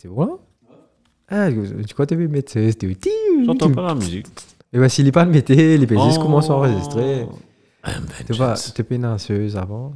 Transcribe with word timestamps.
C'est 0.00 0.08
bon 0.08 0.38
Ah, 1.28 1.48
tu 1.50 1.92
crois 1.94 2.06
que 2.06 2.14
veux 2.14 2.28
mettre 2.28 2.52
C'était 2.52 2.86
J'entends 3.44 3.70
pas 3.70 3.82
la 3.88 3.94
musique. 3.94 4.26
Et 4.72 4.78
bah, 4.78 4.88
s'il 4.88 5.04
n'est 5.06 5.12
pas 5.12 5.24
le 5.24 5.30
mettre, 5.30 5.52
les 5.52 5.78
bêtises 5.78 6.16
Oh. 6.18 6.22
commencent 6.22 6.50
à 6.50 6.54
enregistrer. 6.54 7.26
I'm 7.86 8.06
Tu 8.26 8.32
vois, 8.34 8.48
vengeance. 8.48 8.74
tu 8.74 8.84
es 8.94 8.98
danseuse 8.98 9.56
avant. 9.56 9.94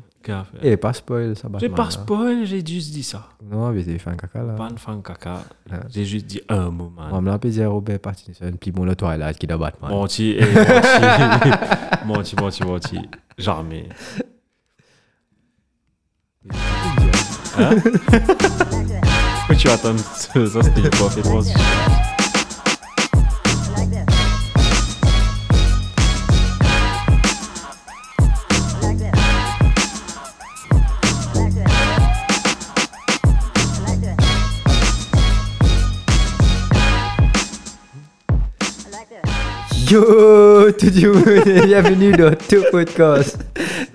Et 0.62 0.76
pas 0.76 0.92
spoil, 0.92 1.36
ça 1.36 1.48
J'ai 1.58 1.68
pas 1.68 1.84
là. 1.84 1.90
spoil, 1.90 2.46
j'ai 2.46 2.64
juste 2.64 2.92
dit 2.92 3.02
ça. 3.02 3.28
Non, 3.42 3.72
mais 3.72 3.82
t'es 3.82 3.98
fait 3.98 4.10
un 4.10 4.14
caca 4.16 4.42
là. 4.44 4.52
Pas 4.54 4.70
de 4.70 4.78
fan 4.78 5.02
caca. 5.02 5.42
J'ai 5.90 6.04
juste 6.04 6.26
dit 6.26 6.40
un 6.48 6.70
mot, 6.70 6.92
On 7.10 7.20
me 7.20 7.28
l'appeler 7.28 7.52
dire 7.54 7.70
Robert 7.72 7.98
Pattinson, 7.98 8.52
puis 8.60 8.70
bon, 8.70 8.84
le 8.84 8.94
Twilight 8.94 9.36
qui 9.36 9.46
est 9.46 9.56
Batman. 9.58 9.90
Menti, 9.90 10.36
eh, 10.38 10.44
menti, 12.06 12.36
menti, 12.36 12.36
menti, 12.36 12.64
menti. 12.64 12.98
Jamais. 13.36 13.88
Hein? 17.58 17.76
Pourquoi 19.42 19.56
tu 19.56 19.68
attends 19.68 19.98
ça, 19.98 20.28
ça 20.46 20.62
c'était 20.62 20.88
pas 20.88 21.10
fait 21.10 21.22
trop. 21.22 21.42
Yo, 39.90 40.70
tout 40.72 40.86
le 40.86 41.12
monde, 41.12 41.66
bienvenue 41.66 42.12
dans 42.12 42.30
tout 42.30 42.62
podcast. 42.70 43.36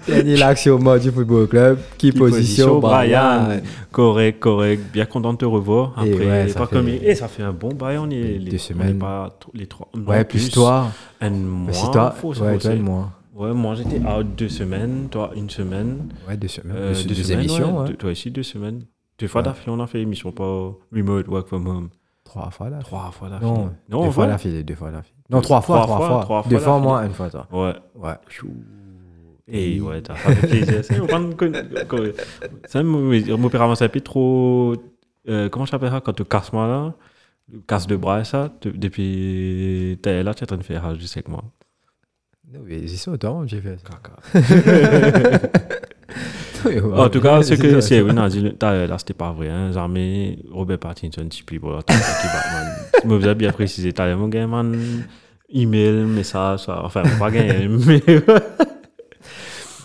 L'action 0.07 0.79
mode 0.79 1.01
du 1.01 1.11
football 1.11 1.47
club. 1.47 1.79
Qui, 1.97 2.11
Qui 2.11 2.17
position, 2.17 2.65
position, 2.65 2.79
Brian. 2.79 3.43
Brian. 3.45 3.61
Correct, 3.91 4.39
correct. 4.39 4.81
Bien 4.93 5.05
content 5.05 5.33
de 5.33 5.37
te 5.37 5.45
revoir. 5.45 5.93
Et 6.05 6.11
Après, 6.13 6.25
ouais, 6.25 6.47
ça 6.49 6.65
fait- 6.65 6.75
comme... 6.75 6.87
Et 6.87 7.15
ça 7.15 7.27
fait 7.27 7.43
un 7.43 7.51
bon 7.53 7.69
bail, 7.73 7.97
on 7.97 8.09
est 8.09 8.39
Deux 8.39 8.51
les, 8.51 8.57
semaines. 8.57 8.87
On 8.93 8.95
est 8.95 8.99
pas 8.99 9.37
les 9.53 9.67
trois. 9.67 9.87
non, 9.95 10.05
Ouais, 10.05 10.23
plus 10.23 10.49
toi. 10.49 10.87
Un 11.21 11.29
mois. 11.31 11.67
Bah, 11.67 11.73
c'est 11.73 11.91
toi. 11.91 12.11
faut 12.11 12.33
se 12.33 12.41
Ouais, 12.43 12.57
toi 12.57 12.71
et 12.73 12.79
moi. 12.79 13.09
Ouais, 13.35 13.53
moi 13.53 13.75
j'étais 13.75 13.99
out 13.99 14.25
deux 14.35 14.49
semaines, 14.49 15.07
toi 15.11 15.29
une 15.35 15.49
semaine. 15.49 16.09
Ouais, 16.27 16.35
deux 16.37 16.47
semaines. 16.47 16.75
Euh, 16.75 16.93
deux, 16.93 17.03
deux 17.03 17.15
deux 17.15 17.23
semaines, 17.23 17.39
émissions, 17.41 17.81
ouais. 17.81 17.87
Deux- 17.89 17.93
Toi 17.95 18.09
aussi 18.11 18.31
deux 18.31 18.41
semaines. 18.43 18.81
Deux 19.19 19.27
fois 19.27 19.41
Ouais. 19.41 19.45
d'affilée, 19.47 19.71
on 19.75 19.79
a 19.79 19.85
fait 19.87 19.99
l'émission, 19.99 20.31
pas 20.31 20.71
remote 20.91 21.27
work 21.27 21.47
from 21.47 21.67
home. 21.67 21.89
Trois 22.23 22.49
fois 22.49 22.69
là. 22.71 22.79
Trois 22.79 23.11
fois 23.11 23.29
d'affilée. 23.29 23.51
Non, 23.51 23.69
non 23.89 24.05
deux 24.05 24.11
fois 24.11 24.25
d'affilée, 24.27 24.63
deux 24.63 24.73
fois 24.75 24.89
d'affilée. 24.91 25.15
Non, 25.29 25.41
trois 25.41 25.61
fois, 25.61 25.77
Trois 25.81 25.85
trois 25.85 25.97
fois, 25.97 26.07
fois. 26.07 26.21
trois 26.23 26.41
fois 26.43 26.49
Deux 26.49 26.57
fois 26.57 26.73
d'affilée. 26.73 26.89
moi, 26.89 27.05
une 27.05 27.13
fois 27.13 27.29
toi. 27.29 27.47
Ouais. 27.51 27.73
Ouais. 27.95 28.13
Et 29.49 29.79
ouais, 29.79 30.01
t'as 30.01 30.15
fait 30.15 30.47
plaisir. 30.47 30.79
C'est 30.83 30.99
on 30.99 31.07
prend 31.07 31.23
con- 31.31 31.51
con- 31.87 32.11
Ça 32.67 32.83
me 32.83 33.35
mon 33.37 33.49
père 33.49 33.61
avance 33.61 33.81
un 33.81 33.89
peu 33.89 34.01
trop. 34.01 34.75
euh, 35.29 35.47
comment 35.49 35.65
je 35.65 35.71
t'appelle 35.71 35.89
ça? 35.91 36.01
Quand 36.01 36.13
tu 36.13 36.25
casses 36.25 36.51
moi 36.53 36.67
là 36.67 36.93
casse 37.65 37.87
de 37.87 37.95
bras 37.95 38.19
et 38.21 38.25
ça. 38.25 38.51
tu- 38.59 38.71
Depuis. 38.71 39.97
T'es 40.01 40.21
là, 40.23 40.33
tu 40.33 40.41
es 40.41 40.43
en 40.43 40.47
train 40.47 40.57
de 40.57 40.63
faire 40.63 40.95
je 40.99 41.05
sais 41.05 41.23
que 41.23 41.31
moi. 41.31 41.43
Non, 42.53 42.59
mais 42.65 42.87
c'est 42.87 42.95
ça, 42.97 43.11
autant, 43.11 43.45
j'ai 43.47 43.59
fait 43.61 43.77
ça. 43.77 43.89
En 46.95 47.09
tout 47.09 47.21
cas, 47.21 47.41
ce 47.43 47.53
que 47.53 47.79
c'est, 47.81 48.01
oui, 48.01 48.13
non, 48.13 48.27
là, 48.27 48.97
c'était 48.97 49.13
pas 49.13 49.31
vrai. 49.31 49.49
Hein. 49.49 49.71
Jamais 49.71 50.39
Robert 50.51 50.79
Pattinson, 50.79 51.27
si 51.29 51.43
plus 51.43 51.59
voilà. 51.59 51.79
Je 53.03 53.07
me 53.07 53.19
faisais 53.19 53.35
bien 53.35 53.51
préciser, 53.51 53.93
t'as 53.93 54.13
mon 54.15 54.27
gars, 54.27 54.47
man, 54.47 54.75
email, 55.49 56.05
message, 56.05 56.63
enfin, 56.67 57.03
pas 57.19 57.31
gagné, 57.31 57.67
mais. 57.67 58.01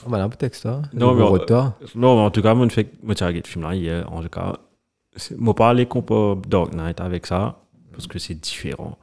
On 0.07 0.11
va 0.11 0.23
un 0.23 0.29
peu 0.29 0.37
texte, 0.37 0.67
hein. 0.67 0.83
Non, 0.93 1.09
mais- 1.13 1.19
Numéro 1.21 1.39
de 1.39 1.45
toi. 1.45 1.79
non, 1.95 2.17
mais 2.17 2.23
en 2.23 2.31
tout 2.31 2.43
cas, 2.43 2.55
moi, 2.55 2.67
je 2.69 2.73
fais, 2.75 2.91
moi, 3.03 3.15
j'ai 3.19 3.25
regardé 3.25 3.43
le 3.45 3.49
film 3.49 3.65
là 3.65 3.75
hier, 3.75 4.13
en 4.13 4.23
tout 4.23 4.29
cas. 4.29 4.57
Moi, 5.37 5.55
parler 5.55 5.87
qu'on 5.87 6.03
peut 6.03 6.37
Dark 6.49 6.73
Knight 6.75 7.01
avec 7.01 7.27
ça, 7.27 7.61
parce 7.93 8.07
que 8.07 8.19
c'est 8.19 8.35
différent. 8.35 8.99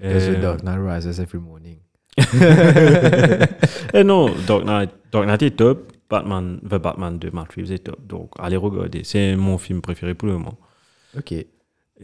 The 0.00 0.04
Euh, 0.04 0.40
Dark 0.40 0.62
Knight 0.62 0.78
rises 0.80 1.20
every 1.20 1.38
morning. 1.38 1.78
Eh 3.94 4.04
non, 4.04 4.30
Dark 4.46 4.64
Knight, 4.64 4.90
Dark 5.12 5.26
Knight 5.26 5.42
est 5.42 5.56
top. 5.56 5.92
Batman, 6.10 6.60
The 6.62 6.74
Batman 6.78 7.18
de 7.18 7.30
Matt 7.30 7.52
Reeves 7.56 7.72
est 7.72 7.78
top. 7.84 8.06
Donc, 8.06 8.32
allez 8.38 8.56
regarder. 8.56 9.02
C'est 9.04 9.34
mon 9.36 9.56
film 9.58 9.80
préféré 9.80 10.14
pour 10.14 10.28
le 10.28 10.34
moment. 10.34 10.58
Ok. 11.16 11.32
Et 11.32 11.46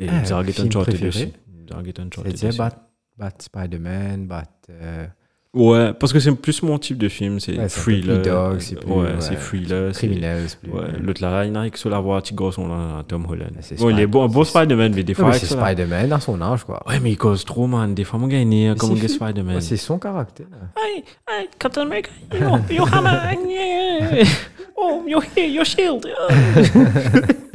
Ah, 0.09 0.25
Zarget 0.25 0.53
film 0.53 0.66
Uncharted 0.69 1.05
aussi. 1.05 1.33
Zarget 1.71 2.00
Uncharted 2.00 2.33
C'est 2.33 2.39
dire 2.39 2.49
aussi. 2.49 2.59
Bat, 2.59 2.77
Bat 3.19 3.31
Spider-Man, 3.39 4.27
Bat. 4.27 4.49
euh, 4.71 5.06
Ouais, 5.53 5.93
parce 5.99 6.12
que 6.12 6.21
c'est 6.21 6.31
plus 6.37 6.62
mon 6.62 6.78
type 6.78 6.97
de 6.97 7.09
film. 7.09 7.41
C'est 7.41 7.59
Ouais, 7.59 7.66
thriller. 7.66 8.22
plus 8.22 8.31
dark, 8.31 8.62
c'est 8.62 8.77
plus, 8.77 8.88
ouais, 8.88 8.97
ouais, 8.99 9.15
c'est 9.19 9.34
thriller. 9.34 9.93
c'est- 9.93 10.06
criminels. 10.06 10.47
plus- 10.62 10.71
Ouais, 10.71 10.84
l'autre 11.03 11.22
là, 11.22 11.44
il 11.44 11.50
n'a 11.50 11.69
que 11.71 11.77
sur 11.78 11.91
la 11.91 11.99
voix, 11.99 12.22
petit 12.22 12.34
garçon 12.37 12.69
là, 12.69 13.03
Tom 13.09 13.27
Holland. 13.28 13.50
c'est 13.60 13.77
Bon, 13.81 13.91
il 13.91 13.99
est 13.99 14.06
bon, 14.06 14.22
un 14.22 14.28
bon 14.28 14.44
Spider-Man, 14.44 14.93
mais 14.94 15.03
des 15.03 15.12
Non, 15.12 15.25
fois, 15.25 15.33
c'est 15.33 15.47
Spider-Man 15.47 16.12
à 16.12 16.21
son 16.21 16.41
âge, 16.41 16.62
quoi. 16.62 16.81
Ouais, 16.87 17.00
mais 17.00 17.10
il 17.10 17.16
cause 17.19 17.44
trop, 17.44 17.66
man. 17.66 17.93
Des 17.94 18.05
fois, 18.05 18.21
mon 18.21 18.28
gars 18.28 18.39
est 18.39 18.44
né 18.44 18.72
comme 18.78 18.93
un 18.93 19.09
Spider-Man. 19.09 19.56
Ouais, 19.56 19.60
c'est 19.60 19.77
son 19.77 19.99
caractère. 19.99 20.47
Hey, 20.77 21.03
hey, 21.28 21.49
Captain 21.59 21.83
America, 21.83 22.10
your, 22.33 22.60
your 22.71 22.94
hammer, 22.94 23.37
yeah. 23.49 24.25
oh, 24.77 25.03
your, 25.05 25.25
your 25.37 25.65
shield. 25.65 26.06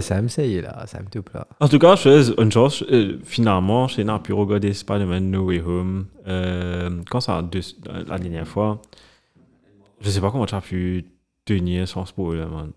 ça 0.00 0.22
me 0.22 0.28
sait, 0.28 0.60
là. 0.60 0.86
Ça 0.86 1.00
me 1.00 1.06
toupe, 1.08 1.30
là. 1.34 1.46
En 1.60 1.68
tout 1.68 1.78
cas, 1.78 1.96
une 2.38 2.52
chose. 2.52 2.84
euh, 2.90 3.18
finalement, 3.24 3.88
j'ai 3.88 4.04
n'a 4.04 4.18
pu 4.18 4.32
regarder 4.32 4.72
Spider-Man 4.72 5.30
No 5.30 5.44
Way 5.44 5.60
Home. 5.60 6.06
Euh, 6.26 6.90
quand 7.10 7.20
ça, 7.20 7.42
deux- 7.42 7.60
la 8.06 8.18
dernière 8.18 8.46
fois, 8.48 8.80
je 10.00 10.10
sais 10.10 10.20
pas 10.20 10.30
comment 10.30 10.46
tu 10.46 10.54
as 10.54 10.60
pu 10.60 11.04
tenir 11.44 11.86
sans 11.88 12.06
spoiler, 12.06 12.46
man. 12.46 12.70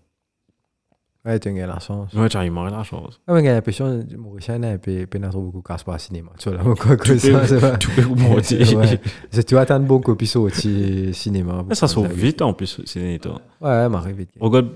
Ouais, 1.28 1.38
tu 1.38 1.48
as 1.48 1.66
la 1.66 1.78
chance. 1.78 2.12
Ouais, 2.14 2.28
tu 2.28 2.36
as 2.38 2.46
eu 2.46 2.50
marre 2.50 2.70
la 2.70 2.82
chance. 2.82 3.20
Ah, 3.26 3.34
mais 3.34 3.42
j'ai 3.42 3.48
l'impression 3.52 4.02
que 4.08 4.16
Mauricien 4.16 4.58
n'a 4.58 4.78
pas 4.78 4.90
pas 5.10 5.28
trop 5.28 5.42
beaucoup 5.42 5.60
casse 5.62 5.82
pas 5.84 5.94
au 5.96 5.98
cinéma. 5.98 6.30
Tu 6.38 6.48
vois, 6.48 6.58
là, 6.58 6.64
quoi 6.74 6.96
que 6.96 7.18
ça, 7.18 7.46
c'est 7.46 7.60
pas. 7.60 7.76
Tu 7.76 7.88
peux 7.90 8.02
monter. 8.06 8.74
Ouais. 8.74 9.00
C'est- 9.30 9.44
Tu 9.44 9.56
attends 9.58 9.78
bon 9.80 10.00
copie 10.00 10.26
sorti 10.26 11.12
cinéma. 11.12 11.64
Mais 11.68 11.74
ça 11.74 11.86
sort 11.86 12.04
vite 12.06 12.40
en 12.42 12.54
plus, 12.54 12.80
net. 12.96 13.26
hein. 13.26 13.40
Ouais, 13.60 13.88
m'arrive 13.88 14.16
vite. 14.16 14.30
Regarde 14.40 14.68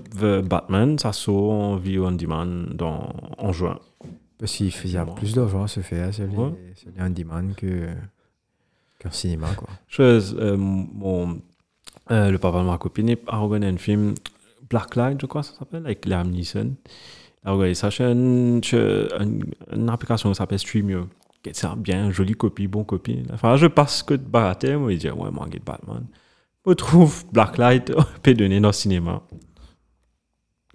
Batman, 0.47 0.99
ça 0.99 1.11
sort 1.11 1.51
en 1.51 1.75
view 1.77 2.05
on 2.05 2.11
demand 2.11 2.45
dans, 2.73 3.11
en 3.37 3.51
juin. 3.51 3.79
Parce 4.37 4.51
qu'il 4.53 4.71
faisait 4.71 4.99
plus 5.15 5.33
d'argent 5.33 5.63
à 5.63 5.67
se 5.67 5.79
faire, 5.79 6.13
celui, 6.13 6.35
Ouais. 6.35 6.51
celui 6.75 7.01
en 7.01 7.09
demand 7.09 7.53
que 7.55 7.87
qu'en 9.01 9.11
cinéma, 9.11 9.47
quoi. 9.55 9.69
Chose, 9.87 10.35
euh, 10.39 10.55
mon, 10.57 11.39
euh, 12.11 12.29
le 12.29 12.37
papa 12.37 12.59
de 12.59 12.65
ma 12.65 12.77
copine 12.77 13.15
a 13.27 13.37
regardé 13.37 13.67
un 13.67 13.77
film 13.77 14.13
Blacklight, 14.69 15.19
je 15.21 15.25
crois, 15.25 15.43
ça 15.43 15.53
s'appelle, 15.57 15.85
avec 15.85 16.05
Liam 16.05 16.29
Neeson. 16.29 16.75
Il 17.43 17.49
a 17.49 17.51
regardé 17.51 17.73
ça 17.75 17.91
sur 17.91 18.05
une, 18.05 18.61
une- 19.71 19.89
application 19.89 20.29
qui 20.29 20.35
s'appelle 20.35 20.59
Streamio. 20.59 21.07
C'est 21.51 21.67
un 21.67 21.75
bien, 21.75 22.09
jolie 22.11 22.33
copie, 22.35 22.67
bon 22.67 22.83
copie. 22.85 23.23
Enfin, 23.33 23.57
je 23.57 23.67
passe 23.67 24.01
que 24.01 24.13
de 24.13 24.23
barater, 24.23 24.77
moi, 24.77 24.93
il 24.93 24.97
dit, 24.99 25.09
ouais, 25.09 25.31
moi, 25.31 25.45
get 25.51 25.59
Batman. 25.65 26.05
Je 26.65 26.71
trouve 26.73 27.25
Blacklight, 27.33 27.91
on 27.97 28.03
peut 28.21 28.33
donner 28.33 28.61
dans 28.61 28.69
le 28.69 28.73
cinéma. 28.73 29.21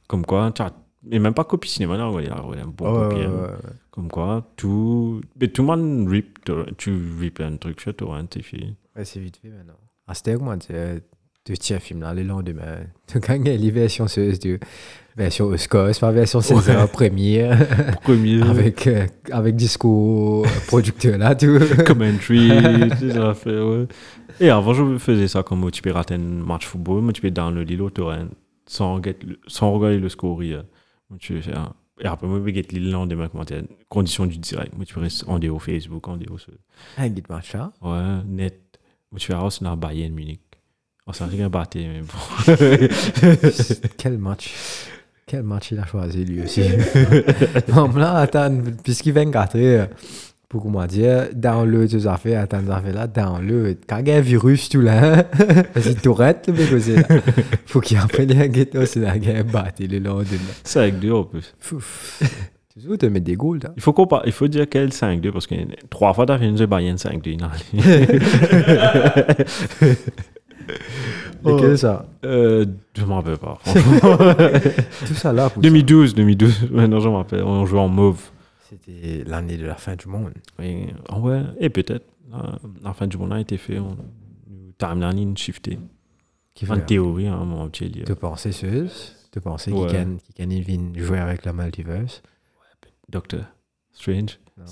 Comme 0.07 0.25
quoi, 0.27 0.53
tu 0.53 0.63
et 1.11 1.19
même 1.21 1.33
pas 1.33 1.45
copie 1.45 1.71
cinéma, 1.71 1.97
là, 1.97 2.05
a 2.05 2.09
regardé 2.09 2.59
un 2.61 2.67
bon 2.67 2.85
Ouais, 2.93 3.09
copie. 3.09 3.21
ouais, 3.21 3.25
hein. 3.27 3.31
ouais, 3.31 3.51
ouais. 3.51 3.73
Comme 3.91 4.09
quoi, 4.11 4.45
tout, 4.57 5.21
mais 5.41 5.49
tout 5.49 5.63
le 5.63 5.67
monde 5.69 6.09
rip, 6.09 6.39
tu 6.77 6.93
rip 7.19 7.41
un 7.41 7.57
truc 7.57 7.81
sur 7.81 7.95
torrent, 7.97 8.25
c'est 8.33 8.43
fini. 8.43 8.77
Ouais, 8.95 9.05
c'est 9.05 9.21
vite 9.21 9.39
fait 9.39 9.49
maintenant. 9.49 9.79
Ah, 10.07 10.15
c'était 10.15 10.37
moi, 10.37 10.57
tu 10.59 10.73
sais, 11.49 11.59
tu 11.59 11.59
tiens 11.59 11.79
film 11.79 12.01
là 12.01 12.15
le 12.15 12.23
lendemain. 12.23 12.79
Tu 13.07 13.19
gagnes 13.21 13.45
les 13.45 13.71
versions 13.71 14.05
de 14.05 14.59
version 15.17 15.47
Oscar, 15.47 15.93
c'est 15.93 16.01
pas 16.01 16.13
version 16.13 16.41
César 16.41 16.89
première, 16.91 17.99
Premier, 18.03 18.43
avec, 18.49 18.87
euh, 18.87 19.07
avec 19.33 19.57
disco 19.57 20.45
producteur 20.69 21.19
là, 21.19 21.35
tout. 21.35 21.59
commentary, 21.87 22.51
tout 23.01 23.11
ça 23.11 23.35
fait, 23.35 23.61
ouais. 23.61 23.87
Et 24.41 24.51
avant, 24.51 24.75
je 24.75 24.99
faisais 24.99 25.27
ça 25.27 25.43
comme 25.43 25.71
tu 25.71 25.83
peux 25.83 25.91
rater 25.91 26.15
un 26.15 26.19
match 26.19 26.67
football, 26.67 27.03
mais 27.03 27.13
tu 27.13 27.21
peux 27.21 27.31
dans 27.31 27.51
le 27.51 27.63
Lilo 27.63 27.91
torrent 27.91 28.29
sans, 28.67 29.01
sans 29.47 29.73
regarder 29.73 29.99
le 29.99 30.09
score. 30.09 30.41
Tu 31.19 31.43
faire. 31.43 31.73
Et 32.01 32.07
après, 32.07 32.27
moi, 32.27 32.39
je 32.39 32.45
vais 32.45 32.55
get 32.55 32.67
le 32.73 32.91
lendemain, 32.91 33.29
comment 33.29 33.45
dire, 33.45 33.63
conditions 33.89 34.27
du 34.27 34.39
direct. 34.39 34.75
Moi, 34.77 34.85
tu 34.85 34.95
peux 34.95 35.01
rester 35.01 35.29
en 35.29 35.39
déo 35.39 35.59
Facebook, 35.59 36.07
en 36.07 36.17
déo 36.17 36.37
Un 36.97 37.09
guide 37.09 37.29
match 37.29 37.55
là. 37.55 37.73
Ouais, 37.83 38.23
net. 38.27 38.79
Moi, 39.11 39.19
tu 39.19 39.33
verras, 39.33 39.51
c'est 39.51 39.65
dans 39.65 39.77
Bayern 39.77 40.15
Munich. 40.15 40.41
Un 41.09 41.27
truc 41.27 41.41
à 41.41 41.49
battre, 41.49 41.79
mais 41.79 42.03
bon. 42.03 42.57
Quel 43.97 44.19
match. 44.19 44.55
Quel 45.27 45.43
match 45.43 45.73
il 45.73 45.79
a 45.79 45.87
choisi 45.87 46.25
lui 46.25 46.43
aussi. 46.43 46.63
non, 47.75 47.89
mais 47.89 48.01
là, 48.01 48.17
attends, 48.17 48.55
puisqu'il 48.83 49.15
vient 49.15 49.29
gâter, 49.29 49.85
pour 50.49 50.63
comment 50.63 50.87
dire, 50.87 51.29
dans 51.35 51.65
le, 51.65 51.89
tu 51.89 52.07
as 52.07 52.17
fait, 52.19 52.35
attends, 52.35 52.63
tu 52.63 52.71
as 52.71 52.81
fait 52.81 52.93
là, 52.93 53.07
dans 53.07 53.39
le, 53.39 53.77
quand 53.87 53.99
il 53.99 54.09
y 54.09 54.13
a 54.13 54.17
un 54.17 54.21
virus, 54.21 54.69
tout 54.69 54.81
là, 54.81 55.25
vas-y, 55.75 55.95
tourette, 55.97 56.49
le 56.49 56.55
mec 56.55 56.73
aussi. 56.73 56.95
Faut 57.67 57.81
qu'il 57.81 57.97
apprenne 57.97 58.39
à 58.39 58.47
ghetto, 58.47 58.85
c'est 58.87 59.01
là, 59.01 59.19
qu'il 59.19 59.31
y 59.31 59.33
a 59.33 59.39
un 59.39 59.45
battu 59.45 59.87
le 59.87 59.99
lendemain. 59.99 60.39
C'est 60.63 60.81
avec 60.81 60.99
deux 60.99 61.13
en 61.13 61.25
plus. 61.25 61.55
Tu 62.81 62.97
te 62.97 63.07
mettre 63.07 63.25
des 63.25 63.35
goals, 63.35 63.61
là? 63.65 63.73
Il 63.77 63.83
faut, 63.83 63.95
il 64.25 64.33
faut 64.33 64.47
dire 64.47 64.67
quel 64.71 64.91
5-2 64.91 65.33
parce 65.33 65.49
que 65.49 65.55
trois 65.91 66.15
fois 66.15 66.27
t'as 66.27 66.39
fait 66.39 66.47
une 66.49 66.65
Bayern 66.67 66.97
5-2. 66.97 67.41
non. 67.41 67.49
Lesquels 71.45 71.79
ça 71.79 72.07
Euh, 72.25 72.67
je 72.95 73.05
m'en 73.05 73.17
rappelle 73.17 73.39
pas. 73.39 73.59
Tout 75.07 75.15
ça 75.15 75.33
là, 75.33 75.51
pour 75.51 75.63
ça. 75.63 75.69
2012, 75.69 76.15
2012. 76.15 76.71
Maintenant, 76.71 77.01
je 77.01 77.09
m'en 77.09 77.19
rappelle. 77.19 77.43
On 77.43 77.65
jouait 77.67 77.81
en 77.81 77.89
mauve. 77.89 78.21
c'était 78.69 79.25
l'année 79.27 79.57
de 79.57 79.67
la 79.67 79.77
fin 79.77 79.97
du 79.97 80.09
monde. 80.09 80.33
Oui. 80.59 80.87
Ah 81.09 81.19
ouais, 81.19 81.43
et 81.59 81.71
peut-être. 81.71 82.07
La, 82.31 82.59
la 82.85 82.93
fin 82.93 83.07
du 83.07 83.17
monde 83.17 83.33
a 83.33 83.41
été 83.41 83.57
fait. 83.57 83.79
On, 83.79 83.97
timeline 84.79 85.37
shifté. 85.37 85.79
Qui 86.55 86.71
En 86.71 86.79
théorie, 86.79 87.27
hein, 87.29 87.45
mon 87.45 87.69
petit 87.69 87.89
lieu. 87.89 88.05
te 88.05 88.13
penser 88.13 88.53
Zeus, 88.53 89.15
te 89.31 89.39
penser 89.39 89.73
Ouais. 89.73 89.87
qu'il 89.89 89.97
can, 89.97 90.17
qu'il 90.35 90.35
can 90.47 90.51
even 90.51 90.97
jouer 90.99 91.19
avec 91.19 91.45
la 91.45 91.53
multiverse. 91.53 92.23
Docteur 93.09 93.45
Strange. 93.93 94.39
Non. 94.57 94.65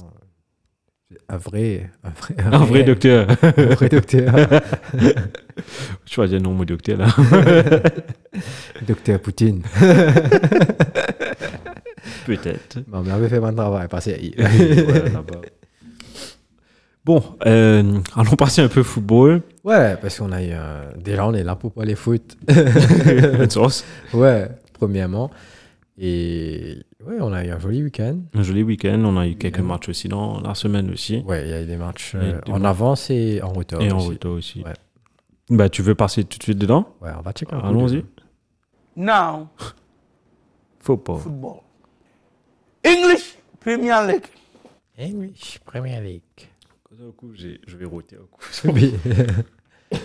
Un 1.29 1.37
vrai, 1.37 1.89
un 2.03 2.11
vrai, 2.11 2.35
Un 2.53 2.65
vrai 2.65 2.83
docteur. 2.83 3.29
un 3.43 3.75
vrai 3.75 3.89
docteur. 3.89 4.35
Je 6.05 6.13
choisis 6.13 6.35
le 6.35 6.41
nom 6.43 6.59
de 6.59 6.65
docteur 6.65 6.99
là. 6.99 7.07
docteur 8.87 9.21
Poutine. 9.21 9.63
Peut-être. 12.27 12.81
Bon, 12.89 13.03
mais 13.05 13.13
on 13.13 13.15
avait 13.15 13.29
fait 13.29 13.39
mon 13.39 13.53
travail, 13.55 13.87
passé. 13.89 14.35
Bon, 17.05 17.23
euh, 17.47 18.01
allons 18.17 18.35
passer 18.37 18.63
un 18.63 18.69
peu 18.69 18.83
football. 18.83 19.43
Ouais, 19.63 19.97
parce 20.03 20.19
qu'on 20.19 20.33
a 20.33 20.43
eu 20.43 20.51
un... 20.51 20.87
Déjà, 20.99 21.25
on 21.25 21.35
est 21.35 21.45
là 21.45 21.55
pour 21.55 21.73
parler 21.73 21.95
foot. 21.95 22.37
Sauce. 23.49 23.85
ouais, 24.13 24.49
premièrement. 24.73 25.31
Et 25.97 26.79
ouais, 27.07 27.17
on 27.21 27.33
a 27.33 27.45
eu 27.45 27.51
un 27.51 27.59
joli 27.59 27.83
week-end. 27.83 28.19
Un 28.35 28.43
joli 28.43 28.63
week-end. 28.63 29.03
On 29.05 29.17
a 29.17 29.27
eu 29.27 29.37
quelques 29.37 29.57
Ouais. 29.59 29.63
matchs 29.63 29.89
aussi 29.89 30.09
dans 30.09 30.41
la 30.41 30.55
semaine 30.55 30.91
aussi. 30.93 31.19
Ouais, 31.27 31.43
il 31.45 31.51
y 31.51 31.53
a 31.53 31.63
eu 31.63 31.67
des 31.67 31.77
matchs 31.77 32.13
euh, 32.15 32.41
des 32.45 32.53
en 32.53 32.59
matchs. 32.59 32.71
avance 32.71 33.11
et 33.11 33.41
en 33.43 33.53
retard. 33.53 33.81
Et 33.81 33.91
en 33.91 33.99
retour 33.99 34.33
aussi. 34.35 34.63
Ouais. 34.63 34.73
Bah, 35.51 35.69
tu 35.69 35.83
veux 35.83 35.95
passer 35.95 36.25
tout 36.25 36.39
de 36.39 36.43
suite 36.43 36.59
dedans? 36.59 36.95
Ouais, 37.01 37.11
on 37.17 37.23
va 37.23 37.33
checker 37.33 37.55
un 37.55 37.61
peu 37.61 37.67
Allons-y. 37.69 38.05
Now, 38.97 39.49
Faut 40.81 40.97
pas. 40.97 41.19
football. 41.19 41.59
English 42.85 43.37
Premier 43.61 43.95
League. 44.07 44.25
English 44.99 45.59
Premier 45.65 46.01
League. 46.01 46.23
Un 46.99 47.11
coup, 47.13 47.31
j'ai- 47.35 47.61
je 47.67 47.77
vais 47.77 47.85
roter 47.85 48.17
un 48.17 48.27
coup. 48.31 48.43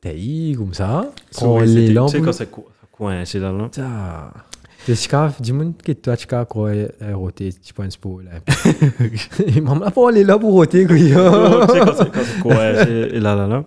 T'as 0.00 0.14
eu 0.14 0.56
comme 0.56 0.74
ça? 0.74 1.12
Quand 1.38 1.60
les 1.60 1.92
lampes. 1.92 2.10
Tu 2.10 2.18
sais 2.18 2.22
quand 2.24 2.32
ça 2.32 2.46
coince 2.90 3.34
là, 3.36 3.52
là. 3.52 4.32
Dis-moi 4.88 5.66
que 5.84 5.92
toi, 5.92 6.16
tu 6.16 6.34
as 6.34 6.44
quoi 6.44 6.70
roter, 7.12 7.52
tu 7.62 7.74
penses 7.74 7.96
pour 7.96 8.22
là. 8.22 8.30
Maman, 9.62 9.90
pas 9.90 10.08
aller 10.08 10.24
là 10.24 10.38
pour 10.38 10.52
roter, 10.52 10.84
là, 10.84 11.66
là, 13.34 13.46
là. 13.46 13.64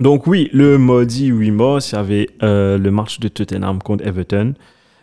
Donc 0.00 0.26
oui, 0.26 0.48
le 0.54 0.78
mardi 0.78 1.26
8 1.26 1.50
mars, 1.50 1.92
il 1.92 1.94
y 1.94 1.98
avait 1.98 2.30
euh, 2.42 2.78
le 2.78 2.90
match 2.90 3.20
de 3.20 3.28
Tottenham 3.28 3.82
contre 3.82 4.06
Everton. 4.06 4.54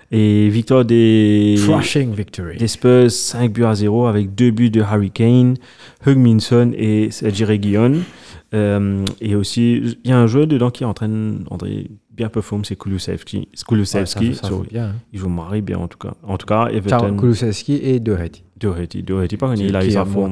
Et 0.10 0.50
victoire 0.50 0.86
des, 0.86 1.56
Crushing 1.68 2.14
victory. 2.14 2.58
des 2.58 2.68
Spurs 2.68 3.12
5 3.12 3.52
buts 3.52 3.66
à 3.66 3.76
0 3.76 4.08
avec 4.08 4.34
deux 4.34 4.52
buts 4.52 4.70
de 4.70 4.82
Harry 4.82 5.12
Kane, 5.12 5.56
Hugh 6.06 6.18
Minson 6.18 6.72
et 6.76 7.12
Sergi 7.12 7.46
Reguilon. 7.46 8.00
Euh, 8.54 9.04
et 9.20 9.36
aussi, 9.36 9.98
il 10.04 10.10
y 10.10 10.14
a 10.14 10.18
un 10.18 10.26
joueur 10.26 10.48
dedans 10.48 10.72
qui 10.72 10.84
est 10.84 10.88
en 10.88 10.94
train 10.94 11.10
d'André 11.10 11.90
bien 12.18 12.28
performer, 12.30 12.66
c'est 12.68 12.76
Kulusevski. 12.78 13.38
Ouais, 13.38 13.46
ça, 13.54 13.66
Kulusevski, 13.68 14.36
ça 14.36 14.48
so, 14.50 14.58
joue 14.58 14.64
bien. 14.70 14.88
hein. 14.88 14.96
il 15.14 15.20
joue 15.20 15.30
marré 15.30 15.62
bien 15.62 15.78
en 15.78 15.88
tout 15.88 15.98
cas. 16.00 16.14
En 16.24 16.38
tout 16.38 16.46
cas, 16.48 16.68
Everton. 16.68 17.16
Kulusevski 17.16 17.76
et 17.76 18.00
Doherty. 18.00 18.44
Doherty, 18.60 19.04
Doherty, 19.04 19.38
connu, 19.38 19.62
Qui- 19.62 19.68
il 19.68 19.76
a 19.76 19.82
qui 19.82 19.88
eu 19.90 19.92
sa 19.92 20.02
est 20.02 20.06
forme. 20.06 20.32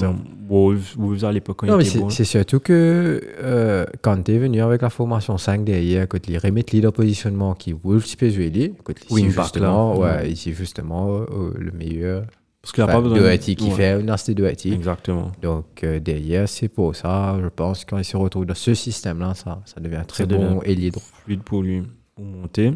Wolves, 0.50 0.96
Wolves 0.98 1.24
à 1.26 1.32
l'époque 1.32 1.58
quand 1.58 1.68
Non, 1.68 1.78
mais 1.78 1.84
c'est 2.10 2.24
surtout 2.26 2.60
que 2.60 3.22
euh, 3.42 3.86
quand 4.02 4.22
tu 4.24 4.34
es 4.34 4.38
venu 4.40 4.62
avec 4.62 4.82
la 4.82 4.90
formation 4.90 5.38
5 5.38 5.64
derrière, 5.64 6.08
quand 6.08 6.28
ils 6.28 6.38
remettent 6.38 6.74
le 6.74 6.92
positionnement 6.92 7.54
qui 7.54 7.74
Wolves 7.74 8.16
peut 8.18 8.30
jouer, 8.30 8.52
quand 8.84 8.94
back, 9.28 9.44
justement, 9.46 9.98
ouais, 10.00 10.32
ici, 10.32 10.54
justement, 10.54 11.10
euh, 11.22 11.52
le 11.58 11.72
meilleur. 11.72 12.24
Parce 12.66 12.72
qu'il 12.74 12.84
n'y 12.84 12.90
a 12.90 12.94
Enfin, 12.94 13.04
pas 13.04 13.10
besoin 13.10 13.20
Doherty 13.20 13.56
qui 13.56 13.66
Ouais, 13.70 13.76
fait 13.76 14.00
une 14.00 14.08
nasty 14.08 14.34
Doherty. 14.34 14.74
Exactement. 14.74 15.32
Donc, 15.40 15.84
euh, 15.84 16.00
derrière, 16.00 16.50
c'est 16.50 16.68
pour 16.68 16.96
ça, 16.96 17.38
je 17.40 17.48
pense, 17.48 17.86
quand 17.86 18.00
il 18.00 18.04
se 18.04 18.18
retrouve 18.18 18.48
dans 18.48 18.56
ce 18.56 18.74
système-là, 18.74 19.36
ça, 19.36 19.62
ça 19.66 19.80
devient 19.80 20.02
très 20.08 20.24
Ça 20.24 20.26
bon 20.26 20.56
devient- 20.56 20.60
ailier 20.72 20.90
droit. 20.90 21.04
Fluide 21.24 21.44
pour 21.44 21.62
lui 21.62 21.84
pour 22.16 22.26
monter. 22.26 22.74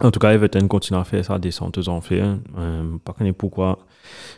En 0.00 0.10
tout 0.10 0.18
cas, 0.18 0.32
Everton 0.32 0.66
continue 0.66 0.98
à 0.98 1.04
faire 1.04 1.24
sa 1.24 1.38
descente 1.38 1.78
aux 1.78 1.88
enfers. 1.88 2.38
Euh, 2.58 2.96
pas 3.04 3.14
pourquoi. 3.36 3.78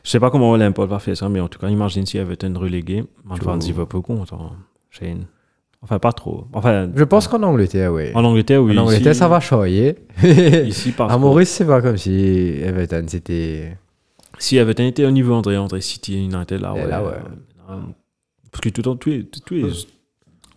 Je 0.05 0.11
sais 0.11 0.21
pas 0.21 0.31
comment 0.31 0.51
Olympique 0.51 0.85
va 0.85 0.99
faire 0.99 1.17
ça, 1.17 1.29
mais 1.31 1.41
en 1.41 1.49
tout 1.49 1.59
cas, 1.59 1.69
imagine 1.71 2.05
si 2.05 2.19
Everton 2.19 2.53
relégué. 2.57 3.05
Man 3.25 3.39
Tu 3.39 3.45
fan 3.45 3.59
vois. 3.59 3.67
Liverpool 3.67 4.03
contre 4.03 4.37
Shane. 4.91 5.25
Enfin, 5.83 5.99
pas 5.99 6.13
trop. 6.13 6.45
Enfin, 6.53 6.91
Je 6.95 7.05
pense 7.05 7.29
qu'en 7.29 7.43
Angleterre, 7.43 7.93
oui. 7.95 8.11
en 8.15 8.23
Angleterre, 8.25 8.63
oui. 8.63 8.79
en 8.79 8.83
Angleterre, 8.83 9.13
ici- 9.13 9.19
ça 9.21 9.29
va 9.29 9.41
choyer. 9.41 9.97
Ici, 10.23 10.93
parce 10.93 11.11
à 11.15 11.17
Maurice, 11.17 11.49
c'est 11.49 11.65
pas 11.67 11.81
comme 11.81 11.97
si 11.97 12.11
Everton, 12.63 13.05
c'était. 13.07 13.79
Si 14.41 14.57
Everton 14.57 14.85
était 14.85 15.05
au 15.05 15.11
niveau 15.11 15.35
André, 15.35 15.57
André 15.57 15.81
City 15.81 16.25
United, 16.25 16.61
là, 16.61 16.75
Et 16.77 16.81
ouais. 16.81 16.89
là, 16.89 17.05
ouais. 17.05 17.13
euh, 17.71 17.81
parce 18.51 18.61
que 18.63 18.69
tout 18.71 18.83
tous 18.97 19.09
les, 19.11 19.25
tous 19.25 19.55
les, 19.55 19.71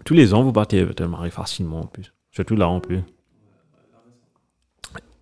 tous 0.04 0.14
les 0.14 0.34
ans, 0.34 0.42
vous 0.44 0.52
battez 0.52 0.78
Everton 0.78 1.10
Marie 1.10 1.32
facilement 1.32 1.82
en 1.82 1.86
plus. 1.88 2.12
Surtout 2.32 2.56
là 2.56 2.68
en 2.68 2.80
plus. 2.80 3.02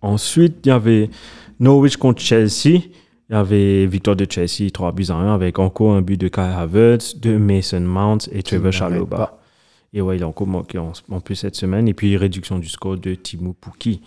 Ensuite, 0.00 0.56
il 0.64 0.68
y 0.68 0.72
avait 0.72 1.10
Norwich 1.60 1.96
contre 1.96 2.22
Chelsea. 2.22 2.80
Il 3.28 3.32
y 3.32 3.34
avait 3.34 3.86
victoire 3.86 4.16
de 4.16 4.26
Chelsea, 4.28 4.70
3 4.72 4.92
buts 4.92 5.06
à 5.10 5.14
1, 5.14 5.34
avec 5.34 5.58
encore 5.58 5.92
un 5.94 6.02
but 6.02 6.20
de 6.20 6.28
Kai 6.28 6.40
Havertz, 6.42 7.18
de 7.18 7.36
Mason 7.36 7.80
Mount 7.80 8.18
et 8.32 8.42
Trevor 8.42 8.72
Chalobah. 8.72 9.38
Et 9.92 10.00
ouais, 10.00 10.16
il 10.16 10.22
a 10.22 10.28
encore 10.28 10.46
manqué 10.46 10.78
en, 10.78 10.92
en 11.10 11.20
plus 11.20 11.36
cette 11.36 11.54
semaine. 11.54 11.86
Et 11.88 11.94
puis, 11.94 12.16
réduction 12.16 12.58
du 12.58 12.68
score 12.68 12.96
de 12.98 13.14
Timo 13.14 13.52
Pukki. 13.52 14.00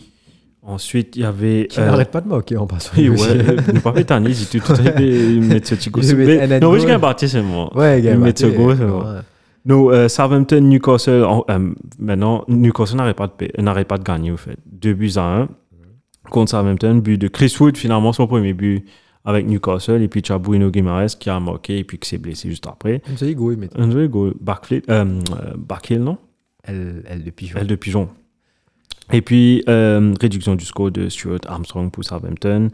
Ensuite, 0.67 1.15
il 1.15 1.21
y 1.21 1.25
avait. 1.25 1.67
Qui 1.69 1.79
euh, 1.79 1.85
n'arrête 1.85 2.09
pas 2.09 2.21
de 2.21 2.27
moquer 2.27 2.57
en 2.57 2.65
passant. 2.65 2.91
oui, 2.97 3.09
ouais, 3.09 3.17
ne 3.73 3.79
pas 3.79 3.93
faire 3.93 4.21
tu 4.49 4.59
tout 4.59 4.71
à 4.71 4.75
fait 4.75 5.39
mettre 5.39 5.67
ce 5.67 5.75
un 5.75 6.15
Mais 6.15 6.59
Non, 6.59 6.71
oui, 6.71 6.79
je 6.79 6.87
gagne 6.87 6.99
partie, 6.99 7.29
c'est 7.29 7.41
moi. 7.41 7.71
Ouais, 7.77 8.01
gars, 8.01 8.13
Il 8.13 8.19
met 8.19 8.31
bah, 8.31 8.35
ce 8.35 8.47
go, 8.47 8.73
ouais. 8.73 9.21
Non, 9.65 9.91
euh, 9.91 10.07
Southampton, 10.07 10.61
Newcastle, 10.61 11.23
euh, 11.49 11.73
maintenant, 11.99 12.45
Newcastle 12.47 12.97
n'arrête 12.97 13.15
pas, 13.15 13.27
de 13.27 13.83
pas 13.83 13.97
gagner, 13.97 14.31
au 14.31 14.37
fait. 14.37 14.57
Deux 14.65 14.93
buts 14.93 15.13
à 15.17 15.41
un 15.41 15.49
contre 16.29 16.51
Southampton, 16.51 16.95
but 16.95 17.17
de 17.17 17.27
Chris 17.27 17.55
Wood, 17.59 17.77
finalement, 17.77 18.13
son 18.13 18.27
premier 18.27 18.53
but 18.53 18.85
avec 19.23 19.47
Newcastle, 19.47 20.01
et 20.01 20.07
puis 20.07 20.21
tu 20.21 20.31
as 20.31 20.37
Bruno 20.37 20.69
Guimaraes 20.69 21.15
qui 21.19 21.29
a 21.29 21.39
marqué, 21.39 21.79
et 21.79 21.83
puis 21.83 21.97
qui 21.97 22.07
s'est 22.07 22.19
blessé 22.19 22.49
juste 22.49 22.67
après. 22.67 23.01
Ça, 23.17 23.25
il 23.25 23.35
go, 23.35 23.51
il 23.51 23.57
met 23.57 23.69
Un 23.75 23.89
joli 23.89 24.09
euh, 24.13 24.31
euh, 24.89 25.13
Barkhill, 25.57 26.03
non? 26.03 26.17
Elle 26.63 27.23
de 27.23 27.31
pigeon. 27.31 27.57
Elle 27.59 27.67
de 27.67 27.75
pigeon. 27.75 28.09
Et 29.11 29.21
puis, 29.21 29.63
euh, 29.69 30.13
réduction 30.19 30.55
du 30.55 30.65
score 30.65 30.91
de 30.91 31.09
Stuart 31.09 31.39
Armstrong 31.47 31.91
pour 31.91 32.03
Southampton. 32.03 32.69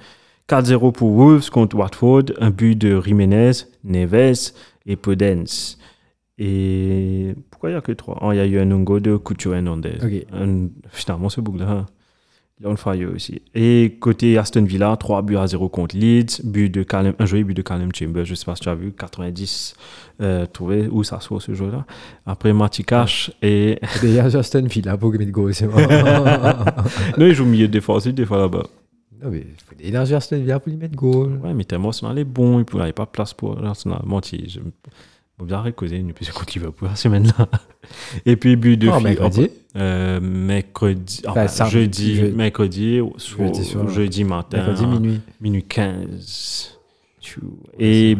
4-0 0.47 0.91
pour 0.91 1.11
Wolves 1.11 1.49
contre 1.49 1.75
Watford. 1.77 2.23
Un 2.39 2.49
but 2.51 2.75
de 2.75 3.01
Jiménez, 3.01 3.51
Neves 3.83 4.51
et 4.85 4.95
Podence. 4.95 5.77
Et 6.37 7.35
pourquoi 7.51 7.69
il 7.69 7.73
n'y 7.73 7.77
a 7.77 7.81
que 7.81 7.91
3 7.91 8.33
Il 8.33 8.37
y 8.37 8.39
a 8.39 8.45
eu 8.45 8.59
un 8.59 8.65
Nungo 8.65 8.99
de 8.99 9.15
Couture 9.17 9.53
Hernandez. 9.55 9.97
Ok. 10.03 10.25
Un- 10.33 10.67
finalement, 10.89 11.29
ce 11.29 11.39
boucle-là, 11.41 11.85
il 12.61 12.67
est 12.67 12.69
on 12.69 12.75
fire 12.75 13.09
aussi. 13.13 13.41
Et 13.55 13.97
côté 13.99 14.37
Aston 14.37 14.63
Villa, 14.63 14.95
3 14.95 15.21
buts 15.23 15.37
à 15.37 15.47
0 15.47 15.69
contre 15.69 15.97
Leeds. 15.97 16.41
But 16.43 16.69
de 16.69 16.85
un 17.19 17.25
joli 17.25 17.43
but 17.43 17.53
de 17.55 17.61
Callum 17.61 17.89
Chambers. 17.93 18.25
Je 18.25 18.31
ne 18.31 18.35
sais 18.35 18.45
pas 18.45 18.55
si 18.55 18.61
tu 18.61 18.69
as 18.69 18.75
vu, 18.75 18.91
90 18.91 19.75
euh, 20.21 20.45
trouvé 20.45 20.87
où 20.87 21.03
ça 21.03 21.19
soit 21.19 21.41
ce 21.41 21.53
jeu-là. 21.53 21.85
Après, 22.25 22.53
Matty 22.53 22.83
Cash 22.83 23.31
et 23.41 23.79
D'ailleurs, 24.01 24.29
Justin 24.29 24.61
Villa 24.61 24.97
pour 24.97 25.11
mettre 25.11 25.31
go, 25.31 25.51
c'est 25.51 25.67
moi. 25.67 25.81
non, 27.17 27.25
il 27.25 27.33
joue 27.33 27.45
milieu 27.45 27.67
défensif 27.67 28.13
des 28.13 28.25
fois 28.25 28.37
là-bas. 28.37 28.67
Non, 29.23 29.29
mais 29.29 29.39
il 29.39 29.63
faut 29.65 29.75
des 29.75 30.05
Justin 30.05 30.37
Villa 30.37 30.59
pour 30.59 30.69
lui 30.69 30.77
mettre 30.77 30.95
goal. 30.95 31.39
Ouais, 31.43 31.53
mais 31.53 31.63
tellement 31.63 31.89
Arsenal 31.89 32.17
est 32.19 32.23
bon, 32.23 32.59
il 32.59 32.77
n'avait 32.77 32.93
pas 32.93 33.05
de 33.05 33.09
place 33.09 33.33
pour 33.33 33.63
Arsenal. 33.63 34.01
Menti, 34.05 34.49
je 34.49 34.59
vais 35.41 35.47
bien 35.47 35.61
récauser 35.61 35.97
une 35.97 36.13
plus 36.13 36.29
contre 36.31 36.53
Liverpool 36.55 36.89
la 36.89 36.95
semaine-là. 36.95 37.47
Et 38.25 38.35
puis, 38.35 38.55
but 38.55 38.77
de 38.77 38.89
Oh, 38.89 38.99
mercredi. 38.99 39.49
Euh, 39.75 40.19
mercredi, 40.21 41.21
enfin, 41.25 41.41
Enfin, 41.43 41.47
samedi, 41.47 41.71
jeudi, 41.73 42.15
jeudi. 42.15 42.35
mercredi, 42.35 42.99
soit- 43.17 43.45
Jeudi 43.47 43.63
soir. 43.65 43.89
jeudi 43.89 44.23
matin, 44.23 44.57
Mercredi 44.57 44.85
minuit. 44.85 45.21
minuit 45.39 45.63
15. 45.63 46.77
Tu- 47.21 47.39
Et 47.79 48.17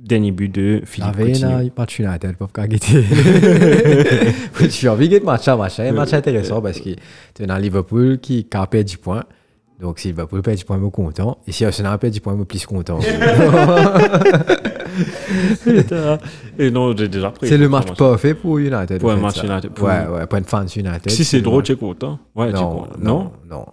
dernier 0.00 0.30
but 0.32 0.48
de 0.54 0.82
Philippe 0.84 1.16
Coutinho. 1.16 1.60
il 1.62 1.72
match 1.76 1.98
United, 1.98 2.36
pas 2.36 2.48
qu'à 2.52 2.66
guetter. 2.68 3.04
J'ai 4.70 4.88
envie 4.88 5.08
de 5.08 5.18
match 5.20 5.48
à 5.48 5.56
match. 5.56 5.80
Un 5.80 5.92
match 5.92 6.12
intéressant 6.12 6.60
parce 6.60 6.80
que 6.80 6.90
tu 7.34 7.42
as 7.48 7.58
Liverpool 7.58 8.18
qui 8.18 8.44
perdu 8.66 8.84
10 8.84 8.96
points. 8.98 9.24
Donc, 9.80 9.98
si 9.98 10.08
Liverpool 10.08 10.40
perd 10.42 10.56
10 10.56 10.64
points, 10.64 10.78
je 10.78 10.82
suis 10.84 10.90
content. 10.92 11.38
Et 11.46 11.52
si 11.52 11.64
Arsenal 11.64 11.98
perd 11.98 12.12
10 12.12 12.20
points, 12.20 12.32
je 12.34 12.38
suis 12.38 12.46
plus 12.46 12.66
content. 12.66 12.98
Et 16.58 16.70
non, 16.70 16.96
j'ai 16.96 17.08
déjà 17.08 17.30
pris. 17.30 17.48
C'est 17.48 17.58
le 17.58 17.68
match 17.68 17.92
parfait 17.96 18.34
pour 18.34 18.58
United. 18.58 19.00
Pour 19.00 19.10
un 19.10 19.16
fait, 19.16 19.22
match 19.22 19.40
ça. 19.40 19.46
United, 19.46 19.70
pour- 19.72 19.88
Ouais, 19.88 20.06
ouais, 20.06 20.26
pour 20.26 20.38
une 20.38 20.44
fans 20.44 20.66
United. 20.66 21.10
Si 21.10 21.24
c'est 21.24 21.38
le 21.38 21.42
drôle, 21.42 21.62
tu 21.64 21.72
es 21.72 21.76
content. 21.76 22.18
Ouais, 22.34 22.50
tu 22.52 22.56
es 22.56 22.60
Non, 22.60 22.70
content. 22.70 22.96
non, 22.98 23.32
non. 23.48 23.66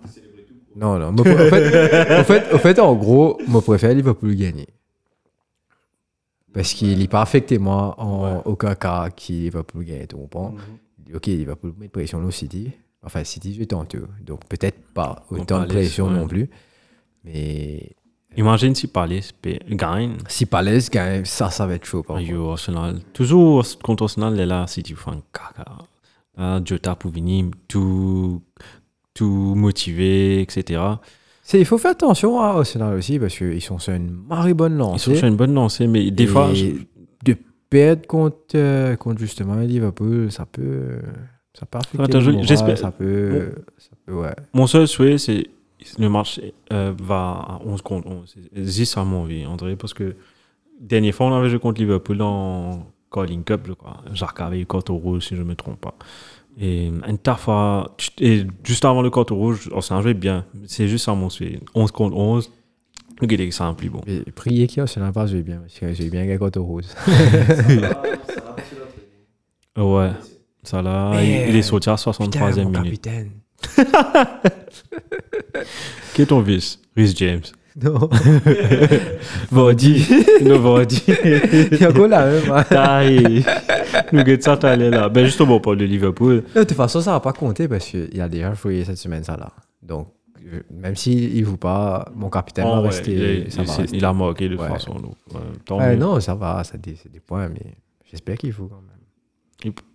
Non, 0.76 0.98
non. 1.12 1.22
En 1.22 1.24
fait, 1.24 1.30
en 2.20 2.24
fait, 2.24 2.54
en 2.54 2.58
fait, 2.58 2.80
en 2.80 2.96
gros, 2.96 3.38
je 3.48 3.58
préfère 3.60 3.94
Liverpool 3.94 4.36
gagner. 4.36 4.68
Parce 6.54 6.74
qu'il 6.74 6.98
n'est 7.00 7.08
pas 7.08 7.22
affecté, 7.22 7.58
moi, 7.60 7.96
en 7.98 8.42
aucun 8.46 8.76
cas 8.76 9.10
qui 9.16 9.34
Liverpool 9.34 9.86
gagne, 9.86 10.08
tu 10.08 10.16
comprends? 10.16 10.52
Mhm. 10.52 11.16
Ok, 11.16 11.26
Liverpool 11.28 11.74
met 11.78 11.90
pression 11.90 12.24
au 12.24 12.32
City. 12.32 12.72
Enfin, 13.04 13.24
City 13.24 13.54
jouait 13.56 13.66
tantôt. 13.66 14.06
Donc, 14.26 14.46
peut-être 14.48 14.80
pas 14.94 15.26
autant 15.32 15.62
de 15.62 15.66
pression 15.68 16.08
ouais. 16.08 16.14
non 16.14 16.28
plus. 16.28 16.50
Mais 17.24 17.92
Imagine 18.38 18.74
si 18.76 18.88
Palace 18.88 19.32
pe- 19.34 19.60
gagne. 19.70 20.18
si 20.28 20.46
Palace 20.46 20.90
gagne, 20.90 21.26
ça, 21.26 21.50
ça 21.50 21.66
va 21.68 21.74
être 21.74 21.86
chaud. 21.86 22.02
Par 22.04 22.18
contre. 22.18 22.30
Yo, 22.30 22.50
Arsenal. 22.52 23.00
Toujours 23.14 23.66
contre 23.84 24.04
Arsenal, 24.04 24.40
est 24.40 24.46
là, 24.46 24.68
City 24.68 24.94
fait 24.96 25.10
un 25.12 25.22
caca. 25.34 25.66
Là, 26.38 26.62
Jota 26.64 26.96
pour 26.96 27.12
venir, 27.12 27.48
tout, 27.68 28.42
tout 29.14 29.54
motivé, 29.56 30.42
etc. 30.42 30.82
C'est- 31.44 31.60
Il 31.60 31.66
faut 31.66 31.78
faire 31.78 31.92
attention 31.92 32.40
à 32.40 32.46
Arsenal 32.60 32.96
aussi 32.98 33.20
parce 33.20 33.36
qu'ils 33.38 33.62
sont 33.62 33.80
sur 33.80 33.94
une 33.94 34.12
marée 34.12 34.54
bonne 34.54 34.74
Ils 34.74 34.78
lancée. 34.78 35.12
sont 35.12 35.16
sur 35.20 35.28
une 35.28 35.36
bonne 35.36 35.54
lancée, 35.54 35.88
mais 35.88 36.10
des 36.12 36.24
Et 36.24 36.28
fois, 36.28 36.54
je- 36.54 36.68
de 37.26 37.36
perdre 37.70 38.08
contre, 38.08 38.38
euh, 38.56 38.96
contre 38.96 39.20
justement 39.20 39.56
Liverpool, 39.56 40.32
ça 40.32 40.46
peut. 40.46 41.00
Ça 41.58 41.66
peut 41.66 41.78
affecter 41.80 42.02
attends, 42.04 42.18
le 42.20 42.24
je- 42.24 42.32
moral, 42.32 42.48
j'espère- 42.48 42.78
Ça 42.78 42.92
peut. 42.92 43.54
Ça 43.78 43.90
peut, 44.06 44.14
ouais. 44.14 44.34
mon 44.54 44.68
seul 44.68 44.88
souhait, 44.88 45.18
c'est 45.18 45.48
le 46.00 46.10
match 46.10 46.40
euh, 46.72 46.94
va 47.02 47.16
à 47.48 47.60
11 47.66 47.82
contre 47.82 48.08
11. 48.08 48.36
C'est 48.66 48.86
ça 48.86 49.04
mon 49.04 49.22
envie, 49.24 49.46
André, 49.46 49.76
parce 49.76 49.94
que 49.94 50.16
dernière 50.80 51.14
fois, 51.14 51.28
on 51.28 51.34
avait 51.34 51.50
joué 51.50 51.60
contre 51.60 51.82
Liverpool 51.82 52.18
dans 52.18 52.86
Calling 53.12 53.44
Cup, 53.44 53.62
je 53.68 53.74
crois. 53.74 53.98
Jacques 54.14 54.40
avait 54.40 54.60
eu 54.62 54.66
carton 54.66 54.96
rouge, 54.96 55.26
si 55.28 55.36
je 55.36 55.42
ne 55.42 55.48
me 55.48 55.56
trompe 55.56 55.82
pas. 55.82 55.96
Et 56.60 56.88
une 57.08 57.18
tare 57.18 57.40
fois, 57.40 57.96
et 58.20 58.44
juste 58.64 58.86
avant 58.86 59.02
le 59.02 59.10
carton 59.10 59.36
rouge, 59.36 59.70
on 59.74 59.82
s'en 59.82 60.02
jouait 60.02 60.14
bien. 60.14 60.46
C'est 60.68 60.88
juste 60.88 61.06
ça 61.06 61.14
mon 61.16 61.30
souhait. 61.30 61.60
11 61.76 61.92
contre 61.92 62.16
11, 62.16 62.52
le 63.20 63.28
gars, 63.28 63.52
ça 63.52 63.66
un 63.66 63.74
plus 63.74 63.90
bon. 63.90 64.02
Mais 64.08 64.22
priez 64.36 64.68
qu'il 64.68 64.78
y 64.78 64.80
a 64.80 64.84
Arsenal 64.84 65.12
pas 65.14 65.26
joué 65.28 65.42
bien. 65.44 65.58
Parce 65.60 65.80
que 65.80 65.94
j'ai 65.94 66.10
bien 66.10 66.26
gagné 66.26 66.38
contre 66.38 66.60
Rose. 66.60 66.94
Ouais, 69.78 70.12
ça 70.64 70.82
là, 70.82 71.14
il, 71.24 71.56
est 71.56 71.62
sorti 71.62 71.90
à 71.90 71.96
63e 71.96 72.66
minute. 72.66 72.72
capitaine. 72.84 73.32
Qui 76.14 76.22
est 76.24 76.26
ton 76.26 76.42
vice? 76.42 76.80
Rhys 76.96 77.14
James. 77.16 77.42
Non. 77.82 78.10
Vardy. 79.50 80.06
non, 80.44 80.60
Vardy. 80.60 81.04
Il 81.08 81.78
y 81.80 81.86
a 81.86 81.94
quoi 81.94 82.08
là 82.10 82.26
même 82.30 82.52
hein? 82.52 82.64
Taille. 82.64 83.46
Nous 84.12 84.24
guettons 84.24 84.44
ça 84.44 84.58
t'allais 84.58 84.90
là. 84.90 85.08
Ben 85.08 85.24
justement, 85.26 85.58
pour 85.62 85.74
le 85.76 85.86
Liverpool. 85.86 86.44
De 86.54 86.64
toute 86.64 86.74
façon, 86.74 87.00
ça 87.00 87.12
va 87.14 87.22
pas 87.22 87.32
compter 87.32 87.70
parce 87.70 87.86
qu'il 87.88 88.20
a 88.20 88.28
déjà 88.28 88.54
joué 88.56 88.84
cette 88.84 88.98
semaine, 88.98 89.24
ça 89.24 89.38
là. 89.38 89.54
Donc, 89.82 90.10
euh, 90.54 90.60
même 90.70 90.98
s'il 90.98 91.40
ne 91.40 91.46
joue 91.46 91.56
pas, 91.56 92.06
mon 92.14 92.30
capitaine 92.30 92.66
Oh, 92.68 92.72
va 92.76 92.82
ouais, 92.82 92.88
rester. 92.90 93.44
il, 93.46 93.52
ça 93.54 93.64
va 93.64 93.68
c'est- 93.72 93.82
rester. 93.84 93.96
il 93.98 94.04
a 94.04 94.12
marqué 94.12 94.50
de 94.50 94.56
toute 94.56 94.64
Ouais. 94.66 94.70
façon. 94.70 94.96
donc, 95.66 95.80
ouais, 95.80 95.96
non, 95.96 96.20
ça 96.20 96.36
va, 96.36 96.66
ça 96.66 96.78
des- 96.78 96.98
c'est 97.02 97.10
des 97.12 97.22
points, 97.22 97.48
mais 97.48 97.74
j'espère 98.10 98.36
qu'il 98.38 98.52
joue 98.52 98.68
quand 98.68 98.82
même. 98.82 99.01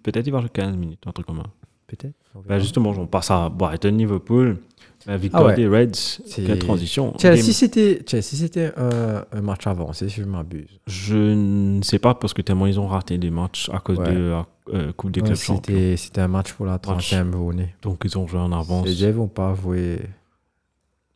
Peut-être 0.03 0.27
il 0.27 0.33
va 0.33 0.41
jouer 0.41 0.51
15 0.53 0.77
minutes, 0.77 1.01
un 1.07 1.13
truc 1.13 1.27
comme 1.27 1.39
ça. 1.39 1.45
Peut-être. 1.87 2.15
Ben 2.35 2.43
verra. 2.49 2.59
justement, 2.61 2.91
on 2.91 3.07
passe 3.07 3.31
à 3.31 3.49
Brighton, 3.49 3.97
Liverpool. 3.97 4.59
La 5.07 5.17
victoire 5.17 5.45
Ah 5.45 5.47
ouais. 5.49 5.55
des 5.55 5.69
Reds. 5.69 6.21
Quelle 6.35 6.59
transition. 6.59 7.15
Chelsea, 7.17 7.37
Game- 7.43 7.53
c'était 7.53 8.21
c'était 8.23 8.73
un, 8.77 9.25
un 9.31 9.41
match 9.41 9.65
avancé, 9.69 10.09
si 10.09 10.21
je 10.21 10.25
m'abuse. 10.25 10.81
Je 10.89 11.15
ne 11.17 11.81
sais 11.83 12.01
pas 12.01 12.15
parce 12.15 12.35
que 12.35 12.43
tellement 12.43 12.67
ils 12.67 12.81
ont 12.81 12.89
raté 12.89 13.17
des 13.19 13.31
matchs 13.31 13.71
à 13.73 13.79
cause 13.79 13.99
Ouais. 13.99 14.13
de 14.13 14.19
la 14.31 14.47
euh, 14.75 14.93
Coupe 14.93 15.13
des 15.13 15.21
Ouais, 15.21 15.27
clubs 15.29 15.39
champions. 15.39 15.95
C'était 15.97 16.21
un 16.23 16.27
match 16.29 16.53
pour 16.55 16.67
la 16.67 16.79
30e 16.79 17.31
journée. 17.31 17.75
Donc 17.83 18.03
ils 18.05 18.19
ont 18.19 18.27
joué 18.27 18.41
en 18.41 18.51
avance. 18.51 18.85
Les 18.85 18.95
Jets 18.95 19.13
vont 19.13 19.29
pas 19.29 19.55
jouer 19.55 20.01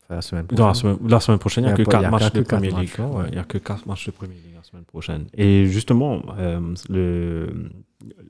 enfin, 0.05 0.15
la 0.17 0.23
semaine 0.23 0.47
la 0.51 0.57
prochaine. 0.57 0.75
semaine, 0.75 0.99
la 1.11 1.21
semaine 1.21 1.39
prochaine, 1.41 1.65
il 1.65 1.67
n'y 1.67 1.73
a 1.73 1.77
que 1.77 1.83
a 1.83 1.85
pas- 1.85 1.97
il 1.97 2.01
y 2.01 2.03
4 2.03 2.07
a 2.07 2.11
matchs 2.11 2.33
de 2.33 2.41
Premier 2.43 2.71
League. 2.71 2.91
Il 3.27 3.33
n'y 3.33 3.39
a 3.39 3.45
que 3.45 3.59
4 3.59 3.87
matchs 3.89 4.07
de 4.07 4.11
Premier 4.13 4.35
League 4.35 4.55
la 4.57 4.63
semaine 4.63 4.85
prochaine. 4.85 5.27
Et 5.35 5.67
justement, 5.67 6.23
euh, 6.39 6.61
le 6.89 7.71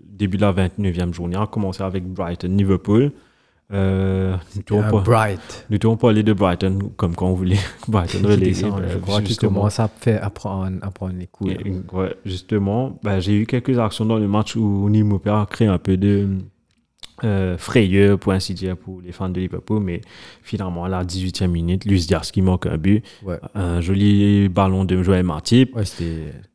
début 0.05 0.37
de 0.37 0.43
la 0.43 0.53
29e 0.53 1.13
journée 1.15 1.37
a 1.37 1.47
commencé 1.47 1.83
avec 1.83 2.05
Brighton-Liverpool. 2.05 3.13
Euh, 3.73 4.37
nous 4.69 4.77
Un 4.77 4.81
devons 4.81 4.91
pas- 5.03 5.05
Bright. 5.29 5.67
nous 5.71 5.79
devons 5.79 5.97
parler 5.97 6.25
de 6.25 6.33
Brighton 6.33 6.79
comme 6.97 7.15
quand 7.15 7.29
on 7.29 7.35
voulait 7.35 7.57
Brighton 7.89 8.19
relégué. 8.27 8.63
ben, 8.63 8.83
je 8.91 8.99
crois 8.99 9.21
justement. 9.25 9.53
commence 9.53 9.79
à, 9.79 9.87
faire, 9.87 10.25
à, 10.25 10.31
prendre, 10.31 10.79
à 10.83 10.91
prendre 10.91 11.15
les 11.17 11.29
coups. 11.29 11.53
Et, 11.53 11.73
ouais, 11.95 12.17
justement, 12.25 12.99
ben, 13.05 13.21
j'ai 13.21 13.35
eu 13.41 13.47
quelques 13.47 13.79
actions 13.79 14.05
dans 14.05 14.19
le 14.19 14.27
match 14.27 14.57
où 14.57 14.89
Nimo 14.91 15.23
a 15.27 15.47
créé 15.49 15.69
un 15.69 15.79
peu 15.79 15.97
de 15.97 16.29
euh, 17.23 17.57
frayeur, 17.59 18.19
pour 18.19 18.33
ainsi 18.33 18.55
dire, 18.55 18.77
pour 18.77 19.03
les 19.03 19.13
fans 19.13 19.29
de 19.29 19.39
Liverpool. 19.39 19.81
Mais 19.81 20.01
finalement, 20.43 20.85
à 20.85 20.89
la 20.89 21.05
18e 21.05 21.47
minute, 21.47 21.85
Luis 21.85 22.07
Diaz 22.07 22.33
qui 22.33 22.43
manque 22.43 22.67
un 22.67 22.77
but. 22.77 23.05
Ouais. 23.23 23.39
Un 23.55 23.81
joli 23.81 24.49
ballon 24.49 24.85
de 24.85 25.01
Joël 25.03 25.23
Matip. 25.25 25.77
Ouais, 25.77 25.85
c'était 25.85 26.33
ça 26.33 26.49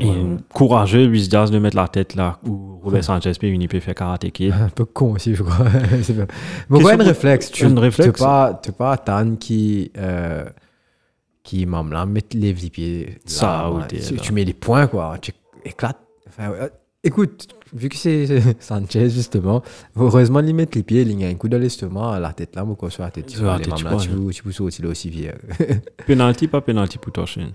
Et 0.00 0.12
courageux, 0.52 1.06
Luis 1.06 1.28
Diaz, 1.28 1.50
de 1.50 1.58
mettre 1.58 1.76
la 1.76 1.88
tête 1.88 2.14
là 2.14 2.38
où 2.46 2.78
Robert 2.82 3.02
Sanchez 3.02 3.32
peut 3.40 3.50
venir 3.50 3.68
peut 3.68 3.80
faire 3.80 3.94
karaté 3.94 4.30
kid. 4.30 4.52
un 4.52 4.68
peu 4.68 4.84
con 4.84 5.14
aussi, 5.14 5.34
je 5.34 5.42
crois. 5.42 5.64
Mais 6.68 6.82
ouais, 6.82 6.92
un 6.92 7.02
réflexe. 7.04 7.50
Tu 7.50 7.66
n'es 7.66 7.90
pas, 8.12 8.60
pas 8.76 8.96
Tan 8.98 9.36
qui, 9.36 9.90
euh, 9.96 10.44
qui 11.42 11.64
m'aime 11.64 11.90
là, 11.90 12.04
mettre 12.04 12.36
les 12.36 12.52
pieds. 12.52 13.18
Ça, 13.24 13.70
ou 13.70 13.80
tu, 14.20 14.32
mets 14.32 14.44
les 14.44 14.52
points, 14.52 14.86
quoi. 14.88 15.16
Tu 15.22 15.32
éclates. 15.64 16.00
Enfin, 16.28 16.52
écoute, 17.02 17.48
vu 17.72 17.88
que 17.88 17.96
c'est 17.96 18.26
Sanchez, 18.60 19.08
justement, 19.08 19.62
heureusement, 19.96 20.40
il 20.40 20.54
met 20.54 20.68
les 20.74 20.82
pieds, 20.82 21.00
il 21.00 21.24
a 21.24 21.28
un 21.28 21.34
coup 21.34 21.48
dans 21.48 21.58
l'estomac, 21.58 22.20
la 22.20 22.34
tête 22.34 22.54
là, 22.56 22.64
ou 22.64 22.74
quoi, 22.74 22.90
sur 22.90 23.04
la 23.04 23.10
tête. 23.10 23.30
Sur 23.30 23.44
la 23.46 23.56
Les 23.56 23.64
tête, 23.64 23.68
mames 23.70 23.78
tu 23.78 23.84
vois, 23.88 23.96
tu 23.96 24.10
hein. 24.10 24.14
peux- 24.16 24.42
peux 24.44 24.52
sauter 24.52 24.82
là 24.82 24.90
aussi 24.90 25.08
vieux. 25.08 25.32
Penalty, 26.06 26.46
pas 26.46 26.60
penalty 26.60 26.98
pour 26.98 27.12
Toshin. 27.12 27.52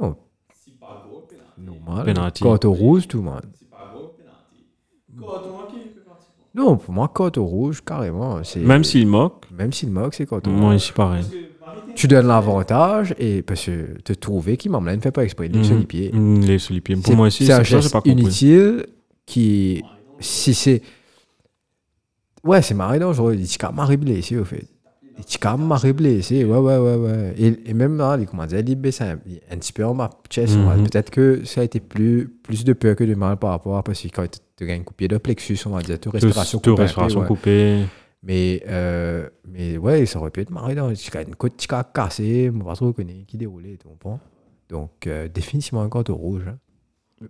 Non. 0.00 0.16
Normal. 1.86 2.04
Penalty. 2.04 2.42
Carte 2.42 2.64
rouge, 2.64 3.06
tout 3.08 3.18
le 3.18 3.22
monde. 3.24 3.42
Non, 6.54 6.76
pour 6.78 6.92
moi, 6.94 7.10
carte 7.14 7.36
rouge, 7.36 7.82
carrément. 7.84 8.42
c'est- 8.42 8.60
Même 8.60 8.82
s'il 8.84 9.06
moque, 9.06 9.44
Même 9.50 9.72
s'il 9.72 9.90
moque, 9.90 10.14
c'est 10.14 10.26
carte 10.26 10.46
rouge. 10.46 10.56
moi 10.56 10.74
ici 10.74 10.92
pareil. 10.92 11.24
Tu 11.94 12.08
donnes 12.08 12.26
l'avantage 12.26 13.14
et 13.18 13.42
parce 13.42 13.64
que 13.64 13.98
te 14.02 14.12
trouver 14.12 14.56
qui 14.56 14.68
m'emmène 14.68 14.96
ne 14.96 15.00
fait 15.00 15.10
pas 15.12 15.24
exprès, 15.24 15.46
il 15.46 15.56
est 15.56 15.64
sur 15.64 15.78
les 15.78 15.86
pieds. 15.86 16.10
Mm, 16.12 16.40
Les 16.40 16.58
sous 16.58 16.72
les 16.74 16.80
pieds. 16.80 16.94
Pour 16.96 17.06
C'est- 17.06 17.14
moi 17.16 17.28
ici, 17.28 17.46
c'est 17.46 17.52
un 17.52 17.58
c'est 17.58 17.64
ça, 17.64 17.76
j'ai 17.76 17.82
geste 17.82 17.92
pas 17.92 18.00
compris. 18.02 18.20
inutile 18.22 18.86
qui, 19.24 19.82
si 20.20 20.54
c'est. 20.54 20.82
Ouais, 22.44 22.60
c'est 22.62 22.74
marré 22.74 22.98
dangereux. 22.98 23.34
Il 23.34 23.46
quand 23.58 23.68
même 23.68 23.76
marré 23.76 23.96
blessé, 23.96 24.38
au 24.38 24.44
fait. 24.44 24.66
Quand 25.40 25.56
même 25.58 25.66
marré 25.66 25.92
blessé. 25.92 26.44
Ouais, 26.44 26.58
ouais, 26.58 26.76
ouais, 26.78 26.94
ouais. 26.96 27.34
Et, 27.38 27.70
et 27.70 27.74
même 27.74 27.96
là, 27.96 28.16
il 28.20 28.26
commence 28.26 28.52
à 28.52 28.60
il 28.60 28.74
baisse 28.76 29.00
un, 29.00 29.18
un 29.50 29.56
petit 29.56 29.72
peu 29.72 29.84
en 29.84 29.94
ma 29.94 30.10
chest. 30.30 30.56
Mhm. 30.56 30.66
ouais. 30.68 30.74
Peut-être 30.90 31.10
que 31.10 31.44
ça 31.44 31.62
a 31.62 31.64
été 31.64 31.80
plus, 31.80 32.28
plus 32.42 32.64
de 32.64 32.72
peur 32.72 32.94
que 32.96 33.04
de 33.04 33.14
mal 33.14 33.36
par 33.36 33.50
rapport 33.50 33.76
à 33.76 33.82
parce 33.82 34.00
que 34.02 34.08
quand 34.08 34.26
tu 34.56 34.66
gagnes 34.66 34.80
un 34.80 34.84
coup 34.84 34.94
de 34.98 35.16
plexus, 35.18 35.58
on 35.66 35.70
va 35.70 35.82
dire, 35.82 35.98
tu 35.98 36.08
respiration 36.08 36.58
Tout 36.58 36.70
coupée 36.70 36.76
peu, 36.76 36.82
respiration 36.82 37.24
coupée. 37.24 37.82
Mais, 38.22 38.62
euh, 38.68 39.28
mais 39.48 39.78
ouais, 39.78 40.04
ça 40.06 40.18
aurait 40.18 40.30
pu 40.30 40.40
être 40.40 40.50
marré 40.50 40.74
dans 40.74 40.92
une 40.92 41.34
côte 41.36 41.56
qui 41.56 41.66
a 41.72 41.84
cassé, 41.84 42.50
on 42.52 42.64
va 42.64 42.74
trop 42.74 42.86
reconnaître 42.88 43.26
qui 43.26 43.36
déroulait, 43.36 43.76
tu 43.80 43.86
comprends? 43.86 44.18
Donc, 44.68 45.06
euh, 45.06 45.28
définitivement 45.32 45.82
un 45.82 45.88
carton 45.88 46.14
rouge. 46.14 46.42
hein. 46.48 46.58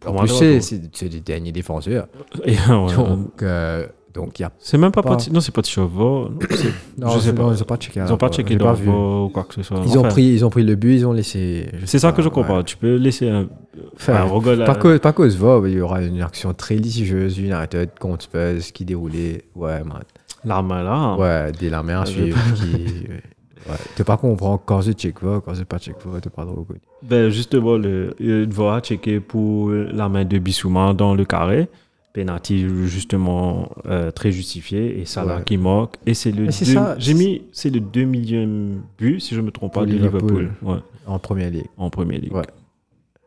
En 0.06 0.14
plus, 0.14 0.28
c'est 0.28 0.60
c'est- 0.60 0.80
c'est 0.92 1.08
des 1.08 1.20
derniers 1.20 1.52
défenseurs. 1.52 2.08
Et, 2.44 2.52
ouais. 2.68 2.94
Donc, 2.96 3.42
euh, 3.42 3.86
donc 4.16 4.38
il 4.38 4.42
y 4.42 4.44
a. 4.44 4.50
C'est 4.58 4.76
même 4.78 4.90
pas, 4.90 5.02
pas- 5.02 5.10
Pati- 5.16 5.30
Non, 5.32 5.40
c'est 5.40 5.52
pas 5.54 5.62
Chauveau. 5.62 6.28
Non, 6.98 7.10
Je 7.10 7.18
sais 7.20 7.32
pas. 7.32 7.42
non, 7.42 7.52
ils 7.52 7.62
ont 7.62 7.66
pas 7.66 7.76
checké. 7.76 8.00
Ils 8.04 8.12
ont 8.12 8.16
pas 8.16 8.28
checké 8.30 8.54
j'ai 8.54 8.58
dans 8.58 8.72
vu. 8.72 8.88
ou 8.88 9.28
quoi 9.32 9.44
que 9.44 9.54
ce 9.54 9.62
soit. 9.62 9.80
Ils 9.86 9.96
ont, 9.98 10.02
pris, 10.02 10.24
ils 10.24 10.44
ont 10.44 10.50
pris 10.50 10.64
le 10.64 10.74
but, 10.74 10.94
ils 10.96 11.06
ont 11.06 11.12
laissé. 11.12 11.68
C'est 11.84 11.98
ça 12.00 12.10
que 12.12 12.22
je 12.22 12.28
comprends. 12.28 12.56
ouais. 12.58 12.64
Tu 12.64 12.76
peux 12.76 12.96
laisser 12.96 13.28
un. 13.28 13.46
Enfin, 13.94 14.14
un 14.14 14.22
regard 14.24 14.64
pas, 14.64 14.74
cause, 14.74 14.98
pas 15.00 15.12
cause 15.12 15.38
il 15.66 15.72
y 15.74 15.80
aura 15.80 16.02
une 16.02 16.22
action 16.22 16.52
très 16.54 16.76
litigieuse 16.76 17.38
United 17.38 17.90
contre 18.00 18.24
Spurs 18.24 18.72
qui 18.72 18.84
déroulait. 18.84 19.44
Ouais, 19.54 19.84
man. 19.84 20.02
L'arme 20.44 20.68
là. 20.70 21.14
Ouais, 21.16 21.52
des 21.52 21.68
la 21.70 21.82
main 21.82 21.98
à 21.98 22.02
Ah, 22.02 22.06
suivre. 22.06 22.38
qui, 22.54 23.06
ouais. 23.08 23.74
Tu 23.96 24.04
pas 24.04 24.16
comprendre 24.16 24.62
quand 24.64 24.80
c'est 24.82 24.92
check 24.94 25.20
va, 25.22 25.40
quand 25.44 25.54
c'est 25.54 25.64
pas 25.64 25.78
check 25.78 25.96
va, 26.06 26.20
tu 26.20 26.30
pas 26.30 26.44
trop 26.44 26.54
reconnu. 26.60 26.80
Ben, 27.02 27.28
justement, 27.30 27.76
le, 27.76 28.14
il 28.20 28.46
va 28.48 28.80
checker 28.80 29.20
pour 29.20 29.70
la 29.70 30.08
main 30.08 30.24
de 30.24 30.38
Bissouma 30.38 30.94
dans 30.94 31.14
le 31.14 31.24
carré. 31.24 31.68
Penalty, 32.16 32.66
justement, 32.86 33.68
euh, 33.86 34.10
très 34.10 34.32
justifié. 34.32 35.00
Et 35.00 35.04
Salah 35.04 35.36
Ouais. 35.36 35.42
qui 35.44 35.58
manque. 35.58 35.94
Et 36.06 36.14
c'est 36.14 36.32
le. 36.32 36.46
Deux- 36.46 36.94
J'ai 36.98 37.12
mis. 37.14 37.42
C'est 37.52 37.68
le 37.70 37.80
2 37.80 38.04
millième 38.04 38.80
but, 38.98 39.20
si 39.20 39.34
je 39.34 39.40
me 39.42 39.50
trompe 39.50 39.74
pas, 39.74 39.84
de 39.84 39.92
Liverpool. 39.92 40.50
Ouais, 40.62 40.78
En 41.06 41.18
première 41.18 41.50
ligue. 41.50 41.66
en 41.76 41.90
Premier 41.90 42.18
League. 42.18 42.32
Ouais. 42.32 42.42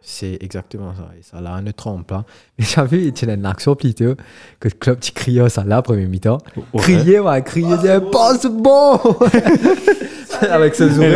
C'est 0.02 0.38
exactement 0.42 0.94
ça. 0.96 1.12
Et 1.20 1.22
ça 1.22 1.40
là 1.40 1.62
ne 1.62 1.70
trompe 1.72 2.08
pas. 2.08 2.26
Mais 2.58 2.66
j'avais 2.66 3.04
été 3.06 3.32
une 3.32 3.46
action 3.46 3.76
plutôt 3.76 4.16
que 4.60 4.70
le 4.70 4.74
club 4.80 5.00
tu 5.02 5.12
criait 5.12 5.44
là, 5.68 5.82
premier 5.84 6.08
mi-temps. 6.08 6.40
Ouais. 6.74 6.82
Crier, 6.82 7.20
ouais, 7.20 7.44
crier, 7.44 7.78
dire 7.78 8.10
passe 8.10 8.48
bon 8.48 8.98
Avec 10.50 10.74
ce 10.74 10.90
zoom 10.90 11.04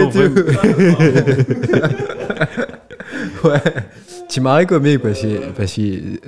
ouais. 3.44 3.62
Tu 4.30 4.42
m'arrêtes 4.42 4.70
comique 4.70 5.00
parce 5.00 5.22
que, 5.22 5.52
parce 5.52 5.74
que 5.74 5.82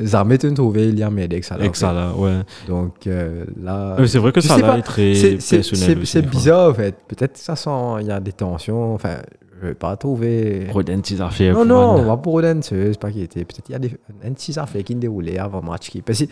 Zarmet 0.03 0.37
te 0.37 0.47
trouvé 0.47 1.01
a 1.01 1.09
Medek 1.09 1.43
ça 1.43 1.57
là. 1.57 1.65
Fait. 1.65 1.75
Salah, 1.75 2.13
ouais. 2.15 2.41
Donc 2.67 3.07
euh, 3.07 3.45
là. 3.61 3.95
Euh, 3.99 4.05
c'est 4.05 4.19
vrai 4.19 4.31
que 4.31 4.41
Salah 4.41 4.67
pas, 4.67 4.77
est 4.77 4.81
très 4.81 5.13
personnel 5.13 6.05
C'est 6.05 6.21
fois. 6.21 6.29
bizarre 6.29 6.69
en 6.69 6.73
fait. 6.73 6.95
Peut-être 7.07 7.37
ça 7.37 7.55
sent. 7.55 7.69
Il 8.01 8.07
y 8.07 8.11
a 8.11 8.19
des 8.19 8.33
tensions. 8.33 8.93
Enfin, 8.93 9.17
je 9.61 9.67
vais 9.67 9.73
pas 9.73 9.95
trouver. 9.95 10.67
Roden, 10.71 11.01
affaires. 11.21 11.53
Non, 11.53 11.65
non, 11.65 11.95
on 11.95 12.03
va 12.03 12.17
pour 12.17 12.33
Roden, 12.33 12.61
c'est 12.61 12.99
pas 12.99 13.11
qui 13.11 13.21
était. 13.21 13.45
Peut-être 13.45 13.69
il 13.69 13.71
y 13.71 13.75
a 13.75 13.79
des, 13.79 13.91
un 14.23 14.61
affaire 14.61 14.83
qui 14.83 14.95
déroulait 14.95 15.39
avant 15.39 15.61
le 15.61 15.67
match. 15.67 15.89
Qui, 15.89 16.01
parce 16.01 16.19
que 16.19 16.25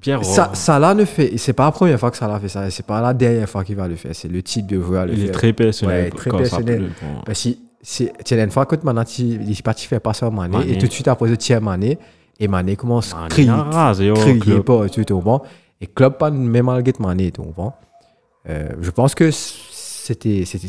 Pierre 0.00 0.24
Ça, 0.24 0.50
Salah 0.54 0.94
ne 0.94 1.04
fait. 1.04 1.36
C'est 1.36 1.52
pas 1.52 1.66
la 1.66 1.72
première 1.72 1.98
fois 1.98 2.10
que 2.10 2.16
Salah 2.16 2.40
fait 2.40 2.48
ça. 2.48 2.70
C'est 2.70 2.86
pas 2.86 3.00
la 3.00 3.14
dernière 3.14 3.48
fois 3.48 3.64
qu'il 3.64 3.76
va 3.76 3.88
le 3.88 3.96
faire. 3.96 4.14
C'est 4.14 4.28
le 4.28 4.42
type 4.42 4.66
de 4.66 4.80
joueur 4.80 5.02
à 5.02 5.06
le 5.06 5.12
il 5.12 5.20
est 5.20 5.26
faire. 5.26 5.34
très 5.34 5.52
personnel. 5.52 6.04
Ouais, 6.04 6.10
très 6.10 6.30
ça 6.30 6.36
personnel. 6.36 6.90
Parce 7.24 7.42
que 7.44 7.50
c'est 7.82 8.12
une 8.30 8.50
fois 8.50 8.64
que 8.64 8.76
il 9.18 9.50
est 9.50 9.62
parti 9.62 9.86
faire 9.86 10.00
passer 10.00 10.28
Mané, 10.30 10.56
Mané. 10.56 10.72
et 10.72 10.78
tout 10.78 10.86
de 10.86 10.92
suite 10.92 11.08
après 11.08 11.36
tires 11.36 11.60
Mané 11.60 11.98
et 12.38 12.46
Mané 12.46 12.76
commence 12.76 13.12
à 13.12 13.22
Mané 13.22 13.28
crier, 13.28 14.38
crier 14.38 14.60
pas 14.60 14.88
tu 14.88 15.04
te 15.04 15.12
comprends 15.12 15.42
et 15.80 15.88
club 15.88 16.16
pas 16.16 16.30
même 16.30 16.66
malgré 16.66 16.92
Mané 17.00 17.32
tu 17.32 17.40
comprends 17.40 17.76
euh, 18.48 18.68
je 18.80 18.90
pense 18.90 19.16
que 19.16 19.30
c'était 19.32 20.44
c'était 20.44 20.68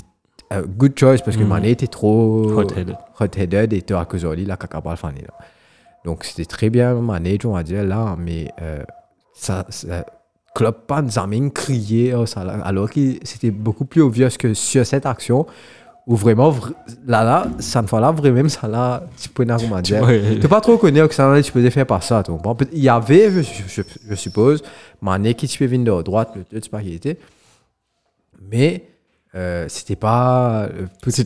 a 0.49 0.61
good 0.61 0.97
choice 0.97 1.19
parce 1.23 1.37
que. 1.37 1.43
Mané 1.43 1.71
était 1.71 1.87
trop 1.87 2.51
Hot-headed. 2.51 2.95
hot-headed 3.19 3.73
et 3.73 3.81
toi 3.83 4.07
de 4.11 4.33
lui 4.33 4.45
la 4.45 4.57
caca 4.57 4.81
pas 4.81 4.95
fané 4.95 5.21
donc 6.05 6.23
c'était 6.23 6.45
très 6.45 6.71
bien 6.71 6.95
Mané 6.95 7.37
on 7.45 7.51
va 7.51 7.61
dire 7.61 7.83
là 7.83 8.15
mais 8.17 8.51
euh, 8.59 8.83
ça, 9.33 9.67
ça 9.69 10.03
club 10.55 10.75
pas 10.87 11.03
Zamin 11.07 11.49
crier 11.49 12.15
Salah, 12.25 12.59
alors 12.63 12.89
que 12.89 12.99
c'était 13.23 13.51
beaucoup 13.51 13.85
plus 13.85 14.01
obvious 14.01 14.29
que 14.37 14.53
sur 14.55 14.85
cette 14.85 15.05
action 15.05 15.45
où 16.05 16.15
vraiment 16.15 16.51
vr- 16.51 16.73
là 17.05 17.23
là 17.23 17.47
ça 17.59 17.81
ne 17.81 17.87
là 17.99 18.11
vraiment 18.11 18.49
ça 18.49 18.67
là 18.67 19.03
tu 19.21 19.29
peux 19.29 19.45
pas 19.45 19.81
tu 19.81 20.47
pas 20.49 20.59
trop 20.61 20.77
connu 20.77 21.07
que 21.07 21.13
ça 21.15 21.31
là 21.31 21.41
tu 21.41 21.51
peux 21.51 21.69
faire 21.69 21.85
par 21.87 22.03
ça 22.03 22.21
il 22.73 22.83
y 22.83 22.89
avait 22.89 23.31
je, 23.31 23.41
je, 23.67 23.81
je 24.09 24.15
suppose 24.15 24.61
Mané 25.01 25.33
qui 25.33 25.47
tu 25.47 25.57
peux 25.59 25.65
venir 25.65 25.95
de 25.97 26.01
droite 26.03 26.31
le 26.35 26.43
tu 26.43 26.61
sais 26.61 26.69
pas 26.69 26.81
qui 26.81 26.93
était. 26.93 27.17
Mais 28.51 28.83
euh, 29.35 29.65
c'était 29.67 29.95
pas 29.95 30.69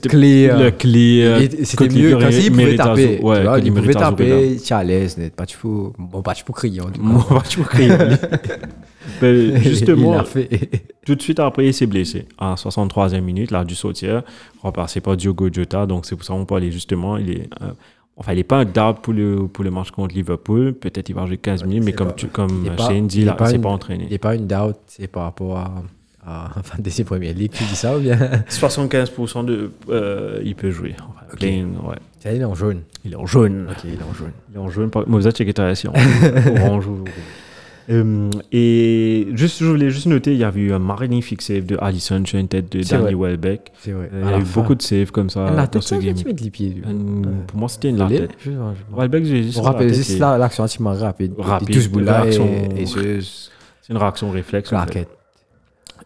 clé 0.07 0.47
euh, 0.49 0.63
Le 0.65 0.71
clé. 0.71 1.21
euh, 1.23 1.39
et 1.41 1.65
C'était 1.65 1.89
mieux 1.89 2.11
il 2.11 2.17
quand 2.17 2.29
il 2.29 2.51
pouvait 2.51 2.75
taper. 2.77 3.19
Ouais, 3.21 3.37
tu 3.37 3.43
vois, 3.43 3.59
il 3.59 3.73
pouvait 3.73 3.93
taper, 3.93 4.57
tu 4.63 4.71
es 4.73 4.75
à 4.75 4.83
l'aise, 4.83 5.17
n'est 5.17 5.29
pas 5.29 5.45
tu 5.45 5.57
peux, 5.57 5.91
bon, 5.97 6.21
pas 6.21 6.33
tu 6.33 6.43
peux 6.45 6.53
crier 6.53 6.81
en 6.81 6.85
tout 6.85 7.01
cas. 7.01 7.07
Moi, 7.07 7.43
je 7.49 7.59
me 7.59 7.63
crie. 7.65 7.89
Ben, 9.21 9.35
il 9.55 9.61
Justement, 9.63 10.15
l'a 10.15 10.23
tout 11.05 11.15
de 11.15 11.21
suite 11.21 11.39
après, 11.39 11.67
il 11.67 11.73
s'est 11.73 11.85
blessé. 11.85 12.25
À 12.37 12.55
63e 12.55 13.21
minute, 13.21 13.51
là, 13.51 13.63
du 13.63 13.73
sautier, 13.75 14.19
remplacé 14.61 14.99
par 15.01 15.15
Diogo 15.15 15.49
Jota. 15.51 15.85
Donc, 15.85 16.05
c'est 16.05 16.15
pour 16.15 16.25
ça 16.25 16.33
qu'on 16.33 16.45
peut 16.45 16.55
aller 16.55 16.71
justement. 16.71 17.17
Il 17.17 17.31
est, 17.31 17.49
euh, 17.61 17.71
enfin, 18.17 18.33
il 18.33 18.35
n'est 18.37 18.43
pas 18.43 18.57
un 18.57 18.65
doubt 18.65 18.99
pour 19.01 19.13
le, 19.13 19.47
pour 19.47 19.63
le 19.63 19.71
match 19.71 19.91
contre 19.91 20.13
Liverpool. 20.13 20.73
Peut-être 20.73 21.07
il 21.09 21.15
va 21.15 21.25
jouer 21.25 21.37
15 21.37 21.63
minutes, 21.63 21.83
mais 21.85 21.93
comme, 21.93 22.07
pas- 22.09 22.13
tu, 22.13 22.27
comme 22.27 22.63
il 22.65 22.71
pas- 22.71 22.87
Shane 22.89 23.07
dit, 23.07 23.19
il 23.19 23.23
est 23.23 23.25
là, 23.27 23.33
pas 23.33 23.45
pas 23.45 23.51
Il 23.53 23.65
entraîné. 23.65 24.07
n'est 24.09 24.17
pas 24.17 24.35
une 24.35 24.45
doubt, 24.47 24.75
c'est 24.87 25.07
par 25.07 25.23
rapport 25.23 25.57
à, 25.57 25.73
à 26.57 26.61
Fantasy 26.63 27.03
Premier 27.03 27.33
League, 27.33 27.51
tu 27.53 27.63
dis 27.63 27.75
ça 27.75 27.97
ou 27.97 28.01
bien? 28.01 28.17
75% 28.49 29.45
de. 29.45 29.71
euh, 29.89 30.39
il 30.43 30.55
peut 30.55 30.71
jouer. 30.71 30.95
Enfin, 30.99 31.25
Ok. 31.33 31.41
ouais. 31.41 31.95
Il 32.25 32.41
est 32.41 32.45
en 32.45 32.55
jaune. 32.55 32.81
Il 33.05 33.13
est 33.13 33.15
en 33.15 33.25
jaune. 33.25 33.67
Ok, 33.71 33.77
il 33.85 33.91
est 33.93 34.03
en 34.03 34.13
jaune. 34.13 34.31
Il 34.51 34.55
est 34.57 34.59
en 34.59 34.69
jaune. 34.69 34.89
Moi, 34.93 35.19
vous 35.19 35.27
êtes 35.27 35.39
en 35.87 36.61
orange 36.65 36.87
ou. 36.87 37.03
Euh, 37.89 38.29
et 38.51 39.29
juste, 39.33 39.59
je 39.61 39.65
voulais 39.65 39.89
juste 39.89 40.07
noter, 40.07 40.33
il 40.33 40.39
y 40.39 40.43
avait 40.43 40.59
eu 40.59 40.73
un 40.73 40.79
magnifique 40.79 41.41
save 41.41 41.65
de 41.65 41.77
Allison 41.79 42.21
sur 42.25 42.37
une 42.37 42.49
tête 42.49 42.69
de 42.69 42.81
C'est 42.81 42.97
Danny. 42.97 43.15
Welbeck. 43.15 43.71
C'est 43.79 43.91
vrai. 43.93 44.09
Il 44.13 44.29
y 44.29 44.33
a 44.33 44.39
eu 44.39 44.43
beaucoup 44.43 44.75
de 44.75 44.81
saves 44.81 45.11
comme 45.11 45.29
ça 45.29 45.45
La 45.51 45.61
dans 45.61 45.67
tête, 45.67 45.83
ce 45.83 45.95
ça, 45.95 45.97
game. 46.01 46.13
tu 46.13 46.25
mets 46.25 46.33
de 46.33 46.41
lui. 46.43 46.81
Euh, 46.85 46.91
Pour 47.47 47.57
moi, 47.59 47.69
c'était 47.69 47.87
une 47.89 48.05
tête. 48.09 48.31
je- 48.43 48.51
Welbeck, 48.93 49.23
j'ai 49.23 49.51
sur 49.51 49.61
me 49.61 49.65
la 49.67 49.71
rappelle 49.71 49.87
tête, 49.87 49.95
juste 49.95 50.09
et 50.11 50.19
là, 50.19 50.37
l'action 50.37 50.63
relativement 50.63 50.93
rapide. 50.93 51.33
Rapide, 51.37 51.69
Et 52.75 52.85
ce 52.85 53.21
C'est 53.81 53.93
une 53.93 53.97
réaction 53.97 54.31
réflexe. 54.31 54.73
en 54.73 54.79
fait. 54.81 54.91
claquette 54.91 55.16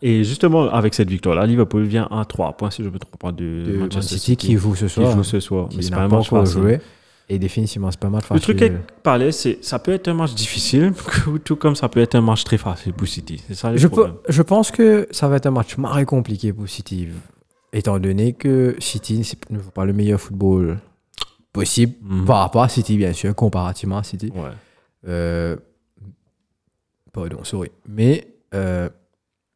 Et 0.02 0.24
justement, 0.24 0.70
avec 0.70 0.94
cette 0.96 1.10
victoire-là, 1.10 1.46
Liverpool 1.46 1.84
vient 1.84 2.08
à 2.10 2.26
3 2.26 2.54
points, 2.54 2.72
si 2.72 2.82
je 2.84 2.88
ne 2.90 2.94
me 2.94 3.00
trompe 3.00 3.18
pas, 3.20 3.32
de, 3.32 3.44
de 3.66 3.78
Manchester 3.78 3.98
Man 3.98 4.04
City 4.20 4.36
qui 4.38 4.58
joue 4.58 4.76
ce 4.76 4.86
qui 4.86 4.92
soir. 4.92 5.12
joue 5.16 5.24
ce 5.24 5.40
soir. 5.40 5.70
qui 5.70 5.78
Mais 5.78 5.84
c'est 5.84 5.92
pas 5.92 6.02
un 6.02 6.08
match 6.08 6.30
facile. 6.30 6.62
joué. 6.62 6.82
Et 7.30 7.40
définitivement, 7.40 7.92
c'est 7.92 8.00
pas 8.00 8.08
un 8.08 8.10
match 8.10 8.24
Le 8.24 8.40
facile. 8.40 8.44
truc 8.58 8.62
est 8.62 8.74
parlait, 9.04 9.32
c'est 9.32 9.64
ça 9.64 9.80
peut 9.80 9.92
être 9.94 10.08
un 10.10 10.14
match 10.16 10.34
difficile, 10.34 10.92
tout 11.46 11.56
comme 11.56 11.76
ça 11.76 11.88
peut 11.88 12.00
être 12.02 12.16
un 12.16 12.22
match 12.22 12.44
très 12.44 12.58
facile 12.58 12.94
pour 12.94 13.08
City. 13.08 13.42
C'est 13.48 13.54
ça 13.54 13.72
le 13.72 13.78
Je, 13.78 13.88
je 14.28 14.42
pense 14.42 14.72
que 14.72 15.08
ça 15.12 15.28
va 15.30 15.38
être 15.38 15.46
un 15.46 15.52
match 15.52 15.78
marré 15.78 16.04
compliqué 16.06 16.52
pour 16.52 16.68
City, 16.68 17.08
étant 17.72 18.00
donné 18.00 18.34
que 18.34 18.76
City 18.80 19.22
ne 19.50 19.60
joue 19.60 19.72
pas 19.72 19.86
le 19.86 19.94
meilleur 19.94 20.20
football 20.20 20.80
possible 21.54 21.94
Mhm. 22.02 22.26
par 22.26 22.40
rapport 22.40 22.64
à 22.64 22.70
City, 22.70 22.98
bien 22.98 23.14
sûr, 23.14 23.34
comparativement 23.36 24.00
à 24.00 24.04
City. 24.04 24.32
Ouais. 24.36 24.50
Euh, 25.08 25.56
pardon, 27.14 27.44
sorry. 27.44 27.72
Mais 27.88 28.28
euh, 28.54 28.90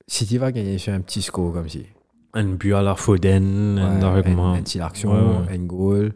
City 0.08 0.38
va 0.38 0.52
gagner 0.52 0.78
sur 0.78 0.94
un 0.94 1.02
petit 1.02 1.22
score 1.22 1.54
comme 1.54 1.68
si. 1.70 1.86
Un 2.34 2.46
but 2.46 2.74
à 2.74 2.82
la 2.82 2.96
Foden, 2.96 3.80
un 3.80 4.62
petit 4.62 4.80
action, 4.80 5.46
un 5.50 5.58
goal, 5.60 6.14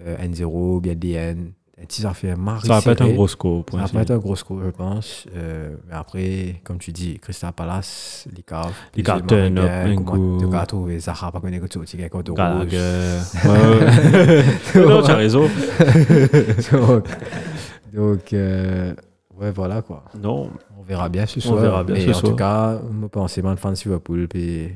euh, 0.00 0.16
un 0.20 0.32
0, 0.32 0.80
bien 0.80 0.94
DN, 0.94 1.52
un 1.80 1.84
petit 1.84 2.06
affaire 2.06 2.36
marré 2.36 2.66
Ça 2.66 2.74
va 2.74 2.82
pas 2.82 2.92
être 2.92 3.02
un 3.02 3.12
gros 3.12 3.28
score. 3.28 3.64
Ça 3.70 3.78
va 3.78 3.88
pas 3.88 4.02
être 4.02 4.10
un 4.10 4.18
gros 4.18 4.36
score, 4.36 4.60
je 4.64 4.70
pense. 4.70 5.26
Euh, 5.34 5.74
mais 5.88 5.94
après, 5.94 6.60
comme 6.64 6.78
tu 6.78 6.92
dis, 6.92 7.18
Crystal 7.18 7.52
Palace, 7.52 8.28
les 8.34 8.42
caves. 8.42 8.74
Les 8.94 9.02
caves 9.02 9.26
turn 9.26 9.58
up, 9.58 9.70
un 9.70 9.96
coup. 9.96 10.36
Tu 10.38 10.46
vas 10.46 10.66
trouver 10.66 10.98
Zaha, 10.98 11.32
pas 11.32 11.40
connaître 11.40 11.66
tout, 11.68 11.84
tu 11.84 11.96
gagnes 11.96 12.08
contre 12.08 12.32
rouge. 12.32 12.38
Gallagher. 12.38 13.18
Ouais, 13.44 14.80
ouais. 14.80 14.86
non, 14.86 15.02
tu 15.02 15.10
as 15.10 15.16
raison. 15.16 15.42
donc, 16.72 17.06
donc 17.92 18.32
euh, 18.32 18.94
ouais, 19.40 19.50
voilà 19.52 19.82
quoi. 19.82 20.04
Non, 20.20 20.50
On 20.78 20.82
verra 20.82 21.08
bien 21.08 21.26
ce 21.26 21.38
On 21.38 21.42
soir. 21.42 21.56
verra 21.60 21.84
bien 21.84 21.94
mais 21.96 22.00
ce 22.02 22.10
en 22.10 22.14
soir. 22.14 22.30
tout 22.32 22.36
cas, 22.36 22.80
je 23.02 23.06
pense 23.06 23.34
que 23.34 23.40
fan 23.56 23.74
de 23.74 23.78
Liverpool, 23.84 24.28
puis, 24.28 24.68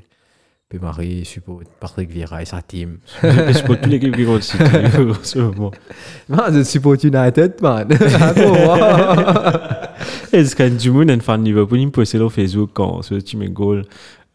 puis 0.69 0.79
Marie, 0.81 1.25
suppose 1.25 1.65
Patrick 1.81 2.11
Vieira 2.11 2.43
et 2.43 2.45
sa 2.45 2.63
team. 2.63 2.99
je 3.23 3.53
suppose 3.59 3.79
tous 3.83 3.89
l'équipe 3.91 4.15
qui 4.17 4.25
compte 4.25 4.43
City 4.43 4.63
en 4.65 5.15
ce 5.23 5.39
moment. 5.39 5.71
Man, 6.29 6.55
je 6.55 6.63
suppose 6.63 7.05
United, 7.05 7.55
man. 7.61 7.89
Est-ce 10.33 10.57
qu'il 10.57 10.65
y 10.65 10.69
a 10.69 10.71
du 10.71 10.91
monde, 10.91 11.11
un 11.11 11.21
fan 11.21 11.41
de 11.41 11.47
Liverpool, 11.47 11.79
il 11.79 11.87
me 11.87 11.93
postait 11.93 12.19
sur 12.19 12.33
Facebook 12.33 12.71
quand 12.73 13.03
ce 13.03 13.15
team 13.17 13.43
est 13.43 13.49
goal, 13.51 13.85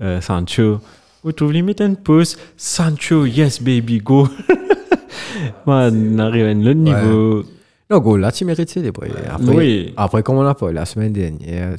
euh, 0.01 0.21
Sancho. 0.21 0.79
Vous 1.23 1.31
trouvez 1.31 1.53
limite 1.55 1.81
un 1.81 1.95
post, 1.95 2.39
Sancho, 2.55 3.25
yes 3.25 3.61
baby, 3.61 3.97
go. 3.99 4.27
Man, 5.65 6.13
on 6.15 6.19
arrive 6.19 6.45
à 6.45 6.49
un 6.49 6.61
autre 6.61 6.73
niveau. 6.73 7.43
Non, 7.89 7.99
go, 7.99 8.17
là, 8.17 8.31
tu 8.31 8.43
mérites 8.45 8.67
de 8.67 8.71
célébrer. 8.73 9.11
Après, 9.29 9.55
Oui. 9.55 9.93
après, 9.95 10.23
comme 10.23 10.37
on 10.37 10.43
l'a 10.43 10.55
pas 10.55 10.71
la 10.71 10.85
semaine 10.85 11.13
dernière, 11.13 11.75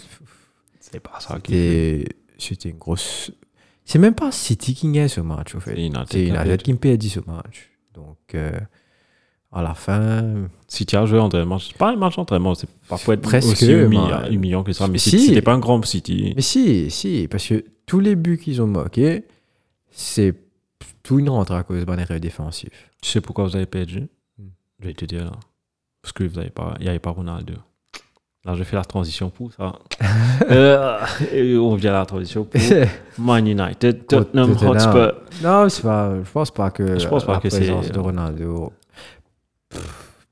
C'est 0.81 1.01
pas 1.01 1.21
ça 1.21 1.39
qui 1.41 1.53
c'était 1.53 2.15
c'était 2.39 2.69
une 2.71 2.79
grosse. 2.79 3.31
C'est 3.85 3.99
même 3.99 4.15
pas 4.15 4.33
City 4.33 4.75
qui 4.75 4.91
gagne 4.91 5.09
ce 5.09 5.21
match, 5.21 5.55
au 5.55 5.61
fait. 5.61 5.75
C'est 6.11 6.27
United 6.27 6.63
qui 6.63 6.75
perdit 6.75 7.09
ce 7.11 7.21
match. 7.27 7.71
Donc, 7.95 8.17
euh, 8.35 8.53
à 9.53 9.63
la 9.63 9.75
fin, 9.75 10.47
City 10.67 10.97
a 10.97 11.05
joué 11.07 11.19
entraînement. 11.19 11.59
C'est 11.59 11.77
pas 11.77 11.91
un 11.93 11.97
match 11.97 12.17
d'entraînement, 12.17 12.55
c'est 12.55 12.69
pour 12.87 13.13
être 13.13 13.23
Presque, 13.23 13.49
aussi 13.53 13.71
humiliant, 13.73 14.27
humiliant 14.31 14.63
que 14.63 14.73
ça. 14.73 14.89
Mais 14.89 14.99
Si. 14.99 15.19
C'était 15.19 15.43
pas 15.43 15.53
un 15.55 15.59
grand 15.59 15.85
City. 15.85 16.33
Mais 16.37 16.43
si, 16.43 16.91
si, 16.91 17.29
parce 17.29 17.47
que 17.49 17.65
tous 17.87 18.01
les 18.01 18.15
buts 18.17 18.39
qu'ils 18.39 18.61
ont 18.63 18.67
marqués, 18.67 19.25
c'est 19.91 20.35
tout 21.03 21.19
une 21.19 21.31
rentrée 21.31 21.57
à 21.57 21.63
cause 21.63 21.85
d'un 21.87 21.99
erreur 21.99 22.21
défensive. 22.21 22.71
Tu 23.03 23.11
sais 23.11 23.21
pourquoi 23.23 23.45
vous 23.47 23.57
avez 23.57 23.67
perdu? 23.67 24.09
Hmm. 24.39 24.49
Je 24.81 24.87
vais 24.87 24.95
te 24.95 25.05
dire 25.07 25.25
là. 25.25 25.33
Parce 26.09 26.13
que 26.15 26.25
vous 26.25 26.39
avez 26.39 26.49
pas, 26.49 26.73
il 26.79 26.85
n'y 26.85 26.89
avait 26.89 26.99
pas 26.99 27.11
Ronaldo. 27.11 27.53
Là, 28.47 28.55
je 28.55 28.65
fais 28.65 28.77
la 28.77 28.85
transition 28.85 29.29
pour 29.29 29.53
ça. 29.53 29.75
Euh, 30.51 30.99
et 31.33 31.57
on 31.59 31.75
vient 31.75 31.91
à 31.93 31.99
la 31.99 32.07
transition 32.07 32.45
pour 32.45 32.59
Man 33.19 33.47
United, 33.47 34.07
Tottenham 34.07 34.53
Tottenham. 34.55 34.71
Hotspur. 34.77 35.13
non, 35.43 35.69
c'est 35.69 35.83
pas, 35.83 36.15
je 36.25 36.31
pense 36.31 36.51
pas 36.51 36.71
que 36.71 36.99
Je 36.99 37.07
pense 37.09 37.25
pas 37.27 37.35
la 37.35 37.41
que 37.41 37.51
c'est- 37.51 37.59
présence 37.59 37.91
de 37.91 37.99
Ronaldo. 37.99 38.73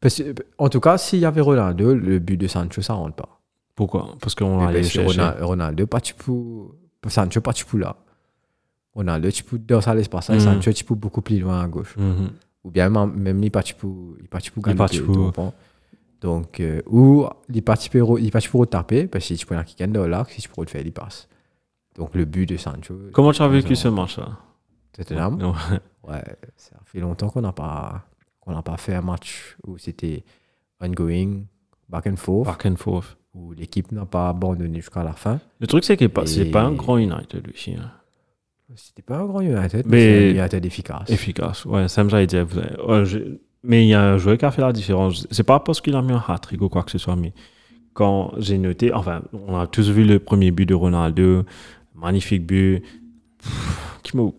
Parce 0.00 0.22
en 0.56 0.68
tout 0.70 0.80
cas, 0.80 0.96
s'il 0.96 1.18
y 1.18 1.24
avait 1.26 1.40
Ronaldo, 1.42 1.94
le 1.94 2.18
but 2.18 2.36
de 2.38 2.46
Sancho, 2.46 2.80
ça 2.80 2.94
rentre 2.94 3.16
pas. 3.16 3.40
Pourquoi? 3.74 4.14
Parce 4.20 4.34
qu'on 4.34 4.64
allait 4.66 4.82
chercher. 4.82 5.20
Ronaldo, 5.20 5.46
Ronaldo, 5.46 5.86
pas 5.86 6.00
tu 6.00 6.14
peux. 6.14 6.68
Sancho, 7.08 7.40
pas 7.42 7.52
tu 7.52 7.66
peux 7.66 7.78
là. 7.78 7.96
Ronaldo, 8.94 9.30
tu 9.30 9.42
peux 9.44 9.58
dans 9.58 9.80
ça 9.82 9.94
l'espace, 9.94 10.30
Mhm. 10.30 10.36
et 10.36 10.40
Sancho, 10.40 10.72
tu 10.72 10.84
peux 10.84 10.94
beaucoup 10.94 11.20
plus 11.20 11.38
loin 11.40 11.60
à 11.62 11.66
gauche. 11.68 11.94
Mhm. 11.98 12.30
Ou 12.64 12.70
bien 12.70 12.88
même, 12.88 13.12
même 13.14 13.42
il 13.44 13.50
pas 13.50 13.62
tu 13.62 13.74
peux, 13.74 13.88
il 14.20 14.28
pas 14.28 14.40
tu 14.40 14.50
peux 14.52 14.60
Il 14.60 14.62
pas 14.76 14.86
gagner, 14.86 14.88
tu 14.88 14.98
tu 15.00 15.12
peux. 15.12 15.30
Donc, 16.20 16.61
euh, 16.61 16.81
ou 16.87 17.26
il 17.52 17.62
pas 17.62 17.76
tu 17.76 17.90
peux 17.90 18.66
taper, 18.66 19.07
parce 19.07 19.24
que 19.24 19.35
si 19.35 19.37
tu 19.37 19.46
prends 19.46 19.57
un 19.57 19.64
kick 19.64 19.83
dans 19.92 20.07
l'axe, 20.07 20.33
si 20.33 20.42
tu 20.42 20.48
peux 20.48 20.62
le 20.62 20.66
faire, 20.68 20.83
il 20.85 20.92
passe. 20.92 21.29
Donc, 21.94 22.14
le 22.14 22.24
but 22.24 22.46
de 22.48 22.57
Sancho, 22.57 22.94
Comment 23.12 23.33
tu 23.33 23.42
as 23.42 23.48
vécu 23.48 23.76
ce 23.76 23.88
match-là? 23.88 24.38
Tottenham, 24.92 25.37
Non. 25.38 25.55
ouais, 26.09 26.22
ça 26.57 26.76
fait 26.85 27.00
longtemps 27.00 27.29
qu'on 27.29 27.42
n'a 27.42 27.52
pas, 27.52 28.02
qu'on 28.40 28.52
n'a 28.52 28.62
pas 28.62 28.76
fait 28.79 28.94
un 28.94 29.02
match 29.02 29.57
où 29.66 29.76
c'était 29.79 30.24
ongoing, 30.81 31.42
back 31.88 32.07
and 32.07 32.16
forth, 32.16 32.46
Back 32.46 32.66
and 32.66 32.76
forth. 32.76 33.16
où 33.35 33.52
l'équipe 33.52 33.92
n'a 33.92 34.07
pas 34.07 34.31
abandonné 34.31 34.76
jusqu'à 34.81 35.05
la 35.05 35.12
fin. 35.12 35.38
Le 35.61 35.66
truc, 35.66 35.85
c'est 35.85 35.96
pas- 36.09 36.26
c'est 36.26 36.46
Et- 36.48 36.50
pas 36.50 36.62
un 36.62 36.72
grand 36.72 36.96
United, 36.98 37.46
lui. 37.46 37.52
aussi, 37.52 37.74
hein. 37.74 37.90
C'était 38.74 39.02
pas 39.02 39.18
un 39.18 39.26
grand 39.26 39.40
United, 39.42 39.87
Mais- 39.87 40.07
mais 40.20 40.31
United 40.33 40.64
efficace. 40.64 41.09
Efficace. 41.09 41.64
Ouais, 41.66 41.87
Sam, 41.88 42.11
j'allais 42.11 42.26
dire. 42.26 42.44
vous 42.46 42.59
avez- 42.59 42.83
ouais, 42.83 43.05
je- 43.05 43.38
Mais 43.68 43.85
il 43.85 43.88
y 43.88 43.94
a 43.94 44.02
un 44.02 44.16
joueur 44.18 44.38
qui 44.38 44.44
a 44.44 44.50
fait 44.50 44.62
la 44.62 44.72
différence. 44.72 45.26
C'est 45.31 45.42
pas 45.42 45.59
parce 45.61 45.81
qu'il 45.81 45.96
a 45.96 46.02
mis 46.02 46.12
un 46.12 46.22
hat-trick 46.26 46.62
ou 46.62 46.68
quoi 46.68 46.83
que 46.85 46.90
ce 46.90 46.98
soit, 46.98 47.16
mais 47.16 47.33
quand 47.94 48.33
j'ai 48.38 48.59
noté, 48.59 48.92
enfin, 48.92 49.22
on 49.33 49.57
a 49.59 49.66
tous 49.66 49.88
vu 49.90 50.05
le 50.05 50.18
premier 50.18 50.50
but 50.52 50.66
de 50.66 50.74
Ronaldo, 50.74 51.44
magnifique 51.94 52.46
but. 52.46 52.83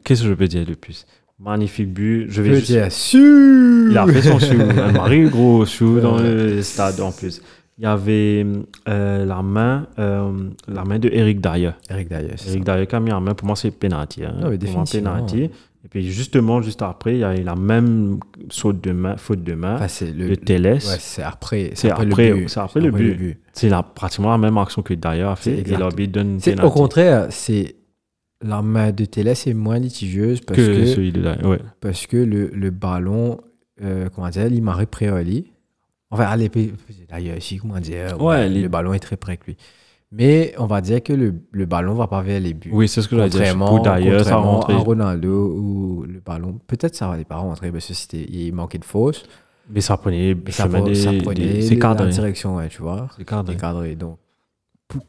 Qu'est-ce 0.04 0.24
que 0.24 0.30
je 0.30 0.34
peux 0.34 0.48
dire 0.48 0.66
de 0.66 0.74
plus? 0.76 1.06
Magnifique 1.40 1.94
but. 1.94 2.26
Je 2.30 2.42
vais 2.42 2.56
juste- 2.56 2.68
dire, 2.72 2.92
sûr 2.92 3.92
Il 3.92 3.98
a 3.98 4.08
fait 4.08 4.22
son 4.22 4.40
shoe, 4.40 4.60
un 4.60 4.92
mari 4.92 5.22
gros 5.30 5.66
shoe 5.66 6.00
dans 6.02 6.18
le 6.18 6.62
stade 6.62 7.00
en 7.00 7.12
plus. 7.12 7.42
il 7.78 7.84
y 7.84 7.88
avait 7.88 8.46
euh, 8.88 9.26
la 9.26 9.42
main, 9.44 9.88
euh, 10.00 10.32
la 10.68 10.84
main 10.84 10.98
de 11.00 11.10
Eric 11.12 11.40
Dyer. 11.42 11.72
Eric 11.90 12.10
Dyer. 12.10 12.34
Eric. 12.48 12.64
Dyer 12.64 12.88
qui 12.88 12.96
a 12.96 13.00
mis 13.00 13.12
la 13.12 13.20
main, 13.20 13.34
pour 13.36 13.46
moi, 13.46 13.56
c'est 13.56 13.72
penalty. 13.72 14.24
Hein. 14.26 14.36
Ah 14.42 14.50
oui, 14.50 14.58
définitivement. 14.58 15.12
penalty. 15.16 15.50
Et 15.86 15.88
puis, 15.90 16.12
justement, 16.12 16.62
juste 16.62 16.82
après, 16.82 17.14
il 17.14 17.20
y 17.20 17.24
a 17.24 17.36
eu 17.38 17.44
la 17.44 17.56
même 17.56 18.20
saute 18.50 18.84
de 18.84 18.92
main, 18.92 19.16
faute 19.16 19.44
de 19.44 19.54
main 19.54 19.76
Enfin, 19.76 19.88
c'est 19.88 20.12
le. 20.12 20.36
Teles. 20.36 20.66
Ouais, 20.74 20.80
c'est 20.82 21.24
après. 21.24 21.72
C'est 21.76 21.90
après- 21.92 22.06
le 22.06 22.14
but. 22.36 22.50
c'est 22.50 22.60
après 22.60 22.82
le 22.82 22.92
but. 22.92 23.38
C'est 23.54 23.70
la, 23.70 23.84
pratiquement 23.84 24.32
la 24.32 24.38
même 24.38 24.58
action 24.58 24.82
que 24.82 24.94
Dyer 24.94 25.22
a 25.24 25.36
fait. 25.36 25.60
Et 25.60 25.64
l'arbitre 25.78 26.14
donne 26.14 26.40
Au 26.64 26.72
contraire, 26.72 27.28
c'est. 27.30 27.76
La 28.44 28.62
main 28.62 28.92
de 28.92 29.04
Télé 29.06 29.32
est 29.32 29.54
moins 29.56 29.80
litigieuse 29.80 30.42
parce 30.42 30.60
que, 30.60 30.66
que, 30.82 30.86
celui 30.86 31.12
de 31.12 31.22
Dyer. 31.22 31.44
Ouais. 31.44 31.58
parce 31.82 32.06
que 32.06 32.18
le, 32.18 32.52
le 32.54 32.70
ballon, 32.70 33.40
euh, 33.82 34.10
comment 34.14 34.30
dire, 34.30 34.46
il 34.46 34.68
à 34.70 35.24
lui. 35.24 35.52
Enfin, 36.12 36.26
allez, 36.26 36.52
d'ailleurs, 37.10 37.38
ici, 37.38 37.58
comment 37.58 37.80
dire, 37.80 38.22
Ouais, 38.22 38.48
les- 38.48 38.62
le 38.62 38.68
ballon 38.68 38.94
est 38.94 39.00
très 39.00 39.18
près 39.18 39.38
que 39.38 39.46
lui. 39.48 39.58
Mais 40.12 40.54
on 40.58 40.68
va 40.68 40.80
dire 40.80 41.04
que 41.04 41.12
le, 41.12 41.36
le 41.52 41.66
ballon 41.66 41.94
va 41.94 42.08
pas 42.08 42.22
vers 42.22 42.40
les 42.40 42.54
buts. 42.54 42.70
Oui, 42.72 42.88
c'est 42.88 43.02
ce 43.02 43.08
que 43.10 43.18
j'allais 43.18 43.30
dire. 43.30 43.58
Pour 43.58 43.82
Dyer, 43.82 44.24
ça 44.24 44.38
rentré. 44.38 44.74
à 44.74 44.78
Ronaldo 44.78 45.54
où 45.54 46.04
le 46.08 46.22
ballon, 46.22 46.60
peut-être 46.66 46.96
ça 46.96 47.10
va 47.10 47.22
pas 47.26 47.36
rentrer 47.36 47.72
parce 47.72 47.88
que 47.88 47.94
c'était, 47.94 48.24
il 48.30 48.54
manquait 48.54 48.78
de 48.78 48.86
force. 48.86 49.24
Mais 49.70 49.82
ça 49.82 49.98
prenait, 49.98 50.34
Mais 50.34 50.52
ça, 50.52 50.68
prenait 50.70 50.96
c'est 50.96 51.12
la 51.76 51.76
cadré. 51.82 52.10
direction, 52.10 52.56
ouais, 52.56 52.70
tu 52.70 52.82
vois. 52.82 53.10
C'est 53.18 53.26
cadré. 53.26 53.54
C'est 53.56 53.60
cadré. 53.60 53.96
Donc, 53.96 54.18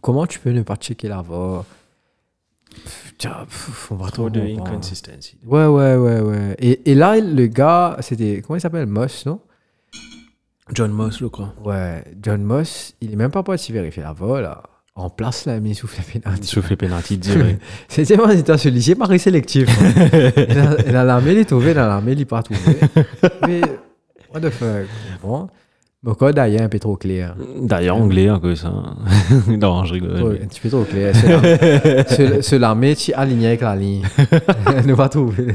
comment 0.00 0.26
tu 0.26 0.40
peux 0.40 0.50
ne 0.50 0.62
pas 0.62 0.74
checker 0.74 1.06
la 1.08 1.22
VAR? 1.22 1.64
On 3.90 3.94
va 3.94 4.10
Trop 4.10 4.30
de 4.30 4.40
inconsistency. 4.40 5.38
Ouais, 5.46 5.66
ouais, 5.66 5.96
ouais, 5.96 6.20
ouais. 6.20 6.56
Et, 6.58 6.90
et 6.90 6.94
là, 6.96 7.18
le 7.20 7.46
gars, 7.46 7.96
c'était. 8.00 8.42
Comment 8.44 8.56
il 8.56 8.60
s'appelle? 8.60 8.86
Moss, 8.86 9.26
non? 9.26 9.40
John 10.74 10.90
Moss, 10.90 11.18
je 11.18 11.26
crois. 11.26 11.54
Ouais, 11.64 12.04
John 12.20 12.42
Moss, 12.42 12.94
il 13.00 13.12
est 13.12 13.16
même 13.16 13.30
pas 13.30 13.42
parti 13.42 13.72
vérifier 13.72 14.02
la 14.02 14.12
VAR, 14.12 14.40
là. 14.40 14.62
En 15.00 15.10
place, 15.10 15.46
là, 15.46 15.60
mais 15.60 15.74
souffle 15.74 16.02
pénalty. 16.02 16.48
souffle 16.48 16.76
penalty 16.76 17.16
direct. 17.18 17.62
C'est 17.88 18.04
Marie 18.96 19.20
sélectif. 19.20 19.68
hein. 19.80 20.30
Il 20.36 20.58
a- 20.58 20.76
il 20.88 20.96
a 20.96 21.04
l'armée, 21.04 21.32
il 21.32 21.38
est 21.38 21.44
trouvé, 21.44 21.72
dans 21.72 21.86
l'armée, 21.86 22.12
il 22.12 22.18
n'est 22.18 22.24
pas 22.24 22.42
trouvé. 22.42 22.60
Mais, 23.46 23.60
what 24.34 24.40
the 24.40 24.50
fuck, 24.50 24.86
comprends 25.22 25.48
Mon 26.02 26.14
code, 26.14 26.34
d'ailleurs, 26.34 26.62
un 26.62 26.68
peu 26.68 26.80
trop 26.80 26.96
clair. 26.96 27.36
D'ailleurs, 27.60 27.96
anglais, 27.96 28.26
un 28.26 28.40
peu 28.40 28.56
ça. 28.56 28.72
non, 29.46 29.84
je 29.84 29.92
rigole. 29.94 30.40
Un 30.42 30.46
petit 30.46 30.60
peu 30.60 30.68
trop 30.68 30.82
clair. 30.84 31.14
C'est 32.40 32.58
l'armée- 32.58 32.96
tu 32.96 33.12
aligné 33.12 33.46
avec 33.48 33.60
la 33.60 33.76
ligne. 33.76 34.02
ne 34.84 34.94
pas 34.94 35.08
trouver. 35.08 35.46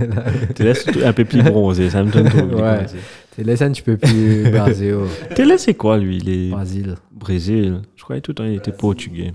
Tu 0.56 0.64
laisses 0.64 0.86
un 1.04 1.12
peu 1.14 1.26
plus 1.26 1.42
bronzé, 1.44 1.90
ça 1.90 2.02
me 2.04 2.12
donne 2.12 2.30
trop 2.30 2.62
Ouais. 2.62 2.86
Commencer. 3.34 3.36
T'es 3.36 3.44
laissé 3.44 3.64
un 3.64 3.72
petit 3.72 3.82
peu 3.82 3.98
plus 3.98 4.50
Brésil. 4.52 4.96
Télé, 5.36 5.58
c'est 5.58 5.74
quoi, 5.74 5.98
lui 5.98 6.18
Il 6.18 6.30
est 6.30 6.50
Brésil. 6.52 6.96
Brésil? 7.12 7.82
Je 7.96 8.04
croyais 8.04 8.22
tout 8.22 8.32
le 8.32 8.36
temps 8.36 8.44
qu'il 8.46 8.56
était 8.56 8.72
portugais. 8.72 9.34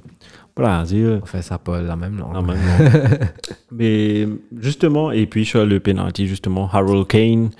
Brésil. 0.56 1.20
Enfin, 1.22 1.40
ça 1.42 1.58
parle 1.58 1.86
la 1.86 1.96
même 1.96 2.18
langue. 2.18 2.34
Non, 2.34 2.42
même 2.42 2.56
non. 2.58 2.90
Mais 3.72 4.26
justement, 4.58 5.10
et 5.12 5.26
puis 5.26 5.44
sur 5.44 5.64
le 5.64 5.78
penalty, 5.80 6.26
justement, 6.26 6.68
Harold 6.72 7.06
Kane, 7.06 7.50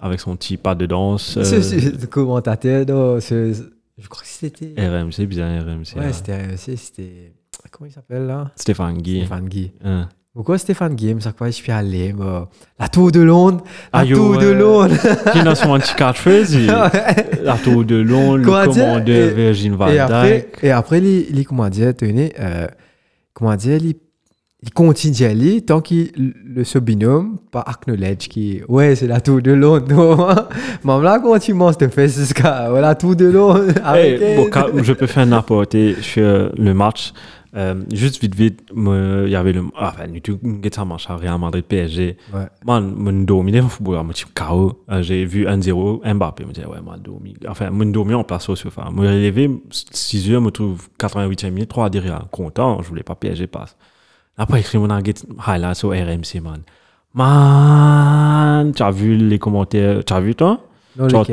avec 0.00 0.18
son 0.20 0.34
petit 0.36 0.56
pas 0.56 0.74
de 0.74 0.86
danse. 0.86 1.36
euh, 1.36 1.44
C'est- 1.44 2.08
commentateur, 2.10 2.84
non, 2.86 3.18
je 3.20 4.08
crois 4.08 4.22
que 4.22 4.26
c'était. 4.28 4.72
RMC, 4.76 5.26
bien 5.26 5.60
RMC. 5.62 5.94
Ouais, 5.96 6.06
là. 6.06 6.12
c'était 6.12 6.34
RMC, 6.36 6.76
c'était. 6.76 7.32
Comment 7.70 7.88
il 7.88 7.92
s'appelle 7.92 8.26
là? 8.26 8.50
Stéphane 8.56 8.98
Guy. 8.98 9.18
Stéphane 9.20 9.48
Guy. 9.48 9.70
Hein. 9.84 10.08
Pourquoi 10.32 10.58
Stéphane 10.58 10.94
Guy, 10.94 11.16
ça 11.18 11.32
quoi, 11.32 11.48
je 11.48 11.52
suis 11.52 11.72
allé. 11.72 12.14
La 12.78 12.88
tour 12.88 13.10
de 13.10 13.20
Londres 13.20 13.64
La 13.92 14.06
tour 14.06 14.38
de. 14.38 14.46
Londres 14.50 14.94
Qui 15.32 15.38
a 15.40 15.54
son 15.56 15.70
anti-catchphrase, 15.70 16.54
il- 16.54 16.66
La 17.42 17.56
tour 17.56 17.84
de 17.84 17.96
Londres, 17.96 18.36
le 18.38 18.44
commandeur 18.44 19.34
Virgin 19.34 19.74
Van 19.74 19.88
Et 19.88 19.98
après, 19.98 20.48
Dyke. 20.52 20.58
et 20.62 20.70
après 20.70 21.00
les, 21.00 21.44
comment 21.44 21.68
dire, 21.68 21.92
tenez, 21.96 22.32
euh, 22.38 22.68
comment 23.34 23.56
dire, 23.56 23.80
il 23.82 24.70
continue 24.72 25.26
à 25.26 25.30
aller 25.30 25.62
tant 25.62 25.80
qu'il 25.80 26.10
le 26.44 26.64
ce 26.64 26.78
binôme 26.78 27.38
pas 27.50 27.64
acknowledge 27.66 28.28
qui 28.28 28.60
ouais 28.68 28.94
c'est 28.94 29.06
la 29.06 29.22
tour 29.22 29.40
de 29.40 29.52
Londres 29.52 30.48
maman 30.84 31.00
là 31.00 31.18
quand 31.18 31.38
tu 31.38 31.54
manges 31.54 31.78
te 31.78 31.88
fais 31.88 32.08
ce 32.08 32.34
cas 32.34 32.68
la 32.78 32.94
tour 32.94 33.16
de 33.16 33.24
Londres 33.24 33.72
Hey, 33.82 34.22
avec 34.22 34.36
bon, 34.36 34.82
je 34.82 34.92
peux 34.92 35.06
faire 35.06 35.24
n'importe 35.24 35.74
sur 36.02 36.52
le 36.54 36.74
match. 36.74 37.14
Euh, 37.56 37.82
juste 37.92 38.20
vite, 38.22 38.34
vite, 38.36 38.62
il 38.74 39.28
y 39.28 39.34
avait 39.34 39.52
le. 39.52 39.64
ah, 39.76 39.88
Enfin, 39.92 40.04
tu 40.22 40.32
sais, 40.32 40.70
ça 40.72 40.84
marche 40.84 41.10
à 41.10 41.16
Real 41.16 41.38
Madrid 41.38 41.64
PSG. 41.64 42.16
Ouais. 42.32 42.46
Man, 42.64 42.94
mon 42.96 43.24
dominé 43.24 43.60
au 43.60 43.66
football, 43.68 44.04
mon 44.04 44.12
type 44.12 44.28
KO. 44.34 44.84
Euh, 44.88 45.02
J'ai 45.02 45.24
vu 45.24 45.46
1-0, 45.46 46.14
Mbappé 46.14 46.44
me 46.44 46.52
dit, 46.52 46.60
ouais, 46.64 46.80
mon 46.84 46.96
domi. 46.96 47.34
Enfin, 47.48 47.70
mon 47.70 47.86
domi 47.86 48.14
en 48.14 48.22
place 48.22 48.48
au 48.48 48.54
sofa. 48.54 48.88
Me 48.92 49.00
relevé, 49.00 49.50
6 49.70 50.30
heures, 50.30 50.40
me 50.40 50.50
trouve 50.50 50.88
88e 51.00 51.50
minute, 51.50 51.68
3 51.70 51.90
derrière. 51.90 52.28
Content, 52.30 52.82
je 52.82 52.88
voulais 52.88 53.02
pas 53.02 53.16
PSG 53.16 53.48
passe. 53.48 53.76
Après, 54.38 54.60
écrit 54.60 54.78
mon 54.78 54.88
highlight 54.90 55.74
sur 55.74 55.90
RMC, 55.90 56.40
man. 56.42 56.60
Man, 57.14 58.72
tu 58.72 58.82
as 58.82 58.90
vu 58.90 59.16
les 59.16 59.38
commentaires, 59.38 60.04
tu 60.04 60.12
as 60.12 60.20
vu 60.20 60.34
toi? 60.34 60.60
Genre, 60.98 61.26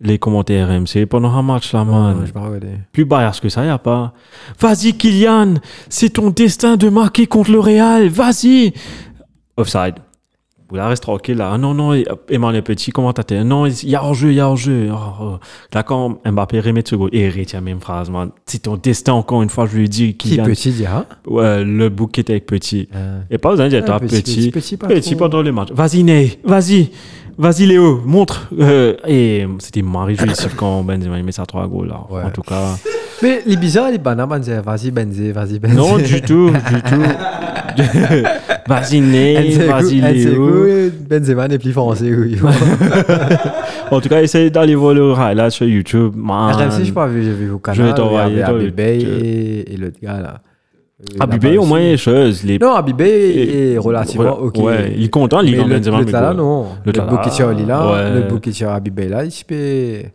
Les 0.00 0.18
commentaires 0.18 0.68
RMC 0.68 1.06
pendant 1.06 1.30
un 1.30 1.42
match 1.42 1.72
là, 1.72 1.84
man. 1.84 2.16
non, 2.18 2.26
je 2.26 2.32
pas 2.32 2.48
Plus 2.92 3.04
bias 3.04 3.38
que 3.40 3.48
ça, 3.48 3.64
y 3.64 3.68
a 3.68 3.78
pas? 3.78 4.14
Vas-y, 4.58 4.94
Kylian, 4.94 5.54
c'est 5.88 6.10
ton 6.10 6.30
destin 6.30 6.76
de 6.76 6.88
marquer 6.88 7.26
contre 7.26 7.50
le 7.50 7.60
Real, 7.60 8.08
vas-y. 8.08 8.72
Offside. 9.56 9.94
Vous 10.68 10.76
la 10.78 10.88
reste 10.88 11.02
tranquille 11.02 11.36
là. 11.36 11.50
Ah 11.52 11.58
non, 11.58 11.74
non, 11.74 11.92
Emmanuel 12.30 12.62
Petit, 12.62 12.92
commentateur. 12.92 13.44
Non, 13.44 13.66
il 13.66 13.90
y 13.90 13.94
a 13.94 14.02
hors-jeu, 14.02 14.30
il 14.30 14.36
y 14.36 14.40
a 14.40 14.48
hors-jeu. 14.48 14.88
Oh, 14.90 14.96
oh. 15.20 15.38
Là, 15.74 15.82
quand 15.82 16.18
Mbappé 16.24 16.60
remet 16.60 16.82
ce 16.82 16.96
goal, 16.96 17.10
et 17.12 17.28
retient 17.28 17.60
même 17.60 17.78
phrase, 17.80 18.08
man. 18.08 18.30
C'est 18.46 18.62
ton 18.62 18.78
destin, 18.78 19.12
encore 19.12 19.42
une 19.42 19.50
fois, 19.50 19.66
je 19.70 19.76
lui 19.76 19.86
dis, 19.90 20.14
qui 20.16 20.30
Kylian. 20.30 20.44
petit 20.44 20.86
hein 20.86 21.04
Ouais, 21.26 21.62
le 21.62 21.90
bouc 21.90 22.12
qui 22.12 22.20
était 22.20 22.32
avec 22.32 22.46
Petit. 22.46 22.88
Euh, 22.94 23.20
Et 23.30 23.36
pas 23.36 23.50
besoin 23.50 23.66
de 23.66 23.70
dire, 23.78 23.84
ah, 23.86 24.00
petit, 24.00 24.22
Petit. 24.22 24.50
petit, 24.50 24.76
petit, 24.78 24.94
Petit 24.94 25.14
pendant 25.14 25.42
le 25.42 25.52
match. 25.52 25.68
Vas-y, 25.72 26.04
Ney, 26.04 26.38
vas-y. 26.42 26.90
Vas-y, 27.38 27.66
Léo, 27.66 28.00
montre. 28.04 28.48
Euh, 28.58 28.94
et 29.06 29.46
c'était 29.58 29.82
Marie 29.82 30.16
jouissif 30.16 30.54
quand 30.56 30.82
Benzema 30.82 31.18
il 31.18 31.24
met 31.24 31.32
ça 31.32 31.46
trois 31.46 31.66
goals 31.66 31.88
là. 31.88 32.00
Ouais. 32.10 32.22
En 32.24 32.30
tout 32.30 32.42
cas. 32.42 32.76
mais 33.22 33.40
les 33.46 33.56
bizarres 33.56 33.90
les 33.90 33.98
bananes 33.98 34.28
vas-y 34.64 34.90
Benzé 34.90 35.32
vas-y 35.32 35.58
Benzé 35.58 35.74
Non, 35.76 35.96
du 35.98 36.20
tout, 36.22 36.50
du 36.50 36.82
tout. 36.90 37.02
vas-y, 38.68 39.00
Ney, 39.00 39.56
vas-y, 39.66 40.00
Léo. 40.00 40.90
Benzema 41.08 41.48
n'est 41.48 41.58
plus 41.58 41.72
français 41.72 42.12
oui 42.14 42.36
En 43.90 44.00
tout 44.00 44.08
cas, 44.08 44.22
essaye 44.22 44.50
d'aller 44.50 44.74
voir 44.74 44.94
le 44.94 45.12
highlight 45.12 45.50
sur 45.50 45.66
YouTube. 45.66 46.14
Man. 46.16 46.54
RMC, 46.54 46.84
je 46.84 46.92
pas 46.92 47.06
vu, 47.06 47.22
j'ai 47.24 47.32
vu 47.32 47.50
au 47.50 47.56
Je 47.56 47.60
canal. 47.62 47.86
vais 47.88 47.94
t'envoyer, 47.94 48.42
je- 48.46 49.06
et, 49.06 49.74
et 49.74 49.76
l'autre 49.76 49.98
gars 50.02 50.20
là. 50.20 50.40
Euh, 51.02 51.16
Abibé, 51.20 51.58
au 51.58 51.64
moins, 51.64 51.96
choses. 51.96 52.44
Les... 52.44 52.58
Non, 52.58 52.74
Abibé 52.74 53.72
est 53.74 53.78
relativement 53.78 54.38
ok. 54.38 54.58
Ouais, 54.58 54.94
il 54.96 55.04
est 55.04 55.08
content, 55.08 55.40
il 55.40 55.50
Mais 55.52 55.58
est 55.58 55.88
en 55.88 55.98
le, 55.98 56.04
Tala, 56.04 56.32
non. 56.32 56.66
Le 56.84 56.92
Bokitier 56.92 57.44
ouais. 57.44 58.14
le 58.14 58.28
Bokitier 58.28 58.66
Abibé 58.66 59.08
là, 59.08 59.24
il 59.24 59.32
se 59.32 59.44
peut. 59.44 60.08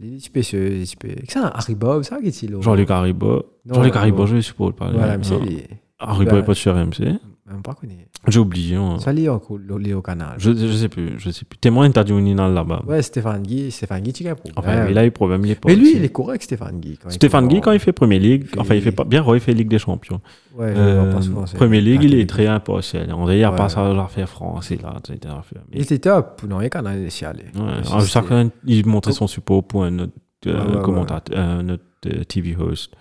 Il 0.00 0.20
se 0.20 0.30
peut. 0.30 0.40
Il 0.40 0.86
se 0.86 0.96
peut. 0.96 1.08
C'est 1.28 1.38
un 1.38 1.50
Haribo, 1.54 2.02
ça 2.02 2.18
qui 2.20 2.28
est 2.28 2.50
là. 2.50 2.58
Jean-Luc 2.60 2.90
Haribo. 2.90 3.44
Jean-Luc 3.70 3.96
Haribo, 3.96 4.26
je 4.26 4.40
suppose 4.40 4.74
pas. 4.74 4.90
Voilà, 4.90 5.14
est- 5.14 5.68
Haribo 5.98 6.38
est 6.38 6.42
pas 6.42 6.54
sur 6.54 6.74
RMC. 6.74 7.18
Même 7.46 7.60
pas 7.62 7.74
connu. 7.74 8.06
J'ai 8.26 8.38
oublié. 8.40 8.76
hein. 8.76 8.96
Ça 8.98 9.12
est 9.86 9.92
au 9.92 10.00
canal. 10.00 10.34
Je, 10.38 10.52
je 10.54 10.72
sais 10.72 10.88
plus, 10.88 11.18
je 11.18 11.28
sais 11.28 11.44
plus. 11.44 11.58
Témoin 11.58 11.84
interview 11.84 12.18
Ninal 12.18 12.54
là-bas. 12.54 12.82
Ouais, 12.86 13.02
Stéphane 13.02 13.42
Guy, 13.42 13.70
Stéphane 13.70 14.00
Guy, 14.02 14.14
tu. 14.14 14.24
Enfin, 14.56 14.86
il 14.88 14.96
a 14.96 15.04
eu 15.04 15.10
problème, 15.10 15.44
il 15.44 15.50
est 15.50 15.54
pas 15.54 15.68
Mais 15.68 15.76
lui, 15.76 15.88
aussi. 15.88 15.96
il 15.98 16.04
est 16.04 16.08
correct, 16.08 16.42
Stéphane 16.42 16.80
Guy. 16.80 16.96
quand 16.96 17.10
Stéphane 17.10 17.46
Guy, 17.48 17.60
quand 17.60 17.72
il 17.72 17.78
fait 17.80 17.92
Premier 17.92 18.18
League, 18.18 18.46
Fait- 18.46 18.58
enfin, 18.58 18.74
il 18.74 18.80
fait 18.80 18.92
pas 18.92 19.04
bien, 19.04 19.22
il 19.34 19.40
fait 19.40 19.52
Ligue 19.52 19.68
des 19.68 19.78
Champions. 19.78 20.22
Ouais, 20.56 20.72
je 20.74 20.80
Euh, 20.80 21.12
pas 21.12 21.20
souvent, 21.20 21.44
Premier 21.54 21.82
League, 21.82 22.02
il 22.04 22.14
est 22.14 22.22
Ah, 22.22 22.26
très 22.26 22.46
impartial. 22.46 23.12
On 23.12 23.26
dirait, 23.26 23.40
il 23.40 23.44
a 23.44 23.52
pas 23.52 23.68
ça 23.68 23.90
à 23.90 24.06
faire 24.08 24.28
français, 24.28 24.78
là, 24.82 24.94
etc. 25.00 25.34
Il 25.70 25.82
était 25.82 25.98
top. 25.98 26.44
Non, 26.48 26.62
il 26.62 26.66
a 26.66 26.70
canal, 26.70 26.98
il 26.98 27.06
est 27.06 27.24
allé. 27.24 27.42
Ouais. 27.54 27.60
Alors, 27.90 28.06
chacun, 28.06 28.48
il 28.64 28.86
montrait 28.86 29.12
son 29.12 29.26
support 29.26 29.62
pour 29.64 29.84
un 29.84 29.98
autre 29.98 30.12
euh, 30.46 30.80
commentateur, 30.80 31.38
euh, 31.38 31.60
un 31.60 31.68
autre 31.68 31.84
TV 32.26 32.56
host. 32.56 32.94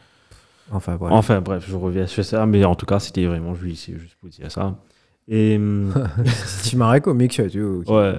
Enfin, 0.73 0.95
voilà. 0.95 1.15
Enfin, 1.15 1.39
bref, 1.41 1.65
je 1.67 1.75
reviens 1.75 2.07
sur 2.07 2.25
ça, 2.25 2.45
mais 2.45 2.63
en 2.65 2.75
tout 2.75 2.85
cas, 2.85 2.99
c'était 2.99 3.25
vraiment 3.25 3.53
jouissif, 3.53 3.97
juste 3.99 4.15
pour 4.15 4.29
dire 4.29 4.51
ça. 4.51 4.75
Et, 5.27 5.55
hum, 5.57 5.93
Tu 6.67 6.75
m'arrêtes 6.75 7.03
comique 7.03 7.33
surtout. 7.33 7.83
qui- 7.85 7.91
ouais, 7.91 8.15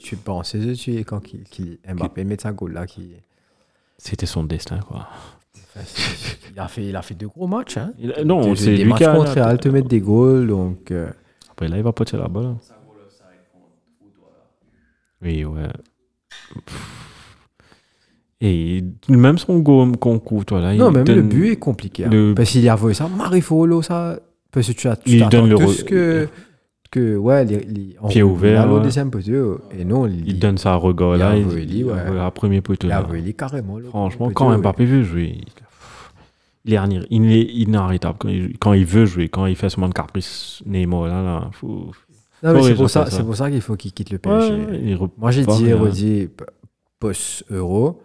Tu 0.00 0.16
penses, 0.16 0.56
tu 0.78 0.94
es 0.96 1.04
quand 1.04 1.20
qui, 1.20 1.40
qui 1.44 1.78
Mbappé 1.86 2.24
met 2.24 2.36
sa 2.40 2.52
goal 2.52 2.72
là 2.72 2.86
qui. 2.86 3.12
c'était 3.98 4.26
son 4.26 4.44
destin, 4.44 4.78
quoi. 4.80 5.08
il 6.52 6.58
a 6.60 6.68
fait, 6.68 6.84
il 6.86 6.96
a 6.96 7.02
fait 7.02 7.14
deux 7.14 7.28
gros 7.28 7.46
matchs. 7.46 7.76
Hein. 7.76 7.92
Il- 7.98 8.14
non, 8.24 8.40
Des- 8.52 8.56
c'est 8.56 8.70
des 8.76 8.84
lui 8.84 8.90
matchs 8.90 8.98
qui 8.98 9.04
a. 9.04 9.14
contre 9.14 9.32
Real 9.32 9.58
te 9.58 9.68
mettre 9.68 9.88
des 9.88 10.00
goals 10.00 10.46
donc. 10.46 10.90
euh, 10.90 11.10
Après, 11.50 11.68
là, 11.68 11.76
il 11.76 11.82
va 11.82 11.92
pas 11.92 12.04
tirer 12.04 12.22
la 12.22 12.28
balle. 12.28 12.54
Oui, 15.22 15.44
ouais. 15.44 15.68
Et 18.40 18.84
même 19.08 19.38
son 19.38 19.62
concours, 19.62 20.44
toi, 20.44 20.60
là. 20.60 20.74
Non, 20.74 20.90
il 20.90 20.94
même 20.94 21.04
donne- 21.04 21.16
le 21.16 21.22
but 21.22 21.52
est 21.52 21.56
compliqué. 21.56 22.04
hein. 22.04 22.32
Parce 22.36 22.50
qu'il 22.50 22.60
y 22.62 22.68
a 22.68 22.76
ça, 22.92 23.08
Marifolo, 23.08 23.80
ça. 23.82 24.18
Parce 24.52 24.68
que 24.68 24.72
tu 24.72 24.88
as 24.88 24.96
tu 24.96 25.10
Il 25.10 25.28
donne 25.28 25.48
le 25.48 25.56
tout 25.56 25.68
ce 25.72 25.84
que 25.84 26.28
que, 26.90 27.16
ouais, 27.16 27.44
les, 27.44 27.96
Pied 28.08 28.22
ouvert, 28.22 28.72
ouais. 28.72 28.80
deuxième 28.82 29.10
poteau, 29.10 29.60
et 29.76 29.84
non, 29.84 30.06
il, 30.06 30.28
Il 30.28 30.38
donne 30.38 30.56
ça 30.56 30.72
à 30.72 30.76
regard 30.76 31.16
il 31.16 31.18
là. 31.18 31.30
a 31.30 31.36
Il, 31.36 31.44
volé, 31.44 31.84
ouais. 31.84 31.92
il 32.12 32.18
a 32.18 32.30
premier 32.30 32.60
poteau 32.60 32.86
il 32.86 32.92
a 32.92 33.00
là. 33.00 33.06
volé 33.06 33.32
carrément. 33.32 33.78
Franchement, 33.88 34.30
quand 34.30 34.50
ouais. 34.50 34.56
Mbappé 34.58 34.84
veut 34.84 35.02
jouer, 35.02 35.36
il, 35.36 35.44
il 36.64 36.74
est, 36.74 37.06
il 37.10 37.32
est 37.32 37.42
inarrêtable. 37.64 38.16
Quand 38.18 38.28
il, 38.28 38.56
quand 38.58 38.72
il 38.72 38.84
veut 38.86 39.04
jouer, 39.04 39.28
quand 39.28 39.46
il 39.46 39.56
fait 39.56 39.68
ce 39.68 39.80
de 39.88 39.92
caprice 39.94 40.62
Neymar, 40.64 41.08
là, 41.08 41.22
là, 41.22 41.50
faut. 41.52 41.90
Non, 42.42 42.52
mais 42.54 42.62
c'est 42.62 42.74
pour 42.74 42.88
ça, 42.88 43.06
ça. 43.06 43.24
pour 43.24 43.36
ça 43.36 43.50
qu'il 43.50 43.60
faut 43.60 43.76
qu'il 43.76 43.92
quitte 43.92 44.10
le 44.10 44.18
PSG. 44.18 44.52
Ouais, 44.52 44.80
il 44.84 44.98
Moi, 45.18 45.30
j'ai 45.32 45.44
dit, 45.44 45.64
rien. 45.64 45.76
redit, 45.76 46.28
post-euro, 47.00 48.00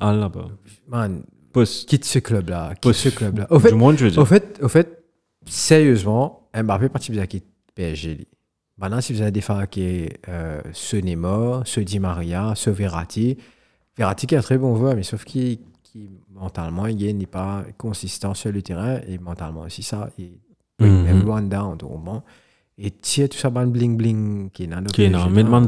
Ah 0.00 0.12
là-bas. 0.12 0.48
man, 0.88 1.22
Poste. 1.52 1.88
quitte 1.88 2.04
ce 2.04 2.18
club-là, 2.18 2.70
quitte 2.74 2.82
Poste. 2.82 3.00
ce 3.00 3.08
club-là. 3.10 3.46
Au 3.50 3.58
fait, 3.58 3.68
du 3.70 3.74
monde, 3.74 3.96
je 3.98 4.04
veux 4.06 4.10
dire. 4.10 4.20
au 4.20 4.24
fait, 4.24 4.58
au 4.62 4.68
fait, 4.68 5.02
sérieusement, 5.46 6.48
Mbappé 6.54 6.88
parti 6.88 7.12
bien 7.12 7.26
quitte 7.26 7.46
PSG. 7.74 8.26
Maintenant, 8.78 9.00
si 9.00 9.12
vous 9.12 9.20
avez 9.20 9.30
des 9.30 9.40
fois 9.42 9.66
qui 9.66 9.82
est 9.82 10.18
euh, 10.28 10.60
ce 10.72 10.96
Neymar, 10.96 11.62
ce 11.66 11.80
Di 11.80 11.98
Maria, 12.00 12.54
ce 12.56 12.70
Verratti, 12.70 13.36
Verratti 13.96 14.26
qui 14.26 14.34
est 14.34 14.38
un 14.38 14.42
très 14.42 14.58
bon 14.58 14.74
joueur, 14.76 14.96
mais 14.96 15.02
sauf 15.02 15.24
qu'il 15.24 15.58
qui, 15.82 16.08
mentalement, 16.32 16.86
il 16.86 17.16
n'est 17.16 17.26
pas 17.26 17.64
consistant 17.76 18.32
sur 18.32 18.52
le 18.52 18.62
terrain 18.62 19.00
et 19.06 19.18
mentalement 19.18 19.62
aussi 19.62 19.82
ça, 19.82 20.08
Mhm. 20.80 21.02
même 21.02 21.22
loin 21.24 21.42
down, 21.42 21.76
donc. 21.76 22.22
Et 22.78 22.90
tiens, 22.90 23.26
tout 23.28 23.36
ça, 23.36 23.50
bling 23.50 23.96
bling 23.98 24.50
qui 24.50 24.62
est 24.64 24.66
dans 24.66 24.80
le 24.80 24.86
Qui 24.86 25.02
est 25.02 25.10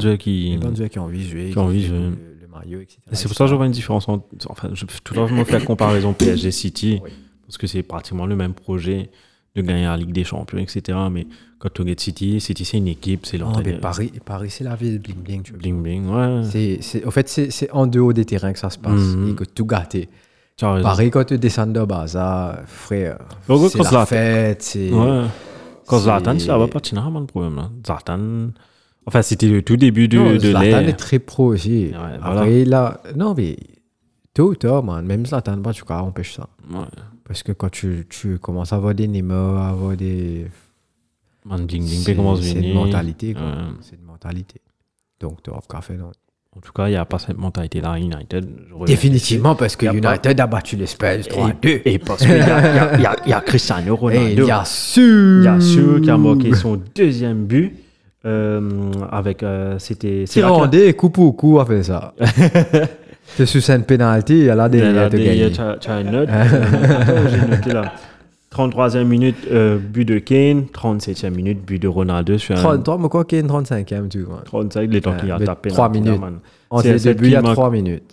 joueurs 0.01 0.17
qui. 0.17 0.57
qui 0.89 0.97
ont 0.97 1.03
envie 1.03 1.23
de 1.23 1.29
jouer, 1.29 1.49
qui 1.51 1.57
ont 1.59 1.65
envie 1.65 1.83
de 1.83 1.87
jouer. 1.87 2.09
Le, 2.53 2.59
le 2.59 2.65
maillot, 2.65 2.81
etc. 2.81 2.99
Et 3.11 3.15
C'est 3.15 3.27
pour 3.27 3.35
ça 3.37 3.45
que 3.45 3.49
je 3.51 3.55
vois 3.55 3.65
une 3.65 3.71
différence 3.71 4.07
entre. 4.09 4.25
Enfin, 4.49 4.69
je, 4.73 4.85
je 4.85 5.19
me 5.33 5.43
fais 5.43 5.59
la 5.59 5.65
comparaison 5.65 6.13
PSG 6.17 6.51
City, 6.51 6.99
Oui. 7.03 7.11
parce 7.45 7.57
que 7.57 7.67
c'est 7.67 7.83
pratiquement 7.83 8.25
le 8.25 8.35
même 8.35 8.53
projet 8.53 9.09
de 9.55 9.61
gagner 9.61 9.83
la 9.85 9.97
Ligue 9.97 10.11
des 10.13 10.23
Champions, 10.23 10.57
etc. 10.57 10.97
Mais 11.11 11.27
quand 11.59 11.69
tu 11.73 11.81
regardes 11.81 11.99
City, 11.99 12.39
City 12.41 12.65
c'est 12.65 12.77
une 12.77 12.87
équipe, 12.87 13.25
c'est 13.25 13.37
Non, 13.37 13.49
mais 13.49 13.55
l'entraîneur. 13.57 13.81
Paris, 13.81 14.11
Paris 14.25 14.49
c'est 14.49 14.63
la 14.63 14.75
ville 14.75 14.99
bling 14.99 15.17
bling. 15.23 15.43
Tu 15.43 15.51
vois. 15.51 15.59
Bling 15.59 15.81
bling, 15.83 16.07
ouais. 16.09 16.41
C'est, 16.49 16.77
c'est, 16.81 17.05
en 17.05 17.11
fait, 17.11 17.29
c'est, 17.29 17.69
en 17.71 17.85
dehors 17.85 18.13
des 18.13 18.25
terrains 18.25 18.51
que 18.53 18.59
ça 18.59 18.69
se 18.71 18.79
passe. 18.79 18.99
Mhm. 18.99 19.29
Et 19.29 19.35
que 19.35 19.43
tout 19.43 19.65
gâté. 19.65 20.09
Pareil, 20.59 21.09
quand 21.11 21.23
tu 21.25 21.37
descends 21.37 21.67
de 21.67 21.83
Baza, 21.83 22.61
frère, 22.67 23.17
gros, 23.47 23.67
c'est 23.69 23.77
quand 23.79 23.91
la 23.91 24.05
fête. 24.05 24.71
Ouais. 24.75 25.23
Quand 25.85 25.97
c'est- 25.97 26.03
Zlatan, 26.03 26.39
c'est 26.39 26.47
là-bas, 26.47 26.67
pas 26.67 26.79
de 26.79 27.25
problème. 27.25 27.55
Là. 27.55 27.69
Zlatan. 27.85 28.49
Enfin, 29.05 29.21
c'était 29.21 29.47
le 29.47 29.61
tout 29.61 29.75
début 29.77 30.07
de, 30.07 30.17
Non, 30.17 30.31
de 30.35 30.49
l'ère. 30.61 30.87
est 30.87 30.93
très 30.93 31.19
pro 31.19 31.47
aussi. 31.53 31.87
Ouais, 31.91 32.17
Après, 32.21 32.65
là... 32.65 33.01
Non, 33.15 33.33
mais 33.35 33.57
tôt 34.33 34.49
ou 34.51 34.55
tard, 34.55 34.83
man, 34.83 35.05
même 35.05 35.25
Zlatan, 35.25 35.57
bah, 35.57 35.71
tu 35.73 35.83
peux 35.83 35.93
empêcher 35.93 36.35
ça. 36.37 36.47
Ouais. 36.71 36.85
Parce 37.25 37.43
que 37.43 37.51
quand 37.51 37.69
tu, 37.69 38.05
tu 38.09 38.37
commences 38.39 38.73
à 38.73 38.77
avoir 38.77 38.93
des 38.95 39.07
Neymar, 39.07 39.57
à 39.57 39.69
avoir 39.69 39.95
des... 39.97 40.45
Man, 41.45 41.65
bling 41.65 41.85
bling, 41.85 41.99
C'est, 41.99 42.15
commence 42.15 42.41
c'est 42.41 42.53
une 42.61 42.73
mentalité, 42.73 43.33
quoi. 43.33 43.43
Ouais. 43.43 43.51
C'est 43.81 43.95
une 43.97 44.05
mentalité. 44.05 44.61
Donc, 45.19 45.43
tu 45.43 45.51
qu'à 45.69 45.81
faire, 45.81 45.97
non. 45.97 46.11
En 46.55 46.59
tout 46.61 46.71
cas, 46.71 46.87
il 46.87 46.91
n'y 46.91 46.95
a 46.97 47.03
pas 47.05 47.17
cette 47.19 47.37
mentalité-là 47.37 47.93
à 47.93 47.99
United. 47.99 48.47
Définitivement, 48.85 49.55
parce 49.55 49.75
que 49.75 49.87
pas- 49.87 49.93
United 50.15 50.39
a 50.39 50.47
battu 50.47 50.75
l'Espagne 50.75 51.17
dessus. 51.19 51.29
3-2. 51.31 51.55
Et, 51.63 51.93
et 51.95 51.99
parce 51.99 52.21
qu'il 52.21 52.31
y 52.31 52.35
y 52.35 52.37
y 52.37 52.41
a- 52.41 53.15
il 53.25 53.29
y 53.29 53.33
a 53.33 53.41
Cristiano 53.41 53.95
Et 53.95 53.97
Ronaldo. 53.97 54.43
il 54.43 54.47
y 54.47 54.51
a 54.51 54.63
su... 54.63 55.39
Il 55.39 55.45
y 55.45 55.47
a 55.47 55.59
sûr 55.59 55.99
qui 56.01 56.09
a 56.11 56.17
marqué 56.17 56.53
son 56.53 56.79
deuxième 56.95 57.45
but. 57.45 57.73
Euh, 58.25 58.61
avec. 59.11 59.43
euh, 59.43 59.75
C'était. 59.79 60.23
c'est 60.27 60.39
Tirandé, 60.41 60.93
coup 60.93 61.09
pour 61.09 61.35
coup, 61.35 61.59
a 61.59 61.65
fait 61.65 61.83
ça. 61.83 62.13
C'est 63.35 63.45
sous 63.45 63.61
une 63.71 63.83
pénalité, 63.83 64.33
il 64.37 64.43
y 64.45 64.49
a 64.49 64.55
là 64.55 64.67
Il 64.71 64.77
y 64.79 64.81
a 64.83 65.09
des 65.09 65.17
de 65.17 65.23
des- 65.23 65.25
gagner. 65.29 65.51
tu 65.51 65.61
as- 65.89 66.01
une 66.01 66.11
note. 66.11 66.29
Attends, 66.29 67.27
j'ai 67.31 67.47
noté 67.49 67.73
là. 67.73 67.93
33e 68.51 69.05
minute, 69.05 69.37
euh, 69.51 69.77
but 69.79 70.05
de 70.05 70.19
Kane. 70.19 70.65
37e 70.71 71.31
minute, 71.33 71.65
but 71.65 71.81
de 71.81 71.87
Ronaldo. 71.87 72.37
Sur 72.37 72.55
un 72.55 72.59
33, 72.59 72.97
mais 72.99 73.09
quoi 73.09 73.23
une 73.39 73.47
35e, 73.47 74.09
tu 74.09 74.21
vois. 74.23 74.41
35, 74.45 74.91
les 74.91 75.01
temps 75.01 75.13
qu'il 75.19 75.31
a 75.31 75.39
tapé. 75.39 75.69
trois 75.69 75.87
là, 75.87 75.93
minutes. 75.93 76.19
man. 76.19 76.39
Entre 76.69 76.83
C'est 76.83 76.93
les 76.93 76.99
deux 76.99 77.13
buts, 77.13 77.25
il 77.27 77.31
y 77.31 77.35
a 77.35 77.39
qui 77.39 77.43
marque. 77.43 77.55
3 77.55 77.71
minutes. 77.71 78.03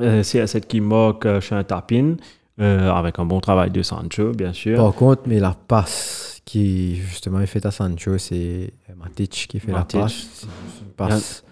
Euh, 0.00 0.22
c'est 0.22 0.46
cette 0.46 0.68
qui 0.68 0.80
euh, 1.26 1.40
chez 1.40 1.56
un 1.56 1.64
tapin. 1.64 2.14
Euh, 2.60 2.90
avec 2.92 3.18
un 3.18 3.24
bon 3.24 3.40
travail 3.40 3.70
de 3.70 3.82
Sancho, 3.82 4.32
bien 4.32 4.52
sûr. 4.52 4.76
Par 4.76 4.92
contre, 4.94 5.22
mais 5.26 5.38
la 5.40 5.54
passe 5.66 6.40
qui, 6.44 6.96
justement, 6.96 7.40
est 7.40 7.46
faite 7.46 7.66
à 7.66 7.70
Sancho, 7.70 8.18
c'est 8.18 8.72
Matic 8.96 9.46
qui 9.48 9.60
fait 9.60 9.72
Matic. 9.72 9.96
la 9.98 10.02
passe. 10.06 10.26
C'est 10.34 10.46
une 10.84 10.90
passe 10.96 11.44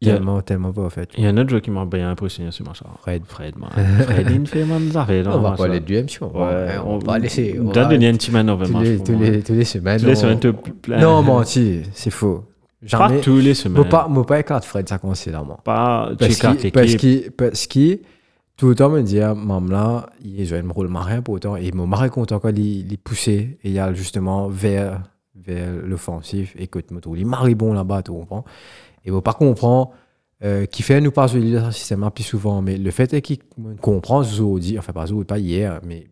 Il 0.00 0.08
y 0.08 0.10
a- 0.10 0.14
tellement, 0.14 0.40
tellement 0.42 0.72
pas 0.72 0.88
faite. 0.90 1.10
Il 1.18 1.24
y 1.24 1.26
a 1.26 1.30
un 1.30 1.36
autre 1.38 1.50
joueur 1.50 1.60
qui 1.62 1.70
m'a 1.70 1.84
bien 1.84 2.08
impressionné 2.10 2.50
ce 2.52 2.62
match. 2.62 2.78
Fred. 3.02 3.22
Fred, 3.26 3.56
man. 3.58 3.70
Fred, 4.04 4.28
il 4.30 4.46
fait 4.46 4.64
man, 4.64 4.90
ça 4.92 5.04
fait. 5.04 5.26
On 5.26 5.38
va 5.40 5.52
pas 5.52 5.64
aller 5.64 5.80
du 5.80 5.96
MC, 5.96 6.18
on 6.22 6.28
va, 6.28 7.00
pas 7.04 7.18
laisser. 7.18 7.58
on 7.60 7.70
va- 7.72 7.84
donner 7.86 8.08
un 8.08 8.12
petit 8.14 8.30
man 8.30 8.46
tous 8.46 8.56
match 8.56 8.68
tous, 9.04 9.12
moi. 9.12 9.22
les, 9.26 9.42
tous 9.42 9.52
les 9.54 9.64
semaines. 9.64 10.00
Tous 10.00 10.06
les 10.06 10.14
semaines, 10.14 10.38
te 10.40 10.48
plaît. 10.48 11.00
Non, 11.00 11.22
menti, 11.22 11.82
c'est 11.92 12.10
faux. 12.10 12.44
Pas 12.80 12.86
Jamais. 13.08 13.20
tous 13.22 13.38
les 13.38 13.42
Moi, 13.46 13.54
semaines. 13.54 13.88
pas, 13.88 14.06
moi, 14.08 14.24
pas 14.24 14.38
écarte 14.38 14.64
Fred, 14.64 14.88
ça 14.88 14.98
considérablement. 14.98 15.58
Pas. 15.64 16.10
Tu 16.16 16.24
écartes 16.26 16.70
parce 16.70 17.66
qu'il, 17.66 17.98
tout 18.58 18.68
le 18.68 18.74
temps 18.74 18.90
me 18.90 19.02
dit, 19.02 19.20
maman 19.20 19.60
là, 19.60 20.10
il 20.20 20.44
joue 20.44 20.56
un 20.56 20.68
rôle 20.68 20.88
marin 20.88 21.22
pour 21.22 21.34
autant, 21.34 21.56
et 21.56 21.68
il 21.68 21.74
m'a 21.76 21.86
marre 21.86 22.10
content 22.10 22.40
quand 22.40 22.50
il, 22.50 22.90
il 22.90 22.98
poussait, 22.98 23.56
et 23.62 23.68
il 23.68 23.72
y 23.72 23.78
a 23.78 23.94
justement 23.94 24.48
vers, 24.48 25.00
vers 25.36 25.72
l'offensif, 25.72 26.54
et 26.58 26.66
que 26.66 26.80
tu 26.80 26.92
me 26.92 27.00
trouves, 27.00 27.18
il 27.18 27.24
marre 27.24 27.48
bon 27.54 27.72
là-bas, 27.72 28.02
tu 28.02 28.10
comprends? 28.10 28.44
Et 29.04 29.12
moi, 29.12 29.22
pas 29.22 29.32
comprend, 29.32 29.92
euh, 30.42 30.66
qui 30.66 30.82
fait 30.82 31.00
nous 31.00 31.12
dans 31.12 31.36
un 31.36 31.70
système 31.70 32.10
plus 32.12 32.24
souvent, 32.24 32.60
mais 32.60 32.76
le 32.76 32.90
fait 32.90 33.14
est 33.14 33.22
qu'il 33.22 33.38
comprend 33.80 34.24
Zodi, 34.24 34.76
enfin 34.76 34.92
pas 34.92 35.06
Zodi, 35.06 35.24
pas 35.24 35.38
hier, 35.38 35.80
mais 35.86 36.08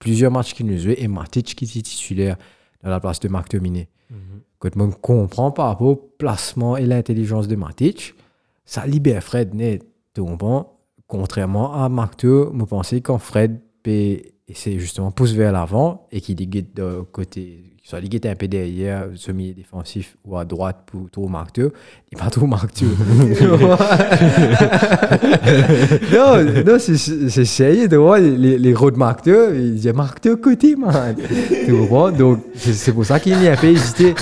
plusieurs 0.00 0.32
matchs 0.32 0.52
qu'il 0.54 0.66
nous 0.66 0.78
jouait, 0.78 1.00
et 1.00 1.06
Matic 1.06 1.54
qui 1.54 1.64
était 1.64 1.80
titulaire 1.80 2.36
dans 2.82 2.90
la 2.90 2.98
place 2.98 3.20
de 3.20 3.28
Marc 3.28 3.52
Dominé. 3.52 3.88
Mhm. 4.10 4.16
Quand 4.58 4.70
on 4.76 4.90
comprend 4.90 5.52
par 5.52 5.66
rapport 5.68 5.86
au 5.86 5.96
placement 5.96 6.76
et 6.76 6.86
l'intelligence 6.86 7.46
de 7.46 7.54
Matic, 7.54 8.14
ça 8.64 8.84
libère 8.84 9.22
Fred 9.22 9.54
net. 9.54 9.86
Tu 10.12 10.22
comprends? 10.22 10.79
Contrairement 11.10 11.74
à 11.74 11.88
Marteau, 11.88 12.54
je 12.56 12.64
pensais 12.64 13.00
quand 13.00 13.18
Fred 13.18 13.58
essayer 14.48 14.78
justement 14.78 15.10
pousse 15.10 15.32
vers 15.32 15.50
l'avant 15.50 16.06
et 16.12 16.20
qu'il 16.20 16.36
guette 16.48 16.76
de 16.76 17.00
côté, 17.10 17.64
soit 17.82 18.00
guette 18.00 18.26
un 18.26 18.36
peu 18.36 18.46
derrière, 18.46 19.08
ce 19.16 19.32
milieu 19.32 19.52
défensif 19.52 20.16
ou 20.24 20.36
à 20.36 20.44
droite 20.44 20.84
pour 20.86 21.10
trop 21.10 21.26
Marteau, 21.26 21.72
il 22.12 22.18
pas 22.18 22.30
trop 22.30 22.46
Marteau. 22.46 22.86
non, 26.12 26.44
non 26.64 26.78
c'est 26.78 27.44
sérieux 27.44 27.88
de 27.88 27.96
voir 27.96 28.18
les, 28.18 28.36
les, 28.36 28.56
les 28.56 28.72
road 28.72 28.96
Marteau, 28.96 29.52
il 29.52 29.74
dit 29.74 29.92
Marteau 29.92 30.36
côté, 30.36 30.76
man. 30.76 31.16
Tu 31.64 31.76
comprends? 31.76 32.12
Donc, 32.12 32.44
c'est 32.54 32.92
pour 32.92 33.04
ça 33.04 33.18
qu'il 33.18 33.42
y 33.42 33.48
a 33.48 33.54
un 33.54 33.56
peu 33.56 33.66
hésité. 33.66 34.14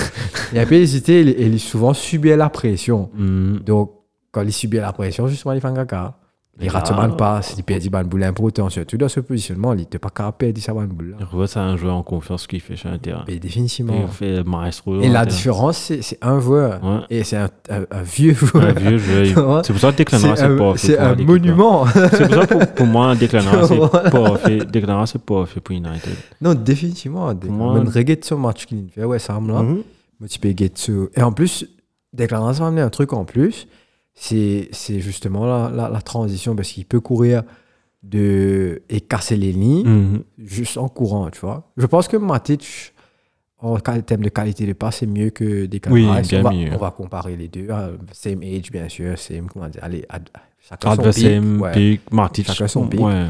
Il 0.53 0.59
a 0.59 0.62
un 0.62 0.66
peu 0.66 0.77
hésité 0.77 1.20
et 1.20 1.44
il 1.44 1.61
souvent 1.61 1.92
subit 1.92 2.35
la 2.35 2.48
pression. 2.48 3.11
Mhm. 3.14 3.59
Donc, 3.59 3.92
quand 4.31 4.40
il 4.40 4.55
subit 4.55 4.79
la 4.79 4.94
pression, 4.94 5.29
justement, 5.29 5.53
il 5.53 5.61
fait 5.61 5.66
un 5.66 5.74
caca. 5.74 6.16
Il 6.61 6.66
Et 6.66 6.68
rate 6.71 6.90
là- 6.90 6.97
man 6.97 7.16
passe, 7.16 7.55
il 7.57 7.62
perd 7.62 7.87
ban 7.88 8.03
boule 8.03 8.25
important, 8.25 8.68
surtout 8.68 8.97
dans 8.97 9.09
ce 9.09 9.21
positionnement, 9.21 9.75
il 9.75 9.79
n'était 9.79 10.01
pas 10.01 10.09
capable 10.11 10.33
de 10.33 10.37
perdre 10.38 10.61
sa 10.61 10.73
ban 10.75 10.87
boule. 10.87 11.16
Je 11.21 11.25
vois, 11.37 11.47
c'est 11.47 11.61
un 11.61 11.77
joueur 11.77 11.94
en 11.94 12.03
confiance 12.03 12.49
qui 12.49 12.59
fait 12.59 12.75
sur 12.75 12.90
un 12.90 12.99
terrain. 12.99 13.25
Mais 13.29 13.38
définitivement. 13.38 13.94
il 14.03 14.09
fait 14.09 14.42
maestro. 14.42 15.01
Et 15.01 15.09
la 15.09 15.21
un 15.21 15.27
différence, 15.27 15.77
c'est 15.79 16.03
c'est 16.03 16.18
un 16.21 16.40
joueur. 16.40 16.83
Ouais. 16.83 17.01
Et 17.11 17.23
c'est 17.23 17.37
un, 17.37 17.49
un- 17.71 17.85
un 17.90 18.03
vieux 18.03 18.33
Un 18.33 18.47
joueur. 18.47 18.75
vieux 18.75 18.99
joueur. 18.99 19.64
C'est 19.64 19.73
pour 19.73 19.81
ça 19.81 19.92
que 19.92 19.99
Declan 19.99 20.18
C'est 20.18 20.37
c'est 20.37 20.42
un, 20.42 20.57
pas 20.57 20.73
fait 20.75 20.79
c'est 20.79 20.97
pour 20.97 21.07
un 21.07 21.14
monument. 21.25 21.87
C'est 21.87 22.27
pour 22.27 22.35
ça 22.35 22.47
que 22.47 22.55
pour, 22.55 22.66
pour 22.75 22.87
moi, 22.87 23.14
Declan 23.14 23.40
Rice, 23.40 23.71
Voilà. 23.73 24.03
c'est 24.05 24.11
pas 24.11 24.37
fait. 24.38 24.59
Declan 24.73 25.01
Rice, 25.01 25.11
c'est 25.12 25.23
pas 25.25 25.47
fait 25.47 25.61
pour 25.61 25.77
United. 25.77 26.12
non, 26.40 26.55
définitivement. 26.55 27.27
On 27.49 27.85
regarde 27.90 28.25
ce 28.25 28.35
match 28.35 28.66
qu'il 28.66 28.88
fait, 28.90 29.05
ouais, 29.05 29.18
ça 29.21 29.38
me 29.38 29.53
là. 29.53 29.62
Moi, 29.62 30.29
tu 30.29 30.38
peux 30.40 30.49
Et 30.49 31.23
en 31.23 31.31
plus, 31.33 31.64
déclaration 32.12 32.64
m'a 32.64 32.68
amené 32.68 32.83
un 32.83 32.90
truc 32.90 33.12
en 33.12 33.25
plus. 33.25 33.68
C'est 34.21 34.69
justement 35.01 35.47
la, 35.47 35.71
la, 35.71 35.89
la 35.89 36.01
transition 36.01 36.57
parce 36.57 36.71
qu'il 36.71 36.85
peut 36.85 37.01
courir 37.01 37.43
de, 38.03 38.83
et 38.89 39.01
casser 39.01 39.37
les 39.37 39.53
lignes 39.53 39.87
Mhm. 39.89 40.23
juste 40.39 40.77
en 40.79 40.89
courant, 40.89 41.31
tu 41.31 41.41
vois. 41.41 41.71
Je 41.77 41.87
pense 41.87 42.09
que 42.09 42.17
Matic, 42.17 42.93
en 43.61 43.77
termes 43.79 44.23
de 44.23 44.29
qualité 44.29 44.67
de 44.67 44.73
passe, 44.73 44.99
c'est 44.99 45.07
mieux 45.07 45.31
que 45.31 45.67
des 45.67 45.81
Oui, 45.91 46.03
bien 46.29 46.41
on, 46.41 46.43
va, 46.43 46.51
mieux. 46.53 46.73
on 46.73 46.79
va 46.79 46.91
comparer 46.91 47.37
les 47.37 47.49
deux. 47.49 47.69
hein. 47.71 47.91
Same 48.13 48.43
age, 48.43 48.71
bien 48.71 48.89
sûr. 48.89 49.19
Same, 49.19 49.47
comment 49.49 49.69
dire, 49.69 49.83
allez, 49.83 50.05
ad- 50.09 50.29
chacun 50.61 50.95
son 50.97 51.03
pic, 51.11 51.61
ouais. 51.63 51.73
pic, 51.73 52.13
Matic. 52.13 52.47
Chacun 52.47 52.69
son 52.69 52.87
pic. 52.87 53.01
Ouais. 53.01 53.27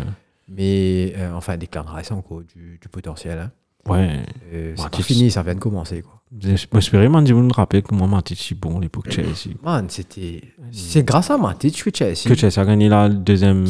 Mais 0.49 1.13
euh, 1.17 1.33
enfin, 1.35 1.57
des 1.57 1.69
Rice, 1.75 2.11
encore 2.13 2.41
du, 2.43 2.79
du 2.81 2.89
potentiel. 2.89 3.39
Hein. 3.39 3.51
Ouais. 3.91 4.21
Euh, 4.53 4.75
c'est 4.77 4.91
pas 4.91 5.03
fini, 5.03 5.31
ça 5.31 5.43
vient 5.43 5.55
de 5.55 5.61
commencer. 5.61 6.03
Quoi. 6.03 6.18
J'espérais, 6.37 7.09
man, 7.09 7.25
vous 7.25 7.43
me 7.43 7.53
rappelez 7.53 7.83
que 7.83 7.95
moi, 7.95 8.07
Matic, 8.07 8.39
c'est 8.39 8.55
bon 8.55 8.79
à 8.79 8.81
l'époque 8.81 9.11
Chelsea. 9.11 9.55
Man, 9.63 9.87
c'était. 9.89 10.43
C'est 10.71 11.03
grâce 11.03 11.31
à 11.31 11.39
Matic 11.39 11.83
que 11.83 11.91
Chelsea. 11.95 12.29
Que 12.29 12.35
Chelsea 12.35 12.59
a 12.61 12.65
gagné 12.67 12.89
la 12.89 13.09
deuxième. 13.09 13.65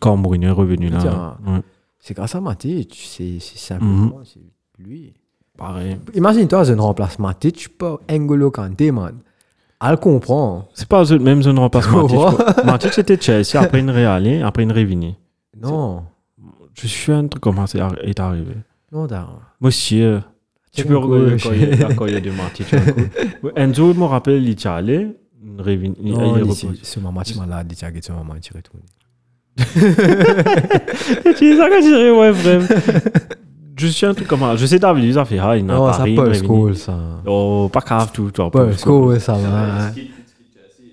Quand 0.00 0.16
Mourinho 0.16 0.48
est 0.48 0.52
revenu 0.52 0.88
là. 0.88 1.36
Ouais. 1.46 1.60
C'est 2.00 2.14
grâce 2.14 2.34
à 2.34 2.40
Matic. 2.40 2.98
C'est 3.08 3.38
c'est 3.40 3.58
simplement 3.58 4.20
c'est 4.24 4.40
lui. 4.82 5.12
Pareil. 5.58 5.98
Imagine-toi, 6.14 6.64
je 6.64 6.72
ne 6.72 6.80
remplace 6.80 7.18
Matic 7.18 7.76
par 7.76 7.98
N'Golo 8.08 8.50
Kanté, 8.50 8.90
man. 8.92 9.16
Elle 9.84 9.96
comprend. 9.98 10.68
C'est 10.72 10.88
pas 10.88 11.04
même 11.18 11.42
zone. 11.42 11.58
Ouais. 11.58 11.68
Matic. 11.72 12.18
Matic 12.64 12.92
c'était 12.94 13.20
Chelsea, 13.20 13.56
après 13.60 13.80
une 13.80 13.90
Real, 13.90 14.42
après 14.42 14.62
une 14.62 14.72
Révini. 14.72 15.16
Non. 15.60 16.04
Je 16.74 16.86
suis 16.86 17.12
un 17.12 17.26
truc 17.26 17.42
comme 17.42 17.64
ça 17.66 17.78
est 17.78 17.82
arri- 17.82 18.00
est 18.04 18.20
arrivé. 18.20 18.54
Non, 18.92 19.06
da- 19.06 19.28
Monsieur, 19.60 20.20
Tu 20.82 20.88
peux 20.88 20.96
regarder 20.96 21.32
gauche. 21.32 21.42
quand 21.44 21.52
il 21.52 21.60
y 21.60 21.64
a- 21.84 21.88
la 21.88 21.94
carrière 21.94 22.22
de 22.22 22.30
Matic. 22.30 22.66
un. 22.74 23.50
Enzo, 23.56 23.92
je 23.92 23.98
me 23.98 24.04
rappelle, 24.04 24.42
il 24.42 24.60
y 24.60 24.66
allé. 24.76 25.08
il 25.42 25.94
il- 26.02 26.12
il 26.12 26.46
il 26.46 26.78
ce 26.82 26.98
maman, 27.00 27.22
tu 27.22 27.36
m'as 27.38 27.46
là, 27.46 27.62
dit, 27.64 27.74
tiens, 27.76 27.90
ce 28.02 28.12
maman, 28.12 28.34
tu 28.40 28.52
retournes. 28.54 28.82
Tu 31.36 31.54
dirais, 31.80 32.10
ouais, 32.10 32.30
vraiment. 32.30 32.66
Je 33.76 33.86
suis 33.86 34.06
un 34.06 34.14
truc 34.14 34.26
comme 34.26 34.40
ça. 34.40 34.56
Je 34.56 34.66
sais, 34.66 34.78
David, 34.78 35.04
il 35.04 35.18
a 35.18 35.24
fait, 35.24 35.38
ah, 35.38 35.56
il 35.56 35.64
n'a 35.64 35.74
Non, 35.74 35.86
pas 35.86 35.92
ça 35.94 36.02
ri, 36.02 36.14
Paul 36.14 36.28
il 36.28 36.34
est 36.36 36.38
revenu. 36.40 36.46
Scholes, 36.48 36.76
ça. 36.76 36.98
Oh, 37.26 37.68
pas 37.72 37.80
grave, 37.80 38.10
tout. 38.12 38.30
toi, 38.30 38.50
ça 39.20 39.34
va. 39.34 39.90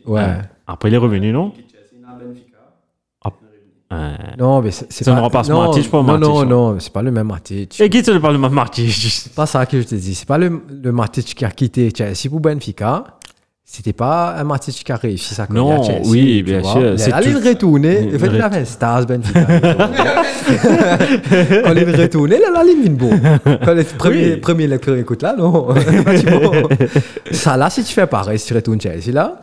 Ouais. 0.06 0.22
Après, 0.68 0.90
il 0.90 0.94
est 0.94 0.98
revenu, 0.98 1.32
non? 1.32 1.52
Non, 4.38 4.62
mais 4.62 4.72
c'est 4.72 5.06
pas... 5.06 5.16
non, 5.48 5.68
Matic 5.68 5.90
pour 5.90 6.04
non, 6.04 6.14
Matic, 6.14 6.28
Non, 6.28 6.46
non, 6.46 6.76
c'est 6.80 6.92
pas 6.94 7.02
le 7.02 7.12
même 7.12 7.28
Matic. 7.28 7.80
Et 7.82 7.90
qui 7.90 8.02
te 8.04 8.12
parle 8.18 8.34
de 8.34 8.40
ma 8.40 8.50
Matic 8.50 9.30
pas 9.36 9.46
ça 9.46 9.66
que 9.66 9.82
je 9.82 9.86
te 9.88 9.96
dis. 9.96 10.16
C'est 10.16 10.28
pas 10.28 10.38
le, 10.38 10.62
le 10.84 10.92
Matic 10.92 11.34
qui 11.36 11.46
a 11.46 11.52
quitté 11.52 11.92
Chelsea 11.96 12.30
pour 12.30 12.40
Benfica. 12.40 13.04
C'était 13.68 13.94
pas 13.94 14.36
un 14.38 14.44
Matic 14.44 14.84
qui 14.84 14.92
a 14.92 14.96
réussi 14.96 15.34
sa 15.34 15.48
carrière 15.48 15.64
Non, 15.64 15.84
Chelsea. 15.84 16.08
oui, 16.10 16.44
bien 16.44 16.60
vois. 16.62 16.72
sûr. 16.72 16.94
Il 16.94 16.98
tout- 17.34 17.40
le 17.40 17.50
retourner. 17.50 17.98
En 18.16 18.20
fait, 18.20 18.26
il 18.28 18.30
ré- 18.30 18.42
a 18.42 18.50
fait 18.52 18.58
un 18.60 18.66
Stars 18.66 19.06
Benfica. 19.08 19.40
Quand 21.64 21.72
il 21.72 21.78
est 21.80 21.96
retourné, 21.96 22.38
là, 22.40 22.64
il 22.64 22.86
est 22.86 22.90
bon. 22.90 23.10
Quand 23.66 23.74
le 23.74 23.84
premier, 23.84 24.34
Oui. 24.34 24.38
premier, 24.38 24.68
le 24.68 24.78
premier 24.78 25.00
écoute 25.00 25.24
là, 25.24 25.36
non. 25.38 25.70
Ça, 27.32 27.58
là, 27.58 27.70
si 27.70 27.84
tu 27.84 27.94
fais 27.94 28.06
pareil, 28.08 28.38
si 28.40 28.48
tu 28.48 28.54
retournes 28.54 28.80
Chelsea, 28.80 29.12
là, 29.12 29.42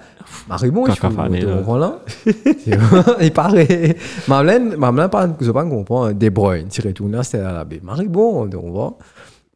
Marie, 0.48 0.70
bon, 0.70 0.86
il 0.86 0.94
faut 0.94 1.08
Cacafané, 1.08 1.40
tu 1.40 1.46
là. 1.46 1.56
comprends, 1.56 1.76
là. 1.78 2.00
C'est 2.24 2.76
vrai, 2.76 3.16
Il 3.26 3.32
paraît. 3.32 3.96
Mamelaine, 4.28 4.76
Mamelaine, 4.76 5.08
pas, 5.10 5.28
je 5.40 5.50
pas 5.50 5.64
comprendre. 5.64 6.12
De 6.12 6.28
Bruyne, 6.28 6.68
tu 6.68 6.80
retournes 6.82 7.12
là, 7.12 7.22
c'était 7.22 7.38
à 7.42 7.52
la 7.52 7.64
baie. 7.64 7.80
Marie, 7.82 8.08
bon, 8.08 8.48
on 8.54 8.70
voit. 8.70 8.98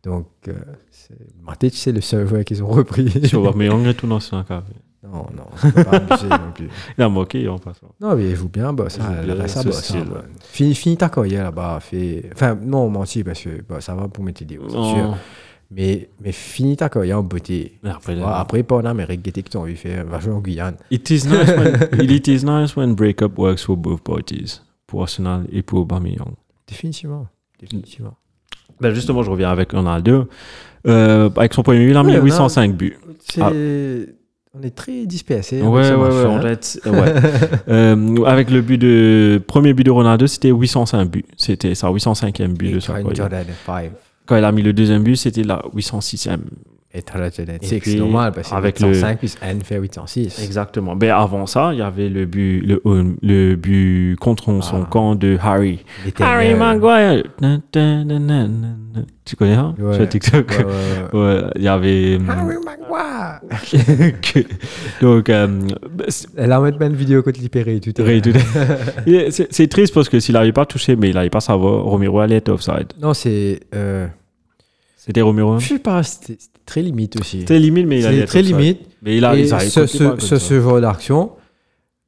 Donc, 0.04 0.26
euh, 0.48 0.52
c'est- 0.90 1.14
Matic, 1.44 1.74
c'est 1.76 1.92
le 1.92 2.00
seul 2.00 2.26
joueur 2.28 2.44
qu'ils 2.44 2.62
ont 2.62 2.68
repris. 2.68 3.08
Je 3.22 3.36
vois, 3.36 3.52
mais 3.56 3.68
on 3.70 3.82
retourne 3.82 4.10
dans 4.10 4.20
ce 4.20 4.30
café. 4.42 4.72
Non, 5.02 5.26
non, 5.36 5.44
c'est 5.56 5.72
pas 5.84 5.96
abusé 5.98 6.28
non 6.28 6.50
plus. 6.52 6.68
Il 6.98 7.04
a 7.04 7.08
moqué, 7.08 7.48
on 7.48 7.58
passe. 7.58 7.76
Non, 8.00 8.16
mais 8.16 8.30
il 8.30 8.34
joue 8.34 8.48
bien, 8.48 8.72
bah, 8.72 8.88
ça, 8.88 9.02
reste, 9.04 9.48
ça, 9.54 9.62
ça, 9.62 9.72
style, 9.72 10.04
bah. 10.12 10.22
Fini, 10.40 10.74
fini 10.74 10.96
ta 10.96 11.08
carrière 11.08 11.44
là-bas. 11.44 11.78
Fait... 11.80 12.28
Enfin, 12.34 12.58
non, 12.60 12.88
menti, 12.90 13.22
parce 13.22 13.40
que 13.40 13.62
bah, 13.68 13.80
ça 13.80 13.94
va 13.94 14.08
pour 14.08 14.24
mettre 14.24 14.44
des 14.44 14.58
c'est. 14.68 14.74
Non. 14.76 15.14
Mais, 15.70 16.08
mais 16.22 16.30
finis 16.32 16.76
ta 16.76 16.88
carrière 16.88 17.18
en 17.18 17.22
beauté. 17.22 17.78
Mais 17.82 17.90
après, 17.90 18.16
après, 18.22 18.62
pas 18.62 18.76
en 18.76 18.84
Amérique, 18.84 19.22
que 19.22 19.40
tu 19.40 19.56
as 19.56 19.60
envie 19.60 19.72
de 19.72 19.78
faire, 19.78 20.06
va 20.06 20.20
jouer 20.20 20.32
en 20.32 20.40
Guyane. 20.40 20.76
It 20.90 21.10
is 21.10 21.14
nice 21.28 21.48
when 21.56 22.10
it 22.10 22.28
is 22.28 22.44
nice 22.44 22.76
when 22.76 22.94
breakup 22.94 23.36
works 23.36 23.64
for 23.64 23.76
both 23.76 24.00
parties, 24.02 24.60
pour 24.86 25.02
Arsenal 25.02 25.44
et 25.50 25.62
pour 25.62 25.80
Aubameyang. 25.80 26.34
Définitivement. 26.68 27.26
Définitivement. 27.58 28.14
Ben 28.80 28.94
justement, 28.94 29.22
je 29.22 29.30
reviens 29.30 29.50
avec 29.50 29.72
Ronaldo. 29.72 30.28
Euh, 30.86 31.30
avec 31.34 31.54
son 31.54 31.62
premier 31.62 31.84
but, 31.84 31.90
il 31.90 31.96
a 31.96 32.02
mis 32.04 32.12
Ouais, 32.12 32.20
805 32.22 32.76
buts. 32.76 32.96
Ah. 33.40 33.50
On 34.58 34.62
est 34.62 34.74
très 34.74 35.04
dispersé. 35.04 35.60
avec 35.60 35.68
Ouais, 35.70 35.90
ouais, 35.90 35.94
ouais, 35.96 36.24
on 36.26 36.36
hein. 36.38 36.46
être- 36.46 36.78
ouais. 36.86 37.58
Euh, 37.68 38.24
avec 38.24 38.50
le 38.50 38.62
but 38.62 38.78
de 38.78 39.42
premier 39.46 39.74
but 39.74 39.84
de 39.84 39.90
Ronaldo, 39.90 40.26
c'était 40.26 40.50
805 40.50 41.10
buts. 41.10 41.24
C'était 41.36 41.74
sa 41.74 41.90
805e 41.90 42.54
but 42.54 42.72
de 42.74 42.80
sa 42.80 43.02
carrière. 43.02 43.28
Jordan 44.26 44.34
5. 44.34 44.34
Quand 44.34 44.36
il 44.36 44.44
a 44.44 44.52
mis 44.52 44.62
le 44.62 44.72
deuxième 44.72 45.02
but, 45.02 45.16
c'était 45.16 45.42
la 45.42 45.62
806e. 45.74 46.38
Et 46.98 47.02
t'as 47.02 47.18
la 47.18 47.28
Jordan 47.28 47.58
Et 47.60 47.66
6, 47.66 47.78
puis, 47.80 47.90
c'est 47.92 47.98
normal, 47.98 48.32
parce 48.32 48.48
que 48.48 48.54
avec 48.54 48.78
805 48.78 49.18
plus 49.18 49.36
N 49.42 49.60
fait 49.60 49.78
806. 49.78 50.42
Exactement. 50.42 50.96
Ben 50.96 51.10
avant 51.10 51.44
ça, 51.44 51.74
il 51.74 51.80
y 51.80 51.82
avait 51.82 52.08
le 52.08 52.24
but, 52.24 52.62
le, 52.66 52.80
le 53.22 53.54
but 53.54 54.16
contre 54.18 54.62
son 54.62 54.82
Ah. 54.84 54.88
camp 54.90 55.14
de 55.14 55.36
Harry. 55.42 55.84
Il 56.06 56.22
Harry 56.22 56.54
Maguire. 56.54 57.22
Tu 59.26 59.36
connais 59.36 59.56
ça 59.56 59.74
Ouais. 59.78 59.94
Sur 59.94 60.08
TikTok. 60.08 60.50
Ouais, 60.50 60.64
ouais, 60.64 60.64
ouais. 61.12 61.34
Ouais, 61.42 61.50
il 61.56 61.62
y 61.64 61.68
avait. 61.68 62.16
hum, 62.16 62.30
Harry 62.30 62.56
Maguire 62.64 63.40
Donc, 65.02 65.28
euh, 65.28 65.60
Elle 66.36 66.52
a 66.52 66.60
même 66.60 66.76
une 66.80 66.94
vidéo 66.96 67.22
contre 67.22 67.40
libéré 67.40 67.78
tout 67.80 67.92
c'est 69.50 69.66
triste 69.68 69.92
parce 69.92 70.08
que 70.08 70.18
s'il 70.20 70.34
n'avait 70.34 70.52
pas 70.52 70.64
touché, 70.64 70.96
mais 70.96 71.10
il 71.10 71.14
n'avait 71.14 71.28
pas 71.30 71.40
savoir, 71.40 71.82
Romero 71.84 72.20
allait 72.20 72.36
être 72.36 72.48
offside. 72.48 72.92
Non, 73.00 73.12
c'est. 73.14 73.60
Euh, 73.74 74.06
C'était 75.06 75.22
Romero. 75.22 75.58
je 75.58 75.68
sais 75.68 75.78
pas, 75.78 76.02
c'était 76.02 76.36
très 76.64 76.82
limite 76.82 77.18
aussi. 77.20 77.40
C'était 77.40 77.58
limite, 77.60 77.86
mais 77.86 78.00
il 78.00 78.06
allait 78.06 78.24
très 78.26 78.42
limite. 78.42 78.80
Mais 79.02 79.16
il 79.16 79.24
a, 79.24 79.36
Et 79.36 79.46
ce, 79.46 79.86
ce, 79.86 79.86
ce, 79.86 80.26
ça. 80.26 80.38
ce 80.40 80.60
genre 80.60 80.80
d'action, 80.80 81.30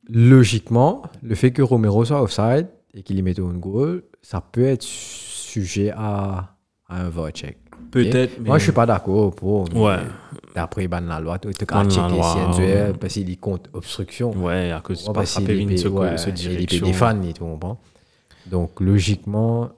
logiquement, 0.09 1.03
le 1.23 1.35
fait 1.35 1.53
que 1.53 1.63
Romero 1.63 2.05
soit 2.05 2.23
offside 2.23 2.67
et 2.95 3.03
qu'il 3.03 3.19
y 3.19 3.23
mette 3.23 3.39
un 3.39 3.53
goal, 3.55 4.03
ça 4.23 4.41
peut 4.41 4.65
être 4.65 4.83
sujet 4.83 5.91
à, 5.97 6.55
à 6.89 7.03
un 7.05 7.09
vote 7.09 7.35
check. 7.37 7.59
Peut-être. 7.91 8.39
mais- 8.41 8.49
Moi, 8.49 8.59
je 8.59 8.65
suis 8.65 8.73
pas 8.73 8.87
d'accord 8.87 9.35
pour. 9.35 9.73
Ouais. 9.75 9.99
D'après 10.55 10.89
ban 10.89 11.01
la 11.01 11.21
loi, 11.21 11.39
tu 11.39 11.49
as 11.49 11.51
checké 11.85 12.23
si 12.23 12.57
joueur, 12.57 12.99
parce 12.99 13.15
qu'il 13.15 13.39
compte 13.39 13.69
obstruction. 13.73 14.33
Ouais, 14.33 14.73
à 14.73 14.81
cause 14.81 15.05
pas 15.05 15.13
parce 15.13 15.31
ça 15.31 15.41
qu'il 15.41 15.51
est 15.73 15.77
ce 15.77 15.89
ce 16.19 16.29
il 16.31 16.33
est 16.33 16.33
direction. 16.57 16.87
des 16.87 16.93
fans, 16.93 17.21
tu 17.33 17.41
comprends. 17.41 17.79
Donc, 18.47 18.81
logiquement, 18.81 19.71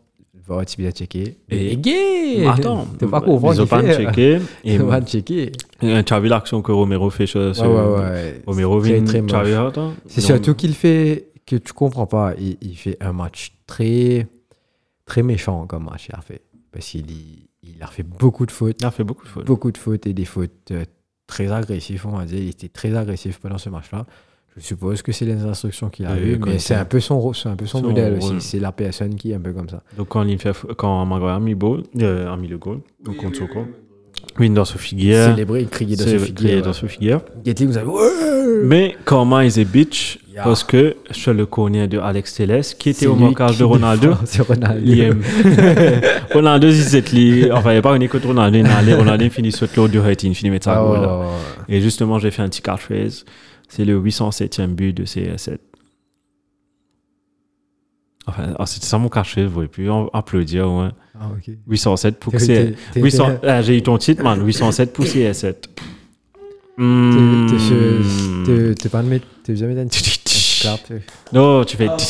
le 0.51 0.57
vote, 0.57 0.75
il 0.79 0.87
a 0.87 0.91
checké. 0.91 1.37
Et- 1.49 1.77
gay 1.77 2.47
Attends, 2.47 2.87
T'es 2.99 3.07
pas 3.07 3.21
comprendre. 3.21 3.55
ils 3.55 3.61
ont 3.63 3.67
pas 3.67 3.83
checké. 3.83 4.39
Ils 4.65 4.83
ont 4.83 5.01
checké. 5.03 5.53
et 5.83 6.05
tu 6.05 6.13
as 6.15 6.21
vu 6.21 6.29
l'action 6.29 6.63
que 6.63 6.73
Romero 6.73 7.11
fait 7.11 7.27
sur. 7.27 7.41
Ouais, 7.41 7.51
ouais, 7.61 7.99
ouais. 7.99 8.43
Romero 8.47 8.81
vient. 8.81 9.03
très 9.05 9.23
toi 9.23 9.93
C'est 10.07 10.21
surtout 10.21 10.55
qu'il 10.55 10.75
fait 10.75 11.29
que 11.47 11.57
tu 11.57 11.73
comprends 11.73 12.07
pas. 12.07 12.35
Il, 12.39 12.57
il 12.61 12.77
fait 12.77 12.97
un 13.01 13.13
match 13.13 13.53
très 13.67 14.27
très 15.07 15.23
méchant 15.23 15.67
comme 15.67 15.85
match. 15.85 16.09
Il 16.09 16.15
a 16.15 16.21
fait 16.21 16.43
parce 16.73 16.87
qu'il 16.87 17.07
il 17.63 17.83
a 17.83 17.87
fait 17.87 18.03
beaucoup 18.03 18.47
de 18.47 18.51
fautes, 18.51 18.77
Il 18.81 18.87
a 18.87 18.91
fait 18.91 19.05
beaucoup 19.05 19.25
de 19.25 19.29
fautes. 19.29 19.47
beaucoup 19.47 19.71
de 19.71 19.79
fautes 19.79 20.07
et 20.07 20.13
des 20.13 20.25
fautes 20.25 20.71
euh, 20.71 20.85
très 21.27 21.51
agressives. 21.53 22.07
On 22.07 22.17
va 22.17 22.25
dire, 22.25 22.39
il 22.39 22.49
était 22.49 22.69
très 22.69 22.95
agressif 22.97 23.39
pendant 23.39 23.59
ce 23.59 23.69
match-là. 23.71 24.07
Je 24.61 24.67
suppose 24.67 25.01
que 25.03 25.11
c'est 25.13 25.25
les 25.25 25.43
instructions 25.43 25.89
qu'il 25.89 26.07
a 26.07 26.17
eues, 26.19 26.39
mais 26.45 26.59
c'est 26.59 26.75
un 26.75 26.85
peu 26.85 27.01
son, 27.01 27.17
un 27.47 27.57
peu 27.57 27.67
son, 27.67 27.79
Son 27.79 27.83
modèle 27.83 28.19
rôle. 28.21 28.37
aussi. 28.37 28.47
C'est 28.49 28.59
la 28.61 28.73
personne 28.73 29.15
qui 29.15 29.33
est 29.33 29.35
un 29.35 29.41
peu 29.41 29.53
comme 29.53 29.69
ça. 29.69 29.83
Donc 29.97 30.09
quand 30.09 30.23
il 30.25 30.39
fait, 30.39 30.53
quand 30.77 31.05
Maguire 31.07 31.31
a 31.31 31.41
mis, 31.41 31.55
ball, 31.55 31.83
euh, 32.01 32.33
a 32.33 32.37
mis 32.37 32.49
le 32.49 32.59
goal, 32.59 32.81
donc 33.03 33.17
contre 33.17 33.49
camp, 33.49 33.67
oui, 34.39 34.51
dans 34.51 34.65
ce 34.65 34.79
figure, 34.79 35.25
Célébrer, 35.25 35.65
crier 35.65 35.97
dans 35.97 36.05
ce 36.05 36.19
figure. 36.19 36.63
dans 36.63 36.73
ce 36.73 36.87
figure. 36.87 37.23
Gatling, 37.45 37.71
vous 37.71 37.79
avez 37.79 37.91
Mais 38.65 38.97
comment 39.05 39.41
il 39.41 39.59
est 39.59 39.65
bitch? 39.65 40.19
Parce 40.43 40.65
que 40.65 40.97
je 41.11 41.31
le 41.31 41.45
connais 41.45 41.87
de 41.89 41.99
Alex 41.99 42.35
Telles 42.35 42.63
qui 42.79 42.91
était 42.91 43.07
au 43.07 43.15
marquage 43.15 43.59
de 43.59 43.65
Ronaldo. 43.65 44.15
C'est 44.25 44.43
Ronaldo. 44.43 44.81
Il. 44.85 45.17
Ronaldo, 46.33 46.69
il 46.69 47.53
enfin, 47.53 47.71
il 47.71 47.73
n'y 47.73 47.79
a 47.79 47.83
pas 47.83 47.97
une 47.97 48.03
écoute 48.03 48.25
Ronaldo, 48.25 48.59
il 48.59 48.67
allé, 48.67 48.95
Ronaldo, 48.95 49.25
il 49.25 49.31
finit 49.31 49.53
sur 49.53 49.67
l'autre 49.77 49.93
du 49.93 49.99
il 49.99 50.35
finit 50.35 50.51
mettre 50.51 50.65
sa 50.67 50.79
Ah, 50.79 50.83
goal. 50.83 51.09
Et 51.69 51.81
justement, 51.81 52.19
j'ai 52.19 52.31
fait 52.31 52.43
un 52.43 52.49
petit 52.49 52.63
catchphrase. 52.63 53.25
C'est 53.71 53.85
le 53.85 53.99
807e 54.01 54.75
but 54.75 54.93
de 54.93 55.05
CS7. 55.05 55.59
Enfin, 58.27 58.55
ah, 58.59 58.67
c'était 58.67 58.87
ça 58.87 58.99
mon 58.99 59.09
catchphrase, 59.09 59.47
vous 59.47 59.51
pouvez 59.53 59.69
plus 59.69 59.89
applaudir. 60.13 60.71
Ouais. 60.71 60.89
Ah, 61.19 61.29
ok. 61.37 61.51
807 61.69 62.19
pour 62.21 62.33
T'es- 62.33 62.39
CS7. 62.39 62.47
t'es- 62.47 62.75
t'es- 62.93 63.01
800 63.01 63.29
ah, 63.45 63.63
j'ai 63.63 63.77
eu 63.79 63.83
ton 63.83 63.97
titre, 63.99 64.23
man. 64.23 64.45
807 64.45 64.93
pour 64.93 65.05
CS7. 65.07 65.63
T'es- 65.63 65.69
Hmm. 66.83 67.47
t'es 68.75 68.89
pas 68.89 69.03
de 69.03 69.09
mettre. 69.09 69.27
T'es 69.45 69.55
jamais 69.57 69.75
d'un 69.75 69.87
clap. 69.89 70.81
tu- 70.87 71.03
Non, 71.33 71.65
tu 71.65 71.77
fais. 71.77 71.89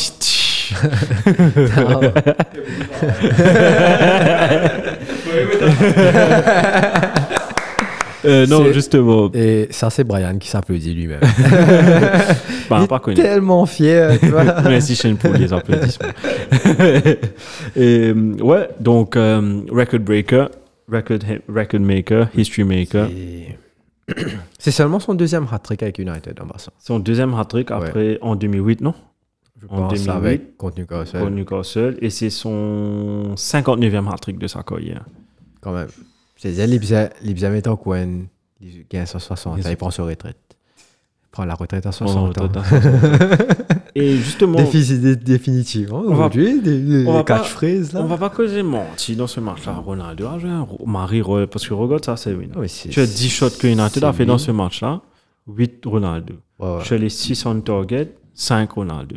Euh, 8.25 8.47
non, 8.47 8.71
justement. 8.73 9.31
Et 9.35 9.69
ça, 9.71 9.89
c'est 9.91 10.05
Brian 10.05 10.37
qui 10.39 10.49
s'applaudit 10.49 10.95
lui-même. 10.95 11.21
Bah, 12.69 12.87
Il 13.09 13.13
est 13.13 13.15
tellement 13.15 13.67
fier, 13.67 14.19
tu 14.21 14.27
vois. 14.27 14.45
Merci 14.63 14.95
Shane 14.95 15.17
pour 15.17 15.33
les 15.35 15.53
applaudissements. 15.53 16.07
Et, 17.77 18.13
euh, 18.15 18.35
ouais, 18.41 18.69
donc 18.79 19.17
euh, 19.17 19.63
record 19.71 20.01
breaker, 20.01 20.47
record, 20.91 21.19
record 21.49 21.81
maker, 21.81 22.29
history 22.37 22.65
maker. 22.65 23.09
Et- 23.11 23.57
C'est 24.59 24.71
seulement 24.71 25.01
son 25.01 25.15
deuxième 25.15 25.47
hat-trick 25.51 25.83
avec 25.83 25.99
United 25.99 26.39
en 26.41 26.47
passant. 26.47 26.73
Son 26.79 26.99
deuxième 26.99 27.35
hat-trick 27.35 27.71
après 27.71 28.19
en 28.23 28.37
2008, 28.37 28.81
non? 28.83 28.95
Je 29.61 29.67
En 29.69 29.89
pense 29.89 30.05
2008, 30.05 30.11
avec 30.11 30.57
contre 30.57 30.79
Newcastle, 30.79 31.19
Pour 31.19 31.31
Newcastle. 31.31 31.97
Et 32.01 32.11
c'est 32.11 32.31
son 32.31 33.35
59e 33.37 34.09
hat-trick 34.13 34.39
de 34.39 34.47
sa 34.47 34.63
carrière. 34.63 35.05
quand 35.61 35.73
même. 35.73 35.89
C'est-à-dire, 36.41 36.67
Libza, 36.67 37.11
Libza 37.23 37.51
met 37.51 37.69
en 37.69 37.77
coin, 37.77 38.07
il 38.63 38.87
gagne 38.91 39.05
160, 39.07 39.57
Yes. 39.57 39.65
là, 39.67 39.71
il 39.73 39.77
prend 39.77 39.91
sa 39.91 40.05
retraite. 40.05 40.39
Il 40.49 41.29
prend 41.31 41.45
la 41.45 41.55
retraite 41.55 41.85
à 41.85 41.91
En 41.91 41.93
60 41.93 42.39
ans. 42.39 42.43
retraite 42.45 42.57
à 42.57 42.65
60 42.65 43.67
Et 43.95 44.17
justement, 44.17 44.57
Déficit 44.57 45.01
dé- 45.01 45.17
définitif. 45.17 45.89
hein, 45.93 46.03
va- 46.07 46.09
Aujourd'hui, 46.13 46.61
des, 46.63 47.05
on 47.07 47.13
pas- 47.23 47.25
catchphrases, 47.39 47.93
là. 47.93 48.01
on 48.03 48.07
va 48.07 48.17
pas 48.17 48.31
causer 48.31 48.63
menti 48.63 49.17
dans 49.17 49.27
ce 49.27 49.41
match-là. 49.41 49.75
Ronaldo 49.75 50.27
a 50.29 50.39
joué 50.39 50.49
un 50.51 50.63
ro- 50.63 50.87
mari 50.87 51.21
royal 51.21 51.49
parce 51.49 51.67
que 51.69 51.75
regarde 51.75 52.05
ça, 52.05 52.17
c'est 52.17 52.33
win. 52.33 52.51
C'est- 52.69 52.89
Tu 52.89 53.01
as 53.01 53.07
10 53.07 53.29
shots 53.29 53.51
que 53.61 53.67
United 53.67 54.03
a 54.05 54.13
fait 54.13 54.25
dans 54.25 54.39
ce 54.39 54.51
match-là, 54.51 55.03
8 55.47 55.83
Ronaldo. 55.85 56.35
Ouais. 56.59 56.85
Chez 56.85 56.99
les 56.99 57.09
6 57.11 57.45
on 57.47 57.61
target, 57.61 58.15
5 58.33 58.71
Ronaldo. 58.73 59.17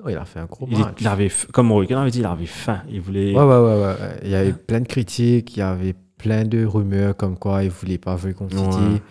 Non, 0.00 0.08
il 0.08 0.16
a 0.16 0.24
fait 0.24 0.40
un 0.40 0.46
gros 0.46 0.66
Il, 0.70 0.78
match. 0.78 0.94
il 1.00 1.06
avait, 1.06 1.30
comme 1.52 1.70
Roy 1.72 1.84
avait 1.92 2.10
dit, 2.10 2.18
il 2.20 2.26
avait 2.26 2.46
faim. 2.46 2.80
Il 2.90 3.00
voulait. 3.00 3.32
Ouais, 3.34 3.42
ouais, 3.44 3.58
ouais, 3.58 3.80
ouais. 3.82 3.96
Il 4.24 4.30
y 4.30 4.34
avait 4.34 4.52
plein 4.52 4.80
de 4.80 4.88
critiques, 4.88 5.56
il 5.56 5.60
y 5.60 5.62
avait 5.62 5.94
plein 6.24 6.44
de 6.44 6.64
rumeurs 6.64 7.14
comme 7.16 7.36
quoi 7.38 7.62
il 7.64 7.70
voulait 7.70 7.98
pas 7.98 8.16
jouer 8.16 8.32
contre 8.32 8.56
City. 8.56 8.78
Ouais. 8.94 9.02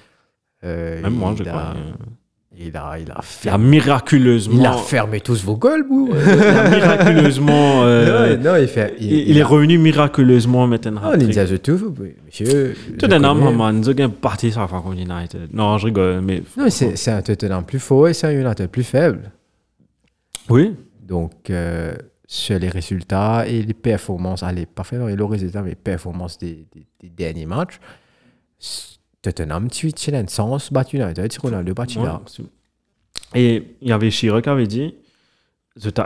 Euh, 0.66 1.01
Même 1.03 1.14
moi, 1.14 1.34
je 1.38 1.43
il 1.43 1.49
crois. 1.49 1.61
a, 1.61 1.72
euh, 1.76 1.91
il 2.57 2.76
a, 2.78 2.97
il 2.99 3.03
a 3.03 3.03
Il 3.03 3.11
a 3.11 3.22
fermé, 3.22 3.68
miraculeusement. 3.70 4.59
il 4.59 4.66
a 4.66 4.74
fermé 4.74 5.20
tous 5.22 5.43
vos 5.43 5.55
goals, 5.57 5.84
bou. 5.88 6.09
il 6.11 6.39
a 6.41 6.70
miraculeusement. 6.70 7.84
euh, 7.84 8.38
non, 8.38 8.51
non, 8.53 8.57
il 8.59 8.68
fait. 8.68 8.95
il, 8.99 9.11
il 9.30 9.38
est 9.38 9.41
a- 9.41 9.45
revenu 9.45 9.78
miraculeusement 9.78 10.66
maintenant. 10.68 11.01
Oh, 11.11 11.16
Ninja 11.16 11.45
The 11.45 11.61
Two, 11.61 11.93
monsieur. 12.26 12.76
je 12.76 12.95
Tottenham, 12.97 13.55
man, 13.55 13.84
ils 13.86 14.03
ont 14.03 14.09
parti 14.09 14.51
ça 14.51 14.68
contre 14.68 14.93
United. 14.93 15.49
Non, 15.53 15.78
je 15.78 15.86
rigole, 15.86 16.22
mais. 16.22 16.41
Non, 16.57 16.70
c'est 16.70 17.11
un 17.11 17.22
Tottenham 17.22 17.64
plus 17.66 17.80
fort 17.80 18.07
et 18.07 18.14
c'est 18.14 18.28
un 18.28 18.39
United 18.41 18.68
plus 18.70 18.84
faible. 18.84 19.32
Oui. 20.49 20.74
Donc, 21.01 21.49
euh, 21.49 21.93
sur 22.34 22.57
les 22.57 22.69
résultats 22.69 23.45
et 23.47 23.61
les 23.61 23.75
performances, 23.75 24.41
allez, 24.41 24.65
pas 24.65 24.84
faire 24.84 25.05
le 25.05 25.23
résultat, 25.25 25.61
mais 25.61 25.69
les 25.69 25.75
performances 25.75 26.39
des, 26.39 26.65
des- 26.73 26.88
des 26.99 27.09
derniers 27.09 27.45
matchs, 27.45 27.79
Tottenham, 29.21 29.69
tu 29.69 29.89
es 29.89 30.21
le 30.21 30.27
sens, 30.27 30.73
battu 30.73 30.97
United, 30.97 31.31
c'est 31.31 31.39
Ronaldo 31.39 31.75
battu 31.75 31.99
là. 31.99 32.19
Et 33.36 33.75
il 33.81 33.88
y 33.88 33.91
avait 33.91 34.09
Chirac 34.09 34.45
qui 34.45 34.49
avait 34.49 34.65
dit 34.65 34.95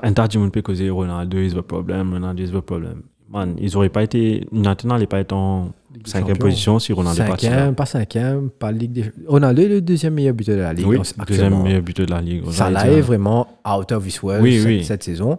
un 0.03 0.13
tas 0.13 0.27
de 0.27 0.59
causer 0.61 0.89
Ronaldo 0.89 1.37
is 1.37 1.53
the 1.53 1.61
problem, 1.61 2.11
Ronaldo 2.13 2.43
is 2.43 2.51
the 2.51 2.59
problem. 2.59 3.03
Man, 3.29 3.55
ils 3.59 3.73
n'auraient 3.73 3.89
pas 3.89 4.03
été. 4.03 4.47
United 4.53 4.85
n'allait 4.85 5.05
pas 5.07 5.19
être 5.19 5.33
en 5.33 5.71
cinquième 6.05 6.37
position 6.37 6.79
si 6.79 6.91
Ronaldo 6.93 7.19
là. 7.21 7.27
Cinquième, 7.29 7.75
pas 7.75 7.85
cinquième, 7.85 8.49
pas 8.49 8.71
Ligue 8.71 8.91
des 8.93 9.11
Ronaldo 9.27 9.61
est 9.61 9.67
le 9.69 9.81
deuxième 9.81 10.13
meilleur 10.13 10.33
buteur 10.33 10.55
de 10.57 10.61
la 10.61 10.73
Ligue. 10.73 10.87
Oui, 10.87 10.99
deuxième 11.25 11.61
meilleur 11.63 11.81
buteur 11.81 12.05
de 12.05 12.11
la 12.11 12.21
Ligue. 12.21 12.43
Dire. 12.43 12.85
est 12.85 13.01
vraiment 13.01 13.47
out 13.65 13.91
of 13.93 14.05
his 14.05 14.19
world 14.21 14.83
cette 14.83 15.03
saison. 15.03 15.37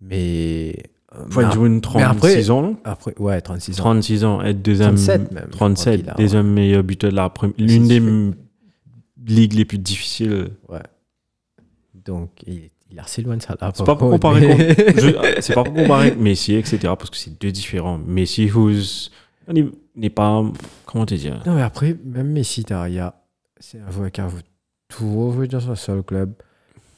Mais. 0.00 0.76
euh, 1.14 1.24
Faut 1.30 1.40
jouer 1.50 1.68
une 1.68 1.80
mais 1.94 2.02
après- 2.02 2.32
36 2.32 2.50
ans, 2.50 2.62
non 2.62 2.76
après, 2.84 3.14
ouais, 3.18 3.40
36 3.40 3.72
ans. 3.80 3.84
36 3.84 4.24
ans, 4.24 4.42
être 4.42 4.62
deuxième. 4.62 4.94
37 4.96 5.32
même, 5.32 5.44
je 5.46 5.56
crois 5.56 5.66
37, 5.68 6.00
qu'il 6.00 6.10
a, 6.10 6.14
deuxième 6.14 6.52
meilleur 6.52 6.82
buteur 6.82 7.10
de 7.10 7.16
la 7.16 7.28
première. 7.30 7.54
L'une 7.58 7.88
des 7.88 8.00
ligues 9.26 9.54
les 9.54 9.64
plus 9.64 9.78
difficiles. 9.78 10.50
Ouais. 10.68 10.78
Donc, 11.94 12.30
il, 12.46 12.70
il 12.90 12.98
est 12.98 13.00
assez 13.00 13.22
loin 13.22 13.36
de 13.36 13.42
ça 13.42 13.56
là. 13.60 13.72
C'est 13.74 13.84
pas 13.84 13.96
pour 13.96 14.10
comparer 14.10 14.46
mais- 14.56 15.40
c'est 15.40 15.54
pas 15.54 15.64
pour 15.64 15.74
comparer 15.74 16.14
Messi, 16.14 16.54
etc. 16.54 16.78
Parce 16.82 17.10
que 17.10 17.16
c'est 17.16 17.40
deux 17.40 17.50
différents. 17.50 17.98
Messi, 17.98 18.46
who's- 18.48 19.10
n'est 19.96 20.10
pas. 20.10 20.44
Comment 20.84 21.06
te 21.06 21.14
dire? 21.14 21.40
Non, 21.46 21.54
mais 21.54 21.62
après, 21.62 21.96
même 22.04 22.30
Messi, 22.30 22.64
a- 22.70 23.14
c'est 23.58 23.80
un 23.80 23.90
joueur 23.90 24.10
qui 24.12 24.20
a 24.20 24.28
toujours 24.88 25.32
joué 25.32 25.48
dans 25.48 25.70
un 25.70 25.74
seul 25.74 26.02
club, 26.02 26.32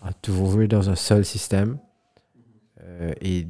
a 0.05 0.13
toujours 0.13 0.51
joué 0.51 0.67
dans 0.69 0.91
un 0.91 0.95
seul 0.97 1.25
système. 1.25 1.79
Euh, 3.01 3.13
et 3.21 3.47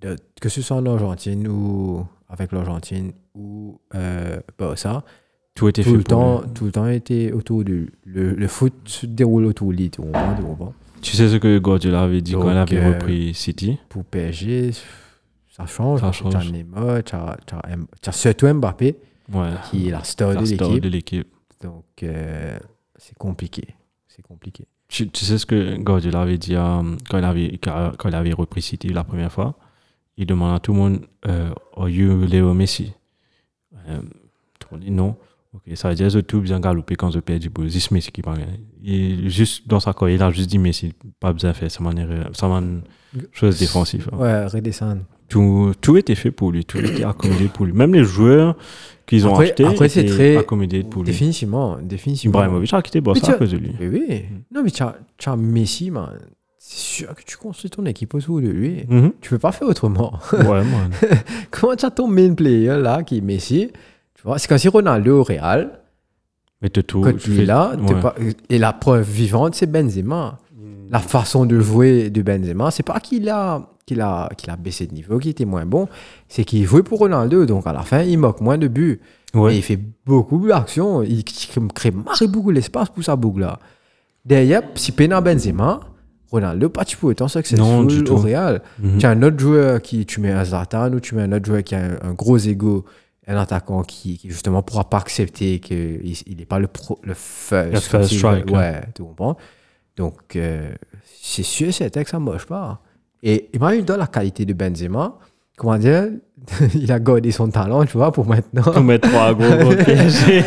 de- 0.00 0.16
que 0.40 0.48
ce 0.48 0.62
soit 0.62 0.76
en 0.76 0.86
Argentine 0.86 1.48
ou 1.48 2.04
avec 2.28 2.52
l'Argentine 2.52 3.12
ou 3.34 3.80
euh, 3.94 4.38
Barça, 4.58 5.04
Tout 5.54 5.68
était 5.68 5.82
tout 5.82 5.90
fait 5.90 5.96
le, 5.96 6.04
temps, 6.04 6.42
lui. 6.42 6.50
tout 6.54 6.64
le 6.66 6.72
temps 6.72 6.86
était 6.88 7.32
autour 7.32 7.62
lui. 7.62 7.90
Le, 8.04 8.32
le 8.34 8.48
foot 8.48 8.72
se 8.86 9.06
déroule 9.06 9.46
autour 9.46 9.72
de 9.72 9.76
lui, 9.76 9.90
tu 9.90 10.00
tu 11.00 11.16
sais 11.16 11.28
ce 11.28 11.36
que 11.36 11.58
Guardiola 11.58 12.02
avait 12.04 12.22
dit 12.22 12.32
quand 12.32 12.50
il 12.50 12.56
avait 12.56 12.78
euh, 12.78 12.92
repris 12.94 13.34
City? 13.34 13.78
Pour 13.90 14.04
PSG, 14.06 14.70
ça 15.50 15.66
change. 15.66 16.00
Ça 16.00 16.12
change. 16.12 16.34
as 16.34 16.44
Neymar, 16.50 17.04
tu 17.04 17.14
as, 17.14 17.36
tu 17.46 17.54
as 17.54 17.60
M- 17.70 17.86
tu 18.00 18.08
as 18.08 18.12
surtout 18.12 18.46
Mbappé, 18.54 18.96
Ouais. 19.32 19.50
qui 19.70 19.88
est 19.88 19.90
la 19.90 20.02
star 20.02 20.32
La 20.32 20.40
de 20.40 20.46
star 20.46 20.68
l'équipe. 20.68 20.82
de 20.82 20.88
l'équipe. 20.88 21.28
Donc, 21.62 21.84
euh, 22.02 22.58
c'est 22.96 23.16
compliqué. 23.18 23.74
C'est 24.08 24.22
compliqué. 24.22 24.66
Tu, 24.94 25.08
tu 25.10 25.24
sais 25.24 25.38
ce 25.38 25.44
que 25.44 25.76
Guardiola 25.76 26.20
avait 26.20 26.38
dit 26.38 26.54
euh, 26.54 26.82
quand, 27.10 27.18
il 27.18 27.24
avait, 27.24 27.58
quand 27.60 28.08
il 28.08 28.14
avait 28.14 28.32
repris 28.32 28.62
City 28.62 28.90
la 28.90 29.02
première 29.02 29.32
fois? 29.32 29.56
Il 30.16 30.24
demande 30.24 30.54
à 30.54 30.60
tout 30.60 30.72
le 30.72 30.78
monde 30.78 31.00
euh, 31.26 31.50
Are 31.76 31.88
you 31.88 32.24
Léo 32.24 32.54
Messi? 32.54 32.92
Euh, 33.88 33.98
Tout 34.60 34.68
le 34.70 34.76
monde 34.76 34.84
dit 34.84 34.92
non. 34.92 35.16
Ok, 35.52 35.62
ça 35.74 35.88
veut 35.88 35.96
dire 35.96 36.12
que 36.12 36.20
tout 36.20 36.40
bien 36.40 36.60
galopé 36.60 36.94
quand 36.94 37.10
je 37.10 37.18
perds 37.18 37.40
du 37.40 37.50
bout. 37.50 37.68
C'est 37.68 37.90
Messi 37.90 38.12
qui 38.12 38.22
parle. 38.22 38.42
Et 38.84 39.28
juste 39.28 39.66
dans 39.66 39.80
sa 39.80 39.92
carrière, 39.92 40.16
il 40.16 40.22
a 40.22 40.30
juste 40.30 40.50
dit 40.50 40.58
Messi, 40.58 40.94
pas 41.18 41.32
besoin 41.32 41.50
de 41.50 41.56
faire 41.56 41.70
ça 41.72 41.82
man 42.48 42.82
chose 43.32 43.58
défensive. 43.58 44.08
hein. 44.12 44.16
Ouais, 44.16 44.46
redescendre. 44.46 45.02
Tout, 45.28 45.72
tout 45.80 45.96
était 45.96 46.14
fait 46.14 46.30
pour 46.30 46.52
lui, 46.52 46.64
tout 46.64 46.78
était 46.78 47.04
accommodé 47.04 47.46
pour 47.48 47.64
lui. 47.66 47.72
Même 47.72 47.94
les 47.94 48.04
joueurs 48.04 48.56
qu'ils 49.06 49.26
ont 49.26 49.32
Après- 49.32 49.46
achetés 49.46 49.64
après, 49.64 49.86
étaient 49.86 50.04
très- 50.04 50.36
accommodés 50.36 50.82
pour 50.84 51.02
lui. 51.02 51.10
Définitivement, 51.10 51.78
définitivement. 51.82 52.38
Ibrahimovic 52.40 52.72
a 52.74 52.82
quitté 52.82 53.00
Mais 53.00 53.04
Barça 53.04 53.32
à 53.32 53.34
cause 53.34 53.50
de 53.52 53.56
lui. 53.56 53.72
Oui, 53.80 53.88
oui. 54.08 54.22
Non, 54.54 54.62
mais 54.62 54.70
tu 54.70 54.82
as, 54.82 55.36
Messi, 55.36 55.90
man. 55.90 56.18
C'est 56.58 56.78
sûr 56.78 57.14
que 57.14 57.22
tu 57.26 57.36
construis 57.36 57.70
ton 57.70 57.84
équipe 57.86 58.14
autour 58.14 58.40
de 58.40 58.48
lui. 58.48 58.84
Mhm. 58.88 59.12
Tu 59.20 59.30
peux 59.30 59.38
pas 59.38 59.52
faire 59.52 59.68
autrement. 59.68 60.18
Ouais, 60.32 60.42
man. 60.64 60.90
Comment 61.50 61.76
tu 61.76 61.84
as 61.84 61.90
ton 61.90 62.08
main 62.08 62.32
player 62.34 62.76
là, 62.78 63.02
qui 63.02 63.18
est 63.18 63.20
Messi? 63.20 63.68
Tu 64.14 64.22
vois, 64.22 64.38
C'est 64.38 64.48
comme 64.48 64.58
si 64.58 64.68
Ronaldo 64.68 65.20
au 65.20 65.22
Real, 65.24 65.80
Mais 66.62 66.70
te 66.70 66.80
tout. 66.80 67.04
tu 67.18 67.30
fais- 67.32 67.44
là, 67.44 67.72
t'es 67.86 67.94
ouais. 67.94 68.00
pas- 68.00 68.14
et 68.48 68.58
la 68.58 68.72
preuve 68.72 69.08
vivante, 69.10 69.54
c'est 69.54 69.66
Benzema. 69.70 70.38
La 70.90 70.98
façon 71.00 71.44
de 71.44 71.58
jouer 71.60 72.08
de 72.10 72.22
Benzema, 72.22 72.70
c'est 72.70 72.82
pas 72.82 73.00
qu'il 73.00 73.28
a, 73.28 73.68
qu'il 73.86 74.00
a, 74.00 74.28
qu'il 74.36 74.50
a 74.50 74.56
baissé 74.56 74.86
de 74.86 74.94
niveau, 74.94 75.18
qu'il 75.18 75.30
était 75.30 75.44
moins 75.44 75.66
bon, 75.66 75.88
c'est 76.28 76.44
qu'il 76.44 76.64
jouait 76.64 76.82
pour 76.82 76.98
Ronaldo. 77.00 77.44
Donc 77.46 77.66
à 77.66 77.72
la 77.72 77.82
fin, 77.82 78.02
il 78.02 78.18
moque 78.18 78.40
moins 78.40 78.58
de 78.58 78.68
buts. 78.68 79.00
Ouais. 79.34 79.54
Et 79.54 79.56
il 79.58 79.62
fait 79.62 79.78
beaucoup 80.06 80.46
d'actions. 80.46 81.02
Il 81.02 81.18
il 81.20 81.68
crée 81.74 81.90
marre 81.90 82.16
beaucoup 82.28 82.50
l'espace 82.50 82.88
pour 82.88 83.02
sa 83.04 83.16
boucle 83.16 83.40
là. 83.40 83.58
Derrière, 84.24 84.62
si 84.74 84.92
Pena 84.92 85.20
Benzema, 85.20 85.80
Ronaldo, 86.30 86.68
pas 86.70 86.84
tu 86.84 86.96
peux 86.96 87.08
autant 87.08 87.26
Non, 87.26 87.84
du 87.84 87.96
successful 87.96 88.04
tout. 88.04 88.12
au 88.14 88.16
Real. 88.16 88.62
Mhm. 88.78 88.98
Tu 88.98 89.06
as 89.06 89.10
un 89.10 89.22
autre 89.22 89.38
joueur 89.38 89.82
qui, 89.82 90.06
tu 90.06 90.20
mets 90.20 90.30
un 90.32 90.44
Zlatan 90.44 90.92
ou 90.92 91.00
tu 91.00 91.14
mets 91.14 91.22
un 91.22 91.32
autre 91.32 91.44
joueur 91.44 91.62
qui 91.62 91.74
a 91.74 91.84
un, 91.84 91.98
un 92.02 92.12
gros 92.14 92.38
ego, 92.38 92.84
un 93.26 93.36
attaquant 93.36 93.82
qui, 93.82 94.16
qui 94.18 94.30
justement 94.30 94.62
pourra 94.62 94.88
pas 94.88 94.98
accepter 94.98 95.58
qu'il 95.60 96.00
il 96.26 96.36
n'est 96.38 96.46
pas 96.46 96.58
le, 96.58 96.68
pro, 96.68 96.98
le 97.02 97.14
first. 97.14 97.72
Le 97.72 97.80
first 97.80 98.14
strike, 98.14 98.50
Ouais, 98.50 98.80
tu 98.94 99.02
comprends? 99.02 99.36
Donc, 99.96 100.36
euh, 100.36 100.72
c'est 101.22 101.42
sûr, 101.44 101.72
c'est 101.72 101.90
que 101.92 102.08
ça 102.10 102.18
ne 102.18 102.24
marche 102.24 102.46
pas. 102.46 102.80
Et 103.26 103.48
imagine 103.54 103.84
dans 103.84 103.96
la 103.96 104.06
qualité 104.06 104.44
de 104.44 104.52
Benzema, 104.52 105.14
comment 105.56 105.78
dire, 105.78 106.04
il 106.74 106.92
a 106.92 107.00
gardé 107.00 107.30
son 107.30 107.48
talent, 107.48 107.86
tu 107.86 107.96
vois, 107.96 108.12
pour 108.12 108.26
maintenant. 108.28 108.62
Pour 108.62 108.82
mettre 108.82 109.08
trois 109.08 109.32
gros 109.32 109.56
gros 109.56 109.74
PSG. 109.74 110.44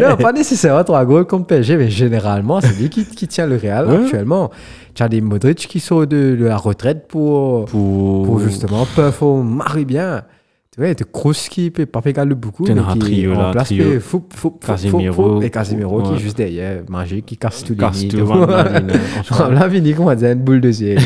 non, 0.00 0.16
pas 0.16 0.32
nécessairement 0.32 0.84
trois 0.84 1.04
goals 1.04 1.24
comme 1.26 1.44
PSG, 1.44 1.76
mais 1.76 1.90
généralement, 1.90 2.60
c'est 2.60 2.78
lui 2.80 2.88
qui, 2.90 3.04
qui 3.04 3.26
tient 3.26 3.46
le 3.46 3.56
Real 3.56 3.88
Ouais. 3.88 3.96
actuellement. 4.04 4.50
Tu 4.94 5.02
as 5.02 5.08
des 5.08 5.20
Modric 5.20 5.56
qui 5.66 5.80
sont 5.80 6.00
de, 6.00 6.36
de 6.38 6.44
la 6.44 6.56
retraite 6.58 7.08
pour, 7.08 7.64
Pour, 7.64 8.24
pour 8.24 8.38
justement 8.40 8.86
performer 8.94 9.84
bien. 9.84 10.22
Tu 10.74 10.80
vois, 10.80 10.94
tu 10.94 11.04
Kroos 11.04 11.34
qui 11.50 11.70
peut 11.70 11.84
pas 11.84 12.00
faire 12.00 12.24
le 12.24 12.34
beaucoup, 12.34 12.64
mais 12.66 12.74
qui 12.94 12.98
trio, 12.98 13.32
là, 13.34 13.48
en 13.48 13.52
place 13.52 13.66
trio. 13.68 14.00
faut, 14.00 14.26
faut, 14.34 14.52
Casemiro. 14.52 15.42
et 15.42 15.50
Casemiro 15.50 16.00
qui 16.02 16.08
Ouais. 16.12 16.16
est 16.16 16.20
juste 16.20 16.36
derrière, 16.38 16.82
magique, 16.88 17.26
qui 17.26 17.36
casse 17.36 17.62
les 17.68 17.76
nids. 17.76 18.08
tout, 18.08 18.16
euh, 18.16 18.88
franchement. 19.24 19.48
Là, 19.50 19.68
Vini, 19.68 19.92
comment 19.92 20.14
dire, 20.14 20.30
une 20.32 20.38
boule 20.42 20.62
de 20.62 20.72
ciel. 20.72 20.98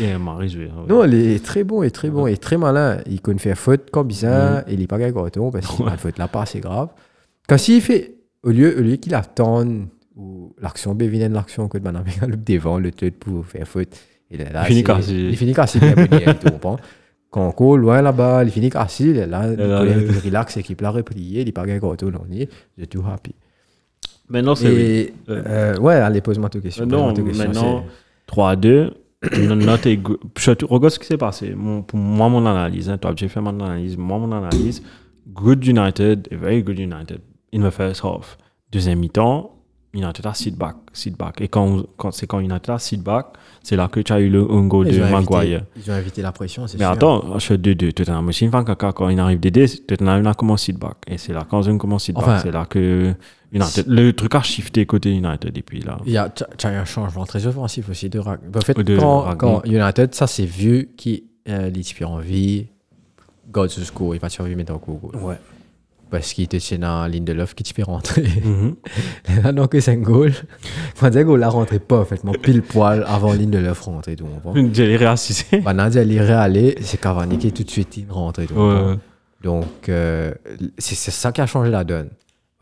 Et 0.00 0.06
ouais. 0.16 0.68
Non, 0.88 1.04
il 1.04 1.14
est 1.14 1.44
très 1.44 1.62
bon, 1.62 1.84
est 1.84 1.90
très 1.94 2.10
bon, 2.10 2.26
est 2.26 2.42
très 2.42 2.56
malin. 2.56 2.98
Il 3.06 3.20
connaît 3.20 3.38
faire 3.38 3.56
faute 3.56 3.88
comme 3.92 4.10
ça, 4.10 4.64
et 4.66 4.72
il 4.74 4.80
n'est 4.80 4.88
pas 4.88 4.98
gagné 4.98 5.12
carton 5.14 5.52
parce 5.52 5.68
qu'il 5.68 5.84
Ouais. 5.84 5.92
a 5.92 5.96
faute 5.96 6.18
là 6.18 6.26
pas 6.26 6.42
assez 6.42 6.58
grave. 6.58 6.88
Quand 7.48 7.58
s'il 7.58 7.80
fait, 7.82 8.14
au 8.42 8.50
lieu, 8.50 8.76
au 8.76 8.82
lieu 8.82 8.96
qu'il 8.96 9.14
attende 9.14 9.86
ou 10.16 10.56
l'action 10.60 10.92
B 10.96 11.04
vient 11.04 11.28
de 11.28 11.34
l'action 11.34 11.68
que 11.68 11.78
Banana 11.78 12.04
le 12.26 12.36
devant, 12.36 12.78
le 12.80 12.90
tête 12.90 13.16
pour 13.20 13.46
faire 13.46 13.68
faute, 13.68 13.90
il 14.28 14.40
est 14.40 14.52
là. 14.52 14.62
Il 14.64 14.66
finit 14.66 14.78
c'est- 14.80 14.84
cassé. 14.84 15.12
Il 15.14 15.36
finit 15.36 15.54
cassé, 15.54 15.78
bien 15.78 16.34
tu 16.34 16.50
comprends? 16.50 16.78
Quand 17.32 17.48
on 17.48 17.50
court 17.50 17.78
loin 17.78 18.00
là-bas, 18.02 18.44
il 18.44 18.50
finit 18.50 18.70
cassé, 18.70 19.04
il 19.06 19.16
est 19.16 19.26
là, 19.26 19.50
il, 19.50 19.58
là, 19.58 19.80
relaxe, 20.24 20.54
l'équipe 20.56 20.80
l'a 20.80 20.90
replié, 20.90 21.40
il 21.40 21.46
n'est 21.46 21.52
pas 21.52 21.64
gagné 21.66 21.80
non, 21.80 22.24
il 22.30 22.42
est 22.42 22.86
tout 22.86 23.02
happy. 23.10 23.34
Maintenant, 24.28 24.54
c'est. 24.54 24.68
oui. 24.70 25.12
Euh, 25.28 25.76
ouais, 25.78 25.94
allez, 25.94 26.20
pose-moi 26.20 26.48
ta 26.50 26.60
question. 26.60 26.84
Euh, 26.84 26.86
pose-moi 26.88 27.06
Non, 27.08 27.14
question, 27.24 27.44
maintenant, 27.46 27.84
c'est- 27.86 27.92
3 28.26 28.50
à 28.50 28.56
2. 28.56 28.92
Note 29.38 29.86
est 29.86 29.96
go- 29.96 30.18
Je- 30.36 30.50
Regarde 30.66 30.92
ce 30.92 30.98
qui 30.98 31.06
s'est 31.06 31.16
passé. 31.16 31.54
Mon- 31.56 31.82
pour 31.82 31.98
moi, 31.98 32.28
mon 32.28 32.44
analyse, 32.44 32.90
hein, 32.90 32.98
toi, 32.98 33.12
j'ai 33.16 33.28
fait 33.28 33.40
mon 33.40 33.58
analyse. 33.60 33.96
Moi, 33.96 34.18
mon 34.18 34.32
analyse, 34.32 34.82
good 35.32 35.64
United, 35.66 36.28
very 36.32 36.62
good 36.62 36.78
United 36.78 37.20
in 37.54 37.62
the 37.66 37.70
first 37.70 38.02
half. 38.04 38.36
Deuxième 38.70 38.98
mi-temps, 38.98 39.54
United 39.94 40.24
a 40.26 40.32
sit 40.32 40.56
back, 40.56 40.76
sit 40.92 41.16
back. 41.18 41.40
Et 41.42 41.48
quand, 41.48 41.82
quand 41.98 42.10
c'est 42.12 42.26
quand 42.26 42.40
United 42.40 42.70
a 42.70 42.78
sit 42.78 43.02
back, 43.02 43.26
c'est 43.62 43.76
là 43.76 43.88
que 43.88 44.00
tu 44.00 44.12
as 44.12 44.20
eu 44.20 44.30
le 44.30 44.40
un 44.50 44.66
goal 44.66 44.88
Ils 44.88 44.98
de 44.98 45.04
Maguire. 45.04 45.64
Ils 45.76 45.90
ont 45.90 45.94
invité 45.94 46.22
la 46.22 46.32
pression, 46.32 46.66
c'est 46.66 46.78
Mais 46.78 46.84
sûr. 46.84 46.92
attends, 46.92 47.34
je 47.34 47.44
suis 47.44 47.54
2-2. 47.56 47.92
Tottenham 47.92 48.26
aussi, 48.28 48.48
caca, 48.50 48.92
quand 48.92 49.08
il 49.10 49.20
arrive 49.20 49.38
d'aider, 49.38 49.68
Tottenham 49.68 50.26
a 50.26 50.34
commencé 50.34 50.72
sit 50.72 50.78
back. 50.78 50.96
Et 51.06 51.18
c'est 51.18 51.32
là, 51.34 51.46
quand 51.48 51.66
on 51.68 51.76
commence 51.76 52.04
sit 52.04 52.14
back, 52.14 52.24
Enfin, 52.24 52.38
c'est 52.38 52.50
là 52.52 52.64
que 52.64 53.14
United, 53.52 53.86
le 53.86 54.12
truc 54.14 54.34
a 54.34 54.40
shifté 54.42 54.86
côté 54.86 55.10
United. 55.10 55.56
Et 55.58 55.62
puis 55.62 55.80
là, 55.80 55.98
Il 56.06 56.12
y 56.12 56.16
a, 56.16 56.30
tu 56.30 56.66
as 56.66 56.70
un 56.70 56.84
changement 56.86 57.26
très 57.26 57.46
offensif 57.46 57.90
aussi 57.90 58.08
de 58.08 58.18
Rag- 58.18 58.40
En 58.56 58.60
fait, 58.62 58.78
De 58.80 58.96
quand, 58.96 59.62
United, 59.66 60.14
ça 60.14 60.26
c'est 60.26 60.46
vieux 60.46 60.88
qui 60.96 61.24
euh, 61.50 61.68
les 61.68 61.82
types 61.82 62.02
en 62.06 62.16
vie, 62.18 62.66
God 63.50 63.68
se 63.68 63.84
score, 63.84 64.14
il 64.14 64.20
va 64.20 64.30
survivre 64.30 64.56
maintenant 64.56 64.80
au 64.86 64.92
goal. 64.94 65.16
Ouais. 65.22 65.36
Parce 66.12 66.32
qu'il 66.34 66.46
te 66.46 66.56
tient 66.58 66.78
dans 66.78 67.02
la 67.02 67.08
ligne 67.08 67.24
de 67.24 67.32
l'offre 67.32 67.54
qui 67.56 67.64
te 67.64 67.72
fait 67.74 67.82
rentrer. 67.82 68.22
Mhm. 68.44 68.76
Là, 69.42 69.50
donc, 69.52 69.74
c'est 69.80 69.90
un 69.90 69.96
goal. 69.96 70.32
Quand 71.00 71.16
un 71.16 71.24
goal, 71.24 71.40
là, 71.40 71.48
rentré 71.48 71.78
parfaitement 71.80 72.32
pile 72.32 72.62
poil 72.62 73.02
avant 73.08 73.32
ligne 73.32 73.50
de 73.50 73.58
l'offre 73.58 73.86
rentrée. 73.88 74.14
Tout. 74.14 74.26
J'ai 74.72 74.86
les 74.86 74.96
réassisté. 74.96 75.58
Bah, 75.60 75.74
elle 75.94 76.12
irait 76.12 76.32
aller, 76.34 76.76
c'est 76.82 77.00
Cavani 77.00 77.38
qui 77.38 77.48
est 77.48 77.56
tout 77.56 77.64
de 77.64 77.70
suite 77.70 78.06
rentré. 78.08 78.46
Tout 78.46 78.54
Ouais. 78.54 78.94
Donc, 79.42 79.88
euh, 79.88 80.32
c'est 80.78 80.94
c'est 80.94 81.10
ça 81.10 81.32
qui 81.32 81.40
a 81.40 81.46
changé 81.46 81.70
la 81.70 81.82
donne 81.82 82.10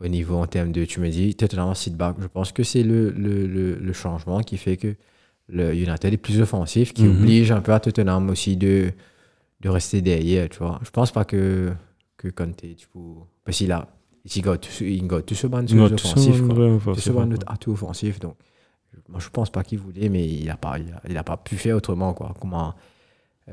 au 0.03 0.07
niveau 0.07 0.37
en 0.37 0.47
termes 0.47 0.71
de, 0.71 0.83
tu 0.85 0.99
me 0.99 1.09
dis, 1.09 1.35
Tottenham 1.35 1.75
sit 1.75 1.95
back. 1.95 2.15
Je 2.19 2.27
pense 2.27 2.51
que 2.51 2.63
c'est 2.63 2.81
le, 2.81 3.11
le, 3.11 3.45
le, 3.45 3.75
le 3.75 3.93
changement 3.93 4.39
qui 4.41 4.57
fait 4.57 4.77
que 4.77 4.95
le 5.47 5.75
United 5.75 6.11
est 6.11 6.17
plus 6.17 6.41
offensif, 6.41 6.93
qui 6.93 7.03
Mhm. 7.03 7.17
oblige 7.21 7.51
un 7.51 7.61
peu 7.61 7.73
à 7.73 7.79
Tottenham 7.79 8.29
aussi 8.29 8.55
de, 8.57 8.91
de 9.59 9.69
rester 9.69 10.01
derrière, 10.01 10.49
tu 10.49 10.57
vois. 10.59 10.79
Je 10.83 10.89
pense 10.89 11.11
pas 11.11 11.23
que, 11.25 11.71
que 12.17 12.29
Conte, 12.29 12.63
tu 12.77 12.87
peux... 12.91 12.99
Parce 13.45 13.57
qu'il 13.57 13.71
a, 13.71 13.87
il 14.35 14.41
got 14.41 14.57
tout, 14.57 14.69
il 14.83 15.05
got 15.07 15.21
tout 15.21 15.35
ce 15.35 15.47
band 15.47 15.63
Non, 15.73 15.85
offensif, 15.85 16.37
tout 16.41 16.47
ça, 16.47 16.53
quoi. 16.53 16.65
ouais, 16.69 16.79
Tout 16.83 16.95
ce 16.95 17.01
c'est 17.01 17.11
band 17.11 17.27
vrai. 17.27 17.37
atout 17.47 17.71
offensif, 17.71 18.19
donc 18.19 18.35
moi 19.09 19.19
je 19.19 19.29
pense 19.29 19.49
pas 19.49 19.63
qu'il 19.63 19.79
voulait, 19.79 20.09
mais 20.09 20.27
il 20.27 20.49
a 20.49 20.57
pas, 20.57 20.77
il 20.77 20.91
a, 20.93 21.01
il 21.09 21.17
a 21.17 21.23
pas 21.23 21.37
pu 21.37 21.55
faire 21.55 21.75
autrement, 21.77 22.13
quoi. 22.13 22.33
Comment 22.39 22.73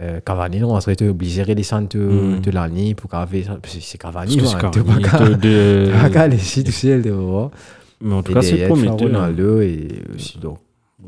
euh, 0.00 0.20
Cavani, 0.20 0.62
on 0.62 0.78
serait 0.80 1.02
obligé 1.08 1.44
de 1.44 1.54
descendre 1.54 1.88
de, 1.88 1.98
Mm. 1.98 2.40
de 2.40 2.50
la 2.50 2.68
ligne 2.68 2.94
pour 2.94 3.10
Cavani, 3.10 3.44
c'est 3.66 3.98
Cavani, 3.98 4.36
Tu 4.36 4.42
pas 4.42 4.70
pas 6.10 6.28
laisser 6.28 6.62
tout 6.62 6.70
seul 6.72 7.02
devant. 7.02 7.50
Mais 8.00 8.14
en 8.14 8.22
tout 8.22 8.32
cas, 8.34 8.42
c'est 8.42 8.66
prometteur. 8.66 9.60
Et 9.62 9.88
aussi, 10.14 10.38
donc, 10.38 10.58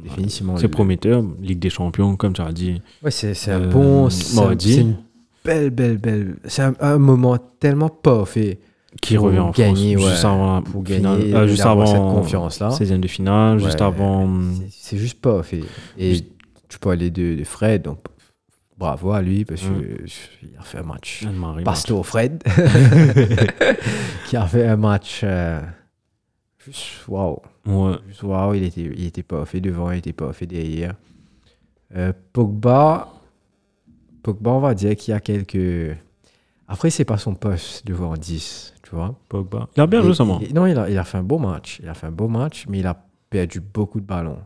définitivement. 0.02 0.56
C'est 0.56 0.68
prometteur. 0.68 1.22
Ligue 1.40 1.58
des 1.60 1.70
Champions, 1.70 2.16
comme 2.16 2.32
tu 2.32 2.40
as 2.40 2.52
dit. 2.52 2.80
Ouais, 3.02 3.10
c'est 3.10 3.34
c'est 3.34 3.52
un 3.52 3.60
Euh, 3.60 3.70
bon. 3.70 4.10
C'est 4.10 4.80
une 4.80 4.96
belle, 5.44 5.70
belle, 5.70 5.98
belle. 5.98 6.36
C'est 6.46 6.62
un, 6.80 6.98
moment 6.98 7.38
tellement 7.60 7.90
parfait 7.90 8.58
Qui 9.00 9.16
revient 9.16 9.38
en 9.38 9.50
gagner, 9.50 9.94
France. 9.94 10.04
ouais, 10.06 10.10
Juste 10.12 10.24
avant 10.24 10.62
pour 10.62 10.84
finale. 10.84 11.18
gagner, 11.20 11.34
Euh, 11.34 11.46
juste 11.46 11.62
d'avoir 11.62 11.88
avant 11.88 11.92
cette 11.92 12.14
confiance-là. 12.22 12.70
16e 12.70 13.00
de 13.00 13.08
finale, 13.08 13.58
juste 13.60 13.80
avant. 13.80 14.28
c'est- 14.54 14.66
C'est 14.70 14.96
juste 14.98 15.20
parfait. 15.20 15.62
Et 15.96 16.10
Juste- 16.14 16.26
tu 16.68 16.78
peux 16.78 16.90
aller 16.90 17.10
de, 17.10 17.36
de 17.36 17.44
Fred, 17.44 17.82
donc 17.82 17.98
bravo 18.76 19.12
à 19.12 19.22
lui 19.22 19.44
parce 19.44 19.60
qu'il 19.60 20.50
a 20.58 20.62
fait 20.62 20.78
un 20.78 20.82
match. 20.82 21.24
Pasto 21.64 22.02
Fred, 22.02 22.42
qui 24.28 24.36
a 24.36 24.46
fait 24.46 24.66
un 24.66 24.76
match. 24.76 25.20
euh, 25.24 25.60
juste 26.64 27.06
waouh. 27.08 27.38
Ouais. 27.66 27.94
Juste 28.08 28.22
waouh, 28.22 28.54
il 28.54 28.64
était, 28.64 28.80
il 28.82 29.04
était 29.06 29.22
pas 29.22 29.44
fait 29.44 29.60
devant, 29.60 29.90
il 29.90 29.98
était 29.98 30.12
pas 30.12 30.32
fait 30.32 30.46
derrière. 30.46 30.94
Euh, 31.96 32.12
Pogba, 32.32 33.08
Pogba, 34.22 34.50
on 34.50 34.60
va 34.60 34.74
dire 34.74 34.96
qu'il 34.96 35.12
y 35.12 35.14
a 35.16 35.20
quelques. 35.20 35.96
Après, 36.68 36.90
c'est 36.90 37.04
pas 37.04 37.18
son 37.18 37.34
poste 37.34 37.84
devant 37.86 38.14
10, 38.16 38.74
tu 38.90 38.96
vois. 38.96 39.14
Pogba. 39.28 39.68
Il 39.76 39.80
a 39.80 39.86
bien 39.86 40.02
joué, 40.02 40.14
ça, 40.14 40.24
moi. 40.24 40.40
et- 40.42 40.52
Non, 40.52 40.66
il 40.66 40.76
a, 40.76 40.90
il 40.90 40.98
a 40.98 41.04
fait 41.04 41.16
un 41.18 41.22
beau 41.22 41.38
match. 41.38 41.80
Il 41.82 41.88
a 41.88 41.94
fait 41.94 42.08
un 42.08 42.12
beau 42.12 42.28
match, 42.28 42.66
mais 42.68 42.80
il 42.80 42.86
a 42.86 42.96
perdu 43.30 43.60
beaucoup 43.60 44.00
de 44.00 44.06
ballons. 44.06 44.38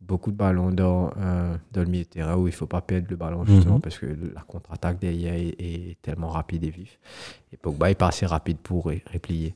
Beaucoup 0.00 0.32
de 0.32 0.36
ballons 0.36 0.70
dans, 0.72 1.10
euh, 1.16 1.54
dans 1.72 1.80
le 1.82 1.86
milieu 1.86 2.02
de 2.02 2.08
terrain 2.08 2.34
où 2.34 2.48
il 2.48 2.50
ne 2.50 2.56
faut 2.56 2.66
pas 2.66 2.80
perdre 2.80 3.06
le 3.08 3.14
ballon, 3.16 3.44
justement, 3.46 3.76
Mhm. 3.76 3.80
parce 3.82 3.98
que 3.98 4.06
la 4.06 4.40
contre-attaque 4.42 4.98
derrière 4.98 5.34
est, 5.34 5.54
est 5.60 5.96
tellement 6.02 6.28
rapide 6.28 6.64
et 6.64 6.70
vif. 6.70 6.98
Et 7.52 7.56
Pogba 7.56 7.88
est 7.90 7.94
pas 7.94 8.08
assez 8.08 8.26
rapide 8.26 8.58
pour 8.58 8.86
ré- 8.86 9.04
puis- 9.22 9.54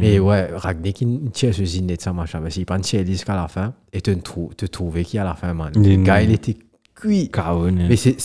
Mais 0.00 0.18
ouais, 0.18 0.50
Ragnick, 0.54 1.00
il 1.00 1.30
tire 1.30 1.54
ce 1.54 1.64
zinet 1.64 1.96
de 1.96 2.02
sa 2.02 2.12
match, 2.12 2.32
parce 2.32 2.52
qu'il 2.54 2.66
prend 2.66 2.78
tirer 2.78 3.06
jusqu'à 3.06 3.34
la 3.34 3.48
fin 3.48 3.72
et 3.92 4.02
te, 4.02 4.10
trou- 4.10 4.52
te 4.54 4.66
trouver 4.66 5.02
qui 5.04 5.16
à 5.18 5.24
la 5.24 5.34
fin, 5.34 5.54
man. 5.54 5.72
Il 5.74 5.82
Le 5.98 6.02
gars, 6.02 6.20
il 6.22 6.30
était 6.32 6.56
cuit. 6.94 7.30
Mais 7.88 7.96
c'est- 7.96 8.20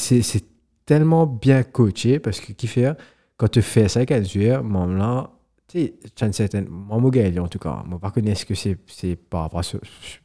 tellement 0.85 1.25
bien 1.25 1.63
coaché 1.63 2.19
parce 2.19 2.41
que 2.41 2.51
qui 2.51 2.67
fait, 2.67 2.91
quand 3.37 3.47
tu 3.49 3.61
fais 3.61 3.87
ça 3.87 3.99
avec 3.99 4.11
un 4.11 4.23
joueur, 4.23 4.61
moi, 4.61 4.85
là, 4.87 5.29
tu 5.71 6.23
as 6.23 6.27
une 6.27 6.33
certaine. 6.33 6.67
Moi, 6.69 6.99
gagné, 7.11 7.39
en 7.39 7.47
tout 7.47 7.59
cas. 7.59 7.83
Moi, 7.87 7.99
pas 7.99 8.11
connais 8.11 8.35
ce 8.35 8.45
que 8.45 8.55
c'est 8.55 8.77
c'est 8.87 9.15
par 9.15 9.41
rapport 9.43 9.59
à 9.59 9.63
ce- 9.63 9.77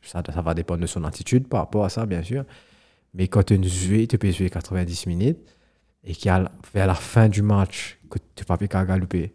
ça. 0.03 0.22
Ça 0.34 0.42
va 0.42 0.55
dépendre 0.55 0.80
de 0.82 0.86
son 0.86 1.05
attitude 1.05 1.49
par 1.49 1.61
rapport 1.61 1.84
à 1.84 1.88
ça, 1.88 2.05
bien 2.07 2.22
sûr. 2.22 2.44
Mais 3.14 3.28
quand 3.28 3.42
tu 3.44 3.55
tu 4.09 4.18
peux 4.18 4.30
jouer 4.30 4.51
90 4.51 5.07
minutes 5.07 5.38
et 6.05 6.14
qu'à 6.14 6.51
vers 6.74 6.86
la 6.86 6.94
fin 6.94 7.28
du 7.28 7.42
match, 7.42 7.99
que 8.11 8.18
tu 8.18 8.42
n'as 8.49 8.57
pas 8.57 8.66
qu'à 8.66 8.84
galoper, 8.84 9.32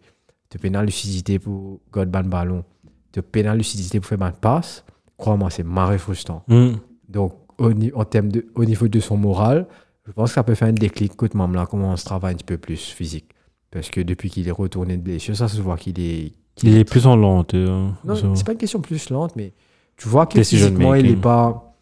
tu 0.50 0.58
peux 0.58 0.68
la 0.68 0.82
lucidité 0.84 1.38
pour 1.38 1.80
garder 1.92 2.18
le 2.18 2.28
ballon, 2.28 2.64
tu 3.12 3.22
peux 3.22 3.42
la 3.42 3.54
lucidité 3.54 3.98
pour 4.00 4.08
faire 4.08 4.22
une 4.22 4.32
passe, 4.32 4.84
crois-moi, 5.16 5.50
c'est 5.50 5.62
marré 5.64 5.98
frustrant. 5.98 6.44
Hmm. 6.48 6.74
Donc, 7.08 7.34
au, 7.58 7.70
en 7.94 8.04
termes 8.04 8.30
de, 8.30 8.46
au 8.54 8.64
niveau 8.64 8.88
de 8.88 9.00
son 9.00 9.16
moral, 9.16 9.66
je 10.06 10.12
pense 10.12 10.30
que 10.30 10.34
ça 10.34 10.42
peut 10.42 10.54
faire 10.54 10.68
un 10.68 10.72
déclic 10.72 11.16
même 11.34 11.54
là 11.54 11.66
commence 11.66 12.02
à 12.02 12.04
travailler 12.04 12.34
un 12.34 12.36
petit 12.36 12.44
peu 12.44 12.58
plus 12.58 12.80
physique. 12.90 13.26
Parce 13.72 13.88
que 13.88 14.00
depuis 14.02 14.30
qu'il 14.30 14.46
est 14.46 14.52
retourné 14.52 14.96
de 14.96 15.02
blessure, 15.02 15.34
ça 15.34 15.48
se 15.48 15.60
voit 15.60 15.76
qu'il 15.76 15.98
est. 15.98 16.32
Il 16.62 16.76
est 16.76 16.84
plus 16.84 17.06
en 17.06 17.16
lenteur. 17.16 17.94
Non, 18.04 18.14
ça. 18.14 18.26
c'est 18.34 18.44
pas 18.44 18.52
une 18.52 18.58
question 18.58 18.80
plus 18.80 19.08
lente, 19.08 19.34
mais 19.34 19.52
tu 19.96 20.08
vois 20.08 20.26
que 20.26 20.42
physiquement, 20.42 20.94
il 20.94 21.10
est 21.10 21.16
pas. 21.16 21.74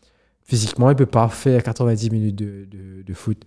Physiquement, 0.45 0.91
il 0.91 0.97
peut 0.97 1.07
pas 1.07 1.28
faire 1.28 1.62
90 1.62 2.11
minutes 2.11 2.36
de, 2.36 2.66
de, 2.70 3.03
de 3.05 3.14
foot. 3.14 3.45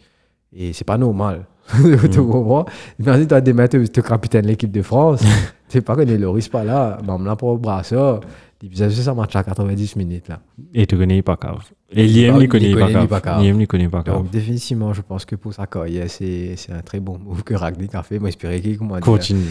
Et 0.54 0.74
c'est 0.74 0.86
pas 0.86 0.98
normal. 0.98 1.46
Mm. 1.80 2.10
tu 2.10 2.20
comprends 2.20 2.66
Imagine, 3.00 3.26
tu 3.26 3.34
as 3.34 3.40
des 3.40 3.54
maîtres, 3.54 3.78
tu 3.78 4.00
es 4.00 4.04
capitaine 4.04 4.42
de 4.42 4.48
l'équipe 4.48 4.70
de 4.72 4.82
France. 4.82 5.22
tu 5.70 5.78
sais 5.78 5.82
pas 5.82 5.96
que 5.96 6.02
les 6.02 6.18
Loris 6.18 6.50
pas 6.50 6.66
là. 6.66 6.98
Même 7.08 7.26
là, 7.26 7.38
pour 7.38 7.54
le 7.54 7.58
brasseur, 7.58 8.20
il 8.64 8.70
faisait 8.70 8.90
juste 8.90 9.10
un 9.10 9.14
match 9.14 9.36
à 9.36 9.44
90 9.44 9.98
minutes 9.98 10.30
là. 10.30 10.40
Et 10.74 10.88
tu 10.88 10.98
connais 10.98 11.22
pas 11.22 11.36
cave. 11.36 11.60
Et 11.92 12.06
Il 12.06 12.24
Liam, 12.26 12.42
il 12.42 12.48
connaît 12.48 12.74
pas 12.74 13.20
cave. 13.20 13.44
Liam, 13.44 13.60
il 13.60 13.68
connaît 13.68 13.90
pas 13.90 14.04
cave. 14.04 14.16
Donc, 14.16 14.30
définitivement, 14.30 14.94
je 14.94 15.02
pense 15.02 15.26
que 15.26 15.36
pour 15.36 15.54
sa 15.54 15.68
carrière, 15.68 16.10
c'est 16.10 16.56
c'est 16.56 16.72
un 16.72 16.82
très 16.82 17.02
bon 17.02 17.20
move 17.20 17.44
que 17.44 17.56
Ragnick 17.56 17.94
a 17.94 18.04
fait. 18.04 18.20
Moi, 18.20 18.30
j'espérais 18.30 18.62
qu'il 18.62 18.78
Continue. 19.02 19.44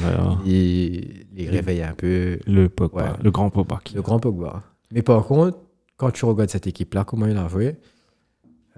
il, 0.46 1.26
il 1.36 1.50
réveille 1.50 1.82
un 1.82 1.92
peu 1.92 2.38
Le 2.46 2.70
Pogba. 2.70 3.18
Le 3.22 3.30
grand 3.30 3.50
Pogba. 3.50 3.80
le 3.94 4.00
grand 4.00 4.18
Pogba. 4.18 4.62
Mais 4.90 5.02
par 5.02 5.22
contre, 5.26 5.58
quand 5.98 6.10
tu 6.10 6.24
regardes 6.24 6.48
cette 6.48 6.66
équipe-là, 6.66 7.04
comment 7.04 7.26
il 7.26 7.36
a 7.36 7.46
joué, 7.48 7.76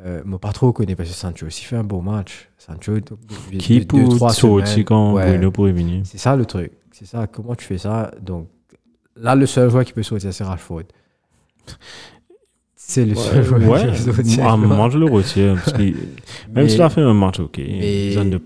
euh, 0.04 0.20
moi, 0.24 0.40
pas 0.40 0.50
trop 0.50 0.72
connais 0.72 0.96
parce 0.96 1.10
que 1.10 1.14
Sancho 1.14 1.46
aussi 1.46 1.64
fait 1.64 1.76
un 1.76 1.84
beau 1.84 2.00
match. 2.00 2.50
Sancho, 2.58 2.94
Qui 3.56 3.82
pour. 3.82 4.18
C'est 6.04 6.18
ça 6.18 6.34
le 6.34 6.44
truc. 6.44 6.72
C'est 6.90 7.06
ça, 7.06 7.28
comment 7.28 7.54
tu 7.54 7.64
fais 7.64 7.78
ça? 7.78 8.10
Donc, 8.20 8.48
là, 9.16 9.34
le 9.34 9.46
seul 9.46 9.70
joueur 9.70 9.84
qui 9.84 9.92
peut 9.92 10.02
sortir, 10.02 10.32
c'est 10.32 10.44
Rashford. 10.44 10.82
C'est 12.76 13.06
le 13.06 13.14
seul 13.14 13.42
joueur 13.42 13.62
Ouais, 13.68 13.80
qui 13.92 14.04
peut 14.04 14.12
sortir. 14.12 14.46
un 14.48 14.56
moment, 14.56 14.90
je 14.90 14.98
le. 14.98 15.08
Parce 15.10 15.72
que 15.72 15.78
même 15.82 15.94
Mais- 16.52 16.68
s'il 16.68 16.82
a 16.82 16.90
fait 16.90 17.00
un 17.00 17.14
match, 17.14 17.40
ok. 17.40 17.58
mais- 17.58 18.14
de. 18.14 18.40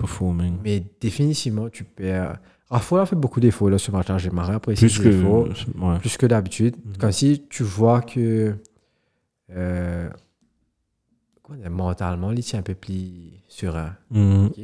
Mais 0.62 0.82
définitivement, 1.00 1.68
tu 1.68 1.84
perds. 1.84 2.38
Rashford 2.70 3.00
a 3.00 3.06
fait 3.06 3.16
beaucoup 3.16 3.40
d'efforts 3.40 3.70
là, 3.70 3.78
ce 3.78 3.90
matin. 3.90 4.18
J'ai 4.18 4.30
marre 4.30 4.50
apprécié 4.50 4.88
Plus 4.88 5.00
que. 5.00 5.22
Ouais. 5.78 5.98
plus 5.98 6.16
que 6.16 6.26
d'habitude. 6.26 6.76
Mhm. 6.76 6.92
Quand 7.00 7.12
si 7.12 7.42
tu 7.48 7.62
vois 7.64 8.02
que 8.02 8.54
euh, 9.50 10.08
mentalement, 11.70 12.30
il 12.32 12.44
tient 12.44 12.58
un 12.60 12.62
peu 12.62 12.74
plus 12.74 13.32
serein. 13.48 13.94
Mhm. 14.10 14.46
ok? 14.46 14.60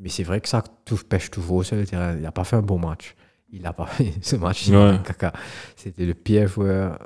Mais 0.00 0.08
c'est 0.08 0.22
vrai 0.24 0.40
que 0.40 0.48
ça 0.48 0.64
touche, 0.84 1.04
pêche 1.04 1.30
toujours 1.30 1.64
sur 1.64 1.76
le 1.76 1.84
terrain. 1.86 2.14
Il 2.16 2.22
n'a 2.22 2.32
pas 2.32 2.44
fait 2.44 2.56
un 2.56 2.62
bon 2.62 2.78
match. 2.78 3.14
Il 3.52 3.62
n'a 3.62 3.72
pas 3.72 3.86
fait 3.86 4.12
ce 4.22 4.36
match. 4.36 4.68
a 4.70 4.92
Ouais. 4.92 4.98
caca. 5.04 5.32
C'était 5.76 6.06
le 6.06 6.14
pire 6.14 6.48
joueur. 6.48 6.98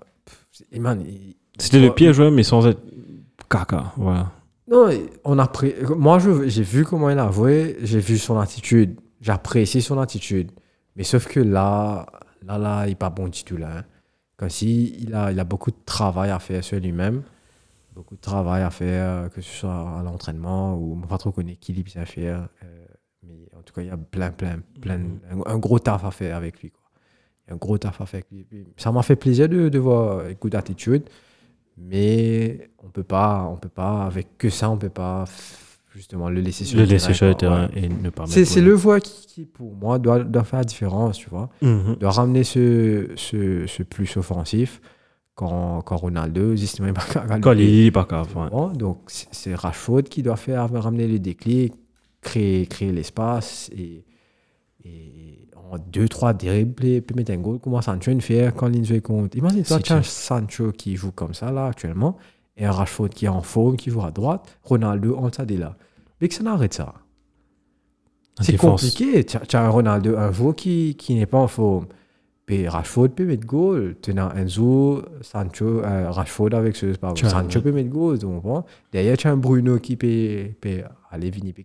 C'était 1.59 1.81
le 1.81 1.93
pire 1.93 2.13
joueur, 2.13 2.31
mais 2.31 2.43
sans 2.43 2.67
être 2.67 2.81
caca. 3.51 3.93
Voilà. 3.97 4.31
Non, 4.69 4.89
on 5.25 5.39
a 5.39 5.47
pris. 5.47 5.75
Moi, 5.97 6.19
je- 6.19 6.49
j'ai 6.49 6.63
vu 6.63 6.85
comment 6.85 7.11
il 7.11 7.19
a 7.19 7.31
joué, 7.31 7.77
j'ai 7.83 8.01
vu 8.01 8.19
son 8.19 8.39
attitude, 8.39 8.99
j'ai 9.21 9.33
apprécié 9.33 9.81
son 9.81 9.99
attitude. 10.01 10.51
Mais 10.97 11.05
sauf 11.05 11.27
que 11.29 11.41
là, 11.41 12.07
là, 12.45 12.59
là, 12.59 12.85
il 12.87 12.91
n'est 12.91 12.95
pas 12.95 13.11
bon 13.11 13.29
du 13.29 13.45
tout 13.45 13.57
là. 13.57 13.69
hein. 13.79 13.85
Comme 14.37 14.51
si 14.51 14.95
il 15.01 15.15
a, 15.15 15.33
il 15.33 15.41
a 15.41 15.45
beaucoup 15.45 15.71
de 15.71 15.77
travail 15.87 16.31
à 16.31 16.39
faire 16.39 16.63
sur 16.65 16.79
lui-même, 16.79 17.23
beaucoup 17.95 18.17
de 18.17 18.21
travail 18.21 18.63
à 18.63 18.71
faire, 18.71 19.31
que 19.31 19.41
ce 19.41 19.51
soit 19.61 19.99
à 19.99 20.03
l'entraînement 20.03 20.75
ou 20.75 20.97
pas 21.09 21.17
trop 21.19 21.33
qui 21.61 21.73
il 21.73 21.83
bien 21.83 22.05
faire. 22.05 22.49
euh, 22.63 22.86
tout 23.67 23.75
cas, 23.75 23.83
il 23.83 23.89
y 23.89 23.91
a 23.91 23.97
plein, 23.97 24.31
plein, 24.31 24.61
plein, 24.81 25.01
un, 25.31 25.53
un 25.55 25.59
gros 25.59 25.79
taf 25.79 26.05
à 26.05 26.11
faire 26.11 26.37
avec 26.37 26.63
lui. 26.63 26.71
Quoi. 26.71 26.83
Il 27.47 27.51
y 27.51 27.53
a 27.53 27.55
un 27.55 27.59
gros 27.59 27.77
taf 27.79 28.01
à 28.01 28.07
faire 28.07 28.23
avec 28.31 28.31
lui. 28.31 28.47
Ça 28.77 28.91
m'a 28.93 29.03
fait 29.03 29.17
plaisir 29.17 29.49
de, 29.49 29.69
de 29.69 29.79
voir 29.79 30.27
une 30.29 30.35
good 30.35 30.55
attitude. 30.55 31.05
Mais 31.79 32.71
on 32.83 32.89
peut 32.89 33.03
pas, 33.03 33.47
on 33.53 33.57
peut 33.57 33.69
pas, 33.69 34.05
avec 34.07 34.39
que 34.39 34.49
ça, 34.49 34.71
on 34.71 34.79
peut 34.79 34.89
pas 34.89 35.25
justement 35.95 36.29
le 36.31 36.41
laisser 36.41 36.65
sur 36.65 36.79
Le 36.79 36.85
le, 36.85 36.91
laisser 36.91 37.13
sur 37.15 37.27
le 37.27 37.35
terrain 37.35 37.69
Ouais. 37.75 37.85
et 37.85 37.89
ne 37.89 38.11
pas 38.11 38.25
C'est 38.27 38.45
c'est 38.45 38.61
le 38.63 38.73
voix 38.73 39.01
qui, 39.01 39.27
qui, 39.27 39.45
pour 39.45 39.75
moi, 39.75 39.99
doit, 39.99 40.25
doit 40.25 40.45
faire 40.45 40.61
la 40.61 40.65
différence, 40.65 41.19
tu 41.19 41.29
vois. 41.29 41.51
Mhm. 41.63 41.97
Doit 41.97 42.11
ramener 42.11 42.45
ce, 42.45 43.09
ce, 43.17 43.67
ce 43.67 43.83
plus 43.83 44.17
offensif 44.17 44.81
quand, 45.35 45.83
quand 45.83 45.97
Ronaldo, 45.97 46.57
justement, 46.57 46.89
il 46.89 46.95
pas 46.95 47.39
Quand 47.41 47.53
il 47.53 47.87
est 47.87 47.91
pas 47.91 48.07
ouais. 48.11 48.77
Donc 48.77 49.01
c'est 49.09 49.29
c'est 49.33 49.55
Rashford 49.55 50.05
qui 50.05 50.23
doit 50.23 50.37
faire 50.37 50.71
ramener 50.73 51.07
le 51.07 51.19
déclic, 51.19 51.75
créer, 52.27 52.67
créer 52.67 52.93
l'espace 52.93 53.71
et, 53.77 54.05
et 54.85 55.49
en 55.71 55.79
deux, 55.79 56.09
trois 56.09 56.33
dribbles, 56.33 57.03
peut 57.03 57.15
mettre 57.15 57.33
un 57.33 57.39
goal. 57.39 57.59
Comment 57.59 57.83
Sancho 57.83 58.13
le 58.13 58.21
fait 58.21 58.53
quand 58.55 58.73
joue 58.85 59.01
contre? 59.01 59.37
Imagine-toi, 59.37 59.81
tu 59.81 59.93
as 59.93 59.97
un. 59.97 60.03
Sancho 60.03 60.73
qui 60.73 60.97
joue 60.97 61.13
comme 61.13 61.35
ça 61.35 61.51
là 61.51 61.67
actuellement 61.67 62.17
et 62.57 62.65
un 62.65 62.73
Rashford 62.73 63.11
qui 63.11 63.27
est 63.27 63.29
en 63.29 63.43
forme, 63.43 63.77
qui 63.77 63.91
joue 63.91 64.03
à 64.03 64.11
droite, 64.11 64.59
Ronaldo 64.63 65.17
en 65.17 65.31
ça 65.31 65.45
là. 65.45 65.77
Mais 66.21 66.29
que 66.29 66.35
ça 66.35 66.43
n'arrête 66.43 66.75
ça. 66.75 66.95
C'est 68.41 68.57
compliqué. 68.57 69.25
Tu 69.25 69.37
as, 69.37 69.63
un 69.63 69.69
Ronaldo, 69.69 70.17
un 70.17 70.33
joueur 70.33 70.55
qui, 70.55 70.95
qui 70.97 71.15
n'est 71.15 71.27
pas 71.27 71.39
en 71.39 71.49
forme. 71.49 71.87
Puis 72.45 72.69
Rashford 72.69 73.09
peut 73.11 73.25
mettre 73.25 73.47
goal. 73.47 73.97
Tu 74.01 74.13
as 74.19 74.35
Enzo, 74.37 75.03
Sancho, 75.21 75.83
euh, 75.83 76.11
Rashford 76.11 76.55
avec 76.55 76.77
ce, 76.77 76.87
pardon, 76.97 77.29
Sancho 77.29 77.61
peut 77.61 77.73
mettre 77.73 77.91
goal, 77.91 78.19
tu 78.19 78.27
comprends? 78.27 78.65
Derrière, 78.93 79.17
tu 79.17 79.27
as 79.27 79.33
un 79.33 79.37
Bruno 79.37 79.79
qui 79.79 79.97
peut, 79.97 80.51
peut 80.61 80.83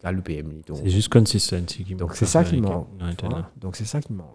galoper, 0.01 0.37
Emily, 0.37 0.61
donc- 0.67 0.77
C'est 0.83 0.89
juste 0.89 1.09
consistency 1.09 1.83
qui 1.83 1.95
Donc 1.95 2.15
c'est 2.15 2.25
ça 2.25 2.43
qui 2.43 2.57
manque. 2.61 2.87
Donc 3.59 3.75
c'est 3.75 3.85
ça 3.85 4.01
qui 4.01 4.13
manque. 4.13 4.27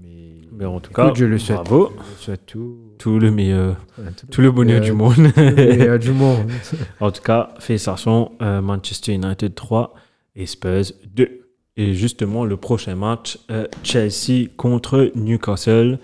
Mais, 0.00 0.34
Mais 0.52 0.64
en 0.64 0.78
tout 0.80 0.90
Écoute, 0.92 1.04
cas, 1.04 1.12
je 1.14 1.24
le 1.24 1.38
souhaite. 1.38 1.58
bravo. 1.64 1.90
Je 1.92 1.98
le 2.10 2.16
souhaite 2.18 2.46
tout. 2.46 2.76
Tout 2.98 3.18
le 3.18 3.30
meilleur, 3.30 3.76
voilà, 3.96 4.12
tout 4.30 4.40
le 4.40 4.50
bonheur 4.52 4.80
Euh, 4.82 4.84
du 4.84 4.92
monde. 4.92 5.16
le 5.36 5.98
du 5.98 6.12
monde. 6.12 6.50
En 7.00 7.10
tout 7.10 7.22
cas, 7.22 7.50
félicitations, 7.58 8.32
euh, 8.40 8.60
Manchester 8.60 9.12
United 9.14 9.54
3 9.54 9.94
et 10.36 10.46
Spurs 10.46 10.92
2. 11.14 11.28
Et 11.76 11.94
justement, 11.94 12.44
le 12.44 12.56
prochain 12.56 12.94
match, 12.94 13.38
euh, 13.50 13.66
Chelsea 13.82 14.48
contre 14.56 15.10
Newcastle. 15.14 15.98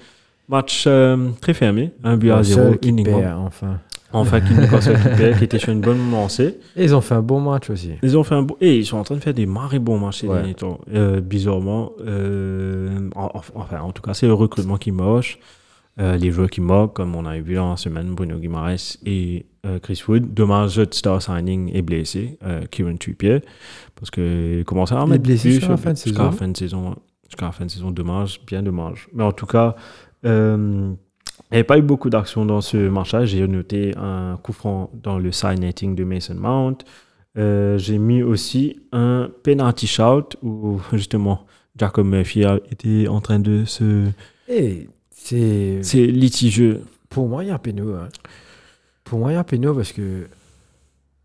Match 0.49 0.85
euh, 0.87 1.31
très 1.41 1.55
fermé, 1.55 1.93
un 2.05 2.17
but 2.17 2.31
à 2.31 2.39
Le 2.39 2.43
0 2.45 2.61
seul 2.61 2.79
qui 2.79 2.89
uniquement. 2.91 3.21
perd, 3.21 3.39
enfin. 3.41 3.81
Enfin, 4.13 4.41
qui 4.41 4.55
Newcastle 4.55 4.97
qui 5.39 5.45
était 5.45 5.59
sur 5.59 5.73
une 5.73 5.81
bonne 5.81 6.11
lancée. 6.11 6.59
Et 6.77 6.85
ils 6.85 6.95
ont 6.95 7.01
fait 7.01 7.15
un 7.15 7.23
bon 7.23 7.41
match 7.41 7.69
aussi. 7.71 7.91
Ils 8.03 8.17
ont 8.17 8.23
fait 8.23 8.35
un 8.37 8.43
beau... 8.43 8.57
Et 8.61 8.77
ils 8.79 8.87
sont 8.87 8.97
en 8.99 9.03
train 9.03 9.17
de 9.17 9.21
faire 9.21 9.35
des 9.35 9.47
marrés 9.47 9.79
bons 9.81 9.99
matchs 9.99 10.21
ces 10.21 10.29
Ouais. 10.29 10.37
derniers 10.37 10.55
temps. 10.55 10.81
Euh, 10.95 11.21
bizarrement, 11.21 11.93
euh, 12.07 13.11
en- 13.17 13.25
en- 13.35 13.43
enfin, 13.57 13.81
en 13.81 13.93
tout 13.93 14.03
cas, 14.03 14.15
c'est 14.15 14.27
le 14.27 14.35
recrutement 14.35 14.77
qui 14.77 14.93
moche. 14.93 15.39
Euh, 15.99 16.17
les 16.17 16.31
joueurs 16.31 16.51
qui 16.51 16.61
moquent, 16.61 16.93
comme 16.95 17.15
on 17.17 17.25
a 17.25 17.39
vu 17.41 17.55
dans 17.55 17.71
la 17.71 17.77
semaine, 17.77 18.15
Bruno 18.15 18.37
Guimaraes 18.39 18.97
et 19.07 19.47
Chris 19.83 20.01
Wood. 20.07 20.33
Dommage, 20.35 20.79
notre 20.79 20.95
star 20.97 21.21
signing 21.21 21.75
est 21.75 21.83
blessé, 21.83 22.39
Kieran 22.71 22.97
Trippier, 22.97 23.41
parce 23.97 24.11
qu'il 24.11 24.63
commençait 24.67 24.95
à 24.95 25.03
en 25.03 25.07
mettre 25.07 25.25
blessé 25.25 25.51
jusqu'à 25.53 25.69
la 25.71 25.77
fin 25.79 25.93
de 25.93 25.99
saison. 25.99 26.31
de. 26.31 26.97
Jusqu'à 27.29 27.47
la 27.47 27.53
fin 27.53 27.65
de 27.65 27.71
saison, 27.71 27.91
dommage, 27.91 28.41
bien 28.47 28.63
dommage. 28.63 29.09
Mais 29.15 29.25
en 29.25 29.33
tout 29.33 29.47
cas, 29.47 29.75
il 31.51 31.55
n'y 31.55 31.59
avait 31.59 31.65
pas 31.65 31.79
eu 31.79 31.83
beaucoup 31.83 32.11
d'actions 32.11 32.45
dans 32.45 32.61
ce 32.61 32.77
match-là. 32.77 33.25
J'ai 33.25 33.47
noté 33.47 33.95
un 33.97 34.37
coup 34.43 34.53
franc 34.53 34.91
dans 34.95 35.19
le 35.19 35.31
side 35.31 35.61
netting 35.61 35.95
de 35.95 36.03
Mason 36.03 36.35
Mount. 36.35 36.79
Euh, 37.39 37.79
j'ai 37.79 37.99
mis 37.99 38.23
aussi 38.23 38.81
un 38.93 39.31
penalty 39.43 39.87
shout 39.87 40.37
où 40.43 40.81
justement 40.93 41.47
Jacob 41.79 42.07
Murphy 42.07 42.45
a 42.45 42.59
été 42.71 43.07
en 43.07 43.21
train 43.21 43.39
de 43.39 43.65
se. 43.65 44.09
Et 44.49 44.89
c'est. 45.11 45.81
C'est 45.83 46.07
litigieux. 46.07 46.83
Pour 47.09 47.29
moi, 47.29 47.45
il 47.45 47.49
y 47.49 47.51
a 47.51 47.59
péno. 47.59 47.95
Hein. 47.95 48.09
Pour 49.05 49.19
moi, 49.21 49.33
il 49.33 49.35
y 49.35 49.39
a 49.39 49.45
péno 49.45 49.75
parce 49.75 49.93
que. 49.93 50.27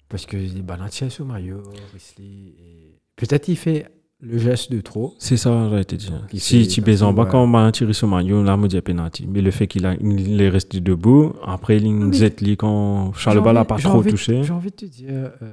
Parce 0.09 0.26
que 0.26 0.36
les 0.36 0.61
balanciers 0.61 1.09
sur 1.09 1.26
maillot, 1.26 1.63
Risley. 1.93 2.53
Et... 2.59 2.99
Peut-être 3.15 3.47
il 3.47 3.55
fait 3.55 3.88
le 4.22 4.38
geste 4.38 4.72
de 4.72 4.82
trop. 4.82 5.15
C'est 5.17 5.38
ça, 5.38 5.67
j'ai 5.72 5.80
été 5.80 5.97
dit. 5.97 6.11
Il 6.32 6.39
Si 6.39 6.67
tu 6.67 6.82
baises 6.82 7.03
en 7.03 7.11
bas, 7.13 7.26
quand 7.26 7.43
on 7.43 7.53
a 7.55 7.72
tiré 7.72 7.93
sur 7.93 8.07
Mario, 8.07 8.43
là, 8.43 8.53
on 8.55 8.57
me 8.57 8.67
dit 8.67 8.80
penalty. 8.82 9.28
Mais 9.28 9.41
le 9.41 9.51
fait 9.51 9.67
qu'il 9.67 9.86
a, 9.86 9.95
il 9.99 10.41
est 10.41 10.49
resté 10.49 10.80
debout, 10.80 11.34
après, 11.43 11.78
il 11.78 12.57
quand 12.57 13.13
Charles 13.13 13.41
Ball 13.41 13.55
n'a 13.55 13.65
pas 13.65 13.78
trop 13.78 14.03
touché. 14.03 14.43
J'ai 14.43 14.53
envie 14.53 14.69
de 14.69 14.76
te 14.76 14.86
dire, 14.86 15.09
euh, 15.41 15.51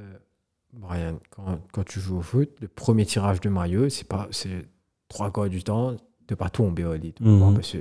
Brian, 0.73 1.19
quand, 1.29 1.59
quand 1.71 1.83
tu 1.83 1.99
joues 1.99 2.17
au 2.17 2.21
foot, 2.21 2.49
le 2.61 2.67
premier 2.67 3.05
tirage 3.05 3.41
de 3.41 3.49
maillot, 3.49 3.89
c'est 3.89 4.07
pas, 4.07 4.27
c'est 4.31 4.65
trois 5.07 5.31
quarts 5.31 5.49
du 5.49 5.63
temps 5.63 5.95
de 6.27 6.35
pas 6.35 6.49
tomber 6.49 6.85
au 6.85 6.93
lit. 6.93 7.13
tu 7.13 7.23
Mhm. 7.23 7.39
comprends, 7.39 7.53
Parce 7.53 7.71
que 7.71 7.79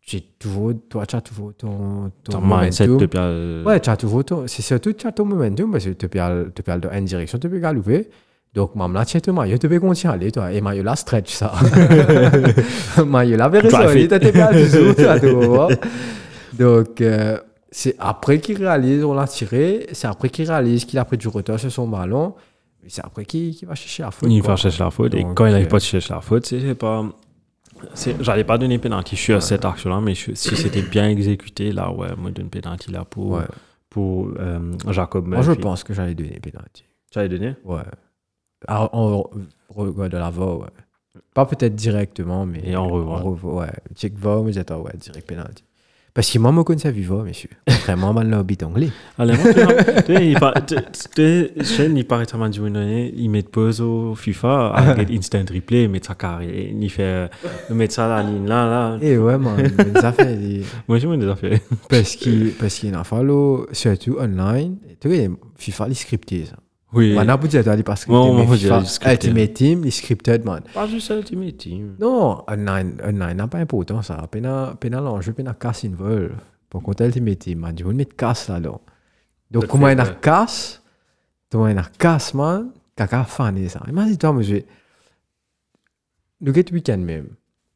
j'ai 0.00 0.20
toujours, 0.20 0.72
toi, 0.88 1.06
tu 1.06 1.16
as 1.16 1.20
toujours 1.20 1.54
ton, 1.54 2.10
ton 2.24 2.32
Ton 2.32 2.40
mindset 2.40 2.88
euh, 2.88 3.64
Ouais, 3.64 3.80
tu 3.80 3.90
as 3.90 3.96
toujours 3.96 4.24
ton, 4.24 4.46
c'est 4.48 4.62
surtout 4.62 4.92
tu 4.92 5.06
as 5.06 5.12
ton 5.12 5.24
momentum 5.24 5.70
parce 5.70 5.84
que 5.84 5.90
tu 5.90 6.08
peux 6.08 6.18
dans 6.18 6.92
une 6.92 7.04
direction, 7.04 7.38
tu 7.38 7.48
peux 7.48 7.58
galoper. 7.60 8.08
Donc, 8.56 8.74
même 8.74 8.92
là, 8.94 9.04
tu 9.04 9.16
as 9.18 9.20
ton 9.20 9.34
maillot, 9.34 9.58
tu. 9.58 9.68
Et 10.52 10.60
maillot 10.62 10.82
là, 10.82 10.96
stretch 10.96 11.30
ça. 11.30 11.52
maillot 13.06 13.36
là, 13.36 13.48
verre 13.50 13.62
Drive 13.68 13.88
ça, 13.88 13.98
it. 13.98 14.10
tu 14.10 14.18
t'es 14.18 14.32
pas 14.32 14.48
toujours, 14.52 14.94
tu 14.94 15.02
vois, 15.02 15.20
tu 15.20 15.30
vois. 15.30 15.68
Donc, 16.58 17.00
euh, 17.02 17.38
c'est 17.70 17.94
après 17.98 18.40
qu'il 18.40 18.56
réalise, 18.58 19.04
on 19.04 19.12
l'a 19.12 19.26
tiré, 19.26 19.86
c'est 19.92 20.06
après 20.08 20.30
qu'il 20.30 20.48
réalise 20.48 20.86
qu'il 20.86 20.98
a 20.98 21.04
pris 21.04 21.18
du 21.18 21.28
retard 21.28 21.60
sur 21.60 21.70
son 21.70 21.86
ballon, 21.86 22.34
mais 22.82 22.88
c'est 22.88 23.04
après 23.04 23.26
qu'il 23.26 23.54
qu'il 23.54 23.68
va 23.68 23.74
chercher 23.74 24.02
la 24.04 24.10
faute. 24.10 24.30
Il 24.32 24.40
quoi. 24.40 24.52
va 24.52 24.56
chercher 24.56 24.82
la 24.84 24.90
faute. 24.90 25.14
et 25.14 25.26
quand 25.34 25.44
il 25.44 25.50
n'arrive 25.52 25.66
euh, 25.66 25.68
pas 25.70 25.76
à 25.76 25.80
chercher 25.80 26.14
la 26.14 26.20
faute, 26.22 26.46
c'est 26.46 26.74
pas. 26.74 27.04
J'allais 28.20 28.44
pas 28.44 28.56
donner 28.56 28.78
penalty. 28.78 29.16
Je 29.16 29.20
suis 29.20 29.32
à 29.34 29.40
cette 29.42 29.66
action-là, 29.66 30.00
mais 30.02 30.14
je- 30.14 30.32
si 30.32 30.56
c'était 30.56 30.80
bien 30.80 31.10
exécuté, 31.10 31.72
là, 31.72 31.90
ouais, 31.90 32.08
moi, 32.16 32.30
je 32.30 32.40
donne 32.40 32.48
penalty 32.48 32.90
là 32.90 33.04
pour, 33.04 33.32
Ouais. 33.32 33.42
pour 33.90 34.30
euh, 34.40 34.58
Jacob 34.90 35.26
Moi, 35.26 35.42
je 35.42 35.48
Murphy. 35.48 35.60
pense 35.62 35.84
que 35.84 35.92
j'allais 35.92 36.14
donner 36.14 36.40
penalty. 36.40 36.84
J'allais 37.12 37.28
donner? 37.28 37.54
Ouais. 37.66 37.82
Alors, 38.66 38.90
on 38.94 39.24
regarde 39.74 40.12
de 40.12 40.18
la 40.18 40.30
voix, 40.30 40.58
ouais. 40.58 40.66
Pas 41.34 41.44
peut-être 41.46 41.74
directement, 41.74 42.46
mais. 42.46 42.60
Et 42.64 42.76
on 42.76 42.88
revoit. 42.88 43.20
Revoit, 43.20 43.62
ouais. 43.62 43.72
Check 43.94 44.14
voix, 44.18 44.42
mais 44.44 44.52
j'attends, 44.52 44.80
ouais, 44.80 44.92
direct 44.98 45.26
penalty. 45.28 45.62
Parce 46.14 46.30
que 46.30 46.38
moi, 46.38 46.50
je 46.56 46.62
connais 46.62 46.80
sa 46.80 46.90
viva, 46.90 47.16
monsieur. 47.16 47.50
Contrairement 47.68 48.16
à 48.16 48.24
l'habit 48.24 48.56
anglais. 48.64 48.88
Allez, 49.18 49.34
moi, 49.36 49.74
il 50.08 50.32
il 51.98 52.06
paraît 52.06 52.24
tellement 52.24 52.48
du 52.48 52.58
donné, 52.58 53.12
il 53.14 53.28
met 53.28 53.42
pause 53.42 53.82
au 53.82 54.14
FIFA, 54.14 54.68
avec 54.68 55.10
instant 55.18 55.44
replay, 55.52 55.82
il 55.84 55.90
met 55.90 56.00
sa 56.02 56.14
carré, 56.14 56.74
il 56.74 56.88
fait, 56.90 57.28
il 57.68 57.76
met 57.76 57.90
ça 57.90 58.08
la 58.08 58.22
ligne 58.22 58.46
là, 58.46 58.66
là. 58.66 58.98
Et 59.02 59.18
ouais, 59.18 59.36
man, 59.36 59.58
ça 60.00 60.12
des- 60.12 60.62
Moi, 60.88 60.96
je 60.98 61.06
me 61.06 61.18
des 61.18 61.28
affaires. 61.28 61.58
Parce 61.90 62.16
qu'il 62.16 62.52
parce 62.52 62.76
qu'il 62.78 62.90
y 62.90 62.94
a 62.94 63.04
fallu, 63.04 63.66
surtout 63.72 64.16
online, 64.18 64.78
tu 64.98 65.08
vois, 65.08 65.36
FIFA, 65.56 65.88
les 65.88 65.94
scriptés, 65.94 66.46
ça. 66.46 66.56
Oui. 66.96 67.14
Maintenant, 67.14 67.38
pour 67.38 67.48
dire, 67.48 67.62
tu 67.62 67.82
pas 67.82 67.94
moi, 68.08 68.46
FIFA, 68.56 68.80
j'ai 68.80 68.86
scripté. 68.86 69.28
Ultimate 69.28 69.52
Team, 69.54 69.84
les 69.84 69.90
scripted, 69.90 70.44
man. 70.44 70.62
Pas 70.72 70.86
juste 70.86 71.10
Ultimate 71.10 71.56
Team. 71.56 71.96
Non, 72.00 72.42
online, 72.48 72.96
online 73.04 73.36
n'a 73.36 73.46
pas 73.48 73.58
important, 73.58 74.02
ça. 74.02 74.26
Pena, 74.30 74.74
pena 74.80 75.00
l'enjeu, 75.00 75.32
pena 75.32 75.54
casse 75.54 75.82
une 75.84 75.94
vol. 75.94 76.34
Pour 76.70 76.82
qu'on 76.82 76.92
Ultimate 76.98 77.38
Team, 77.38 77.58
man. 77.60 77.74
Je 77.78 77.84
veux 77.84 77.92
mettre 77.92 78.16
casse 78.16 78.48
là-dedans. 78.48 78.80
Donc, 79.50 79.64
Tout 79.64 79.68
comment 79.68 79.88
il 79.88 80.00
a 80.00 80.06
casse, 80.06 80.82
comment 81.52 81.68
il 81.68 81.78
a 81.78 81.84
casse, 81.98 82.34
man, 82.34 82.70
caca 82.96 83.24
fané, 83.24 83.68
ça. 83.68 83.80
Imagine-toi, 83.88 84.32
monsieur. 84.32 84.64
Nous, 86.40 86.52
quel 86.52 86.64
week-end 86.72 86.98
même? 86.98 87.28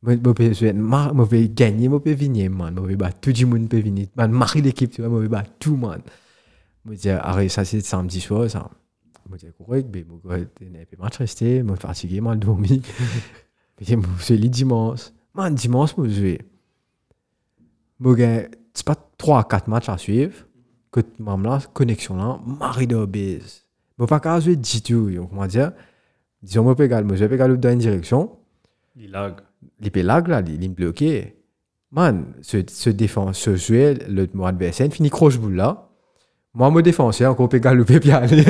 Je 0.06 0.14
peux 0.16 0.52
jouer, 0.54 0.72
mar- 0.72 1.12
je 1.16 1.22
peux 1.24 1.42
gagner, 1.46 1.88
je 1.90 1.96
peux 1.98 2.12
venir, 2.14 2.50
man. 2.50 2.74
Je 2.76 2.82
peux 2.86 2.96
battre 2.96 3.18
tout 3.20 3.32
le 3.38 3.46
monde, 3.46 3.68
peut 3.68 3.80
venir. 3.80 4.06
Man, 4.16 4.32
marie 4.32 4.62
l'équipe, 4.62 4.90
tu 4.90 5.02
vois, 5.02 5.10
je 5.20 5.22
peux 5.24 5.28
battre 5.28 5.50
tout, 5.58 5.76
man. 5.76 6.00
Je 6.88 6.94
dis, 6.94 7.10
arrête, 7.10 7.50
ça, 7.50 7.64
c'est 7.64 7.80
samedi 7.82 8.20
soir, 8.20 8.48
ça. 8.50 8.70
Je 9.32 9.46
dis, 9.46 9.52
correct, 9.56 9.88
mais 9.92 10.04
je 10.58 10.64
n'ai 10.64 10.84
pas 10.86 11.04
match 11.04 11.18
resté, 11.18 11.60
je 11.60 11.66
suis 11.66 11.76
fatigué, 11.76 12.20
mal 12.20 12.38
dormi. 12.38 12.82
Je 13.80 13.84
dis, 13.84 13.96
je 14.18 14.22
suis 14.22 14.36
le 14.36 14.48
dimanche. 14.48 15.10
Man, 15.34 15.54
dimanche, 15.54 15.94
je 15.96 16.08
joue. 16.08 16.44
Je 18.00 18.14
gagne, 18.14 18.48
c'est 18.74 18.86
pas 18.86 18.96
3 19.16 19.44
4 19.44 19.68
matchs 19.68 19.88
à 19.88 19.98
suivre. 19.98 20.34
Que 20.90 21.00
même 21.18 21.44
là, 21.44 21.60
connexion 21.72 22.16
là, 22.16 22.40
de 22.84 23.04
base. 23.04 23.64
Je 23.98 24.02
ne 24.02 24.06
peux 24.06 24.06
pas 24.06 24.20
qu'à 24.20 24.40
jouer 24.40 24.56
du 24.56 24.82
tout, 24.82 25.10
comment 25.28 25.46
dire. 25.46 25.72
Disons, 26.42 26.68
je 26.68 26.74
peux 26.74 26.84
également, 26.84 27.14
je 27.14 27.24
également 27.24 27.56
dans 27.56 27.70
une 27.70 27.78
direction 27.78 28.38
Il 28.96 29.10
lag. 29.10 29.36
les 29.78 29.90
pélags 29.90 30.26
là, 30.28 30.42
il 30.46 30.68
bloqué. 30.70 31.36
Man, 31.92 32.34
ce, 32.40 32.58
ce 32.68 32.90
défense, 32.90 33.38
ce 33.38 33.56
joueur, 33.56 33.96
le 34.08 34.28
mon 34.34 34.46
adversaire, 34.46 34.92
finit 34.92 35.10
croche 35.10 35.38
boule 35.38 35.54
là. 35.54 35.89
Moi, 36.52 36.68
mon 36.68 36.80
défenseur, 36.80 37.30
encore 37.30 37.48
pégal 37.48 37.76
le 37.76 37.84
pépi 37.84 38.10
aller. 38.10 38.44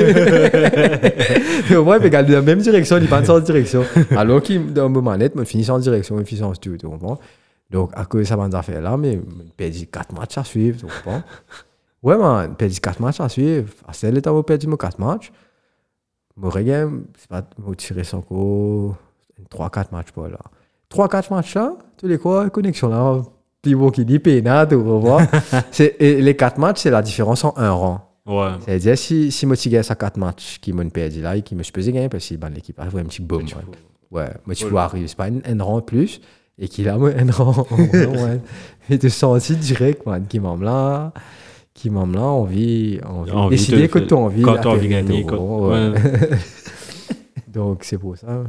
Il 1.69 2.01
pégal 2.01 2.25
dans 2.25 2.33
la 2.33 2.41
même 2.41 2.59
direction, 2.59 2.97
il 2.97 3.07
pas 3.07 3.29
en 3.29 3.39
direction. 3.39 3.83
Alors 4.17 4.41
qu'il, 4.41 4.73
dans 4.73 4.89
mon 4.89 5.03
manette, 5.03 5.33
il 5.37 5.45
finit 5.45 5.69
en 5.69 5.77
direction, 5.77 6.19
il 6.19 6.25
finit 6.25 6.41
en 6.41 6.53
tout, 6.53 6.75
tu 6.77 6.87
comprends? 6.87 7.19
Donc, 7.69 7.91
à 7.93 8.05
cause 8.05 8.21
de 8.21 8.25
ça, 8.25 8.35
man, 8.35 8.53
affaire 8.55 8.81
là, 8.81 8.97
mais 8.97 9.13
il 9.13 9.51
perdu 9.55 9.85
4 9.85 10.13
matchs 10.13 10.37
à 10.37 10.43
suivre, 10.43 10.79
tu 10.79 10.85
comprends? 10.85 11.21
Ouais, 12.01 12.17
man, 12.17 12.55
perdu 12.55 12.79
4 12.79 12.99
matchs 12.99 13.19
à 13.19 13.29
suivre. 13.29 13.69
À 13.87 13.93
ce 13.93 14.07
temps, 14.19 14.37
il 14.37 14.43
perdu 14.43 14.67
mes 14.67 14.77
4 14.77 14.97
matchs. 14.99 15.31
Mon 16.35 16.49
reggae, 16.49 16.89
c'est 17.17 17.29
pas, 17.29 17.43
je 17.67 17.73
tirer 17.75 18.03
son 18.03 18.21
coup, 18.21 18.95
3-4 19.51 19.91
matchs 19.91 20.11
pas 20.11 20.27
là. 20.27 20.39
3-4 20.89 21.33
matchs 21.33 21.53
là, 21.53 21.75
tous 21.97 22.07
les 22.07 22.17
quoi, 22.17 22.49
connexion 22.49 22.89
là, 22.89 23.21
pivot 23.61 23.91
qui 23.91 24.05
dit 24.05 24.19
tu 24.21 24.75
vois. 24.75 25.21
C'est- 25.71 25.95
et 25.99 26.21
les 26.21 26.35
4 26.35 26.57
matchs, 26.57 26.81
c'est 26.81 26.89
la 26.91 27.01
différence 27.01 27.43
en 27.43 27.53
un 27.57 27.71
rang. 27.71 28.07
Ouais. 28.25 28.49
C'est-à-dire, 28.65 28.97
si, 28.97 29.31
si 29.31 29.45
moi, 29.45 29.57
tu 29.57 29.69
gagnes 29.69 29.83
à 29.89 29.95
4 29.95 30.17
matchs 30.17 30.59
qui 30.61 30.73
m'ont 30.73 30.87
perdu 30.89 31.21
là, 31.21 31.35
et 31.35 31.41
qui 31.41 31.55
me 31.55 31.63
supposé 31.63 31.91
gagner, 31.91 32.09
parce 32.09 32.27
que 32.29 32.35
ben, 32.35 32.49
l'équipe 32.49 32.79
a 32.79 32.87
joué 32.89 33.01
un 33.01 33.05
petit 33.05 33.21
boom. 33.21 33.43
Ouais, 33.43 34.21
ouais. 34.21 34.29
moi, 34.45 34.55
tu 34.55 34.65
peux 34.65 34.75
arriver, 34.77 35.07
c'est 35.07 35.17
pas 35.17 35.25
un, 35.27 35.63
rang 35.63 35.77
en 35.77 35.81
plus, 35.81 36.21
et 36.59 36.67
qu'il 36.67 36.87
a 36.87 36.95
un 36.95 37.31
rang 37.31 37.65
ouais. 37.71 38.39
Et 38.89 38.99
tu 38.99 39.09
sens 39.09 39.37
aussi 39.37 39.55
direct, 39.55 40.05
man, 40.05 40.25
qui 40.27 40.39
m'en 40.39 40.55
là, 40.57 41.11
qui 41.73 41.89
m'en 41.89 42.05
là, 42.05 42.21
envie, 42.21 42.99
envie, 43.07 43.31
Envie 43.31 43.55
décider 43.57 43.83
de- 43.83 43.87
que 43.87 43.99
tu 43.99 44.13
as 44.13 44.17
envie. 44.17 44.41
Quand 44.43 44.57
tu 44.57 44.67
as 44.67 44.71
envie 44.71 44.87
de 44.87 44.91
gagner. 44.91 45.25
quand- 45.25 45.37
ouais. 45.69 45.89
ouais. 45.89 46.29
Donc, 47.47 47.83
c'est 47.83 47.97
pour 47.97 48.17
ça. 48.17 48.43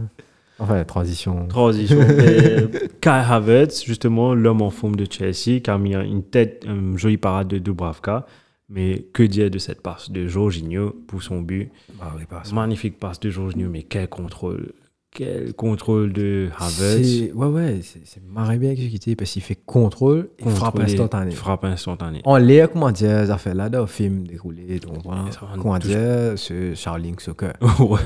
Enfin, 0.59 0.84
transition. 0.84 1.46
Transition. 1.48 1.98
Kai 3.00 3.22
Havertz, 3.28 3.84
justement, 3.84 4.34
l'homme 4.34 4.62
en 4.62 4.70
forme 4.70 4.96
de 4.96 5.07
Chelsea, 5.11 5.61
qui 5.61 5.70
a 5.70 5.78
mis 5.78 5.94
une 5.94 6.22
tête, 6.22 6.64
une 6.66 6.96
jolie 6.98 7.16
parade 7.16 7.48
de 7.48 7.59
Dubravka. 7.59 8.26
Mais 8.68 9.05
que 9.12 9.22
dire 9.22 9.50
de 9.50 9.59
cette 9.59 9.82
passe 9.82 10.11
de 10.11 10.26
Jorginho 10.26 10.92
pour 11.07 11.22
son 11.22 11.42
but? 11.42 11.70
Bah 11.98 12.14
Magnifique 12.55 12.98
passe 12.98 13.20
de 13.20 13.28
Jorginho, 13.28 13.68
mais 13.68 13.82
quel 13.82 14.09
contrôle. 14.09 14.72
Quel 15.14 15.52
contrôle 15.52 16.12
de 16.12 16.48
Havertz? 16.58 17.32
Ouais, 17.34 17.46
ouais, 17.46 17.80
c'est 17.82 18.22
marré 18.26 18.56
bien 18.58 18.70
exécuté 18.70 19.14
parce 19.14 19.30
qu'il 19.30 19.42
fait 19.42 19.54
contrôle 19.66 20.30
et 20.38 20.42
frappe 20.48 20.72
Contrôler, 20.72 20.92
instantané. 20.94 21.30
Frappe 21.32 21.64
instantanée. 21.64 22.22
En 22.24 22.36
l'air, 22.38 22.70
comment 22.70 22.90
dire, 22.90 23.26
ça 23.26 23.36
fait 23.36 23.52
là 23.52 23.68
dans 23.68 23.80
le 23.82 23.86
film 23.86 24.26
déroulé. 24.26 24.78
Donc 24.80 24.98
voilà. 25.04 25.24
Comment 25.60 25.78
dire, 25.78 26.32
ce 26.36 26.74
Charling 26.74 27.18
Soccer. 27.18 27.52
ouais. 27.80 28.00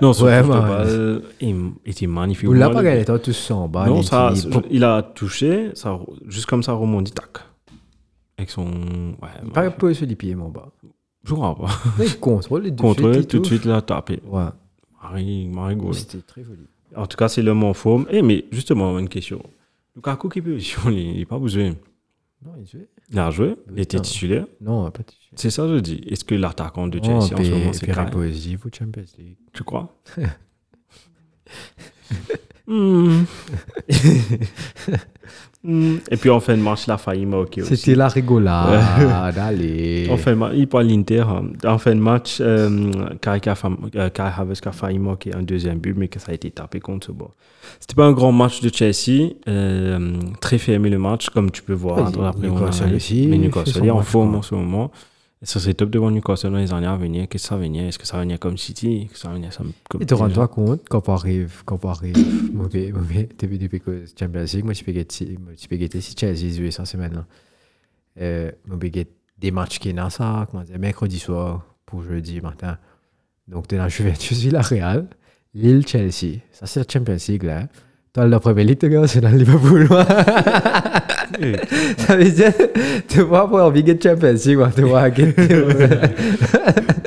Non, 0.00 0.12
son 0.14 0.24
Ouais, 0.24 0.42
de 0.42 0.48
balle 0.48 1.22
était 1.84 2.06
magnifique. 2.06 2.48
L'avez 2.48 2.58
Moi, 2.58 2.70
pas 2.72 2.82
le- 2.82 2.88
gagné, 2.90 3.04
toi, 3.04 3.18
tous 3.18 3.50
en 3.50 3.68
bas. 3.68 3.86
Non, 3.86 4.02
ça, 4.02 4.32
il 4.70 4.82
a 4.84 5.02
touché, 5.02 5.70
ça, 5.74 5.98
juste 6.26 6.46
comme 6.46 6.62
ça, 6.62 6.72
rebondit, 6.72 7.12
tac. 7.12 7.28
Avec 8.38 8.48
son. 8.50 8.64
Ouais, 9.20 9.70
pas 9.70 9.92
sur 9.94 10.06
les 10.06 10.16
pieds, 10.16 10.34
mon 10.34 10.48
bas. 10.48 10.70
je 11.22 11.34
crois 11.34 11.54
pas. 11.54 11.68
Il 12.02 12.18
contrôle 12.18 12.62
les 12.62 12.70
deux 12.70 12.82
Contrôle, 12.82 13.14
suite, 13.16 13.28
tout 13.28 13.40
de 13.40 13.44
suite, 13.46 13.62
il 13.66 13.70
a 13.72 13.82
tapé. 13.82 14.20
Ouais. 14.26 14.44
C'était 15.92 16.22
très 16.22 16.44
joli. 16.44 16.66
En 16.94 17.06
tout 17.06 17.16
cas, 17.16 17.28
c'est 17.28 17.42
l'homme 17.42 17.64
en 17.64 17.74
forme. 17.74 18.06
Eh, 18.10 18.22
mais 18.22 18.44
justement, 18.50 18.98
une 18.98 19.08
question. 19.08 19.42
Lukaku, 19.96 20.28
qui 20.28 20.42
peut 20.42 20.58
il 20.86 21.18
n'est 21.18 21.26
pas 21.26 21.38
besoin. 21.38 21.74
Non, 22.44 22.52
il 22.58 22.66
jouait. 22.66 22.88
Il 23.10 23.18
a 23.18 23.30
joué, 23.30 23.56
il 23.72 23.80
était 23.80 23.98
non. 23.98 24.02
titulaire. 24.02 24.46
Non, 24.60 24.90
pas 24.90 25.02
suite. 25.08 25.32
C'est 25.34 25.50
ça, 25.50 25.68
je 25.68 25.80
dis. 25.80 26.00
Est-ce 26.06 26.24
que 26.24 26.34
l'attaquant 26.34 26.86
de 26.86 27.02
Chelsea 27.02 27.16
en 27.16 27.20
ce 27.20 27.34
moment, 27.34 27.72
c'est 27.72 27.86
Pierre 27.86 28.06
Champions 28.06 28.20
League. 29.18 29.36
Tu 29.52 29.64
crois 29.64 30.00
Et 35.62 36.16
puis 36.16 36.30
en 36.30 36.40
fin 36.40 36.56
de 36.56 36.62
match, 36.62 36.86
il 36.86 36.90
a 36.90 36.96
failli 36.96 37.26
marquer 37.26 37.60
aussi. 37.60 37.76
C'était 37.76 37.94
la 37.94 38.08
rigolade. 38.08 39.36
Allez. 39.38 40.08
En 40.10 40.16
fin 40.16 40.30
de 40.30 40.36
match, 40.36 40.52
il 40.56 40.66
parle 40.66 40.86
l'Inter. 40.86 41.24
En 41.66 41.76
fin 41.76 41.94
de 41.94 42.00
match, 42.00 42.38
euh, 42.40 42.90
Kai 43.20 43.40
Kai 43.40 44.22
Havertz 44.38 44.66
a 44.66 44.72
failli 44.72 44.98
marquer 44.98 45.34
un 45.34 45.42
deuxième 45.42 45.78
but, 45.78 45.94
mais 45.94 46.08
que 46.08 46.18
ça 46.18 46.32
a 46.32 46.34
été 46.34 46.50
tapé 46.50 46.80
contre 46.80 47.08
ce 47.08 47.12
bord. 47.12 47.34
C'était 47.78 47.94
pas 47.94 48.06
un 48.06 48.12
grand 48.12 48.32
match 48.32 48.62
de 48.62 48.70
Chelsea. 48.74 49.32
euh, 49.48 50.12
très 50.40 50.56
fermé 50.56 50.88
le 50.88 50.98
match, 50.98 51.28
comme 51.28 51.50
tu 51.50 51.62
peux 51.62 51.74
voir 51.74 52.10
dans 52.10 52.22
la 52.22 52.32
aussi, 52.94 53.26
Mais 53.26 53.36
Newcastle 53.36 53.84
est 53.84 53.90
en 53.90 54.02
forme 54.02 54.36
en 54.36 54.42
ce 54.42 54.54
moment. 54.54 54.90
Ça, 55.42 55.58
c'est 55.58 55.72
top 55.72 55.88
devant 55.88 56.10
Newcastle 56.10 56.50
dans 56.50 56.58
les 56.58 56.72
années 56.72 56.86
à 56.86 56.96
venir. 56.96 57.26
Qu'est-ce 57.26 57.44
que 57.44 57.48
ça 57.48 57.56
va 57.56 57.62
venir 57.62 57.84
Est-ce 57.84 57.98
que 57.98 58.06
ça 58.06 58.18
va 58.18 58.24
venir 58.24 58.38
comme 58.38 58.58
City? 58.58 59.08
Que 59.10 59.18
ça 59.18 59.30
venir 59.30 59.50
comme 59.88 60.02
Et 60.02 60.06
te 60.06 60.12
rends-toi 60.12 60.48
compte, 60.48 60.86
quand 60.88 61.08
on 61.08 61.14
arrive, 61.14 61.62
quand 61.64 61.82
on 61.82 61.88
arrive, 61.88 62.16
mauvais, 62.52 62.92
mauvais, 62.92 63.26
depuis 63.38 63.80
que 63.80 64.04
Champions 64.18 64.44
League, 64.52 64.64
moi, 64.64 64.74
je 64.74 64.84
peux 64.84 64.92
guetter, 65.76 66.00
si 66.02 66.14
Chelsea 66.14 66.54
joue 66.54 66.70
ça 66.70 66.84
semaine 66.84 67.14
là. 67.14 67.26
Euh, 68.20 68.50
moi, 68.66 68.78
je 68.82 69.04
des 69.38 69.50
matchs 69.50 69.78
qui 69.78 69.94
sont 69.94 70.10
ça, 70.10 70.46
comment 70.50 70.62
dire, 70.62 70.78
mercredi 70.78 71.18
soir 71.18 71.64
pour 71.86 72.02
jeudi 72.02 72.42
matin. 72.42 72.76
Donc, 73.48 73.66
tu 73.66 73.76
es 73.76 73.78
dans 73.78 73.88
Juventus, 73.88 74.38
Villarreal, 74.38 75.06
Lille, 75.54 75.86
Chelsea. 75.86 76.40
Ça, 76.52 76.66
c'est 76.66 76.80
la 76.80 76.86
Champions 76.86 77.16
League 77.28 77.44
là. 77.44 77.66
Dans 78.12 78.26
la 78.26 78.40
première 78.40 78.66
ligue, 78.66 79.06
c'est 79.06 79.20
dans 79.22 79.30
le 79.30 79.38
Liverpool. 79.38 79.88
ça 81.98 82.16
veut 82.16 82.30
dire, 82.30 82.52
tu 83.08 83.20
vois, 83.22 83.48
pour 83.48 83.58
envie 83.58 83.82
de 83.82 83.96
Champions 84.00 84.32
League, 84.32 84.56
moi, 84.56 84.70
tu 84.74 84.82
vois, 84.82 85.10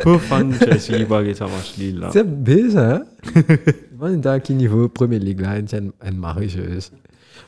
Pour 0.01 0.21
fan 0.21 0.49
de 0.49 0.55
Chelsea, 0.55 0.99
il 0.99 1.05
va 1.05 1.21
gagner 1.21 1.34
sa 1.34 1.45
match 1.45 1.78
Lille 1.78 1.99
là. 1.99 2.09
C'est 2.11 2.28
bizarre, 2.28 3.01
hein? 3.01 3.03
Moi, 3.97 4.09
on 4.09 4.21
est 4.21 4.26
à 4.26 4.39
quel 4.39 4.57
niveau 4.57 4.89
Première 4.89 5.19
Ligue 5.21 5.39
là, 5.39 5.59
une 5.59 6.17
marécheuse. 6.17 6.91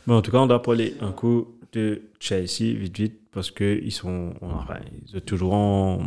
Mais 0.08 0.14
en 0.14 0.22
tout 0.22 0.32
cas, 0.32 0.38
on 0.38 0.48
doit 0.48 0.62
parler 0.62 0.96
un 1.02 1.12
coup 1.12 1.48
de 1.74 2.04
Chelsea 2.20 2.74
vite 2.74 2.98
vite 2.98 3.20
parce 3.34 3.52
que 3.52 3.80
ils 3.84 3.92
sont, 3.92 4.34
enfin, 4.42 4.76
ils 5.06 5.12
sont 5.12 5.20
toujours 5.20 5.54
en, 5.54 6.00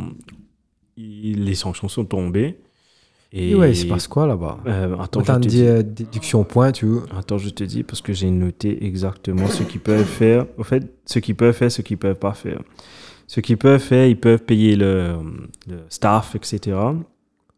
les 0.97 1.55
sanctions 1.55 1.87
sont 1.87 2.05
tombées. 2.05 2.57
Et 3.31 3.51
Et 3.51 3.55
ouais, 3.55 3.71
il 3.71 3.75
se 3.75 3.85
passe 3.85 4.07
quoi 4.07 4.25
là-bas? 4.25 4.57
Euh, 4.65 4.97
attends, 4.99 5.23
je 5.23 5.31
te 5.33 5.37
dis. 5.39 5.47
dire 5.47 5.83
déduction 5.83 6.43
point, 6.43 6.71
tu 6.71 6.87
vois. 6.87 7.03
Attends, 7.17 7.37
je 7.37 7.49
te 7.49 7.63
dis 7.63 7.83
parce 7.83 8.01
que 8.01 8.11
j'ai 8.11 8.31
noté 8.31 8.83
exactement 8.85 9.47
ce 9.47 9.61
qu'ils 9.63 9.81
peuvent 9.81 10.03
faire. 10.03 10.45
Au 10.57 10.63
fait, 10.63 10.83
ce 11.05 11.19
qu'ils 11.19 11.35
peuvent 11.35 11.53
faire, 11.53 11.71
ce 11.71 11.81
qu'ils 11.83 11.97
peuvent 11.97 12.17
pas 12.17 12.33
faire. 12.33 12.59
Ce 13.27 13.39
qu'ils 13.39 13.57
peuvent 13.57 13.79
faire, 13.79 14.07
ils 14.07 14.19
peuvent 14.19 14.41
payer 14.41 14.75
le, 14.75 15.13
le 15.67 15.77
staff, 15.89 16.35
etc. 16.35 16.75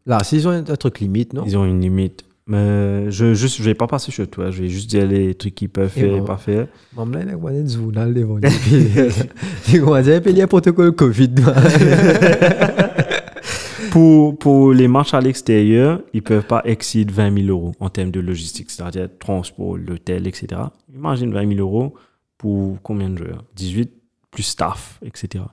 Là, 0.04 0.18
s'ils 0.22 0.46
ont 0.46 0.50
un 0.50 0.62
truc 0.76 1.00
limite, 1.00 1.32
non? 1.32 1.44
Ils 1.46 1.56
ont 1.56 1.64
une 1.64 1.80
limite. 1.80 2.24
Mais 2.46 3.10
je 3.10 3.32
juste, 3.32 3.56
je 3.56 3.62
vais 3.62 3.74
pas 3.74 3.86
passer 3.86 4.10
sur 4.10 4.28
toi. 4.28 4.50
Je 4.50 4.62
vais 4.64 4.68
juste 4.68 4.90
dire 4.90 5.06
les 5.06 5.34
trucs 5.34 5.54
qu'ils 5.54 5.70
peuvent 5.70 5.92
Et 5.96 6.00
faire 6.00 6.12
et 6.14 6.18
bon. 6.18 6.24
pas 6.26 6.36
faire. 6.36 6.66
Maman, 6.94 7.20
il 7.22 7.28
y 7.28 7.30
a 7.30 7.62
un 7.62 7.66
journal 7.66 8.12
devant 8.12 8.36
lui. 8.36 8.50
Tu 9.64 9.78
vois, 9.78 10.02
j'ai 10.02 10.20
payé 10.20 10.42
un 10.42 10.46
protocole 10.46 10.92
Covid. 10.92 11.30
Pour, 13.90 14.38
pour 14.38 14.72
les 14.72 14.88
matchs 14.88 15.14
à 15.14 15.20
l'extérieur, 15.20 16.00
ils 16.12 16.22
peuvent 16.22 16.46
pas 16.46 16.62
exceed 16.64 17.10
20 17.10 17.34
000 17.44 17.48
euros 17.48 17.72
en 17.80 17.88
termes 17.88 18.10
de 18.10 18.20
logistique, 18.20 18.70
c'est-à-dire 18.70 19.08
transport, 19.18 19.76
l'hôtel, 19.76 20.26
etc. 20.26 20.60
Imagine 20.94 21.32
20 21.32 21.48
000 21.54 21.60
euros 21.60 21.94
pour 22.38 22.78
combien 22.82 23.08
de 23.10 23.18
joueurs? 23.18 23.44
18 23.56 23.90
plus 24.30 24.42
staff, 24.42 24.98
etc. 25.04 25.44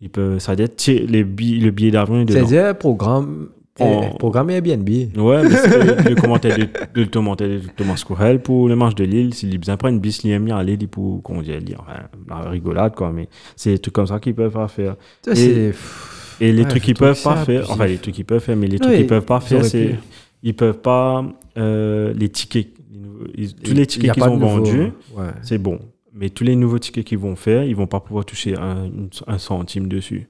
Ils 0.00 0.10
peuvent, 0.10 0.38
c'est-à-dire 0.38 0.68
les 1.08 1.24
billets, 1.24 1.64
le 1.64 1.70
billet 1.70 1.90
d'avion 1.90 2.20
est. 2.20 2.30
C'est-à-dire, 2.30 2.76
programme, 2.76 3.48
eh, 3.78 4.16
programme 4.18 4.50
Airbnb. 4.50 4.88
Ouais, 4.88 5.42
mais 5.42 5.50
c'est 5.50 6.08
le 6.10 6.14
commentaire 6.14 6.56
de, 6.58 6.68
de 6.94 7.04
Thomas, 7.04 7.36
de 7.36 7.60
Thomas 7.76 8.02
Courel 8.06 8.40
pour 8.40 8.68
le 8.68 8.76
match 8.76 8.94
de 8.94 9.04
Lille. 9.04 9.34
S'il 9.34 9.54
a 9.54 9.58
besoin 9.58 9.76
prendre 9.76 9.94
une 9.94 10.00
bis, 10.00 10.20
il 10.24 10.30
aime 10.30 10.44
bien 10.46 10.56
aller 10.56 10.76
dit 10.76 10.86
pour, 10.86 11.20
dire, 11.42 11.60
dire, 11.60 11.80
enfin, 11.80 12.00
la 12.28 12.50
rigolade, 12.50 12.94
quoi. 12.94 13.12
Mais 13.12 13.28
c'est 13.54 13.70
des 13.72 13.78
trucs 13.78 13.94
comme 13.94 14.06
ça 14.06 14.18
qu'ils 14.18 14.34
peuvent 14.34 14.52
pas 14.52 14.68
faire. 14.68 14.96
Ça, 15.22 15.32
Et- 15.32 15.34
c'est. 15.34 15.74
Et 16.40 16.52
les 16.52 16.62
Ouais, 16.62 16.68
trucs 16.68 16.82
qu'ils 16.82 16.94
peuvent 16.94 17.22
pas 17.22 17.36
ça 17.36 17.44
faire, 17.44 17.70
enfin, 17.70 17.86
les 17.86 17.98
trucs 17.98 18.14
qu'ils 18.14 18.24
peuvent 18.24 18.40
faire, 18.42 18.56
mais 18.56 18.66
les 18.66 18.78
trucs 18.78 18.94
qu'ils 18.96 19.06
peuvent 19.06 19.24
pas 19.24 19.40
faire, 19.40 19.64
c'est, 19.64 19.96
ils 20.42 20.54
peuvent 20.54 20.78
pas, 20.80 21.24
euh, 21.56 22.12
les 22.14 22.28
tickets, 22.28 22.68
ils- 23.34 23.54
tous 23.54 23.72
les 23.74 23.86
tickets 23.86 24.12
qu'ils 24.12 24.22
ont 24.24 24.36
vendus, 24.36 24.92
Ouais. 25.16 25.30
c'est 25.42 25.58
bon. 25.58 25.78
Mais 26.12 26.30
tous 26.30 26.44
les 26.44 26.56
nouveaux 26.56 26.78
tickets 26.78 27.04
qu'ils 27.04 27.18
vont 27.18 27.36
faire, 27.36 27.64
ils 27.64 27.76
vont 27.76 27.86
pas 27.86 28.00
pouvoir 28.00 28.24
toucher 28.24 28.54
un, 28.56 28.90
un 29.26 29.38
centime 29.38 29.88
dessus. 29.88 30.28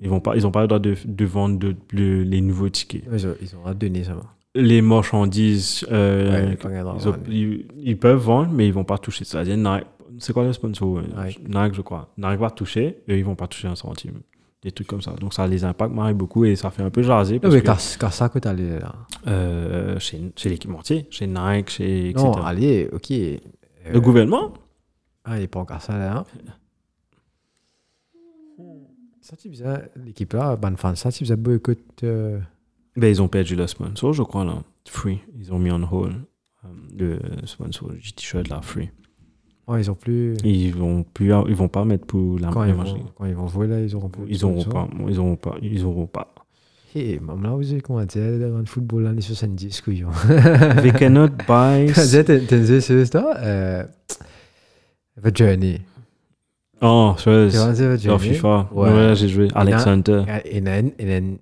Ils 0.00 0.08
vont 0.08 0.20
pas, 0.20 0.34
ils 0.36 0.46
ont 0.46 0.50
pas 0.50 0.62
le 0.62 0.66
droit 0.68 0.78
de, 0.78 0.94
de 1.04 1.24
vendre 1.24 1.58
de- 1.58 1.76
les 2.22 2.40
nouveaux 2.40 2.68
tickets. 2.68 3.02
Ils 3.12 3.26
ont, 3.26 3.34
ils 3.42 3.54
ont 3.56 3.74
donné 3.74 4.04
ça. 4.04 4.14
va. 4.14 4.22
les 4.56 4.82
marchandises, 4.82 5.86
euh, 5.92 6.48
Ouais, 6.48 6.58
ils, 6.98 7.08
ont- 7.08 7.10
ouais. 7.12 7.18
ils- 7.28 7.64
ils 7.84 7.96
peuvent 7.96 8.18
vendre, 8.18 8.50
mais 8.52 8.66
ils 8.66 8.72
vont 8.72 8.82
pas 8.84 8.98
toucher. 8.98 9.24
C'est-à-dire, 9.24 9.56
Nike- 9.56 9.86
c'est 10.18 10.32
quoi 10.32 10.42
le 10.44 10.52
sponsor? 10.52 11.02
Nike. 11.02 11.40
Nike, 11.48 11.74
je 11.74 11.82
crois. 11.82 12.12
Nike 12.18 12.40
va 12.40 12.50
toucher, 12.50 12.96
eux, 13.08 13.16
ils 13.16 13.24
vont 13.24 13.36
pas 13.36 13.46
toucher 13.46 13.68
un 13.68 13.76
centime. 13.76 14.20
Des 14.62 14.72
trucs 14.72 14.86
comme 14.88 15.00
ça. 15.00 15.12
Donc, 15.12 15.32
ça 15.32 15.46
les 15.46 15.64
impacte 15.64 15.94
Marie 15.94 16.12
beaucoup 16.12 16.44
et 16.44 16.54
ça 16.54 16.70
fait 16.70 16.82
un 16.82 16.90
peu 16.90 17.02
jaser. 17.02 17.34
Non, 17.36 17.40
Parce 17.40 17.54
mais 17.54 17.62
car 17.62 18.12
ça 18.12 18.28
que 18.28 18.38
t'as 18.38 18.50
allé 18.50 18.78
là? 18.78 18.94
euh, 19.26 19.98
chez, 19.98 20.20
chez 20.36 20.50
l'équipementier, 20.50 21.06
chez 21.10 21.26
Nike, 21.26 21.70
chez 21.70 22.10
etc. 22.10 22.24
Non, 22.26 22.32
allez, 22.42 22.88
ok. 22.92 23.10
Euh, 23.10 23.38
Le 23.92 24.00
gouvernement? 24.00 24.52
Ah, 25.24 25.36
il 25.38 25.40
n'est 25.42 25.46
pas 25.48 25.60
encore 25.60 25.80
ça 25.80 25.96
là. 25.96 26.18
hein. 26.18 26.24
Ça, 29.22 29.36
tu 29.36 29.50
faisais, 29.50 29.90
l'équipe 30.04 30.32
là, 30.32 30.56
bonne 30.56 30.76
fan, 30.76 30.96
ça, 30.96 31.12
tu 31.12 31.20
faisais 31.24 31.36
boycott. 31.36 31.78
Euh... 32.04 32.40
ben, 32.96 33.08
Ils 33.08 33.22
ont 33.22 33.28
perdu 33.28 33.54
le 33.54 33.66
sponsor, 33.66 34.12
je 34.12 34.22
crois, 34.22 34.44
là. 34.44 34.62
Free. 34.88 35.20
Ils 35.38 35.52
ont 35.52 35.58
mis 35.58 35.70
en 35.70 35.82
hold 35.82 36.16
euh, 36.64 37.18
le 37.40 37.46
sponsor 37.46 37.90
du 37.92 38.12
t-shirt, 38.12 38.48
là, 38.48 38.60
free. 38.62 38.90
Ouais, 39.70 39.80
ils 39.80 39.90
ont 39.90 39.94
plus. 39.94 40.34
Ils 40.44 40.74
vont 40.74 41.04
plus, 41.04 41.32
ils 41.48 41.54
vont 41.54 41.68
pas 41.68 41.84
mettre 41.84 42.06
pour 42.06 42.38
la 42.38 42.48
Quand 42.48 42.64
ils, 42.64 42.74
vont, 42.74 42.84
quand 43.16 43.24
ils 43.26 43.34
vont 43.34 43.46
jouer 43.46 43.66
là, 43.68 43.80
ils 43.80 43.94
auront 43.94 44.08
plus. 44.08 44.24
Ils 44.28 44.44
auront 44.44 44.64
pas. 44.64 44.88
Ils 45.08 45.18
auront 45.20 45.36
pas. 45.36 45.54
Ils 45.62 45.84
auront 45.84 46.06
pas. 46.06 46.34
Hé, 46.94 47.20
même 47.20 47.42
là, 47.44 47.50
vous 47.50 47.70
avez 47.70 47.80
comment 47.80 48.04
dire, 48.04 48.50
dans 48.50 48.58
le 48.58 48.64
football, 48.66 49.04
l'année 49.04 49.20
70, 49.20 49.80
couillon. 49.80 50.08
They 50.82 50.92
cannot 50.92 51.28
buy. 51.48 51.92
Quand 51.94 52.02
j'ai 52.04 52.20
entendu 52.20 52.80
ce 52.80 53.04
ça. 53.04 53.86
The 55.22 55.36
Journey. 55.36 55.80
Oh, 56.82 57.14
c'est 57.18 57.48
The 57.50 57.54
Dans 57.54 57.96
Journey. 57.98 58.18
FIFA. 58.34 58.68
Ouais. 58.72 58.90
Ouais, 58.90 59.14
j'ai 59.14 59.28
joué. 59.28 59.48
Alex 59.54 59.84
Non. 59.86 59.92
Hunter. 59.92 60.22
Il 60.50 60.64
y 60.64 60.68
a 60.68 60.72
un- 60.72 60.90
il 60.98 61.38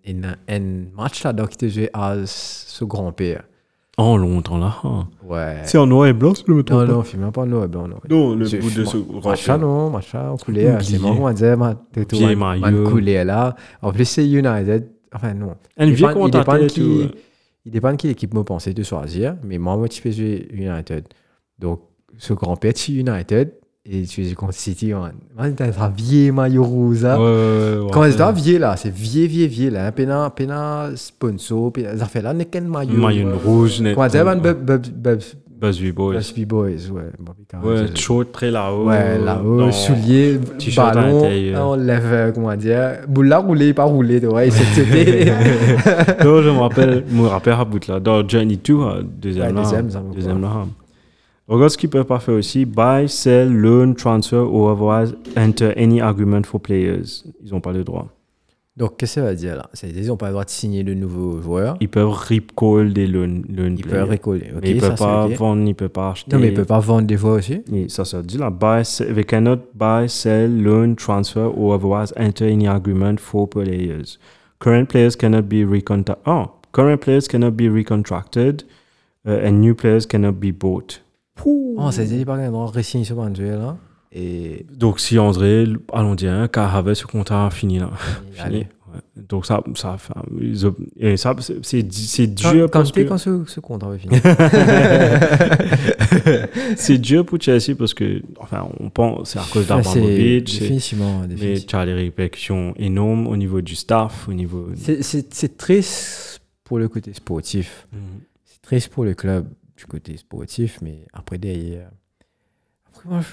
il 0.49 0.87
match 0.97 1.23
là, 1.25 1.33
donc, 1.33 1.51
qui 1.51 1.57
te 1.57 1.69
jouait 1.69 1.91
à 1.95 2.17
ce 2.27 2.85
grand-père. 2.85 3.45
Oh, 3.99 4.17
longtemps 4.17 4.59
là. 4.59 4.77
Ouais. 5.27 5.57
C'est 5.65 5.77
en 5.77 5.87
noir 5.87 6.07
et 6.07 6.13
blanc, 6.13 6.33
si 6.35 6.45
je 6.47 6.53
me 6.53 6.59
Non, 6.59 6.63
trompe 6.63 6.89
non, 6.89 7.03
film 7.03 7.31
pas 7.33 7.45
noir 7.45 7.65
et 7.65 7.69
blanc, 7.69 7.89
non. 7.89 7.97
Non, 8.09 8.35
le 8.37 8.47
C'est- 8.47 8.59
bout 8.59 8.71
de 8.71 8.85
ce 8.85 8.97
Machin, 9.29 9.59
non, 9.59 9.91
machin, 9.91 10.31
en 10.31 10.37
couleur. 10.37 10.75
Oublié. 10.77 10.91
C'est 10.97 10.99
moi, 11.03 11.11
on 11.21 11.25
Vieille 12.17 12.37
man, 12.37 12.85
couleur 12.85 13.25
là. 13.25 13.57
En 13.83 13.91
plus, 13.93 14.05
c'est 14.05 14.29
United. 14.29 14.89
Enfin, 15.13 15.35
non. 15.35 15.55
Un 15.77 15.87
Il 15.87 15.95
vieux 15.95 16.07
dépend- 16.07 16.27
il 16.27 16.31
dépend 16.31 16.45
commentateur 16.45 16.67
qui-. 16.69 17.11
Il 17.65 17.73
dépend 17.73 17.91
de 17.91 17.97
quelle 17.97 18.13
équipe 18.13 18.35
me 18.35 18.45
pensait 18.45 18.73
de 18.73 18.83
choisir, 18.83 19.37
mais 19.45 19.59
moi, 19.59 19.77
moi, 19.77 19.89
tu 19.89 20.01
fais 20.01 20.13
jouer 20.13 20.49
United. 20.53 21.05
Donc, 21.59 21.81
ce 22.19 22.33
grand-père, 22.35 22.73
tu 22.75 22.93
United, 22.93 23.53
et 23.91 24.03
tu 24.03 24.23
City. 24.51 24.93
Man, 24.93 25.13
Man, 25.37 25.55
t'as 25.55 25.67
un 25.67 25.89
vieux 25.89 26.31
maillot 26.33 26.65
rouge, 26.65 27.03
là. 27.03 27.19
Ouais, 27.19 27.25
ouais, 27.25 27.85
ouais. 27.85 27.91
Quand 27.93 28.03
un 28.03 28.33
vieux, 28.33 28.59
là, 28.59 28.77
c'est 28.77 28.93
vieux, 28.93 29.27
vieux, 29.27 29.47
vieux, 29.47 29.71
là. 29.71 29.91
Pena, 29.93 30.31
pena 30.31 30.91
sponsor, 30.95 31.73
pena, 31.73 31.97
ça 31.97 32.07
fait 32.07 32.23
là, 32.23 32.35
n'est 32.35 32.45
qu'un 32.45 32.61
maillot. 32.63 32.99
Maillot 32.99 33.29
euh, 33.29 33.37
rouge, 33.45 33.81
man, 33.81 34.41
bub, 34.41 34.65
bub, 34.65 34.87
bub, 34.89 35.21
Busby 35.61 35.91
Boys. 35.91 36.15
Busby 36.15 36.45
Boys, 36.45 36.89
ouais. 36.93 37.11
Ouais, 37.65 37.97
chaud, 37.97 38.23
très 38.23 38.51
là-haut. 38.51 38.87
Ouais, 38.87 39.19
là-haut, 39.19 39.73
souliers, 39.73 40.39
ballon, 40.77 41.29
on 41.57 41.75
lève, 41.75 42.05
euh, 42.05 42.33
comment 42.33 42.55
dire, 42.55 42.99
boule 43.09 43.27
là 43.27 43.39
roulé, 43.39 43.73
pas 43.73 43.85
roulé, 43.85 44.21
tu 44.21 44.27
vois, 44.27 44.49
c'était. 44.51 45.33
Non, 46.25 46.43
je 46.43 46.51
me 46.51 46.59
rappelle, 46.59 47.05
je 47.09 47.15
me 47.15 47.27
rappelle 47.27 47.55
à 47.55 47.65
bout 47.65 47.85
là, 47.89 47.99
dans 47.99 48.27
Journey 48.29 48.57
2, 48.63 48.75
euh, 48.75 49.03
deuxième 49.03 49.55
là. 49.55 49.63
deuxième, 49.63 49.91
ça 49.91 50.01
deuxième 50.15 50.43
là. 50.43 50.67
Regarde 51.49 51.71
ce 51.71 51.79
qu'ils 51.79 51.89
peuvent 51.89 52.05
pas 52.05 52.21
faire 52.21 52.35
aussi. 52.35 52.67
Buy, 52.67 53.09
sell, 53.09 53.51
loan, 53.51 53.95
transfer 53.95 54.37
or 54.37 54.69
otherwise 54.71 55.15
enter 55.37 55.73
any 55.77 56.01
agreement 56.01 56.43
for 56.45 56.61
players. 56.61 57.25
Ils 57.43 57.53
n'ont 57.53 57.61
pas 57.63 57.73
le 57.73 57.85
droit. 57.85 58.09
Donc, 58.77 58.97
qu'est-ce 58.97 59.17
que 59.17 59.21
ça 59.23 59.27
veut 59.31 59.35
dire 59.35 59.57
là? 59.57 59.69
C'est-à-dire, 59.73 60.03
ils 60.05 60.07
n'ont 60.09 60.17
pas 60.17 60.27
le 60.27 60.33
droit 60.33 60.45
de 60.45 60.51
signer 60.51 60.85
de 60.85 60.95
nouveaux 60.95 61.41
joueurs. 61.41 61.77
Ils 61.81 61.89
peuvent 61.89 62.13
rip 62.13 62.53
call 62.55 62.93
des 62.93 63.09
loan, 63.09 63.43
loan 63.49 63.75
Ils 63.77 63.83
players. 63.83 63.99
peuvent 64.01 64.09
récoller. 64.11 64.47
Ok, 64.55 64.61
Mais 64.63 64.71
ils 64.71 64.81
ça, 64.81 64.89
peuvent 64.91 64.99
pas 64.99 65.27
vendre, 65.27 65.67
ils 65.67 65.75
peuvent 65.75 65.89
pas 65.89 66.11
acheter. 66.11 66.31
Non, 66.37 66.39
mais 66.41 66.49
ils 66.49 66.55
peuvent 66.55 66.67
pas 66.67 66.79
vendre 66.79 67.07
des 67.09 67.17
fois 67.17 67.33
aussi. 67.33 67.63
Et 67.73 67.89
ça 67.89 68.05
se 68.05 68.19
dit 68.19 68.39
là, 68.39 68.51
buy, 68.51 68.85
sell, 68.85 69.13
they 69.15 69.25
cannot 69.25 69.59
buy, 69.75 70.09
sell, 70.09 70.63
loan, 70.63 70.95
transfer 70.95 71.47
or 71.57 71.73
otherwise 71.75 72.13
enter 72.17 72.53
any 72.53 72.69
agreement 72.69 73.17
for 73.19 73.49
players. 73.49 74.19
Current 74.61 74.87
players 74.87 75.17
cannot 75.19 75.43
be 75.49 75.65
recontracted. 75.65 76.23
Oh, 76.27 76.45
current 76.73 76.99
players 77.01 77.27
cannot 77.27 77.53
be 77.57 77.69
recontracted 77.69 78.63
uh, 79.27 79.31
and 79.45 79.61
new 79.61 79.75
players 79.75 80.07
cannot 80.07 80.39
be 80.39 80.53
bought. 80.53 81.01
Oh, 81.47 81.91
ça 81.91 82.03
veut 82.03 82.09
dire 82.09 82.17
qu'ils 82.19 82.27
n'ont 82.27 82.35
pas 82.37 82.37
le 82.45 82.51
droit 82.51 82.71
de 82.73 82.79
re-signer 82.79 83.05
sur 83.05 83.17
Manuel 83.17 83.59
là. 83.59 83.77
Et. 84.13 84.67
Donc 84.75 85.01
si 85.01 85.19
André, 85.19 85.67
allons 85.93 86.15
dire, 86.15 86.33
hein, 86.33 86.49
car 86.49 86.75
avait 86.77 86.95
ce 86.95 87.07
contrat 87.07 87.51
fini 87.51 87.79
là. 87.79 87.91
Fini. 88.33 88.59
Ouais. 88.59 89.01
Donc 89.29 89.45
ça, 89.45 89.63
ça, 89.75 89.97
et 90.99 91.17
ça 91.19 91.37
c'est 91.41 91.63
c'est- 91.63 91.93
c'est 91.93 92.27
Quand, 92.43 92.53
dur 92.53 92.65
quand, 92.71 92.79
parce 92.79 92.91
que 92.93 93.01
quand 93.03 93.19
ce, 93.19 93.45
ce 93.47 93.61
contrat 93.61 93.91
va 93.91 93.99
finir 93.99 94.19
c'est 96.77 96.99
dur 96.99 97.25
pour 97.27 97.41
Chelsea 97.41 97.75
parce 97.79 97.93
que 97.95 98.23
enfin 98.39 98.67
on 98.81 98.89
pense 98.91 99.31
c'est 99.31 99.39
à 99.39 99.45
cause 99.53 99.67
d'Abramovich. 99.67 100.51
c'est- 100.51 100.61
Définitivement. 100.61 101.21
Mais 101.21 101.27
définitivement. 101.29 101.67
tu 101.69 101.77
as 101.77 101.87
des 101.87 101.93
répercussions 101.93 102.75
énormes 102.77 103.27
au 103.27 103.37
niveau 103.37 103.61
du 103.61 103.75
staff, 103.75 104.27
au 104.29 104.33
niveau. 104.33 104.69
C'est- 104.75 105.57
triste 105.57 106.41
pour 106.65 106.79
le 106.79 106.89
côté 106.89 107.13
sportif. 107.13 107.87
Mhm. 107.93 107.99
C'est 108.45 108.63
triste 108.63 108.89
pour 108.89 109.05
le 109.05 109.15
club 109.15 109.47
du 109.79 109.87
côté 109.87 110.17
sportif, 110.17 110.81
mais 110.83 111.07
après 111.13 111.39
derrière. 111.39 111.91
Après, 112.89 113.09
moi, 113.09 113.21
je, 113.21 113.29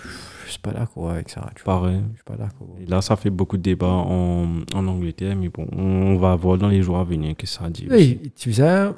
je 0.45 0.51
suis 0.51 0.59
pas 0.59 0.71
d'accord 0.71 1.09
avec 1.09 1.29
ça. 1.29 1.49
Tu 1.55 1.63
vois. 1.63 1.79
Pareil. 1.79 2.01
Je 2.11 2.15
suis 2.17 2.23
pas 2.23 2.35
d'accord. 2.35 2.75
Et 2.79 2.85
là, 2.85 3.01
ça 3.01 3.15
fait 3.15 3.31
beaucoup 3.31 3.57
de 3.57 3.63
débats 3.63 3.87
en, 3.87 4.61
en 4.73 4.87
Angleterre, 4.87 5.35
mais 5.35 5.49
bon, 5.49 5.67
on 5.71 6.17
va 6.17 6.35
voir 6.35 6.57
dans 6.57 6.69
les 6.69 6.81
jours 6.83 6.97
à 6.99 7.03
venir 7.03 7.35
qu'est-ce 7.35 7.57
que 7.57 7.63
ça 7.63 7.69
dit. 7.69 7.87
aussi. 7.87 8.19
Oui, 8.23 8.31
tu 8.35 8.53
sais, 8.53 8.89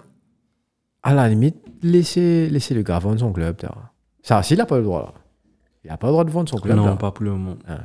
à 1.03 1.13
la 1.13 1.29
limite, 1.29 1.55
laissez, 1.81 2.49
laissez 2.49 2.73
le 2.73 2.81
gars 2.83 2.99
vendre 2.99 3.19
son 3.19 3.31
club. 3.31 3.55
vois. 3.61 3.93
Ça, 4.21 4.43
s'il 4.43 4.57
n'a 4.57 4.65
pas 4.65 4.77
le 4.77 4.83
droit, 4.83 5.01
là. 5.03 5.13
Il 5.85 5.89
n'a 5.89 5.97
pas 5.97 6.07
le 6.07 6.11
droit 6.11 6.25
de 6.25 6.31
vendre 6.31 6.49
son 6.49 6.57
club. 6.57 6.75
non, 6.75 6.85
là. 6.85 6.95
pas 6.97 7.11
pour 7.11 7.23
le 7.23 7.31
moment. 7.31 7.55
Hein. 7.65 7.79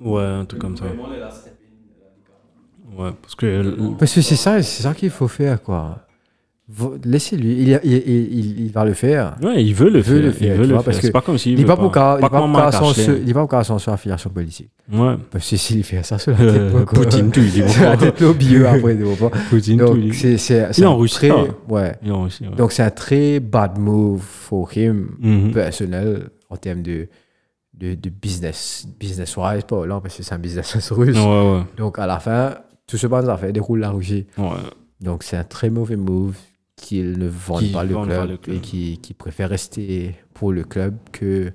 Ouais, 0.00 0.22
un 0.22 0.44
truc 0.46 0.60
comme 0.60 0.76
ça. 0.76 0.86
Ouais, 2.96 3.10
parce 3.22 3.34
que. 3.34 3.46
euh, 3.46 3.72
Parce 3.98 4.14
que 4.14 4.20
c'est 4.22 4.36
ça, 4.36 4.62
c'est 4.62 4.82
ça 4.82 4.94
qu'il 4.94 5.10
faut 5.10 5.28
faire, 5.28 5.62
quoi. 5.62 6.04
Laissez-lui, 7.02 7.62
il, 7.62 7.68
il, 7.68 7.80
il, 7.82 8.38
il- 8.38 8.60
il 8.66 8.72
va 8.72 8.84
le 8.84 8.92
faire. 8.92 9.36
Ouais, 9.42 9.64
il 9.64 9.72
veut 9.74 9.88
le 9.88 10.00
Il 10.00 10.04
faire. 10.04 10.14
le 10.22 10.32
faire, 10.32 10.54
il 10.54 10.60
veut 10.60 10.66
le 10.66 10.74
vois, 10.74 10.78
faire. 10.80 10.84
parce 10.84 10.96
que 10.98 11.06
C'est 11.06 11.12
pas 11.12 11.22
comme 11.22 11.38
s'il 11.38 11.52
Il 11.52 11.56
n'est 11.56 11.62
veut 11.62 11.68
pas 11.68 11.76
il 12.20 12.26
est 12.26 12.28
pas 12.28 12.40
il 13.22 13.30
est 13.30 13.32
pas 13.32 13.40
pour 13.40 13.48
qu'à 13.48 13.64
son 13.64 13.78
sur 13.78 13.90
affiliation 13.94 14.28
politique. 14.28 14.68
Ouais. 14.92 15.14
Parce 15.30 15.48
que 15.48 15.56
s'il 15.56 15.82
fait 15.82 16.02
ça 16.02 16.18
sur 16.18 16.32
la 16.32 16.36
tête, 16.38 16.46
Euh, 16.48 16.84
quoi. 16.84 17.02
Poutine, 17.02 17.30
tout, 17.30 17.40
il 17.40 17.50
dit. 17.52 17.68
sur 17.70 17.84
la 17.84 17.96
tête 17.96 18.20
l'obvieux 18.20 18.68
après, 18.68 18.94
pas. 19.16 19.30
Poutine, 19.48 19.78
tout, 19.78 19.84
il 19.86 19.88
Donc, 19.94 19.98
dit. 20.00 20.12
c'est 20.14 20.36
c'est- 20.36 20.70
c'est 20.72 20.82
est 20.82 20.84
en 20.84 20.98
Russie, 20.98 21.14
très- 21.16 21.30
ah. 21.30 21.44
Ouais. 21.72 21.94
Il 22.02 22.12
en 22.12 22.24
aussi, 22.24 22.44
ouais. 22.46 22.54
Donc, 22.54 22.72
c'est 22.72 22.82
un 22.82 22.90
très 22.90 23.40
bad 23.40 23.78
move 23.78 24.20
for 24.20 24.68
him, 24.76 25.08
Mhm. 25.20 25.52
personnel, 25.52 26.28
en 26.50 26.56
termes 26.58 26.82
de, 26.82 27.08
de, 27.72 27.94
de 27.94 28.10
business, 28.10 28.86
business-wise, 29.00 29.62
pas 29.64 29.86
là, 29.86 30.00
parce 30.02 30.18
que 30.18 30.22
c'est 30.22 30.34
un 30.34 30.38
business 30.38 30.76
russe. 30.92 31.16
Ouais, 31.16 31.24
ouais. 31.24 31.62
Donc, 31.78 31.98
à 31.98 32.06
la 32.06 32.18
fin, 32.20 32.56
tout 32.88 32.96
ce 32.96 33.06
bande 33.06 33.28
affaires 33.28 33.52
déroule 33.52 33.78
la. 33.80 33.94
Ouais. 33.94 34.24
Donc, 35.00 35.22
c'est 35.22 35.36
un 35.36 35.44
très 35.44 35.70
mauvais 35.70 35.94
move 35.96 36.36
qu'il 36.74 37.18
ne 37.18 37.28
vende 37.28 37.60
Qu'il 37.60 37.72
pas, 37.72 37.84
le 37.84 37.94
club, 37.94 38.08
pas 38.08 38.26
le 38.26 38.36
club. 38.36 38.56
et 38.56 38.60
qui, 38.60 38.98
qui 38.98 39.14
préfère 39.14 39.48
rester 39.50 40.16
pour 40.34 40.52
le 40.52 40.64
club 40.64 40.96
que 41.12 41.52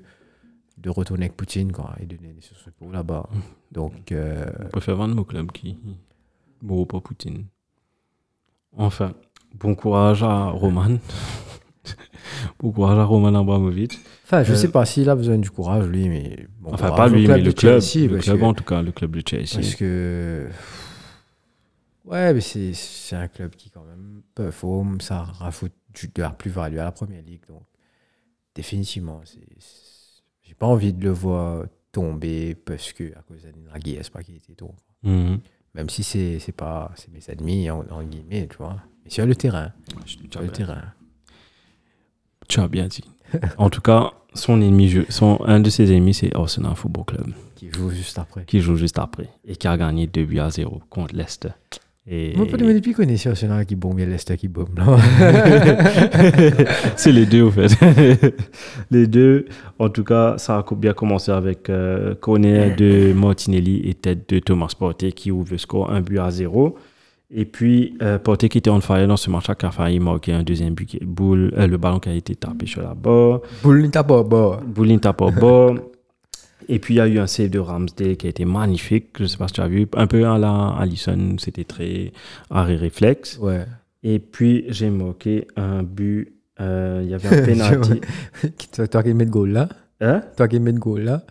de 0.78 0.90
retourner 0.90 1.26
avec 1.26 1.36
Poutine 1.38 1.72
quoi, 1.72 1.96
et 2.02 2.06
donner 2.06 2.34
des 2.34 2.42
sources 2.42 2.68
pour 2.78 2.92
là-bas. 2.92 3.30
Mm. 3.34 3.40
Donc, 3.72 4.12
euh, 4.12 4.46
On 4.66 4.68
préfère 4.70 4.96
vendre 4.96 5.16
mon 5.16 5.24
club 5.24 5.52
qui. 5.52 5.78
Bon, 6.62 6.86
pas 6.86 7.00
Poutine. 7.02 7.46
Enfin, 8.78 9.14
bon 9.56 9.76
courage 9.76 10.24
à 10.24 10.50
Roman. 10.50 10.98
bon 12.60 12.72
courage 12.72 12.98
à 12.98 13.04
Roman 13.06 13.34
Abramovich. 13.36 13.94
enfin, 14.26 14.44
je 14.44 14.54
Euh, 14.54 14.56
sais 14.56 14.72
pas 14.72 14.86
s'il 14.86 15.10
a 15.10 15.16
besoin 15.16 15.38
du 15.38 15.50
courage, 15.50 15.88
lui, 15.88 16.10
mais 16.10 16.48
bon, 16.60 16.72
Enfin, 16.74 16.92
pas 16.92 17.08
lui, 17.08 17.28
mais 17.28 17.40
le 17.40 17.52
club. 17.54 17.82
Chelsea, 17.82 18.08
le 18.10 18.18
club, 18.20 18.40
que- 18.40 18.44
en 18.46 18.54
tout 18.54 18.64
cas, 18.64 18.82
le 18.82 18.92
club 18.92 19.16
de 19.16 19.24
Chelsea. 19.28 19.56
Parce 19.56 19.76
que. 19.76 20.48
Ouais, 22.06 22.34
mais 22.34 22.42
c'est 22.42 22.74
c'est 22.74 23.16
un 23.16 23.28
club 23.28 23.56
qui, 23.56 23.70
quand 23.70 23.84
même, 23.86 24.22
performe, 24.36 25.00
ça 25.02 25.22
rajoute 25.24 25.72
du- 25.94 26.10
de 26.14 26.22
la 26.22 26.32
plus-value 26.32 26.78
à 26.80 26.84
la 26.84 26.92
première 26.92 27.22
ligue. 27.24 27.46
Donc, 27.48 27.64
définitivement, 28.56 29.22
c'est- 29.24 29.40
c'est- 29.60 30.24
j'ai 30.42 30.54
pas 30.54 30.68
envie 30.68 30.92
de 30.94 31.04
le 31.04 31.12
voir 31.12 31.66
tomber 31.92 32.56
parce 32.56 32.92
que, 32.94 33.14
à 33.18 33.22
cause 33.22 33.44
de 33.44 33.52
la 33.72 33.80
guerre, 33.80 34.02
c'est 34.04 34.12
pas 34.12 34.24
qu'il 34.24 34.36
était 34.36 34.54
tombé. 34.56 34.74
Mhm. 35.04 35.40
Même 35.76 35.90
si 35.90 36.04
c'est 36.04 36.40
c'est 36.40 36.52
pas 36.52 36.92
c'est 36.96 37.10
mes 37.12 37.22
ennemis, 37.30 37.70
en, 37.70 37.86
en 37.90 38.04
guillemets, 38.04 38.48
tu 38.50 38.58
vois. 38.58 38.78
Mais 39.04 39.10
sur 39.10 39.26
le 39.26 39.36
terrain. 39.36 39.72
Tu 40.06 40.18
Sur 40.30 40.40
as 40.40 40.42
le 40.44 40.48
bien- 40.50 40.52
terrain. 40.52 40.94
tu 42.50 42.60
as 42.60 42.68
bien 42.68 42.88
dit. 42.88 43.04
en 43.58 43.70
tout 43.70 43.82
cas, 43.82 44.12
son 44.34 44.62
ennemi, 44.62 45.06
son, 45.10 45.40
un 45.46 45.60
de 45.60 45.70
ses 45.70 45.92
ennemis, 45.92 46.14
c'est 46.14 46.36
Arsenal 46.36 46.76
Football 46.76 47.06
Club, 47.06 47.34
Qui 47.56 47.72
joue 47.72 47.90
juste 47.90 48.18
après. 48.20 48.46
qui 48.46 48.60
joue 48.60 48.76
juste 48.76 49.00
après 49.00 49.30
et 49.46 49.56
qui 49.56 49.68
a 49.68 49.78
gagné 49.78 50.06
2 50.08 50.26
buts 50.26 50.40
à 50.40 50.50
0 50.50 50.82
contre 50.90 51.16
Leicester. 51.16 51.50
Et 52.06 52.36
Moi, 52.36 52.46
pas 52.48 52.58
de 52.58 52.74
depuis 52.74 52.92
qu'on 52.92 53.04
est 53.04 53.16
sur 53.16 53.32
Arsenal 53.32 53.66
qui 53.66 53.78
bombe 53.78 53.98
et 53.98 54.06
Leicester 54.06 54.36
qui 54.36 54.50
bombe, 54.50 54.78
là. 54.78 54.98
c'est 56.98 57.14
les 57.14 57.26
deux, 57.26 57.44
au 57.44 57.52
fait. 57.52 57.72
les 58.92 59.08
deux, 59.08 59.46
en 59.80 59.88
tout 59.88 60.04
cas, 60.04 60.38
ça 60.38 60.58
a 60.58 60.76
bien 60.76 60.92
commencé 60.92 61.32
avec 61.32 61.70
euh, 61.70 62.14
corner 62.16 62.76
de 62.76 63.14
Martinelli 63.14 63.88
et 63.88 63.94
tête 63.94 64.28
de 64.28 64.40
Thomas 64.40 64.74
Partey 64.78 65.14
qui 65.14 65.32
ouvre 65.32 65.52
le 65.52 65.58
score 65.58 65.92
1 65.92 66.02
but 66.02 66.20
à 66.20 66.30
0. 66.30 66.76
Et 67.36 67.46
puis, 67.46 67.96
euh, 68.02 68.20
qui 68.20 68.58
était 68.58 68.70
on 68.70 68.82
fire 68.82 69.08
dans 69.08 69.16
ce 69.16 69.30
match-là, 69.30 69.56
qui 69.56 69.66
a 69.66 69.72
failli 69.72 70.00
marquer 70.00 70.34
un 70.34 70.44
deuxième 70.44 70.74
but, 70.74 71.02
boule, 71.06 71.54
euh, 71.58 71.68
le 71.68 71.78
ballon 71.78 72.00
qui 72.00 72.10
a 72.10 72.14
été 72.14 72.36
tapé 72.36 72.66
sur 72.66 72.82
la 72.82 72.94
barre. 72.94 73.40
Boule, 73.64 73.90
tape 73.90 74.10
pas 74.10 74.24
bas. 74.24 74.60
Boulin 74.68 74.98
tape 74.98 75.22
au 75.22 75.32
bord. 75.32 75.76
Et 76.70 76.80
puis, 76.80 76.96
il 76.96 76.98
y 76.98 77.02
a 77.02 77.08
eu 77.08 77.20
un 77.20 77.28
save 77.28 77.50
de 77.50 77.60
Ramsdale 77.60 78.18
qui 78.18 78.28
a 78.28 78.30
été 78.30 78.46
magnifique. 78.46 79.08
Je 79.18 79.24
ne 79.24 79.28
sais 79.28 79.38
pas 79.38 79.48
si 79.48 79.54
tu 79.54 79.62
as 79.62 79.68
vu. 79.68 79.88
Un 79.96 80.08
peu 80.08 80.26
à 80.26 80.38
la 80.38 80.76
Allison, 80.80 81.36
c'était 81.38 81.64
très 81.64 82.12
arrêt 82.50 82.76
réflexe. 82.76 83.38
Ouais. 83.42 83.66
Et 84.04 84.20
puis, 84.20 84.66
j'ai 84.70 84.90
marqué 84.90 85.48
un 85.56 85.84
but. 85.84 86.34
euh, 86.60 87.02
Il 87.04 87.10
y 87.10 87.14
avait 87.14 87.28
un 87.30 87.46
penalty. 87.46 88.02
toi 88.92 89.04
qui 89.04 89.14
mets 89.14 89.26
le 89.26 89.32
goal 89.32 89.52
là? 89.52 89.70
Hein? 90.02 90.22
Toi 90.36 90.48
qui 90.48 90.60
mets 90.60 90.72
le 90.72 90.80
goal 90.80 91.02
là. 91.04 91.24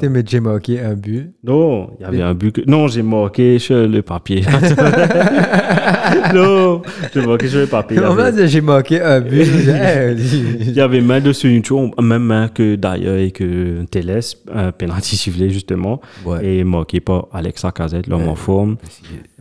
Tu 0.00 0.08
mets 0.08 0.22
j'ai 0.26 0.40
marqué 0.40 0.80
un 0.80 0.94
but. 0.94 1.32
Non, 1.42 1.90
il 1.98 2.02
y 2.02 2.04
avait 2.04 2.22
un 2.22 2.34
but. 2.34 2.52
Que... 2.52 2.60
Non, 2.68 2.86
j'ai 2.88 3.02
marqué 3.02 3.58
sur 3.58 3.86
le 3.88 4.02
papier. 4.02 4.42
non, 6.34 6.82
j'ai 7.12 7.26
marqué 7.26 7.48
sur 7.48 7.60
le 7.60 7.66
papier. 7.66 7.98
On 8.00 8.14
va 8.14 8.30
dire 8.32 8.46
j'ai 8.46 8.60
marqué 8.60 9.00
un 9.00 9.20
but. 9.20 9.46
il 10.60 10.72
y 10.72 10.80
avait 10.80 11.00
main 11.00 11.20
de 11.20 11.32
Suncho, 11.32 11.90
même 12.00 12.22
main 12.24 12.48
que 12.48 12.76
d'ailleurs 12.76 13.16
et 13.16 13.30
que 13.30 13.84
Teles, 13.90 14.20
un 14.52 14.72
penalty 14.72 15.16
sifflé 15.16 15.50
justement, 15.50 16.00
ouais. 16.24 16.44
et 16.46 16.64
marqué 16.64 17.00
par 17.00 17.28
Alexa 17.32 17.70
Cazette, 17.72 18.06
l'homme 18.06 18.28
en 18.28 18.34
forme. 18.34 18.76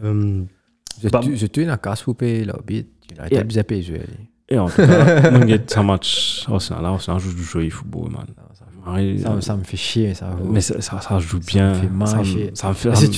Euh, 0.04 0.42
Je 1.02 1.10
Bah- 1.10 1.20
tue- 1.24 1.36
je 1.36 1.46
tue 1.48 1.64
une 1.64 1.78
casse 1.78 2.04
pour 2.04 2.16
payer 2.16 2.46
là. 2.46 2.54
bit. 2.66 2.88
Il 3.14 3.20
a 3.22 3.28
été 3.28 3.44
bien 3.44 3.64
payé. 4.54 4.56
Et 4.56 4.60
en 4.60 4.68
tout 4.70 4.76
cas, 4.78 5.32
moi, 5.32 5.48
j'ai- 5.48 5.62
ça 5.68 5.84
match. 5.84 6.46
Oh, 6.50 6.60
c'est 6.60 6.74
là, 6.74 6.98
c'est 7.00 7.12
un 7.12 7.20
jeu 7.20 7.34
du 7.34 7.44
jeu 7.44 7.70
football, 7.70 8.12
man. 8.12 8.26
Ouais, 8.86 9.18
Ça, 9.18 9.40
ça 9.40 9.56
me 9.56 9.64
fait 9.64 9.78
chier, 9.78 10.14
ça. 10.14 10.36
mais 10.44 10.60
ça, 10.60 10.82
ça, 10.82 11.00
ça 11.00 11.18
joue 11.20 11.40
bien. 11.40 11.70
me 11.70 11.76
fait 11.76 11.88
mal 11.88 12.08
ça, 12.08 12.18
me- 12.18 12.24
chier. 12.26 12.52
ça 12.54 12.68
me 12.70 12.74
fait. 12.74 12.90
Parce 12.90 13.02
ça 13.02 13.08
que 13.08 13.12
tu 13.14 13.18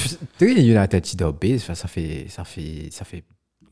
sais, 0.55 0.65
United 0.67 1.03
base, 1.31 1.61
enfin, 1.63 1.73
ça 1.73 1.87
fait, 1.87 2.27
ça 2.29 2.43
fait, 2.43 2.89
ça 2.91 3.03
fait, 3.03 3.23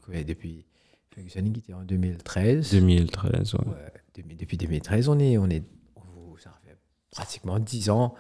quoi, 0.04 0.24
depuis 0.24 0.66
Ferguson 1.14 1.44
qui 1.54 1.60
était 1.60 1.74
en 1.74 1.84
2013. 1.84 2.72
2013, 2.72 3.54
ouais. 3.54 3.60
Ouais, 3.68 3.94
depuis, 4.16 4.36
depuis 4.36 4.58
2013, 4.58 5.08
on 5.08 5.20
est, 5.20 5.38
on 5.38 5.48
est, 5.52 5.62
ça 6.44 6.50
fait 6.66 6.76
pratiquement 7.12 7.60
10 7.60 7.92
ans 7.92 8.16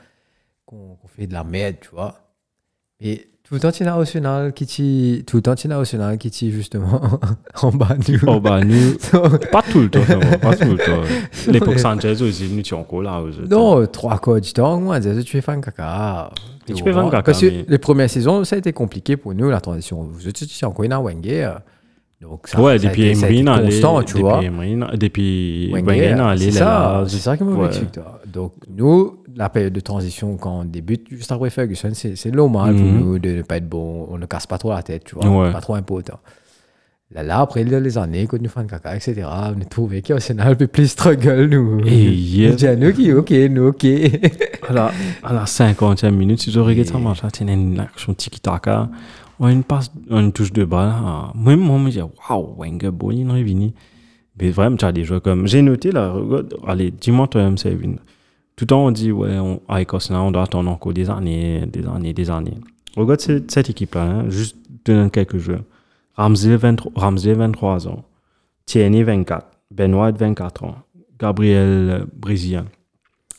qu'on 0.68 0.96
qu'on 0.96 1.08
fait 1.08 1.26
de 1.26 1.34
la 1.34 1.44
merde, 1.44 1.78
tu 1.82 1.90
vois. 1.90 2.23
Et 3.02 3.28
tout 3.44 3.60
Arsenal 3.64 4.54
qui 4.54 4.66
t'y- 4.66 5.24
tout 5.28 5.44
Arsenal 5.46 6.18
qui 6.18 6.32
t'y, 6.32 6.52
justement 6.52 7.02
en 7.62 7.72
bas. 7.72 7.90
Oh, 8.26 8.40
bah, 8.40 8.62
nous. 8.64 8.94
Donc, 9.12 9.52
Pas 9.52 9.62
tout 9.62 9.82
le 9.82 9.90
temps, 9.90 10.00
va, 10.02 10.38
pas 10.38 10.56
tout 10.56 10.70
le 10.72 10.78
temps. 10.78 11.02
L'époque 11.52 11.80
Sanchez 11.80 12.22
aussi, 12.22 12.50
nous, 12.52 12.62
tu 12.62 12.74
es 12.74 12.78
encore 12.78 13.02
là. 13.02 13.22
non, 13.50 13.86
trois 13.88 14.18
quarts 14.20 14.40
du 14.42 14.54
temps, 14.54 14.80
moi, 14.80 15.00
tu 15.02 15.24
fais 15.26 15.42
fan 15.42 15.62
caca. 15.62 16.30
Tu 16.66 16.76
fais 16.82 16.94
fan 16.94 17.06
caca, 17.10 17.24
Parce 17.24 17.42
que 17.42 17.66
les 17.68 17.78
premières 17.78 18.10
saisons, 18.10 18.44
ça 18.46 18.56
a 18.56 18.60
été 18.60 18.72
compliqué 18.74 19.18
pour 19.18 19.34
nous, 19.34 19.50
la 19.50 19.60
transition. 19.60 20.02
Vous 20.04 20.28
étiez 20.28 20.66
encore 20.66 20.88
dans 20.88 21.04
Wenger. 21.04 21.52
Donc, 22.22 22.48
ça, 22.48 22.62
Ouais, 22.62 22.80
ça 22.80 22.88
depuis 22.88 23.08
été- 23.10 23.16
ça 23.16 23.26
a 23.26 23.30
été 23.30 23.40
Emery, 23.40 23.44
non, 23.44 23.52
allez, 23.52 23.66
constant, 23.82 24.02
tu 24.04 24.18
vois. 24.20 24.40
Depuis 24.96 25.70
non, 25.74 26.18
non, 26.18 26.26
allez, 26.28 26.52
c'est 26.52 26.60
là, 26.62 26.66
ça, 26.66 26.66
là, 27.02 27.04
c'est 27.06 27.18
ça 27.18 27.36
qui 27.36 27.44
me 27.44 27.54
ouais. 27.54 27.70
toi. 27.92 28.22
Donc, 28.26 28.54
nous, 28.74 29.18
la 29.36 29.50
période 29.50 29.74
de 29.74 29.80
transition, 29.80 30.38
quand 30.38 30.60
on 30.62 30.66
débute, 30.66 31.08
juste 31.10 31.32
après 31.32 31.50
Ferguson, 31.50 31.90
c'est 31.94 32.16
c'est 32.16 32.32
normal 32.32 32.76
pour 32.76 32.86
Mhm. 32.86 33.00
nous 33.00 33.20
de 33.20 33.30
ne 33.30 33.42
pas 33.42 33.58
être 33.58 33.68
bon. 33.70 34.08
On 34.10 34.18
ne 34.18 34.26
casse 34.26 34.48
pas 34.48 34.58
trop 34.58 34.72
la 34.72 34.84
tête, 34.84 35.04
tu 35.06 35.16
vois. 35.16 35.28
Ouais. 35.28 35.52
Pas 35.52 35.62
trop 35.62 35.76
important. 35.76 36.20
Là, 37.12 37.22
là, 37.22 37.40
après 37.42 37.64
les 37.64 37.98
années, 38.00 38.26
quand 38.26 38.42
nous 38.42 38.50
faisons 38.50 38.66
caca, 38.66 38.96
etc., 38.96 39.22
on 39.26 39.62
a 39.62 39.66
trouvé 39.66 40.02
qu'Arsenal 40.02 40.58
peut 40.58 40.66
plus 40.66 40.88
struggle, 40.92 41.46
nous. 41.46 41.80
Et 41.86 42.48
à 42.66 42.76
nous 42.76 42.92
qui, 42.92 43.14
ok, 43.14 43.30
nous, 43.52 43.68
ok. 43.68 43.86
À 44.68 44.74
la, 44.74 44.92
à 45.22 45.34
la 45.34 45.46
50e 45.46 46.10
minute, 46.16 46.42
si 46.42 46.52
je 46.52 46.60
regarde 46.60 46.88
ça 46.88 46.98
marche, 46.98 47.22
tu 47.32 47.44
as 47.44 47.52
une 47.52 47.80
action 47.80 48.14
tiki-taka, 48.16 48.90
on 49.40 49.46
a 49.46 49.52
une 49.52 49.64
passe, 49.64 49.92
on 50.10 50.32
touche 50.32 50.54
de 50.54 50.66
balle. 50.66 50.92
ah, 50.92 51.32
Même 51.36 51.60
moi, 51.60 51.78
je 51.78 51.84
me 51.84 51.90
dis, 51.92 52.00
waouh, 52.02 52.56
Wenger, 52.58 52.90
bon, 52.92 53.12
il 53.12 53.22
est 53.28 53.32
revenu. 53.32 53.74
Mais 54.42 54.50
vraiment, 54.50 54.78
tu 54.78 54.86
as 54.86 54.92
des 54.92 55.04
joueurs 55.04 55.22
comme. 55.22 55.46
J'ai 55.48 55.62
noté 55.62 55.92
là, 55.92 56.12
regarde, 56.14 56.56
allez, 56.66 56.90
dis-moi 56.90 57.28
toi-même, 57.28 57.58
Sevin. 57.60 57.96
Tout 58.56 58.64
le 58.64 58.68
temps, 58.68 58.86
on 58.86 58.92
dit, 58.92 59.12
ouais, 59.12 59.38
on, 59.40 59.62
avec 59.68 59.94
Arsenal, 59.94 60.22
on 60.22 60.32
doit 60.32 60.44
attendre 60.44 60.70
encore 60.70 60.94
des 60.94 61.10
années, 61.10 61.66
des 61.66 61.86
années, 61.88 62.14
des 62.14 62.30
années. 62.30 62.58
Regarde 62.96 63.20
cette, 63.20 63.50
cette 63.50 63.70
équipe-là, 63.70 64.04
hein, 64.04 64.30
juste 64.30 64.56
donner 64.86 65.10
quelques 65.10 65.38
joueurs. 65.38 65.64
Ramsey, 66.16 66.56
23, 66.56 66.92
Ramsey, 66.96 67.34
23 67.34 67.88
ans. 67.88 68.04
Tierney, 68.66 69.04
24. 69.04 69.48
Benoît, 69.72 70.12
24 70.12 70.64
ans. 70.64 70.76
Gabriel, 71.20 71.90
euh, 71.90 72.06
Brésilien, 72.16 72.66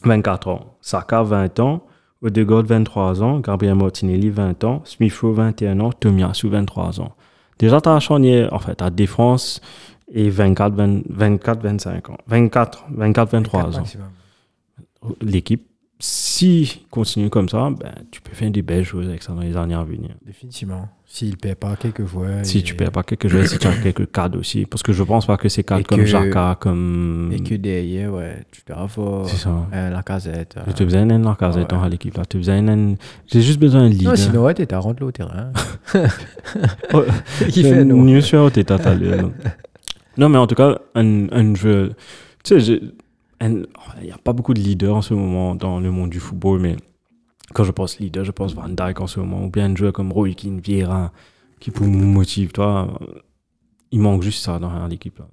24 0.02 0.48
ans. 0.48 0.76
Saka, 0.80 1.22
20 1.22 1.60
ans. 1.60 1.86
Odegaard, 2.22 2.64
23 2.64 3.22
ans. 3.22 3.38
Gabriel 3.40 3.76
Martinelli, 3.76 4.30
20 4.30 4.64
ans. 4.64 4.82
Smith-Rowe, 4.84 5.34
21 5.34 5.80
ans. 5.80 5.92
Tomiyasu, 5.92 6.48
23 6.48 7.00
ans. 7.00 7.12
Déjà, 7.58 7.80
tu 7.80 7.88
as 7.88 8.00
charnière, 8.00 8.52
en 8.52 8.58
fait, 8.58 8.76
ta 8.76 8.90
défense 8.90 9.60
et 10.12 10.28
24, 10.28 10.74
20 10.74 11.02
24, 11.08 11.62
25 11.62 12.10
ans. 12.10 12.18
24, 12.26 12.86
24, 12.90 13.30
23 13.30 13.60
ans. 13.60 13.78
Maximum. 13.78 14.06
L'équipe, 15.22 15.66
si 16.00 16.84
continue 16.90 17.30
comme 17.30 17.48
ça, 17.48 17.70
ben, 17.70 17.92
tu 18.10 18.20
peux 18.20 18.34
faire 18.34 18.50
des 18.50 18.62
belles 18.62 18.84
choses 18.84 19.08
avec 19.08 19.22
ça 19.22 19.32
dans 19.32 19.40
les 19.42 19.56
années 19.56 19.74
à 19.74 19.84
venir. 19.84 20.10
Définitivement. 20.26 20.88
S'il 21.06 21.30
ne 21.30 21.36
paie 21.36 21.54
pas 21.54 21.76
quelques 21.76 22.04
joueurs. 22.04 22.44
Si 22.44 22.58
et- 22.58 22.62
tu 22.62 22.74
perds 22.74 22.90
pas 22.90 23.04
quelques 23.04 23.28
joueurs, 23.28 23.46
si 23.46 23.56
tu 23.58 23.66
as 23.68 23.76
quelques 23.76 24.10
cadres 24.10 24.38
aussi. 24.40 24.66
Parce 24.66 24.82
que 24.82 24.92
je 24.92 25.02
pense 25.04 25.26
pas 25.26 25.36
que 25.36 25.48
c'est 25.48 25.60
Et 25.60 25.64
cadres 25.64 25.86
comme 25.86 26.00
que- 26.00 26.06
Jaka, 26.06 26.56
comme. 26.60 27.30
Et 27.32 27.40
que 27.40 27.54
derrière, 27.54 28.12
ouais, 28.12 28.44
tu 28.50 28.62
dois 28.66 28.78
avoir 28.78 29.26
euh, 29.72 29.90
la 29.90 30.02
casette. 30.02 30.56
Tu 30.74 30.82
as 30.82 30.84
besoin 30.84 31.06
d'un 31.06 31.34
casette 31.36 31.66
Ah 31.70 31.74
ouais. 31.74 31.80
dans 31.82 31.86
l'équipe. 31.88 32.18
Tu 32.28 32.38
besoin 32.38 32.60
d'un. 32.62 32.94
J'ai 33.28 33.42
juste 33.42 33.60
besoin 33.60 33.82
d'un 33.82 33.88
leader. 33.90 34.10
Non, 34.12 34.16
sinon, 34.16 34.42
ouais, 34.44 34.54
t'es 34.54 34.74
à 34.74 34.78
rentrer 34.80 35.04
au 35.04 35.12
terrain. 35.12 35.52
Qui 37.50 37.62
fait, 37.62 37.84
non 37.84 38.02
mieux 38.02 38.20
sûr, 38.20 38.50
t'es 38.52 38.64
tatale. 38.64 39.00
non. 39.20 39.32
Non, 40.16 40.28
mais 40.28 40.38
en 40.38 40.46
tout 40.46 40.54
cas, 40.54 40.78
un, 40.94 41.28
un 41.30 41.54
jeu. 41.54 41.92
Tu 42.44 42.54
sais, 42.54 42.60
j'ai- 42.60 42.80
un- 42.82 42.90
il 43.40 43.66
n'y 44.02 44.12
a 44.12 44.18
pas 44.18 44.32
beaucoup 44.32 44.54
de 44.54 44.60
leaders 44.60 44.94
en 44.94 45.02
ce 45.02 45.14
moment 45.14 45.54
dans 45.54 45.80
le 45.80 45.90
monde 45.90 46.10
du 46.10 46.20
football, 46.20 46.60
mais 46.60 46.76
quand 47.52 47.64
je 47.64 47.72
pense 47.72 47.98
leader, 47.98 48.24
je 48.24 48.32
pense 48.32 48.54
Van 48.54 48.68
Dijk 48.68 49.00
en 49.00 49.06
ce 49.06 49.20
moment, 49.20 49.44
ou 49.44 49.50
bien 49.50 49.70
un 49.70 49.76
joueur 49.76 49.92
comme 49.92 50.12
Roy 50.12 50.32
Keane, 50.34 50.60
Vieira, 50.60 51.12
qui 51.60 51.70
pour 51.70 51.86
me 51.86 52.04
motive, 52.04 52.52
toi. 52.52 52.98
Il 53.90 54.00
manque 54.00 54.22
juste 54.22 54.42
ça 54.42 54.58
dans 54.58 54.86
l'équipe. 54.86 55.18
là. 55.18 55.26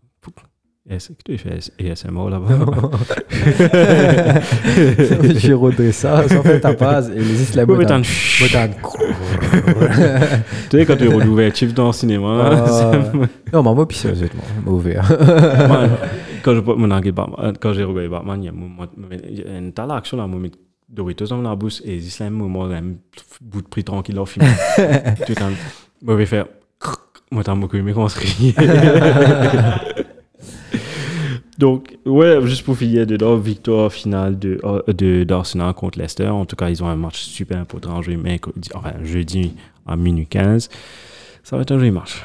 Est-ce 0.89 1.09
que 1.13 1.21
tu 1.23 1.37
fais 1.37 1.59
ASMR 1.79 2.29
là-bas? 2.29 2.57
J'ai 5.37 5.53
rodé 5.53 5.91
ça, 5.91 6.27
sans 6.27 6.41
faire 6.41 6.59
ta 6.59 6.73
base, 6.73 7.11
et 7.11 7.19
les 7.19 7.43
Islam 7.43 7.69
Tu 9.31 10.69
Tu 10.69 10.77
sais, 10.77 10.85
quand 10.85 10.95
tu 10.97 11.05
es 11.05 11.09
l'ouverture 11.25 11.73
dans 11.73 11.87
le 11.87 11.93
cinéma, 11.93 12.65
c'est- 12.67 13.53
Non, 13.53 13.63
mais 13.63 13.73
moi, 13.73 13.87
puis 13.87 13.97
sérieusement, 13.97 14.41
mauvais. 14.65 14.95
Moi, 14.95 15.87
quand 16.43 16.55
je 16.55 16.59
mon 16.61 16.83
regardé 16.85 17.11
Batman, 17.11 17.53
quand 17.59 17.73
j'ai 17.73 17.83
regardé 17.83 18.07
Batman, 18.09 18.41
il 18.41 18.45
y 18.45 18.49
a 18.49 18.51
un 18.51 18.55
moment- 18.55 18.85
une 19.59 19.73
telle 19.73 19.91
action 19.91 20.17
là, 20.17 20.27
moi, 20.27 20.39
Doritos 20.89 21.27
dans 21.27 21.41
la 21.41 21.55
bouche 21.55 21.81
et 21.85 22.01
c'est 22.01 22.25
un 22.25 22.29
moment, 22.29 22.65
un 22.65 22.81
bout 23.41 23.61
de 23.61 23.67
prix 23.67 23.83
tranquille 23.83 24.19
au 24.19 24.25
film. 24.25 24.45
Tout 25.25 25.35
un 25.41 25.51
mauvais 26.05 26.25
faire. 26.25 26.45
Moi, 27.31 27.43
t'as 27.45 27.55
beaucoup 27.55 27.77
aimé 27.77 27.93
qu'on 27.93 28.09
se 28.09 28.19
rit. 28.19 28.53
Donc, 31.61 31.95
ouais, 32.07 32.41
juste 32.47 32.65
pour 32.65 32.75
finir 32.75 33.05
dedans, 33.05 33.37
victoire 33.37 33.93
finale 33.93 34.39
de, 34.39 34.59
de, 34.91 35.23
d'Arsenal 35.23 35.75
contre 35.75 35.99
Leicester. 35.99 36.27
En 36.27 36.45
tout 36.47 36.55
cas, 36.55 36.69
ils 36.71 36.83
ont 36.83 36.87
un 36.87 36.95
match 36.95 37.19
super 37.21 37.59
important 37.59 38.01
mercredi, 38.17 38.69
enfin, 38.73 38.93
jeudi 39.03 39.53
à 39.85 39.95
minuit 39.95 40.25
15. 40.25 40.69
Ça 41.43 41.55
va 41.55 41.61
être 41.61 41.71
un 41.71 41.77
joli 41.77 41.91
match. 41.91 42.23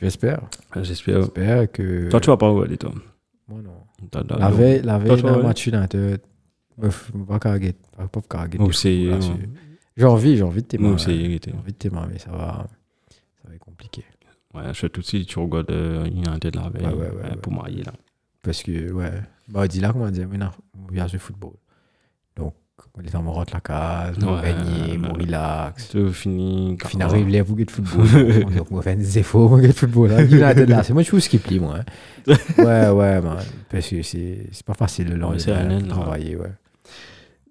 J'espère. 0.00 0.40
J'espère. 0.80 1.20
J'espère 1.20 1.70
que. 1.70 2.08
Toi, 2.08 2.18
tu 2.20 2.28
vas 2.30 2.38
pas 2.38 2.48
regarder, 2.48 2.78
toi? 2.78 2.92
Moi, 3.46 3.60
non. 3.62 3.72
T'as- 4.10 4.22
La 4.38 4.48
veille, 4.50 4.80
la 4.82 4.98
Toi, 4.98 5.14
veille 5.16 5.22
regarder 5.22 5.42
match 5.42 5.66
United, 5.66 6.20
ne 6.78 7.24
pas 7.26 7.38
carguer. 7.38 7.74
Pas 8.10 8.20
carguer. 8.22 8.58
J'ai 9.98 10.04
envie, 10.06 10.36
j'ai 10.38 10.44
envie 10.44 10.62
de 10.62 10.66
t'aimer. 10.66 10.88
était- 11.34 11.50
J'ai 11.50 11.56
envie 11.58 11.72
de 11.72 11.76
t'aimer, 11.76 12.00
mais 12.10 12.18
ça 12.18 12.30
va. 12.30 12.66
Ça 13.42 13.48
va 13.48 13.54
être 13.54 13.60
compliqué. 13.60 14.02
Ouais, 14.54 14.62
je 14.68 14.72
fais 14.72 14.88
tout 14.88 15.02
de 15.02 15.06
suite, 15.06 15.28
tu 15.28 15.38
regardes 15.38 15.70
euh, 15.72 16.06
United 16.06 16.56
la 16.56 16.70
veille 16.70 16.86
Ouais, 16.86 16.92
ouais, 16.92 16.98
ouais, 17.00 17.06
euh, 17.24 17.30
ouais. 17.30 17.36
pour 17.42 17.52
marier 17.52 17.82
là. 17.82 17.92
Parce 18.48 18.62
que, 18.62 18.90
ouais. 18.92 19.10
Bah, 19.50 19.68
dis 19.68 19.80
là, 19.80 19.92
comment 19.92 20.10
dire, 20.10 20.26
maintenant, 20.26 20.52
on 20.88 20.90
vient 20.90 21.06
jouer 21.06 21.18
football. 21.18 21.52
Donc, 22.34 22.54
on 22.96 23.02
est 23.02 23.14
en 23.14 23.26
on 23.26 23.32
rentre 23.32 23.52
la 23.52 23.60
case, 23.60 24.16
on 24.22 24.36
Ouais, 24.36 24.42
gagne, 24.42 25.02
on 25.04 25.12
relax. 25.12 25.90
Tu 25.90 26.10
finis. 26.14 26.78
Fin 26.82 27.00
arrive 27.00 27.28
les 27.28 27.42
vous 27.42 27.62
de 27.62 27.70
football. 27.70 28.54
Donc, 28.54 28.66
on 28.70 28.80
fait 28.80 28.96
des 28.96 29.18
efforts, 29.18 29.52
on 29.52 29.58
de 29.58 29.70
football. 29.72 30.08
Là. 30.10 30.22
United 30.24 30.68
là, 30.68 30.82
c'est 30.82 30.94
moi, 30.94 31.02
je 31.02 31.08
trouve 31.08 31.20
ce 31.20 31.28
qui 31.28 31.36
plie, 31.38 31.60
moi. 31.60 31.80
hein. 31.80 31.84
Ouais, 32.58 32.88
ouais, 32.88 33.20
man. 33.20 33.38
Parce 33.68 33.88
que 33.88 34.00
c'est 34.02 34.46
c'est 34.50 34.64
pas 34.64 34.74
facile 34.74 35.08
le 35.10 35.16
lendemain 35.16 35.78
de 35.80 35.86
travailler, 35.88 36.36
ouais. 36.36 36.52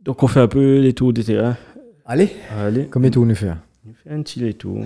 Donc 0.04 0.24
on 0.24 0.28
fait 0.28 0.40
un 0.40 0.48
peu 0.48 0.80
les 0.80 0.94
tours 0.94 1.14
des 1.14 1.24
terrains. 1.24 1.58
Allez, 2.06 2.32
Allez. 2.58 2.88
combien 2.90 3.10
de 3.10 3.14
tours 3.14 3.26
nous 3.26 3.36
faire 3.36 3.58
On 3.88 3.94
fait 3.94 4.16
un 4.16 4.22
petit 4.24 4.40
les 4.40 4.54
tours. 4.54 4.86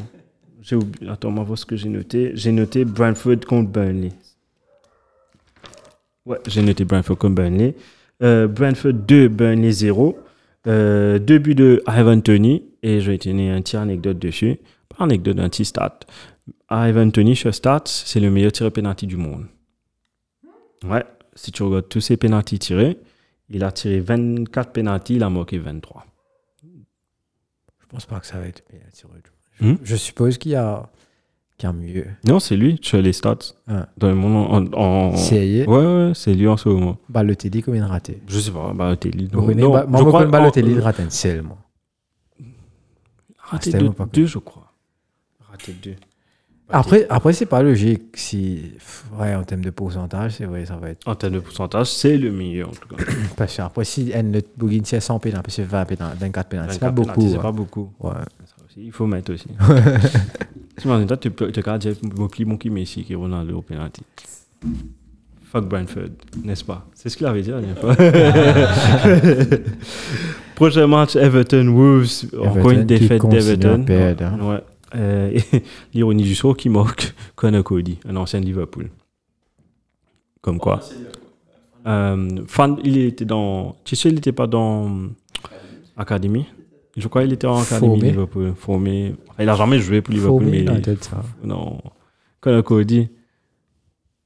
J'ai 0.61 0.75
oublié. 0.75 1.09
Attends, 1.11 1.29
on 1.29 1.35
va 1.35 1.43
voir 1.43 1.57
ce 1.57 1.65
que 1.65 1.75
j'ai 1.75 1.89
noté. 1.89 2.31
J'ai 2.35 2.51
noté 2.51 2.83
Brentford 2.85 3.39
contre 3.47 3.69
Burnley. 3.69 4.11
Ouais, 6.25 6.37
j'ai 6.47 6.61
noté 6.61 6.85
Brentford 6.85 7.17
contre 7.17 7.35
Burnley. 7.35 7.75
Euh, 8.21 8.47
Brentford 8.47 8.93
2, 8.93 9.27
Burnley 9.27 9.71
0. 9.71 10.17
Euh, 10.67 11.17
deux 11.17 11.39
buts 11.39 11.55
de 11.55 11.83
Ivan 11.87 12.21
Tony. 12.21 12.63
Et 12.83 13.01
je 13.01 13.11
vais 13.11 13.17
tenir 13.17 13.55
un 13.55 13.61
petit 13.61 13.77
anecdote 13.77 14.19
dessus. 14.19 14.59
Pas 14.89 15.03
anecdote, 15.05 15.39
un 15.39 15.49
petit 15.49 15.65
stat. 15.65 15.99
Ivan 16.69 17.09
Tony, 17.11 17.35
sur 17.35 17.53
stats, 17.53 17.83
c'est 17.85 18.19
le 18.19 18.29
meilleur 18.29 18.51
tireur 18.51 18.71
penalty 18.71 19.07
du 19.07 19.17
monde. 19.17 19.45
Ouais, 20.83 21.03
si 21.35 21.51
tu 21.51 21.63
regardes 21.63 21.89
tous 21.89 22.01
ses 22.01 22.17
penalties 22.17 22.59
tirés, 22.59 22.97
il 23.49 23.63
a 23.63 23.71
tiré 23.71 23.99
24 23.99 24.71
penalties, 24.71 25.15
il 25.15 25.23
a 25.23 25.29
marqué 25.29 25.57
23. 25.59 26.05
Je 26.63 27.85
pense 27.87 28.05
pas 28.05 28.19
que 28.19 28.25
ça 28.25 28.39
va 28.39 28.47
être 28.47 28.63
tiré. 28.93 29.11
Hmm? 29.59 29.75
Je 29.83 29.95
suppose 29.95 30.37
qu'il 30.37 30.53
y 30.53 30.55
a, 30.55 30.89
mieux. 31.73 32.05
Non, 32.27 32.39
c'est 32.39 32.55
lui, 32.55 32.79
sur 32.81 33.01
les 33.01 33.13
stats. 33.13 33.37
Ah. 33.67 33.87
Dans 33.97 34.09
le 34.09 34.15
monde 34.15 34.71
en. 34.73 34.79
en- 34.79 35.15
C'est 35.15 35.65
Ouais, 35.67 35.85
ouais, 35.85 36.11
c'est 36.15 36.33
lui 36.33 36.47
en 36.47 36.57
ce 36.57 36.69
moment. 36.69 36.97
Balotelli, 37.09 37.61
combien 37.61 37.85
de 37.85 37.89
ratés 37.89 38.21
Je 38.27 38.39
sais 38.39 38.51
pas, 38.51 38.73
Balotelli. 38.73 39.29
Vous 39.31 39.41
connaissez 39.41 39.61
non, 39.61 39.73
Ba- 39.73 39.85
Moi, 39.85 39.99
je 39.99 40.05
crois- 40.05 40.25
Balotelli, 40.25 40.73
en- 40.73 40.77
il 40.77 40.79
rate 40.79 40.99
un 40.99 41.09
seul, 41.09 41.41
moi. 41.43 41.57
Raté 43.37 43.71
c'était 43.71 43.83
deux, 44.13 44.25
je 44.25 44.37
crois. 44.37 44.71
Raté 45.49 45.73
deux. 45.73 45.95
Après, 46.73 47.05
après 47.09 47.33
c'est 47.33 47.45
pas 47.45 47.61
logique. 47.61 48.15
Si, 48.15 48.73
ouais, 49.19 49.35
en 49.35 49.43
termes 49.43 49.61
de 49.61 49.69
pourcentage, 49.69 50.35
c'est 50.35 50.45
vrai, 50.45 50.65
ça 50.65 50.77
va 50.77 50.89
être. 50.89 51.05
En 51.05 51.15
termes 51.15 51.33
de 51.33 51.39
pourcentage, 51.39 51.87
c'est 51.87 52.17
le 52.17 52.31
meilleur 52.31 52.69
en 52.69 52.71
tout 52.71 52.95
cas. 52.95 53.03
Parce 53.35 53.57
que 53.57 53.61
après, 53.61 53.83
si 53.83 54.11
elle 54.13 54.31
ne 54.31 54.39
bouguine, 54.57 54.85
c'est 54.85 54.99
100 54.99 55.19
pénals, 55.19 55.41
parce 55.43 55.57
que 55.57 55.61
20 55.63 55.85
pénals, 55.85 56.15
24 56.17 56.47
pénals, 56.47 56.71
c'est 56.71 56.79
pas 56.79 56.87
24 56.91 57.07
beaucoup. 57.15 57.29
C'est 57.29 57.37
hein. 57.37 57.41
pas 57.41 57.51
beaucoup. 57.51 57.93
Ouais. 57.99 58.11
Aussi, 58.71 58.85
il 58.85 58.91
faut 58.91 59.05
mettre 59.05 59.33
aussi. 59.33 59.47
tu 60.81 60.87
m'en 60.87 61.05
toi, 61.05 61.17
tu 61.17 61.29
peux 61.31 61.51
te 61.51 61.59
garder 61.59 61.93
mon 62.17 62.27
pli 62.27 62.45
mon 62.45 62.57
qui 62.57 62.69
Messi 62.69 63.03
qui 63.03 63.13
est 63.13 63.15
Ronaldo 63.15 63.57
au 63.57 63.61
penalty. 63.61 64.01
Fuck 65.43 65.67
Brentford, 65.67 66.11
n'est-ce 66.43 66.63
pas? 66.63 66.87
C'est 66.93 67.09
ce 67.09 67.17
qu'il 67.17 67.25
avait 67.25 67.41
dit 67.41 67.49
la 67.49 67.59
dernière 67.59 67.77
fois. 67.77 67.95
Prochain 70.55 70.87
match, 70.87 71.17
Everton 71.17 71.67
Wolves. 71.67 72.29
Encore 72.37 72.71
une 72.71 72.85
défaite 72.85 73.27
d'Everton. 73.27 73.85
hein. 73.89 74.39
Ouais. 74.41 74.63
Euh, 74.95 75.37
L'ironie 75.93 76.23
du 76.23 76.35
sort 76.35 76.55
qui 76.55 76.69
manque 76.69 77.13
Connor 77.35 77.65
Cody, 77.65 77.99
un 78.07 78.15
ancien 78.15 78.39
de 78.39 78.45
Liverpool. 78.45 78.89
Comme 80.39 80.59
quoi. 80.59 80.79
Euh, 81.85 82.39
fan, 82.47 82.77
il 82.85 82.97
était 82.99 83.25
dans. 83.25 83.75
Tu 83.83 83.97
sais, 83.97 84.07
il 84.09 84.15
n'était 84.15 84.31
pas 84.31 84.47
dans 84.47 85.09
Académie 85.97 86.45
Je 86.97 87.07
crois 87.07 87.23
qu'il 87.23 87.33
était 87.33 87.47
en 87.47 87.61
Académie 87.61 87.87
Formé. 87.93 88.09
Liverpool. 88.09 88.53
Formé. 88.57 89.15
Enfin, 89.29 89.43
il 89.43 89.45
n'a 89.45 89.55
jamais 89.55 89.79
joué 89.79 90.01
pour 90.01 90.13
Liverpool, 90.13 90.41
Formé 90.43 90.63
mais. 90.67 90.81
il- 90.85 90.97
ça. 91.03 91.23
Non. 91.43 91.79
Connor 92.41 92.63
Cody. 92.63 93.09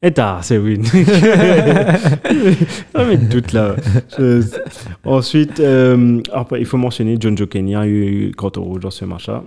Et 0.02 0.12
t'as, 0.12 0.42
c'est 0.42 0.58
win. 0.58 0.84
Met 2.96 3.18
doute 3.18 3.54
là. 3.54 3.76
Je- 4.18 4.42
Ensuite, 5.04 5.60
euh, 5.60 6.22
après, 6.34 6.60
il 6.60 6.66
faut 6.66 6.78
mentionner 6.78 7.18
John 7.20 7.38
Joe 7.38 7.48
Kenny 7.50 7.76
a 7.76 7.88
eu 7.88 8.32
carton 8.38 8.64
rouge 8.64 8.82
dans 8.82 8.92
ce 8.92 9.06
match-là. 9.06 9.44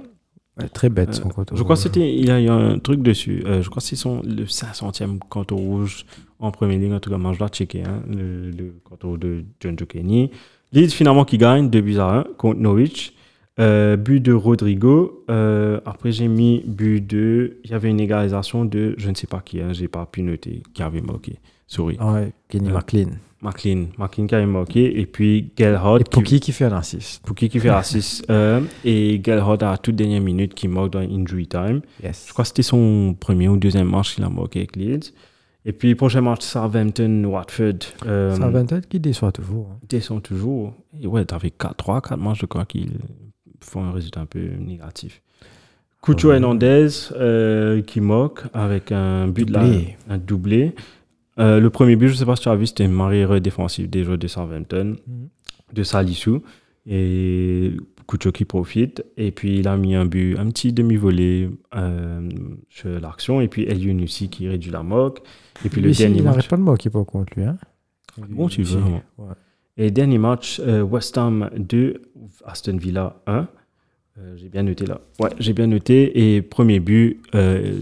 Ouais, 0.61 0.69
très 0.69 0.89
bête 0.89 1.15
son 1.15 1.29
Euh, 1.29 1.31
compte 1.31 1.51
je 1.55 1.63
crois 1.63 1.77
que 1.77 1.81
rouge. 1.81 1.93
c'était, 1.93 2.13
il 2.13 2.27
y 2.27 2.31
a 2.31 2.41
eu 2.41 2.49
un 2.49 2.79
truc 2.79 3.03
dessus. 3.03 3.43
Euh, 3.47 3.63
je 3.63 3.69
crois 3.71 3.81
que 3.81 3.87
c'est 3.87 3.95
son 3.97 4.21
le 4.25 4.45
500e 4.47 5.19
canton 5.29 5.57
rouge 5.57 6.05
en 6.41 6.51
première 6.51 6.79
ligne. 6.79 6.95
En 6.95 7.01
tout 7.01 7.11
cas, 7.11 7.19
moi, 7.19 7.33
je 7.33 7.39
dois 7.39 7.49
checker 7.49 7.83
hein, 7.85 8.03
le, 8.09 8.51
le 8.51 8.75
canton 8.85 9.17
de 9.17 9.45
John 9.61 9.79
Joe 9.79 9.87
Kenny. 9.89 10.31
Leeds 10.73 10.91
finalement 10.91 11.25
qui 11.25 11.39
gagne 11.39 11.71
2 11.71 11.81
buts 11.81 11.99
à 11.99 12.21
1 12.21 12.25
contre 12.37 12.61
Norwich. 12.61 13.13
Euh, 13.59 13.97
but 13.97 14.21
de 14.21 14.33
Rodrigo. 14.33 15.25
Euh, 15.31 15.81
après, 15.85 16.13
j'ai 16.13 16.29
mis 16.29 16.63
but 16.65 17.01
de. 17.05 17.59
Il 17.65 17.71
y 17.73 17.75
avait 17.75 17.91
une 17.91 17.99
égalisation 17.99 18.65
de 18.65 18.95
je 18.99 19.11
ne 19.11 19.17
sais 19.17 19.27
pas 19.27 19.41
qui, 19.41 19.61
hein, 19.61 19.73
j'ai 19.73 19.89
pas 19.89 20.07
pu 20.07 20.23
noter 20.23 20.63
qui 20.75 20.83
avait 20.83 21.01
marqué. 21.01 21.39
Sorry. 21.67 21.97
Ah 21.99 22.13
ouais, 22.13 22.33
Kenny 22.49 22.69
Euh, 22.69 22.73
McLean. 22.73 23.11
McLean. 23.43 23.87
McLean 23.99 24.27
qui 24.27 24.35
avait 24.35 24.47
marqué. 24.47 25.01
Et 25.01 25.07
puis 25.07 25.51
Gelhardt. 25.59 26.01
Et 26.01 26.05
Pookie 26.05 26.39
qui 26.39 26.53
fait 26.53 26.67
un 26.67 26.73
assist. 26.77 27.21
Pookie 27.27 27.49
qui 27.49 27.59
fait 27.59 27.69
assist. 27.69 28.25
euh, 28.31 28.61
et 28.85 29.21
Gelhardt 29.25 29.65
à 29.65 29.73
la 29.73 29.79
toute 29.79 29.97
dernière 29.97 30.23
minute 30.23 30.55
qui 30.55 30.69
marque 30.69 30.91
dans 30.91 31.01
injury 31.01 31.49
time. 31.49 31.81
Yes. 32.03 32.27
Je 32.29 32.33
crois 32.33 32.45
que 32.45 32.49
c'était 32.49 32.63
son 32.63 33.15
premier 33.19 33.49
ou 33.49 33.57
deuxième 33.57 33.91
match 33.91 34.15
qu'il 34.15 34.23
a 34.25 34.29
marqué 34.31 34.61
avec 34.61 34.77
Leeds. 34.77 35.13
Et 35.69 35.73
puis, 35.73 35.95
prochain 35.95 36.23
match, 36.23 36.41
Southampton, 36.43 37.25
Watford. 37.25 37.81
Euh, 38.07 38.35
peut-être 38.37 38.89
qui 38.89 38.99
déçoit 39.01 39.33
toujours. 39.33 39.69
hein. 39.71 39.79
descend 39.87 40.23
toujours. 40.23 40.73
Et 40.99 41.07
ouais, 41.07 41.25
t'avais 41.27 41.51
3, 41.51 42.01
4 42.01 42.17
matchs, 42.17 42.41
je 42.41 42.47
crois, 42.47 42.65
qu'ils 42.65 42.93
font 43.61 43.85
un 43.85 43.93
résultat 43.93 44.21
un 44.23 44.27
peu 44.27 44.41
négatif. 44.59 45.21
Cucho 46.03 46.29
Ouais. 46.29 46.37
Hernandez 46.37 46.89
euh, 47.17 47.83
qui 47.83 48.01
moque 48.01 48.45
avec 48.55 48.93
un 48.93 49.29
but 49.29 49.51
là, 49.51 49.61
Doublé. 49.63 49.97
un 50.09 50.17
doublé. 50.19 50.75
Euh, 51.39 51.61
le 51.61 51.69
premier 51.71 51.97
but, 51.97 52.09
je 52.09 52.15
sais 52.15 52.25
pas 52.25 52.37
si 52.37 52.43
tu 52.45 52.49
as 52.49 52.57
vu, 52.57 52.67
c'était 52.67 52.85
une 52.87 52.93
marée 52.93 53.41
défensive 53.41 53.91
des 53.91 54.05
joueurs 54.05 54.17
de 54.19 54.27
Southampton, 54.27 54.97
Mhm. 55.07 55.29
de 55.75 55.83
Salissou. 55.83 56.43
Et 56.87 57.73
Cucho 58.09 58.33
qui 58.33 58.45
profite. 58.47 59.05
Et 59.17 59.31
puis, 59.31 59.59
il 59.59 59.69
a 59.69 59.77
mis 59.77 59.95
un 59.95 60.07
but, 60.07 60.37
un 60.39 60.49
petit 60.49 60.73
demi-volé 60.73 61.51
euh, 61.77 62.29
sur 62.71 62.89
l'action. 63.01 63.41
Et 63.41 63.49
puis, 63.49 63.65
Elion 63.65 64.03
aussi 64.03 64.31
qui 64.31 64.49
réduit 64.49 64.71
la 64.71 64.83
moque. 64.83 65.21
Et 65.65 65.69
puis, 65.69 65.83
le 65.83 65.93
si, 65.93 66.03
dernier 66.03 66.19
il 66.19 66.25
match. 66.25 66.35
n'arrête 66.35 66.49
pas 66.49 66.57
de 66.57 66.63
moquer 66.63 66.91
pas 66.91 67.05
contre 67.05 67.35
lui. 67.37 67.45
Hein. 67.45 67.59
Bon, 68.17 68.49
tu 68.49 68.63
veux. 68.63 68.81
Ouais. 69.19 69.27
Et 69.77 69.91
dernier 69.91 70.19
match, 70.19 70.61
euh, 70.65 70.83
West 70.83 71.17
Ham 71.19 71.51
2, 71.57 72.03
Aston 72.47 72.79
Villa 72.79 73.21
1. 73.27 73.47
Euh, 74.19 74.37
j'ai 74.37 74.49
bien 74.49 74.65
noté 74.65 74.87
là. 74.87 75.01
Ouais, 75.21 75.31
j'ai 75.39 75.53
bien 75.53 75.69
noté. 75.69 76.35
Et 76.35 76.43
premier 76.43 76.81
but 76.81 77.21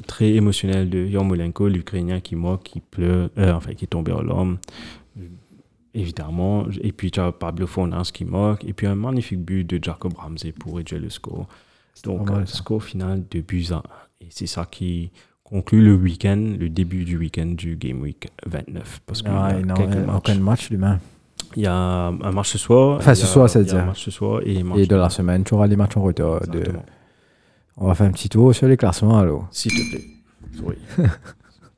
très 0.06 0.32
émotionnel 0.32 0.90
de 0.90 1.06
Yarmolenko, 1.06 1.68
l'Ukrainien 1.68 2.20
qui 2.20 2.34
moque, 2.34 2.64
qui 2.64 2.80
pleure, 2.80 3.30
enfin 3.38 3.72
qui 3.74 3.84
est 3.84 3.88
tombé 3.88 4.12
en 4.12 4.20
larmes. 4.20 4.58
Évidemment. 5.96 6.66
Et 6.82 6.92
puis 6.92 7.10
tu 7.10 7.20
as 7.20 7.32
Pablo 7.32 7.66
Fornals 7.66 8.04
qui 8.12 8.24
moque. 8.24 8.64
Et 8.64 8.72
puis 8.72 8.86
un 8.86 8.94
magnifique 8.94 9.40
but 9.40 9.64
de 9.64 9.82
Jacob 9.82 10.14
Ramsey 10.16 10.52
pour 10.52 10.76
réduire 10.76 11.00
le 11.00 11.10
score. 11.10 11.46
Donc, 12.04 12.28
mal, 12.30 12.42
euh, 12.42 12.46
score 12.46 12.82
final 12.82 13.22
de 13.30 13.40
buts 13.40 13.66
à 13.70 13.76
1. 13.76 13.82
Et 14.20 14.26
c'est 14.30 14.46
ça 14.46 14.66
qui 14.70 15.10
conclut 15.42 15.82
le 15.84 15.94
week-end, 15.94 16.54
le 16.58 16.68
début 16.68 17.04
du 17.04 17.16
week-end 17.16 17.46
du 17.46 17.76
Game 17.76 18.02
Week 18.02 18.28
29. 18.46 19.00
Parce 19.06 19.22
qu'il 19.22 19.30
y 19.30 19.34
Ah, 19.34 19.44
a 19.46 19.60
non, 19.60 19.74
quelques 19.74 19.94
matchs. 19.96 20.16
aucun 20.16 20.34
match 20.40 20.70
demain. 20.70 20.98
Il 21.56 21.62
y 21.62 21.66
a 21.66 21.74
un 21.74 22.32
match 22.32 22.50
ce 22.50 22.58
soir. 22.58 22.96
Enfin, 22.98 23.14
ce 23.14 23.24
a- 23.24 23.26
soir, 23.26 23.48
c'est-à-dire. 23.48 23.76
un 23.78 23.84
match 23.86 24.04
ce 24.04 24.10
soir 24.10 24.40
et 24.44 24.60
un 24.60 24.64
match 24.64 24.78
Et 24.80 24.86
de 24.86 24.96
la 24.96 25.08
semaine, 25.08 25.44
tu 25.44 25.54
auras 25.54 25.66
les 25.66 25.76
matchs 25.76 25.96
en 25.96 26.02
retard. 26.02 26.40
De... 26.48 26.64
On 27.78 27.86
va 27.86 27.94
faire 27.94 28.06
un 28.06 28.10
petit 28.12 28.28
tour 28.28 28.54
sur 28.54 28.66
les 28.68 28.76
classements 28.76 29.18
alors. 29.18 29.46
S'il 29.50 29.72
te 29.72 29.90
plaît. 29.90 30.04
Sorry. 30.58 30.76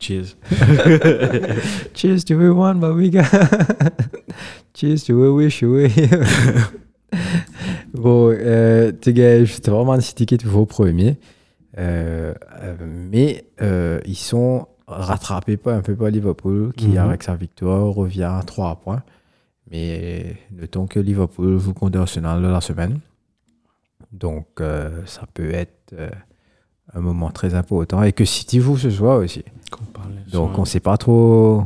Cheers. 0.00 0.36
Cheers 1.94 2.24
to 2.26 2.34
everyone, 2.34 2.80
but 2.80 2.94
we 2.94 3.10
got. 3.10 3.26
Cheers 4.74 5.04
to 5.04 5.14
we 5.14 5.28
wish 5.30 5.62
we. 5.62 5.88
bon, 7.94 8.30
euh, 8.32 8.92
tu 9.00 9.12
gars, 9.12 9.44
c'était 9.46 9.70
vraiment 9.70 9.92
Man 9.92 10.00
City 10.00 10.26
qui 10.26 10.34
est 10.34 10.38
toujours 10.38 10.66
premier. 10.68 11.16
Euh, 11.78 12.32
euh, 12.62 12.76
mais 12.80 13.44
euh, 13.60 13.98
ils 14.06 14.16
sont 14.16 14.68
rattrapés 14.86 15.56
pas 15.56 15.74
un 15.74 15.80
peu 15.82 15.96
par 15.96 16.08
Liverpool 16.10 16.72
qui, 16.76 16.88
Mhm. 16.88 16.98
avec 16.98 17.22
sa 17.24 17.34
victoire, 17.34 17.86
revient 17.92 18.22
à 18.22 18.42
3 18.46 18.76
points. 18.76 19.02
Mais 19.70 20.36
notons 20.52 20.86
que 20.86 21.00
Liverpool 21.00 21.58
joue 21.58 21.74
contre 21.74 21.98
Arsenal 21.98 22.40
la 22.40 22.60
semaine. 22.60 23.00
Donc, 24.12 24.46
euh, 24.60 25.02
ça 25.06 25.22
peut 25.34 25.50
être 25.52 25.92
euh, 25.92 26.08
un 26.94 27.00
moment 27.00 27.30
très 27.30 27.54
important. 27.54 28.02
Et 28.02 28.12
que 28.12 28.24
City 28.24 28.60
joue 28.60 28.76
ce 28.76 28.90
soir 28.90 29.18
aussi. 29.18 29.44
Donc 30.32 30.50
sur- 30.52 30.58
on 30.60 30.64
sait 30.64 30.80
pas 30.80 30.96
trop, 30.96 31.64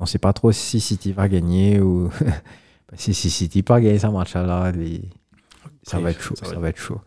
on 0.00 0.06
sait 0.06 0.18
pas 0.18 0.32
trop 0.32 0.52
si 0.52 0.80
City 0.80 1.12
va 1.12 1.28
gagner 1.28 1.80
ou 1.80 2.10
si, 2.96 3.14
si 3.14 3.30
City 3.30 3.62
pas 3.62 3.80
gagner 3.80 3.98
ce 3.98 4.06
match 4.08 4.34
là, 4.34 4.70
les- 4.72 5.02
ça 5.82 5.98
va 6.00 6.10
être 6.10 6.20
chaud, 6.20 6.34
ça 6.36 6.58
va 6.58 6.68
être 6.68 6.78
chaud. 6.78 7.00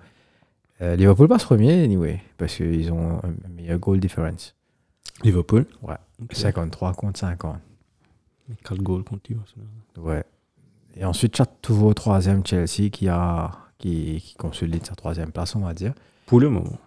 Euh, 0.81 0.95
Liverpool 0.95 1.27
passe 1.27 1.43
premier 1.43 1.83
anyway 1.83 2.21
parce 2.37 2.55
qu'ils 2.55 2.91
ont 2.93 3.17
un 3.23 3.33
meilleur 3.53 3.77
goal 3.79 3.99
difference, 3.99 4.55
Liverpool? 5.23 5.65
Ouais. 5.81 5.95
Ok. 6.21 6.33
53 6.33 6.93
contre 6.93 7.19
50. 7.19 7.57
Quel 8.63 8.81
goal 8.81 9.03
contre 9.03 9.29
lui, 9.29 9.37
Ouais. 9.97 10.23
Et 10.95 11.05
ensuite, 11.05 11.39
as 11.39 11.45
toujours 11.45 11.93
troisième 11.93 12.45
Chelsea 12.45 12.89
qui 12.91 13.07
a 13.09 13.51
qui, 13.77 14.21
qui 14.25 14.35
consolide 14.35 14.85
sa 14.85 14.95
troisième 14.95 15.31
place, 15.31 15.55
on 15.55 15.59
va 15.59 15.73
dire. 15.73 15.93
Pour 16.25 16.39
le 16.39 16.49
moment. 16.49 16.77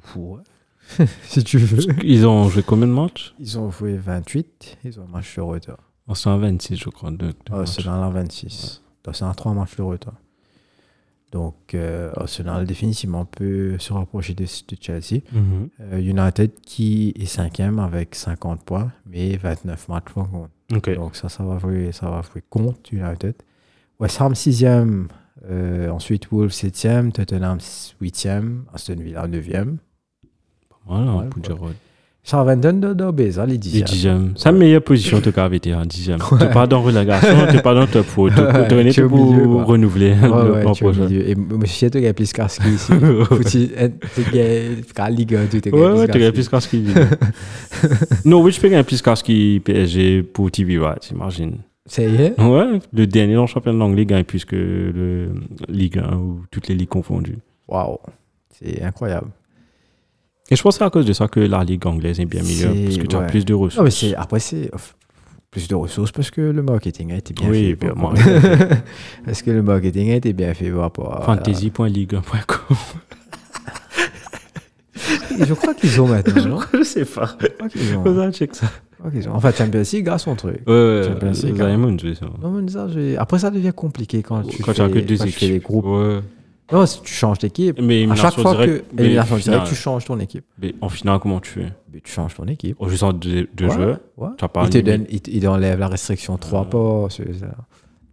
si 1.24 1.44
tu 1.44 1.58
veux. 1.58 1.82
Ils 2.04 2.26
ont 2.26 2.48
joué 2.48 2.62
combien 2.62 2.86
de 2.86 2.92
matchs? 2.92 3.34
Ils 3.38 3.58
ont 3.58 3.70
joué 3.70 3.96
28, 3.96 4.78
ils 4.84 4.98
ont 5.00 5.04
un 5.04 5.10
match 5.12 5.36
de 5.36 5.40
retard. 5.42 5.78
Oh, 6.08 6.14
C'est 6.14 6.28
un 6.28 6.38
26, 6.38 6.76
je 6.76 6.88
crois. 6.88 7.10
De, 7.10 7.16
de 7.28 7.34
Ah, 7.50 7.58
matchs. 7.58 7.78
Arsenal 7.78 8.02
en 8.04 8.10
26. 8.10 8.82
Donc, 9.04 9.14
c'est 9.16 9.24
un 9.24 9.32
3 9.32 9.52
matchs 9.54 9.76
de 9.76 9.82
retard. 9.82 10.14
Donc, 11.32 11.74
euh, 11.74 12.10
Arsenal 12.16 12.66
définitivement 12.66 13.24
peut 13.24 13.78
se 13.78 13.92
rapprocher 13.92 14.34
de, 14.34 14.42
de 14.44 14.76
Chelsea. 14.80 15.20
Mhm. 15.32 15.68
Euh, 15.80 15.98
United 16.00 16.50
qui 16.62 17.14
est 17.16 17.26
cinquième 17.26 17.78
avec 17.78 18.16
50 18.16 18.64
points, 18.64 18.90
mais 19.06 19.36
29 19.36 19.88
matchs 19.88 20.12
par 20.12 20.28
contre. 20.28 20.50
Ok. 20.74 20.92
Donc, 20.96 21.14
ça, 21.14 21.28
ça 21.28 21.44
va 21.44 21.58
jouer, 21.60 21.92
ça 21.92 22.10
va 22.10 22.22
jouer 22.22 22.42
contre 22.50 22.80
United. 22.92 23.34
West 24.00 24.20
Ham 24.20 24.32
6e, 24.32 25.06
ensuite 25.90 26.28
Wolves 26.32 26.50
7e, 26.54 27.12
Tottenham 27.12 27.58
8e, 27.58 28.62
Aston 28.74 28.96
Villa 28.98 29.28
9e. 29.28 29.76
Voilà, 30.90 31.12
Ouais, 31.12 31.18
ouais. 31.24 31.28
Gerrard. 31.46 31.70
Southampton 32.22 32.74
de 32.74 32.92
Dobeza, 32.92 33.46
les 33.46 33.54
Les 33.54 33.58
10e. 33.58 33.82
dixièmes. 33.84 34.34
Meilleure 34.52 34.82
position, 34.82 35.18
en 35.18 35.20
tout 35.22 35.32
cas, 35.32 35.48
été 35.50 35.74
en 35.74 35.86
dixième. 35.86 36.18
T'es 36.38 36.50
pas 36.50 36.66
dans 36.66 36.82
relégation, 36.82 37.46
t'es 37.50 37.62
pas 37.62 37.72
dans 37.74 37.86
top 37.86 38.04
4. 38.06 38.74
Ouais, 38.74 38.84
Tu 38.92 38.92
tu 39.00 39.08
pour 39.08 39.64
renouveler 39.64 40.10
Ouais, 40.12 40.28
le 40.44 40.52
ouais, 40.52 40.72
tu 40.74 40.84
prochain. 40.84 41.08
Et 41.08 41.34
monsieur, 41.34 41.88
tu 41.90 42.06
as 42.06 42.12
plus 42.12 42.30
casque 42.32 42.60
ici. 42.66 42.92
Tu 43.50 45.00
as 45.00 45.10
Ligue 45.10 45.34
1, 45.34 45.46
tu 45.46 45.70
Ouais, 45.70 45.92
ouais, 45.92 46.08
tu 46.08 46.18
gagnes 46.18 46.32
plus 46.32 46.48
ce 46.60 46.68
qu'il 46.68 46.92
Norwich 48.26 48.60
peut 48.60 48.68
gagner 48.68 48.84
plus 48.84 49.00
PSG 49.64 50.22
pour 50.22 50.50
TV 50.50 50.78
Rights, 50.78 51.10
imagine. 51.10 51.58
Ça 51.86 52.02
y 52.02 52.14
est 52.16 52.38
Ouais, 52.40 52.78
le 52.92 53.06
dernier 53.06 53.34
dans 53.34 53.40
le 53.42 53.46
championnat 53.46 53.78
d'Anglais 53.78 54.04
gagne 54.04 54.24
plus 54.24 54.44
que 54.44 54.56
le 54.56 55.30
Ligue 55.68 55.98
1 55.98 56.16
ou 56.16 56.42
toutes 56.50 56.68
les 56.68 56.74
ligues 56.74 56.88
confondues. 56.88 57.38
Waouh, 57.66 57.98
c'est 58.50 58.82
incroyable. 58.82 59.28
Et 60.50 60.56
je 60.56 60.62
pense 60.62 60.74
que 60.74 60.78
c'est 60.78 60.84
à 60.84 60.90
cause 60.90 61.06
de 61.06 61.12
ça 61.12 61.28
que 61.28 61.40
la 61.40 61.62
Ligue 61.64 61.86
anglaise 61.86 62.18
est 62.20 62.24
bien 62.26 62.42
meilleure, 62.42 62.74
parce 62.84 62.96
que 62.98 63.06
tu 63.06 63.16
as 63.16 63.20
ouais. 63.20 63.26
plus 63.26 63.44
de 63.44 63.54
ressources. 63.54 63.76
Non, 63.78 63.84
mais 63.84 63.90
c'est, 63.90 64.14
après, 64.16 64.40
c'est 64.40 64.68
off, 64.74 64.96
plus 65.50 65.68
de 65.68 65.74
ressources 65.74 66.12
parce 66.12 66.30
que 66.30 66.40
le 66.40 66.62
marketing 66.62 67.12
a 67.12 67.16
été 67.16 67.32
bien 67.34 67.48
Oui, 67.50 67.70
fait. 67.70 67.76
bien, 67.76 67.88
par- 67.90 67.98
moi, 67.98 68.14
parce 69.24 69.42
que 69.42 69.50
le 69.50 69.62
marketing 69.62 70.10
a 70.10 70.14
été 70.16 70.32
bien 70.32 70.52
fait 70.54 70.70
par 70.70 70.80
rapport 70.80 71.16
à. 71.16 71.22
Fantasy.ligue1.com. 71.22 72.76
Je 75.38 75.54
crois 75.54 75.74
qu'ils 75.74 76.00
ont 76.00 76.06
maintenant, 76.08 76.44
non? 76.46 76.58
Je 76.74 76.82
sais 76.82 77.04
pas. 77.04 77.36
Je 77.40 77.46
crois 77.46 77.68
qu'ils 77.68 77.96
ont. 77.96 78.04
Faut 78.04 78.32
check 78.32 78.54
ça. 78.54 78.66
je. 79.14 79.28
Enfin, 79.28 79.52
Champions 79.52 79.82
League 79.92 80.08
a 80.08 80.18
son 80.18 80.34
truc. 80.34 80.60
Ouais, 80.68 81.02
Champions 81.06 81.32
League, 81.44 81.54
Diamond, 81.54 81.96
je 81.98 82.14
ça. 82.14 82.26
Non, 82.42 82.50
mais 82.50 82.70
ça, 82.70 82.86
après, 83.18 83.38
ça 83.38 83.50
devient 83.50 83.72
compliqué 83.74 84.22
quand 84.22 84.42
tu 84.42 84.62
Quand 84.62 84.72
tu 84.72 84.76
fais, 84.78 84.82
as 84.84 84.88
que 84.88 84.98
deux 84.98 85.16
quand 85.16 85.24
tu 85.24 85.30
fais 85.32 85.48
des 85.48 85.58
groupes. 85.60 85.86
Ouais. 85.86 86.20
Non, 86.72 86.84
tu 86.84 87.12
changes 87.12 87.38
d'équipe. 87.38 87.80
Mais 87.80 88.08
À 88.10 88.14
chaque 88.14 88.34
fois 88.34 88.54
directe, 88.54 88.84
que 88.96 89.02
élimination 89.02 89.36
directe, 89.38 89.66
tu 89.66 89.74
changes 89.74 90.04
ton 90.04 90.18
équipe. 90.20 90.44
Mais 90.60 90.74
en 90.80 90.88
finale, 90.88 91.18
comment 91.20 91.40
tu 91.40 91.50
fais? 91.50 91.72
Mais 91.92 92.00
tu 92.00 92.12
changes 92.12 92.34
ton 92.34 92.46
équipe. 92.46 92.76
Au 92.80 92.88
juste 92.88 93.04
deux, 93.16 93.48
deux 93.54 93.66
Ouais, 93.68 93.96
ouais. 94.18 94.28
tu 94.38 94.44
as 94.44 94.48
pas 94.48 94.64
Il 94.64 94.70
te 94.70 94.78
limite. 94.78 94.86
donne, 94.98 95.06
il, 95.10 95.20
te- 95.20 95.30
il 95.30 95.48
enlève 95.48 95.78
la 95.78 95.88
restriction 95.88 96.36
3 96.36 96.60
Ah. 96.66 96.70
pas. 96.70 97.08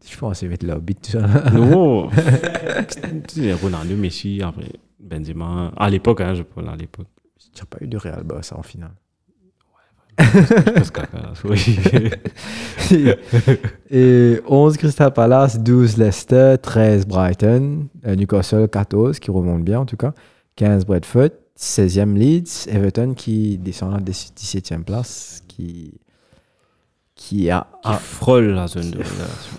Je 0.10 0.18
pense 0.18 0.40
qu'ils 0.40 0.50
mettent 0.50 0.64
leur 0.64 0.80
bit 0.80 1.00
tout 1.02 1.12
ça. 1.12 1.28
Non. 1.52 2.10
tu 3.28 3.42
sais, 3.42 3.54
Ronaldo, 3.54 3.96
Messi, 3.96 4.42
après 4.42 4.72
Benzema. 5.00 5.72
À 5.76 5.90
l'époque, 5.90 6.22
hein, 6.22 6.34
je 6.34 6.44
parle 6.44 6.70
à 6.70 6.76
l'époque. 6.76 7.08
Tu 7.54 7.62
n'as 7.62 7.66
pas 7.66 7.78
eu 7.84 7.88
de 7.88 7.98
Real 7.98 8.24
Barça 8.24 8.58
en 8.58 8.64
finale. 8.64 8.94
Et 13.92 14.42
11 14.48 14.78
Crystal 14.78 15.14
Palace, 15.14 15.60
12 15.60 15.98
Leicester, 15.98 16.56
13 16.62 17.06
Brighton, 17.06 17.88
euh, 18.06 18.16
Newcastle 18.16 18.68
14 18.68 19.20
qui 19.20 19.30
remonte 19.32 19.64
bien 19.64 19.80
en 19.80 19.86
tout 19.86 19.98
cas, 19.98 20.14
15 20.56 20.86
Bradford, 20.86 21.30
16e 21.58 22.16
Leeds, 22.16 22.68
Everton 22.68 23.14
qui 23.16 23.58
descend 23.58 23.94
à 23.94 23.98
la 23.98 24.04
17e 24.04 24.84
place, 24.84 25.44
qui, 25.48 25.94
qui 27.16 27.50
a... 27.50 27.68
Qui 27.84 27.94
frôle 27.94 28.48
la 28.48 28.68
zone 28.68 28.92
de. 28.92 29.00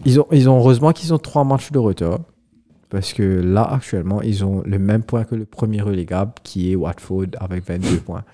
Ils 0.04 0.20
ont, 0.20 0.26
ils 0.32 0.48
ont 0.48 0.58
heureusement 0.58 0.92
qu'ils 0.92 1.14
ont 1.14 1.18
trois 1.18 1.44
matchs 1.44 1.70
de 1.70 1.78
retard. 1.78 2.20
Parce 2.90 3.12
que 3.12 3.22
là, 3.22 3.64
actuellement, 3.64 4.22
ils 4.22 4.44
ont 4.44 4.62
le 4.64 4.78
même 4.78 5.02
point 5.02 5.24
que 5.24 5.34
le 5.34 5.44
premier 5.44 5.82
relégable, 5.82 6.32
qui 6.42 6.72
est 6.72 6.74
Watford, 6.74 7.26
avec 7.38 7.66
22 7.66 7.98
points. 7.98 8.24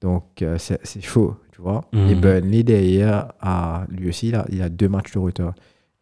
Donc, 0.00 0.42
euh, 0.42 0.56
c'est 0.58 0.78
c'est 0.84 1.00
chaud, 1.00 1.36
tu 1.52 1.62
vois. 1.62 1.82
Mhm. 1.92 2.08
Et 2.08 2.14
Burnley, 2.14 2.62
derrière, 2.64 3.32
a, 3.40 3.84
lui 3.90 4.08
aussi, 4.08 4.28
il 4.28 4.34
a, 4.34 4.44
il 4.50 4.60
a 4.62 4.68
deux 4.68 4.88
matchs 4.88 5.12
de 5.12 5.18
retard. 5.18 5.54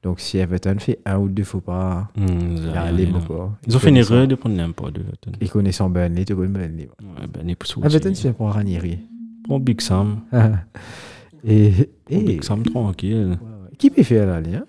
Donc, 0.03 0.19
si 0.21 0.39
Everton 0.39 0.77
fait 0.79 0.99
un 1.05 1.19
ou 1.19 1.29
deux 1.29 1.45
faux 1.45 1.61
pas, 1.61 2.09
Hmm, 2.17 2.57
il 2.57 2.65
y 2.65 2.69
a 2.77 2.91
les 2.91 3.05
rien. 3.05 3.13
mots, 3.13 3.21
quoi. 3.27 3.59
Ils 3.67 3.77
ont 3.77 3.79
fait 3.79 3.91
une 3.91 3.99
erreur 3.99 4.27
de 4.27 4.35
prendre 4.35 4.57
n'importe 4.57 4.97
Everton. 4.97 5.33
Et 5.41 5.49
connaissant 5.49 5.91
Burnley, 5.91 6.25
tu 6.25 6.35
connais 6.35 6.49
Burnley. 6.49 6.89
Ouais, 7.03 7.43
les 7.45 7.55
poussous 7.55 7.83
Everton, 7.85 8.13
tu 8.13 8.23
viens 8.23 8.33
pour 8.33 8.49
Ranieri. 8.51 8.99
Prends 9.45 9.61
Big 9.61 9.81
Sam. 9.83 10.21
et, 11.45 11.73
Big 12.09 12.43
Sam 12.43 12.63
tranquille. 12.63 13.39
qui 13.79 13.91
peut 13.91 14.03
faire 14.03 14.27
la 14.27 14.41
ligne 14.41 14.57
Re- 14.57 14.65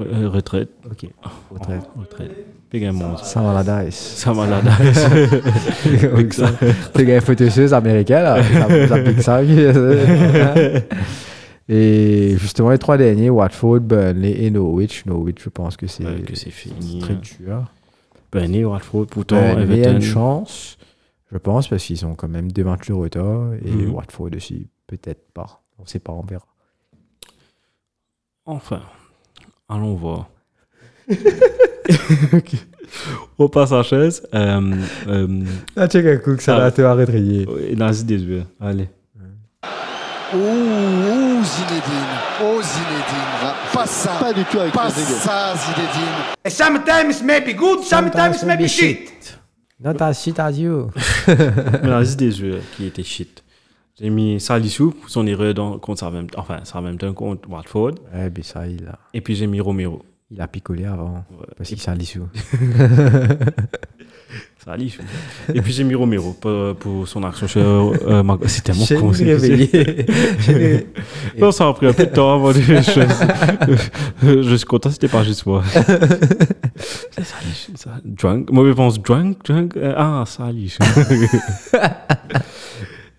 euh, 0.00 0.28
Retraite. 0.28 0.70
Ok, 0.90 1.06
retraite. 1.50 1.82
Retraite. 1.98 2.46
Big 2.70 2.84
un 2.84 3.16
Ça 3.22 3.40
va 3.40 3.62
la 3.62 3.84
dice. 3.84 3.94
Ça 3.96 4.34
m'a 4.34 4.46
la 4.46 4.60
Big 6.16 6.32
Sam. 6.32 6.54
T'es 6.92 7.04
gars 7.06 7.20
photoseuse 7.20 7.72
américain 7.72 8.22
là. 8.22 8.42
Ça- 8.42 8.88
ça 8.88 8.98
Sam 9.22 9.46
qui- 9.46 9.58
Et 11.70 12.36
justement, 12.38 12.70
les 12.70 12.78
trois 12.78 12.96
derniers, 12.96 13.30
Watford, 13.30 13.80
Burnley 13.80 14.42
et 14.44 14.50
Norwich. 14.50 15.04
Norwich, 15.06 15.38
je 15.42 15.48
pense 15.50 15.76
que 15.76 15.86
c'est 15.86 16.04
Ouais, 16.04 16.20
que 16.22 16.34
c'est 16.34 16.50
fini. 16.50 16.98
très 17.00 17.14
dur. 17.14 17.70
Burnley, 18.32 18.64
Watford, 18.64 19.06
pourtant, 19.06 19.36
Burnley 19.54 19.86
a 19.86 19.90
une 19.90 20.00
chance, 20.02 20.78
je 21.32 21.36
pense, 21.38 21.68
parce 21.68 21.84
qu'ils 21.84 22.04
ont 22.06 22.14
quand 22.14 22.28
même 22.28 22.50
deux 22.52 22.64
matchs 22.64 22.88
de 22.88 22.94
retard. 22.94 23.52
Et 23.64 23.70
Mhm. 23.70 23.94
Watford 23.94 24.30
aussi, 24.36 24.66
peut-être 24.86 25.30
pas. 25.32 25.62
On 25.78 25.86
sait 25.86 25.98
pas, 25.98 26.12
on 26.12 26.22
verra. 26.22 26.44
Enfin, 28.46 28.80
allons 29.68 29.94
voir. 29.94 30.28
On 33.38 33.48
passe 33.48 33.72
à 33.72 33.82
chaise. 33.82 34.26
Euh, 34.34 34.74
euh, 35.06 35.42
Ah, 35.76 35.86
check 35.88 36.06
un 36.06 36.16
coup 36.18 36.36
que 36.36 36.42
ça 36.42 36.58
va 36.58 36.70
te 36.70 36.82
arrêter. 36.82 37.46
il 37.70 37.82
a 37.82 37.90
des 37.92 38.22
yeux. 38.22 38.44
Allez. 38.60 38.88
Ouh, 40.34 40.36
ouh, 40.38 41.42
Zinedine. 41.44 42.18
Oh, 42.42 42.60
Zinedine. 42.62 43.54
Pas 43.72 43.86
ça. 43.86 44.10
Pas 44.20 44.32
du 44.32 44.44
tout 44.44 44.58
avec 44.58 44.72
Pas 44.72 44.90
ça, 44.90 45.54
Zinedine. 45.56 46.08
And 46.44 46.50
sometimes 46.50 47.22
maybe 47.22 47.54
good, 47.54 47.82
sometimes 47.82 48.44
maybe 48.44 48.68
shit. 48.68 49.38
Non, 49.82 49.94
t'as 49.94 50.12
shit 50.12 50.38
à 50.38 50.50
you. 50.50 50.90
Il 51.28 51.90
a 51.90 52.02
des 52.02 52.40
yeux 52.40 52.60
qui 52.76 52.86
était 52.86 53.02
shit. 53.04 53.42
J'ai 54.00 54.10
mis 54.10 54.38
Salissou 54.40 54.92
pour 54.92 55.10
son 55.10 55.26
erreur 55.26 55.54
dans, 55.54 55.78
contre 55.78 56.00
Southampton, 56.00 56.38
enfin 56.38 56.60
Southampton 56.64 57.12
contre 57.14 57.48
Watford. 57.50 57.92
Ouais, 58.14 58.30
mais 58.34 58.42
ça, 58.42 58.66
il 58.66 58.86
a, 58.86 58.98
Et 59.12 59.20
puis 59.20 59.34
j'ai 59.34 59.46
mis 59.48 59.60
Romero. 59.60 60.02
il 60.30 60.40
a 60.40 60.46
picolé 60.46 60.84
avant. 60.84 61.24
Parce 61.56 61.68
qu'il 61.70 61.80
s'est 61.80 61.94
lissou. 61.96 62.28
Salissou. 64.64 65.00
Et 65.54 65.62
puis 65.62 65.72
j'ai 65.72 65.82
mis 65.84 65.94
Romero 65.94 66.32
pour, 66.34 66.74
pour 66.76 67.08
son 67.08 67.22
action 67.24 67.46
chez 67.46 67.60
euh, 67.60 68.22
Mag- 68.22 68.40
C'est 68.46 68.62
tellement 68.62 68.84
J'ai 68.84 68.96
con. 68.96 69.12
c'est- 69.12 69.24
réveillé. 69.24 70.06
J'ai- 70.40 70.86
Non, 71.40 71.50
ça 71.52 71.66
a 71.68 71.72
pris 71.72 71.86
un 71.86 71.92
peu 71.92 72.04
de 72.04 72.10
temps 72.10 72.34
avant 72.34 72.52
de 72.52 72.60
Je 72.60 74.54
suis 74.56 74.66
content, 74.66 74.90
c'était 74.90 75.08
pas 75.08 75.24
juste 75.24 75.46
moi. 75.46 75.62
Salissou, 76.76 77.72
ça. 77.76 77.90
Drunk. 78.04 78.50
Moi, 78.50 78.66
je 78.68 78.72
pense 78.72 79.00
drunk, 79.00 79.38
drunk. 79.44 79.76
euh, 79.76 79.94
ah, 79.96 80.24
Salissou. 80.26 80.82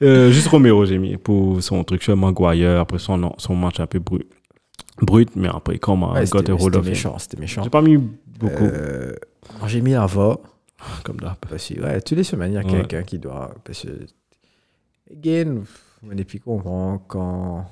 Euh, 0.01 0.31
juste 0.31 0.47
Romero, 0.47 0.85
j'ai 0.85 0.97
mis 0.97 1.17
pour 1.17 1.61
son 1.61 1.84
truc 1.84 2.01
chez 2.01 2.15
Maguire, 2.15 2.80
après 2.80 2.99
son, 2.99 3.34
son 3.38 3.55
match 3.55 3.80
un 3.80 3.88
peu 3.88 3.99
brut. 3.99 4.27
Brut, 5.01 5.35
mais 5.35 5.47
après, 5.49 5.77
comme 5.77 6.03
un 6.03 6.13
Ouais, 6.13 6.26
got 6.26 6.39
c'était 6.39 6.51
a 6.51 6.55
hold 6.55 6.76
of 6.76 6.85
méchant, 6.85 7.17
c'était 7.19 7.39
méchant. 7.39 7.63
J'ai 7.63 7.69
pas 7.69 7.81
mis 7.81 7.97
beaucoup, 7.97 8.63
Euh, 8.65 9.13
j'ai 9.67 9.81
mis 9.81 9.91
la 9.91 10.05
voix. 10.05 10.41
comme 11.03 11.17
d'hab. 11.19 11.35
Ouais, 11.51 12.01
toutes 12.01 12.17
les 12.17 12.23
semaines, 12.23 12.51
il 12.51 12.55
y 12.55 12.57
a 12.57 12.61
Ouais. 12.61 12.69
quelqu'un 12.71 13.03
qui 13.03 13.19
doit. 13.19 13.53
Parce 13.65 13.81
que, 13.84 14.05
again, 15.11 15.63
on 16.03 16.17
est 16.17 16.23
plus 16.23 16.39
comprend 16.39 16.97
quand. 17.07 17.65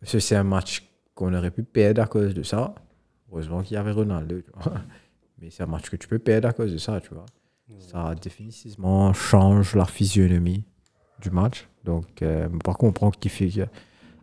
Parce 0.00 0.12
que 0.12 0.18
c'est 0.18 0.36
un 0.36 0.44
match 0.44 0.86
qu'on 1.14 1.32
aurait 1.32 1.50
pu 1.50 1.62
perdre 1.62 2.02
à 2.02 2.06
cause 2.06 2.34
de 2.34 2.42
ça. 2.42 2.74
Heureusement 3.32 3.62
qu'il 3.62 3.74
y 3.74 3.78
avait 3.78 3.92
Ronaldo, 3.92 4.40
tu 4.42 4.50
vois. 4.54 4.74
Mais 5.40 5.48
c'est 5.50 5.62
un 5.62 5.66
match 5.66 5.88
que 5.88 5.96
tu 5.96 6.06
peux 6.08 6.18
perdre 6.18 6.48
à 6.48 6.52
cause 6.52 6.72
de 6.72 6.78
ça, 6.78 7.00
tu 7.00 7.10
vois. 7.14 7.24
Ça 7.78 8.14
définitivement 8.20 9.12
change 9.14 9.74
la 9.74 9.86
physionomie 9.86 10.64
du 11.20 11.30
match. 11.30 11.66
Donc, 11.84 12.06
euh, 12.22 12.48
par 12.64 12.76
contre, 12.76 13.02
on 13.02 13.06
comprend 13.06 13.10
qu'il 13.10 13.30
fait 13.30 13.48
que. 13.48 13.66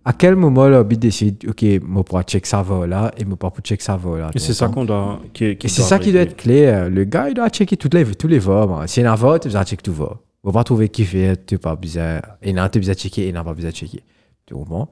À 0.04 0.14
quel 0.14 0.36
moment 0.36 0.68
l'arbitre 0.68 1.02
décide, 1.02 1.46
OK, 1.48 1.64
moi 1.84 2.04
pour 2.04 2.20
check 2.24 2.48
ça 2.48 2.64
va 2.64 2.88
là 2.88 3.12
et 3.18 3.24
moi 3.24 3.38
pas 3.38 3.52
pour 3.52 3.64
check 3.64 3.84
ça 3.84 3.98
va 3.98 4.18
là. 4.18 4.32
Et 4.34 4.40
c'est 4.40 4.54
ça 4.54 4.66
comprends? 4.66 4.82
qu'on 4.82 4.86
doit. 4.86 5.20
Qui, 5.32 5.56
qui 5.58 5.68
Et 5.68 5.70
c'est 5.70 5.84
ça 5.84 6.00
qui 6.00 6.12
doit 6.12 6.22
être 6.22 6.36
clair. 6.36 6.90
Le 6.90 7.04
gars, 7.04 7.30
il 7.30 7.36
doit 7.36 7.50
checker 7.50 7.78
toutes 7.78 7.94
les, 7.94 8.04
tous 8.16 8.28
les 8.28 8.40
vols. 8.40 8.68
man. 8.68 8.88
S'il 8.88 9.04
y 9.04 9.08
en 9.08 9.12
a 9.12 9.16
vote, 9.16 9.44
tu 9.44 9.50
dois 9.50 9.64
checker 9.64 9.84
tout 9.84 9.94
va. 9.94 10.18
On 10.44 10.50
va 10.50 10.60
pas 10.60 10.64
trouver 10.64 10.90
qui 10.90 11.06
fait, 11.06 11.46
tu 11.46 11.60
pas 11.60 11.76
besoin. 11.76 12.20
Et 12.42 12.52
non, 12.52 12.68
tu 12.68 12.80
besoin 12.80 12.96
de 12.96 13.00
checker, 13.00 13.28
et 13.28 13.32
non, 13.32 13.44
pas 13.44 13.54
besoin 13.54 13.70
de 13.70 13.76
checker. 13.76 14.04
Tu 14.48 14.56
comprends? 14.56 14.90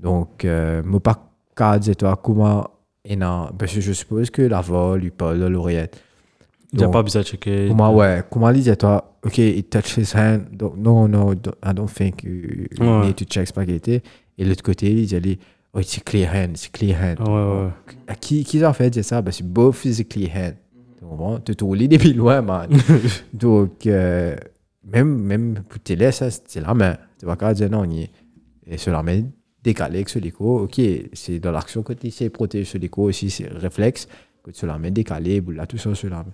Donc, 0.00 0.44
euh, 0.44 0.82
moi, 0.84 0.98
pas 0.98 1.30
qu'à 1.54 1.78
dire, 1.78 1.94
toi, 1.96 2.18
comment, 2.20 2.66
et 3.04 3.14
non, 3.14 3.50
parce 3.56 3.72
que 3.72 3.80
je 3.80 3.92
suppose 3.92 4.30
que 4.30 4.42
la 4.42 4.60
voix 4.60 4.98
lui 4.98 5.10
parle 5.10 5.38
de 5.38 5.46
l'oreillette. 5.46 6.02
Il 6.72 6.78
n'y 6.78 6.84
a 6.84 6.86
Donc, 6.86 6.92
pas 6.94 7.02
besoin 7.02 7.22
de 7.22 7.26
checker. 7.26 7.66
Comment, 7.68 7.94
ouais, 7.94 8.22
comment 8.30 8.50
lui 8.50 8.60
dire, 8.60 8.76
toi, 8.78 9.16
OK, 9.24 9.36
he 9.38 9.62
touched 9.62 9.98
his 9.98 10.14
hand. 10.16 10.46
Donc, 10.52 10.76
no, 10.76 11.06
no, 11.06 11.34
don't- 11.34 11.54
I 11.62 11.74
don't 11.74 11.86
think 11.92 12.22
you, 12.24 12.30
you 12.32 12.66
Ouais. 12.80 13.06
need 13.06 13.16
to 13.16 13.24
check 13.26 13.46
spaghetti. 13.46 14.00
Et 14.38 14.44
l'autre 14.44 14.62
côté, 14.62 14.90
il 14.90 15.06
dit, 15.06 15.38
oh, 15.74 15.80
it's 15.80 15.98
a 15.98 16.00
clear 16.00 16.30
hand, 16.34 16.52
it's 16.52 16.66
a 16.66 16.68
clear 16.76 16.96
hand. 16.98 17.16
Ah 17.20 17.24
ouais, 17.30 17.64
ouais. 17.64 17.70
À 18.08 18.14
qui, 18.14 18.42
qui 18.44 18.64
a 18.64 18.72
fait 18.72 18.88
dire 18.88 19.04
ça? 19.04 19.20
Ben, 19.20 19.30
c'est 19.32 19.46
both 19.46 19.74
physically 19.74 20.30
hand. 20.34 20.54
Tu 20.98 21.04
comprends? 21.04 21.38
Tu 21.40 21.54
te 21.54 21.62
roules 21.62 21.86
depuis 21.88 22.14
loin, 22.14 22.40
man. 22.40 22.70
Donc, 23.34 23.86
euh, 23.86 24.34
même, 24.84 25.18
même 25.18 25.62
pour 25.68 25.80
te 25.82 25.92
laisser, 25.92 26.28
c'est 26.46 26.60
la 26.60 26.72
main. 26.74 26.96
Tu 27.18 27.26
vas 27.26 27.36
pas 27.36 27.52
dire 27.54 27.70
non, 27.70 27.84
ni. 27.84 28.08
Et 28.66 28.78
sur 28.78 28.92
la 28.92 29.02
main 29.02 29.22
décalée 29.62 29.96
avec 29.96 30.08
ce 30.08 30.18
l'écho, 30.18 30.60
ok, 30.60 30.80
c'est 31.12 31.38
dans 31.38 31.52
l'action 31.52 31.82
que 31.82 31.92
tu 31.92 32.06
essaies 32.06 32.24
de 32.24 32.30
protéger 32.30 32.64
ce 32.64 32.78
l'écho 32.78 33.02
aussi, 33.02 33.28
c'est 33.30 33.48
réflexe, 33.48 34.08
que 34.42 34.50
tu 34.50 34.66
la 34.66 34.78
main 34.78 34.90
décalée, 34.90 35.40
boule 35.40 35.56
là, 35.56 35.66
tout 35.66 35.76
ça 35.78 35.94
sur 35.94 36.08
la 36.10 36.16
main. 36.16 36.32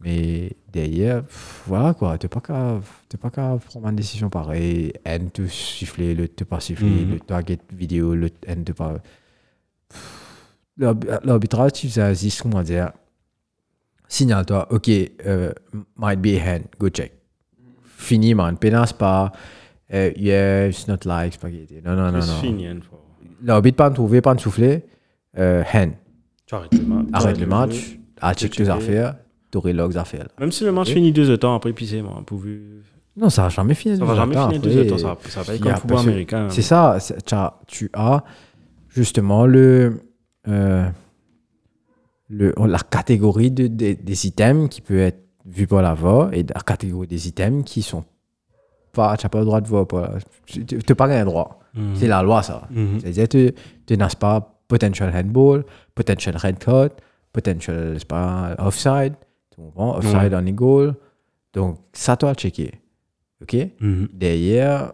Mais 0.00 0.52
derrière, 0.72 1.24
pff, 1.24 1.64
voilà 1.66 1.92
quoi, 1.92 2.16
pas 2.18 2.40
qu'à 2.40 2.80
t'es 3.08 3.16
pas 3.16 3.30
qu'à 3.30 3.58
prendre 3.64 3.88
une 3.88 3.96
décision 3.96 4.30
pareille, 4.30 4.92
N 5.04 5.30
te 5.30 5.44
siffler, 5.48 6.14
le 6.14 6.28
te 6.28 6.44
pas 6.44 6.60
siffler, 6.60 7.04
Mhm. 7.04 7.10
le 7.14 7.20
target 7.20 7.58
vidéo, 7.72 8.14
le 8.14 8.30
N 8.46 8.62
te 8.64 8.70
pas. 8.72 8.98
L'arb- 10.76 11.04
L'arbitrage, 11.24 11.72
tu 11.72 11.88
faisais 11.88 12.14
juste, 12.14 12.42
comment 12.42 12.62
dire, 12.62 12.92
signale-toi, 14.08 14.68
ok, 14.72 14.88
euh, 15.26 15.52
might 15.96 16.20
be 16.20 16.36
a 16.38 16.44
hand, 16.56 16.62
go 16.78 16.88
check. 16.88 17.12
Fini, 17.84 18.34
man, 18.34 18.56
pénance 18.56 18.92
pas, 18.92 19.32
euh, 19.92 20.12
yeah, 20.16 20.68
it's 20.68 20.86
not 20.86 20.98
like 21.04 21.34
spaghetti. 21.34 21.80
Non, 21.84 21.96
non, 21.96 22.12
non, 22.12 22.20
C'est 22.20 22.30
non. 22.30 22.40
fini, 22.40 22.66
fois. 22.82 23.04
L'arbitre 23.42 23.76
pas 23.76 23.90
trouver, 23.90 24.20
pas 24.20 24.34
souffler, 24.38 24.84
euh, 25.36 25.64
hand. 25.74 25.92
Tu 26.46 26.54
arrêtes 26.54 26.74
le 26.74 26.84
match. 26.84 27.06
Arrête 27.12 27.38
le 27.40 27.46
match, 27.46 27.98
ah, 28.20 28.34
check 28.34 28.52
tes 28.54 28.68
affaires, 28.68 29.16
t'aurais 29.50 29.72
logs 29.72 29.96
affaires. 29.96 30.28
Même 30.38 30.52
si 30.52 30.64
le 30.64 30.72
match 30.72 30.88
Ok. 30.88 30.94
finit 30.94 31.12
deux 31.12 31.36
temps 31.38 31.54
après, 31.54 31.72
puis 31.72 31.86
c'est 31.86 32.02
moi, 32.02 32.22
pourvu. 32.26 32.82
Non, 33.16 33.30
ça 33.30 33.42
va 33.42 33.48
jamais 33.48 33.74
finir. 33.74 33.98
Ça 33.98 34.04
va 34.04 34.14
jamais 34.14 34.34
finir 34.36 34.60
deux 34.60 34.86
temps, 34.86 34.98
ça, 34.98 35.16
ça 35.28 35.42
va 35.42 35.54
être 35.54 35.60
comme 35.62 35.72
le 35.72 35.78
football 35.78 35.98
américain. 36.00 36.48
C'est 36.50 36.62
ça, 36.62 36.98
tu 37.26 37.34
as, 37.34 37.54
tu 37.66 37.90
as 37.94 38.22
justement 38.88 39.44
le, 39.46 40.02
euh, 40.46 40.88
le, 42.28 42.54
la 42.66 42.78
catégorie 42.78 43.50
de, 43.50 43.66
de- 43.66 43.96
des 44.00 44.26
items 44.26 44.68
qui 44.68 44.80
peut 44.80 44.98
être 45.00 45.18
vue 45.46 45.66
par 45.66 45.82
la 45.82 45.94
voix 45.94 46.30
et 46.32 46.42
la 46.42 46.60
catégorie 46.60 47.06
des 47.06 47.26
items 47.28 47.64
qui 47.64 47.82
sont 47.82 48.04
pas, 48.92 49.16
tu 49.16 49.24
n'as 49.24 49.30
pas 49.30 49.38
le 49.40 49.44
droit 49.46 49.60
de 49.60 49.68
voir. 49.68 49.86
Tu 50.46 50.64
n'as 50.88 50.94
pas 50.94 51.06
un 51.06 51.24
droit. 51.24 51.60
Mhm. 51.74 51.94
C'est 51.94 52.06
la 52.06 52.22
loi, 52.22 52.42
ça. 52.42 52.62
Mhm. 52.70 53.00
C'est-à-dire, 53.00 53.28
tu, 53.28 53.52
tu 53.86 53.96
n'as 53.96 54.14
pas 54.14 54.60
potential 54.68 55.12
handball, 55.14 55.64
potential 55.94 56.36
red 56.36 56.58
card, 56.58 56.90
potential 57.32 57.96
pas, 58.06 58.54
offside, 58.58 59.14
tu 59.58 59.64
comprends? 59.64 59.96
Offside 59.96 60.34
on 60.34 60.42
goal. 60.52 60.94
Donc, 61.52 61.78
ça, 61.92 62.16
toi, 62.16 62.34
checker. 62.34 62.72
OK? 63.42 63.56
Mhm. 63.80 64.08
Derrière, 64.12 64.92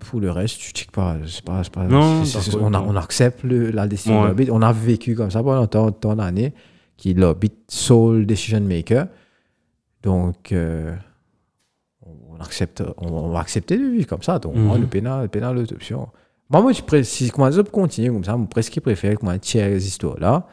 pour 0.00 0.20
le 0.20 0.30
reste, 0.30 0.58
tu 0.58 0.70
checkes 0.72 0.90
pas. 0.92 1.16
Pas, 1.44 1.64
c'est 1.64 1.72
pas 1.72 1.84
Non, 1.86 2.24
c'est- 2.24 2.40
c'est- 2.40 2.50
d'accord, 2.52 2.66
on, 2.68 2.74
a- 2.74 2.80
on 2.82 2.96
accepte 2.96 3.42
le- 3.44 3.70
la 3.70 3.86
décision 3.86 4.16
Ouais. 4.16 4.22
de 4.22 4.26
l'arbitre. 4.28 4.52
On 4.54 4.62
a 4.62 4.72
vécu 4.72 5.14
comme 5.14 5.30
ça 5.30 5.42
pendant 5.42 5.66
tant, 5.66 5.90
tant 5.92 6.14
d'années, 6.16 6.52
qui 6.96 7.10
est 7.10 7.14
l'arbitre 7.14 7.56
sole 7.68 8.26
decision 8.26 8.60
maker. 8.60 9.06
Donc, 10.02 10.52
euh, 10.52 10.94
on, 12.04 12.34
on 12.36 12.40
accepte, 12.40 12.82
on, 12.98 13.08
on 13.08 13.28
va 13.30 13.40
accepter 13.40 13.76
de 13.78 13.84
vivre 13.84 14.06
comme 14.06 14.22
ça. 14.22 14.38
Donc, 14.38 14.54
Mhm. 14.54 14.62
moi, 14.62 14.78
le 14.78 14.86
pénal, 14.86 15.22
le 15.22 15.28
pénal, 15.28 15.54
l'autre 15.56 15.74
option. 15.74 16.08
Moi, 16.50 16.62
moi, 16.62 16.72
je 16.72 17.02
si 17.02 17.28
ça 17.28 17.62
continue 17.70 18.10
comme 18.12 18.24
ça, 18.24 18.36
moi, 18.36 18.46
presque 18.48 18.80
préfère 18.80 19.18
que 19.18 19.24
moi, 19.24 19.38
tirer 19.38 19.70
les 19.70 19.86
histoires-là, 19.86 20.46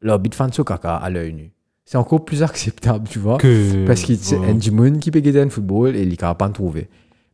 l'arbitre 0.00 0.36
fan 0.36 0.50
caca 0.64 0.96
à 0.96 1.10
l'œil 1.10 1.34
nu. 1.34 1.52
C'est 1.84 1.98
encore 1.98 2.24
plus 2.24 2.42
acceptable, 2.42 3.08
tu 3.08 3.18
vois. 3.18 3.38
Que- 3.38 3.84
Parce 3.86 4.02
que 4.04 4.14
c'est 4.14 4.36
un 4.38 4.54
qui 5.00 5.10
peut 5.10 5.20
gagner 5.20 5.40
un 5.40 5.48
football 5.50 5.96
et 5.96 6.02
il 6.02 6.08
ne 6.10 6.14
peut 6.16 6.34
pas 6.34 6.46
le 6.46 6.52
trouver. 6.52 6.88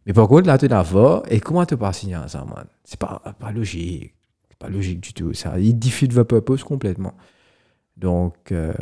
Mais 0.07 0.13
par 0.13 0.29
contre, 0.29 0.47
là, 0.47 0.57
tu 0.57 0.69
vu, 0.69 1.21
et 1.31 1.41
comment 1.41 1.67
tu 1.67 1.77
pas 1.77 1.93
signer 1.93 2.17
ça, 2.29 2.45
man? 2.45 2.65
C'est 2.85 2.99
pas, 2.99 3.21
pas 3.39 3.51
logique. 3.53 4.15
C'est 4.49 4.59
pas 4.59 4.69
logique 4.69 5.01
du 5.01 5.13
tout. 5.13 5.35
Ça, 5.35 5.59
il 5.59 5.79
diffuse 5.79 6.09
the 6.11 6.23
purpose 6.23 6.63
complètement. 6.65 7.15
Donc, 7.97 8.53
euh, 8.53 8.73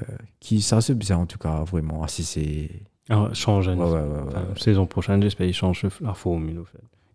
qui, 0.40 0.60
ça 0.60 0.80
c'est 0.80 0.94
bizarre 0.94 1.20
en 1.20 1.26
tout 1.26 1.38
cas, 1.38 1.64
vraiment. 1.64 2.02
Ah, 2.04 2.08
si 2.08 2.24
c'est. 2.24 2.68
Ah, 3.08 3.28
change. 3.32 3.68
Ouais, 3.68 3.74
ouais, 3.74 3.90
ouais. 3.92 3.98
Enfin, 4.28 4.42
saison 4.56 4.86
prochaine, 4.86 5.22
j'espère 5.22 5.46
qu'ils 5.46 5.54
changent 5.54 5.86
la 6.00 6.14
formule. 6.14 6.60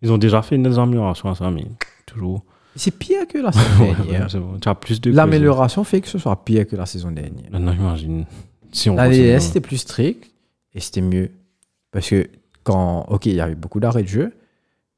Ils 0.02 0.10
ont 0.12 0.18
déjà 0.18 0.40
fait 0.42 0.56
des 0.58 0.78
améliorations 0.78 1.28
à 1.30 1.34
ça, 1.34 1.50
mais 1.50 1.66
toujours. 2.06 2.44
C'est 2.76 2.96
pire 2.96 3.26
que 3.26 3.38
la 3.38 3.52
saison 3.52 3.92
dernière. 4.06 4.28
bon. 4.40 4.58
Tu 4.60 4.68
as 4.68 4.74
plus 4.74 5.00
de. 5.00 5.10
L'amélioration 5.10 5.84
fait 5.84 6.00
que 6.00 6.08
ce 6.08 6.18
soit 6.18 6.44
pire 6.44 6.66
que 6.66 6.76
la 6.76 6.86
saison 6.86 7.10
dernière. 7.10 7.50
Maintenant, 7.50 7.72
j'imagine. 7.74 8.24
Si 8.72 8.88
on 8.88 8.94
dernière, 8.94 9.42
c'était 9.42 9.60
plus 9.60 9.78
strict 9.78 10.30
et 10.74 10.80
c'était 10.80 11.00
mieux. 11.00 11.30
Parce 11.90 12.08
que 12.08 12.28
quand, 12.62 13.06
ok, 13.08 13.26
il 13.26 13.34
y 13.34 13.40
avait 13.40 13.54
beaucoup 13.56 13.80
d'arrêts 13.80 14.02
de 14.04 14.08
jeu, 14.08 14.32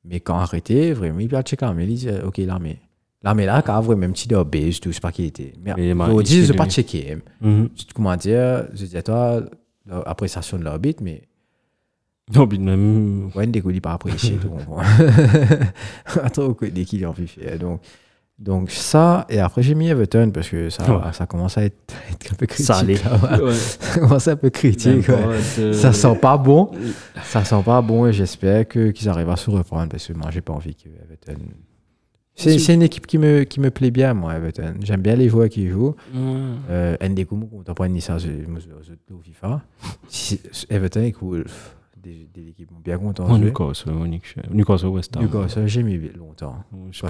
mais 0.05 0.21
quand 0.21 0.37
arrêté, 0.37 0.93
vraiment, 0.93 1.21
il 1.21 1.35
a 1.35 1.43
checké 1.43 1.65
l'armée, 1.65 1.85
il 1.85 1.89
disait, 1.95 2.23
ok, 2.23 2.39
l'armée. 2.39 2.79
L'armée 3.23 3.47
là, 3.47 3.63
quand 3.63 3.81
vraiment, 3.81 4.07
un 4.07 4.11
petit 4.11 4.29
de 4.29 4.43
base, 4.43 4.81
tout, 4.81 4.93
c'est 4.93 5.01
pas 5.01 5.13
qui 5.13 5.25
était. 5.25 5.53
Mais 5.65 5.73
je 5.79 6.53
pas 6.53 6.65
lui. 6.65 6.71
checké. 6.71 7.19
Mhm. 7.41 7.69
Comment 7.95 8.17
dire, 8.17 8.67
je 8.75 8.85
dis 8.85 8.97
à 8.97 9.03
toi, 9.03 9.43
l'appréciation 9.87 10.59
de 10.59 10.65
l'arbitre, 10.65 11.03
mais 11.03 11.23
Non, 12.35 12.47
même. 12.47 13.31
coups, 13.33 13.75
il 13.75 13.81
pas 13.81 13.93
apprécié. 13.95 14.39
Attends, 16.23 16.55
que 16.55 16.67
des 16.67 16.85
qui 16.85 17.05
ont 17.05 17.13
pu 17.13 17.27
faire. 17.27 17.59
Donc, 17.59 17.81
donc 18.39 18.71
ça, 18.71 19.27
et 19.29 19.39
après, 19.39 19.63
j'ai 19.63 19.75
mis 19.75 19.89
Everton 19.89 20.31
parce 20.33 20.49
que 20.49 20.69
ça, 20.71 20.83
Ouais. 20.91 21.13
ça 21.13 21.27
commence 21.27 21.59
à 21.59 21.65
être, 21.65 21.77
être 22.11 22.33
un 22.33 22.35
peu 22.37 22.47
critique. 22.47 22.71
Ouais. 23.05 23.41
Ouais. 23.43 23.53
Ça 23.55 24.01
commence 24.01 24.27
à 24.29 24.33
être 24.33 24.39
un 24.39 24.41
peu 24.41 24.51
critique. 24.51 25.07
De- 25.59 25.73
Ça 25.73 25.93
sent 25.93 26.17
pas 26.21 26.37
bon. 26.39 26.71
Ça 27.25 27.45
sent 27.45 27.63
pas 27.65 27.81
bon 27.83 28.07
et 28.07 28.13
j'espère 28.13 28.67
qu'ils 28.67 29.09
arrivent 29.09 29.29
à 29.31 29.37
se 29.37 29.51
reprendre 29.51 29.89
parce 29.91 30.07
que 30.07 30.13
moi 30.13 30.31
j'ai 30.31 30.41
pas 30.41 30.53
envie 30.55 30.75
que 30.75 30.89
Everton. 30.89 31.41
C'est 32.35 32.75
une 32.75 32.83
équipe 32.83 33.07
qui 33.07 33.19
me, 33.19 33.43
qui 33.45 33.61
me 33.61 33.71
plaît 33.71 33.91
bien, 33.91 34.15
moi, 34.15 34.35
Everton. 34.35 34.75
J'aime 34.83 35.03
bien 35.03 35.15
les 35.17 35.29
joueurs 35.29 35.51
qui 35.51 35.69
jouent. 35.69 35.95
Euh, 36.15 36.97
Ndeko, 37.07 37.39
on 37.53 37.63
t'apprend 37.63 37.87
ni 37.89 38.01
ça, 38.01 38.17
c'est 42.03 42.11
moi, 42.11 42.11
c'est- 42.11 42.11
c'est 42.11 42.11
au 42.11 42.11
FIFA. 42.11 42.11
Si- 42.11 42.11
Everton 42.11 42.11
est 42.11 42.11
cool. 42.11 42.11
Des, 42.11 42.29
des 42.35 42.49
équipes 42.51 42.71
m'ont 42.71 42.81
bien 42.81 42.99
content. 42.99 43.25
Oh, 43.29 43.33
de 43.33 43.37
jouer. 43.39 43.47
Newcastle, 43.51 43.91
ouais, 43.91 44.09
Newcastle, 44.09 44.43
Newcastle, 44.53 44.87
West 44.89 45.17
Ham. 45.17 45.23
Newcastle, 45.25 45.67
j'ai 45.67 45.83
mis 45.83 45.99
longtemps. 46.11 46.65
C'est 46.93 47.03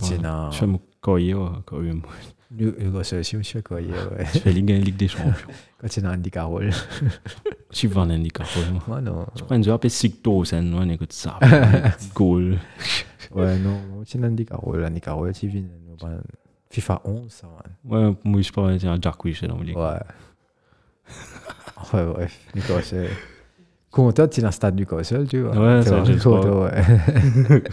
ouais, 1.35 1.51
quand 1.67 1.79
même. 1.79 2.03
New- 2.51 2.75
Newcastle 2.79 3.19
aussi, 3.21 3.37
monsieur 3.37 3.63
Koye, 3.63 3.87
ouais. 3.91 4.27
Je 4.35 4.39
fais 4.41 4.53
Ligue 4.53 4.73
1 4.73 4.79
Ligue 4.79 4.97
des 4.97 5.09
Champions. 5.09 5.33
Quand 5.81 5.87
c'est 5.91 6.03
dans 6.03 6.13
Andy 6.13 6.31
Carroll. 6.31 6.71
Je 7.71 7.77
suis 7.77 7.89
van 7.89 8.09
Andy 8.11 8.29
Carroll. 8.31 8.65
moi. 8.87 9.01
Non. 9.01 9.27
Je 9.35 9.43
prends 9.43 9.55
un 9.55 9.63
appelé 9.73 9.89
Sigto, 9.89 10.45
c'est 10.45 10.57
un 10.57 10.89
écoute 10.91 11.13
ça. 11.13 11.39
Goal. 12.15 12.59
Ouais, 13.35 13.59
non. 13.59 13.81
C'est 14.05 14.23
Andy 14.23 14.45
Carroll. 14.45 14.85
Andy 14.85 15.01
Carroll, 15.01 15.33
viens. 15.47 15.63
FIFA 16.69 17.01
11, 17.05 17.31
ça, 17.33 17.47
man. 17.47 18.11
Ouais, 18.13 18.17
moi, 18.25 18.43
je 18.43 18.53
parle 18.53 18.77
de 18.77 19.03
Jack 19.03 19.25
Wish 19.25 19.43
dans 19.45 19.57
le 19.57 19.65
ligue. 19.65 19.77
Ouais. 19.77 19.99
ouais, 21.95 22.05
bref. 22.07 22.41
Content, 23.93 24.27
tu 24.27 24.41
es 24.41 24.43
dans 24.43 24.49
le 24.49 24.53
stade 24.53 24.75
Newcastle, 24.75 25.27
tu 25.29 25.43
vois. 25.43 25.55
Ouais, 25.57 25.83
Tu 25.83 25.89
ça, 25.91 25.97
vois, 25.97 26.05
je 26.05 26.13
le 26.13 26.19
content, 26.21 26.63
ouais. 26.65 27.63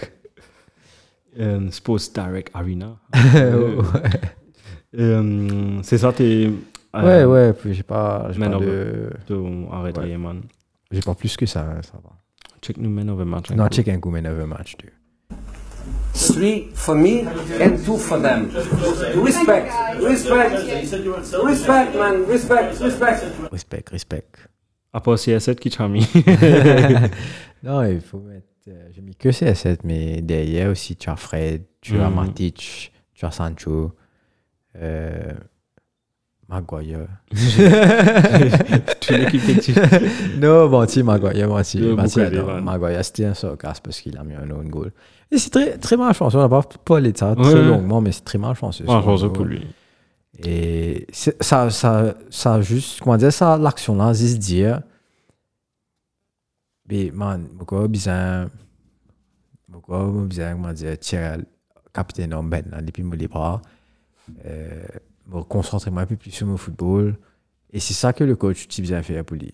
Euh, 1.39 1.69
Sports 1.71 1.99
Direct 2.13 2.49
Arena. 2.53 2.97
ouais, 3.13 3.77
Euh, 4.97 5.79
c'est 5.83 5.97
ça, 5.99 6.11
t'es. 6.11 6.49
ouais, 6.93 7.23
ouais, 7.23 7.53
puis 7.53 7.73
j'ai 7.75 7.83
pas, 7.83 8.27
j'ai 8.31 8.39
Man 8.39 8.51
pas 8.51 8.57
of 8.57 8.63
de, 8.65 9.09
de- 9.27 9.71
Arrête, 9.71 9.97
Ouais. 9.97 10.17
man. 10.17 10.41
j'ai 10.91 11.01
pas 11.01 11.13
plus 11.15 11.37
que 11.37 11.45
ça, 11.45 11.61
hein, 11.61 11.81
ça 11.83 11.93
va. 12.03 12.09
Check 12.61 12.77
nous, 12.77 12.89
man 12.89 13.09
of 13.11 13.19
a 13.21 13.25
match. 13.25 13.51
Non, 13.51 13.67
check 13.69 13.87
un 13.87 13.99
coup, 13.99 14.09
mais 14.09 14.21
neuf 14.21 14.43
match, 14.45 14.75
tu. 14.77 14.91
Three 16.13 16.69
for 16.73 16.95
me 16.95 17.21
and 17.61 17.77
two 17.85 17.97
for 17.97 18.19
them. 18.21 18.49
Respect, 19.23 19.69
respect, 20.01 20.51
respect, 21.45 21.95
man, 21.95 22.23
respect, 22.27 22.73
respect. 22.81 23.23
Respect, 23.51 23.89
respect. 23.91 24.39
À 24.93 25.01
part 25.01 25.15
CR7 25.15 25.55
qui 25.55 25.69
t'a 25.69 25.87
mis. 25.87 26.07
Non, 27.63 27.83
il 27.83 27.99
faut 27.99 28.19
mettre, 28.19 28.47
euh, 28.69 28.87
j'ai 28.93 29.01
mis 29.01 29.15
que 29.15 29.29
CS7, 29.29 29.79
mais 29.83 30.21
derrière 30.21 30.69
aussi, 30.71 30.95
tu 30.95 31.09
as 31.09 31.17
Fred, 31.17 31.63
tu 31.81 31.99
as 31.99 32.09
Mhm. 32.09 32.15
Matic, 32.15 32.93
tu 33.13 33.25
as 33.25 33.31
Sancho, 33.31 33.91
euh, 34.77 35.33
Maguire. 36.47 37.07
Toute 37.31 39.09
l'équipe 39.11 39.41
fictive. 39.41 39.77
non, 40.39 40.69
bon, 40.69 40.87
si, 40.87 41.03
Maguire, 41.03 41.49
aidé, 42.21 42.41
man. 42.41 42.63
Maguire, 42.63 43.03
c'était 43.03 43.25
un 43.25 43.33
sarcasme 43.33 43.81
parce 43.83 43.99
qu'il 43.99 44.17
a 44.17 44.23
mis 44.23 44.33
un 44.35 44.49
own 44.49 44.69
goal. 44.69 44.91
Et 45.31 45.37
c'est 45.37 45.49
très, 45.49 45.77
très 45.77 45.97
malchanceux. 45.97 46.37
On 46.37 46.41
n'a 46.41 46.49
pas 46.49 46.63
parlé 46.85 47.11
de 47.11 47.17
ça 47.17 47.35
très 47.35 47.61
longuement, 47.61 47.99
mais 48.01 48.11
c'est 48.13 48.23
très 48.23 48.37
malchanceux. 48.39 48.85
Goal. 48.85 49.33
pour 49.33 49.45
lui. 49.45 49.67
Et 50.43 51.05
ça, 51.11 51.69
ça, 51.69 52.15
ça 52.29 52.61
juste, 52.61 53.01
comment 53.01 53.17
dire, 53.17 53.33
ça, 53.33 53.57
l'action-là, 53.57 54.13
c'est 54.13 54.27
se 54.29 54.37
dire, 54.37 54.81
mais 56.87 57.11
man, 57.13 57.47
pourquoi 57.57 57.87
bizarre, 57.87 58.47
pourquoi 59.71 60.09
bizarre, 60.25 60.53
comment 60.53 60.73
dire, 60.73 60.97
tiens, 60.99 61.37
capitaine 61.93 62.33
en 62.33 62.43
ben, 62.43 62.65
là, 62.71 62.81
depuis 62.81 63.03
les 63.17 63.27
bras, 63.27 63.61
euh, 64.45 64.83
me 65.27 65.43
concentrer 65.43 65.91
un 65.93 66.05
peu 66.05 66.15
plus 66.15 66.31
sur 66.31 66.47
mon 66.47 66.57
football. 66.57 67.17
Et 67.71 67.79
c'est 67.79 67.93
ça 67.93 68.13
que 68.13 68.23
le 68.23 68.35
coach, 68.35 68.67
tu 68.67 68.81
bien 68.81 69.03
faire 69.03 69.23
pour 69.25 69.37
lui. 69.37 69.53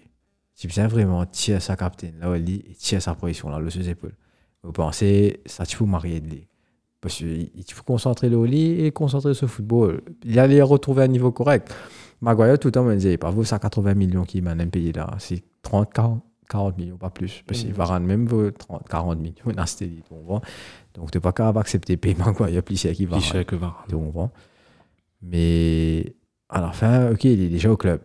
Tu 0.56 0.68
bien 0.68 0.88
vraiment 0.88 1.26
tirer 1.26 1.60
sa 1.60 1.76
capitaine 1.76 2.20
là, 2.20 2.38
lit, 2.38 2.64
et 2.70 2.76
tirer 2.76 3.02
sa 3.02 3.16
position 3.16 3.50
là, 3.50 3.60
le 3.60 3.70
sous 3.70 3.88
épaule. 3.90 4.16
Vous 4.64 4.72
pensez, 4.72 5.42
ça, 5.46 5.66
tu 5.66 5.76
faut 5.76 5.86
marier 5.86 6.22
de 6.22 6.30
lui. 6.30 6.48
Parce 7.06 7.18
qu'il 7.18 7.64
faut 7.72 7.84
concentrer 7.84 8.30
le 8.30 8.44
lit 8.46 8.84
et 8.84 8.92
concentrer 8.92 9.36
sur 9.36 9.46
le 9.46 9.52
football. 9.52 10.02
Il 10.24 10.40
allait 10.40 10.64
retrouver 10.64 11.04
un 11.04 11.08
niveau 11.08 11.32
correct. 11.32 11.72
Maguire, 12.20 12.58
tout 12.58 12.70
le 12.70 12.72
temps, 12.72 12.84
me 12.84 12.96
disait, 12.96 13.16
pas 13.18 13.30
vous, 13.30 13.44
ça 13.44 13.60
80 13.60 13.94
millions 13.94 14.24
qui 14.24 14.42
m'a 14.42 14.56
même 14.56 14.72
payé 14.72 14.92
là. 14.92 15.14
C'est 15.20 15.44
30, 15.62 15.94
40, 15.94 16.24
40 16.50 16.78
millions, 16.80 16.98
pas 16.98 17.12
plus. 17.12 17.44
Parce 17.46 17.60
qu'il 17.60 17.74
va 17.74 17.86
rendre 17.86 18.08
même 18.08 18.26
vos 18.26 18.50
30, 18.50 18.90
40 18.90 19.20
millions 19.20 19.36
dans 19.56 19.66
élite, 19.82 20.04
tu 20.04 20.10
comprends? 20.16 20.42
Donc, 20.96 21.12
tu 21.12 21.18
n'es 21.18 21.22
pas 21.22 21.32
capable 21.32 21.60
d'accepter 21.60 21.96
paiement, 21.96 22.34
quoi. 22.34 22.50
Il 22.50 22.56
y 22.56 22.58
a 22.58 22.64
plus 22.64 22.82
cher 22.82 22.92
qui 22.96 23.06
va. 23.06 23.18
Plus 23.18 23.26
cher 23.26 23.46
que 23.46 23.56
Varane. 23.56 23.86
Tu 23.88 23.96
comprends? 23.96 24.32
Mais 25.22 26.16
à 26.50 26.60
la 26.60 26.72
fin, 26.72 27.12
ok, 27.12 27.24
il 27.26 27.40
est 27.40 27.50
déjà 27.50 27.72
au 27.72 27.78
club. 27.78 28.02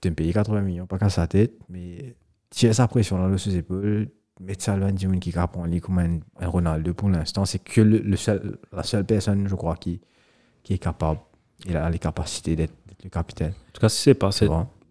Tu 0.00 0.10
me 0.10 0.16
payé 0.16 0.32
80 0.32 0.62
millions, 0.62 0.86
pas 0.88 0.98
qu'à 0.98 1.10
sa 1.10 1.28
tête, 1.28 1.54
mais 1.68 2.16
tirer 2.50 2.72
sa 2.72 2.88
pression 2.88 3.18
dans 3.18 3.28
le 3.28 3.38
sous-épaule, 3.38 3.84
mettre 4.00 4.12
monde 4.42 5.20
qui 5.20 5.36
apprend 5.38 5.64
lui 5.66 5.80
comme 5.80 5.98
un, 5.98 6.18
un 6.40 6.48
Ronaldo 6.48 6.94
pour 6.94 7.08
l'instant, 7.08 7.44
c'est 7.44 7.58
que 7.58 7.80
le, 7.80 7.98
le 7.98 8.16
seul, 8.16 8.58
la 8.72 8.82
seule 8.82 9.04
personne, 9.04 9.48
je 9.48 9.54
crois, 9.54 9.76
qui, 9.76 10.00
qui 10.62 10.74
est 10.74 10.78
capable. 10.78 11.20
Il 11.66 11.76
a 11.76 11.88
les 11.88 11.98
capacités 11.98 12.56
d'être 12.56 12.74
le 13.04 13.10
capitaine. 13.10 13.50
En 13.52 13.72
tout 13.72 13.80
cas, 13.80 13.88
si 13.88 14.02
c'est 14.02 14.14
pas 14.14 14.30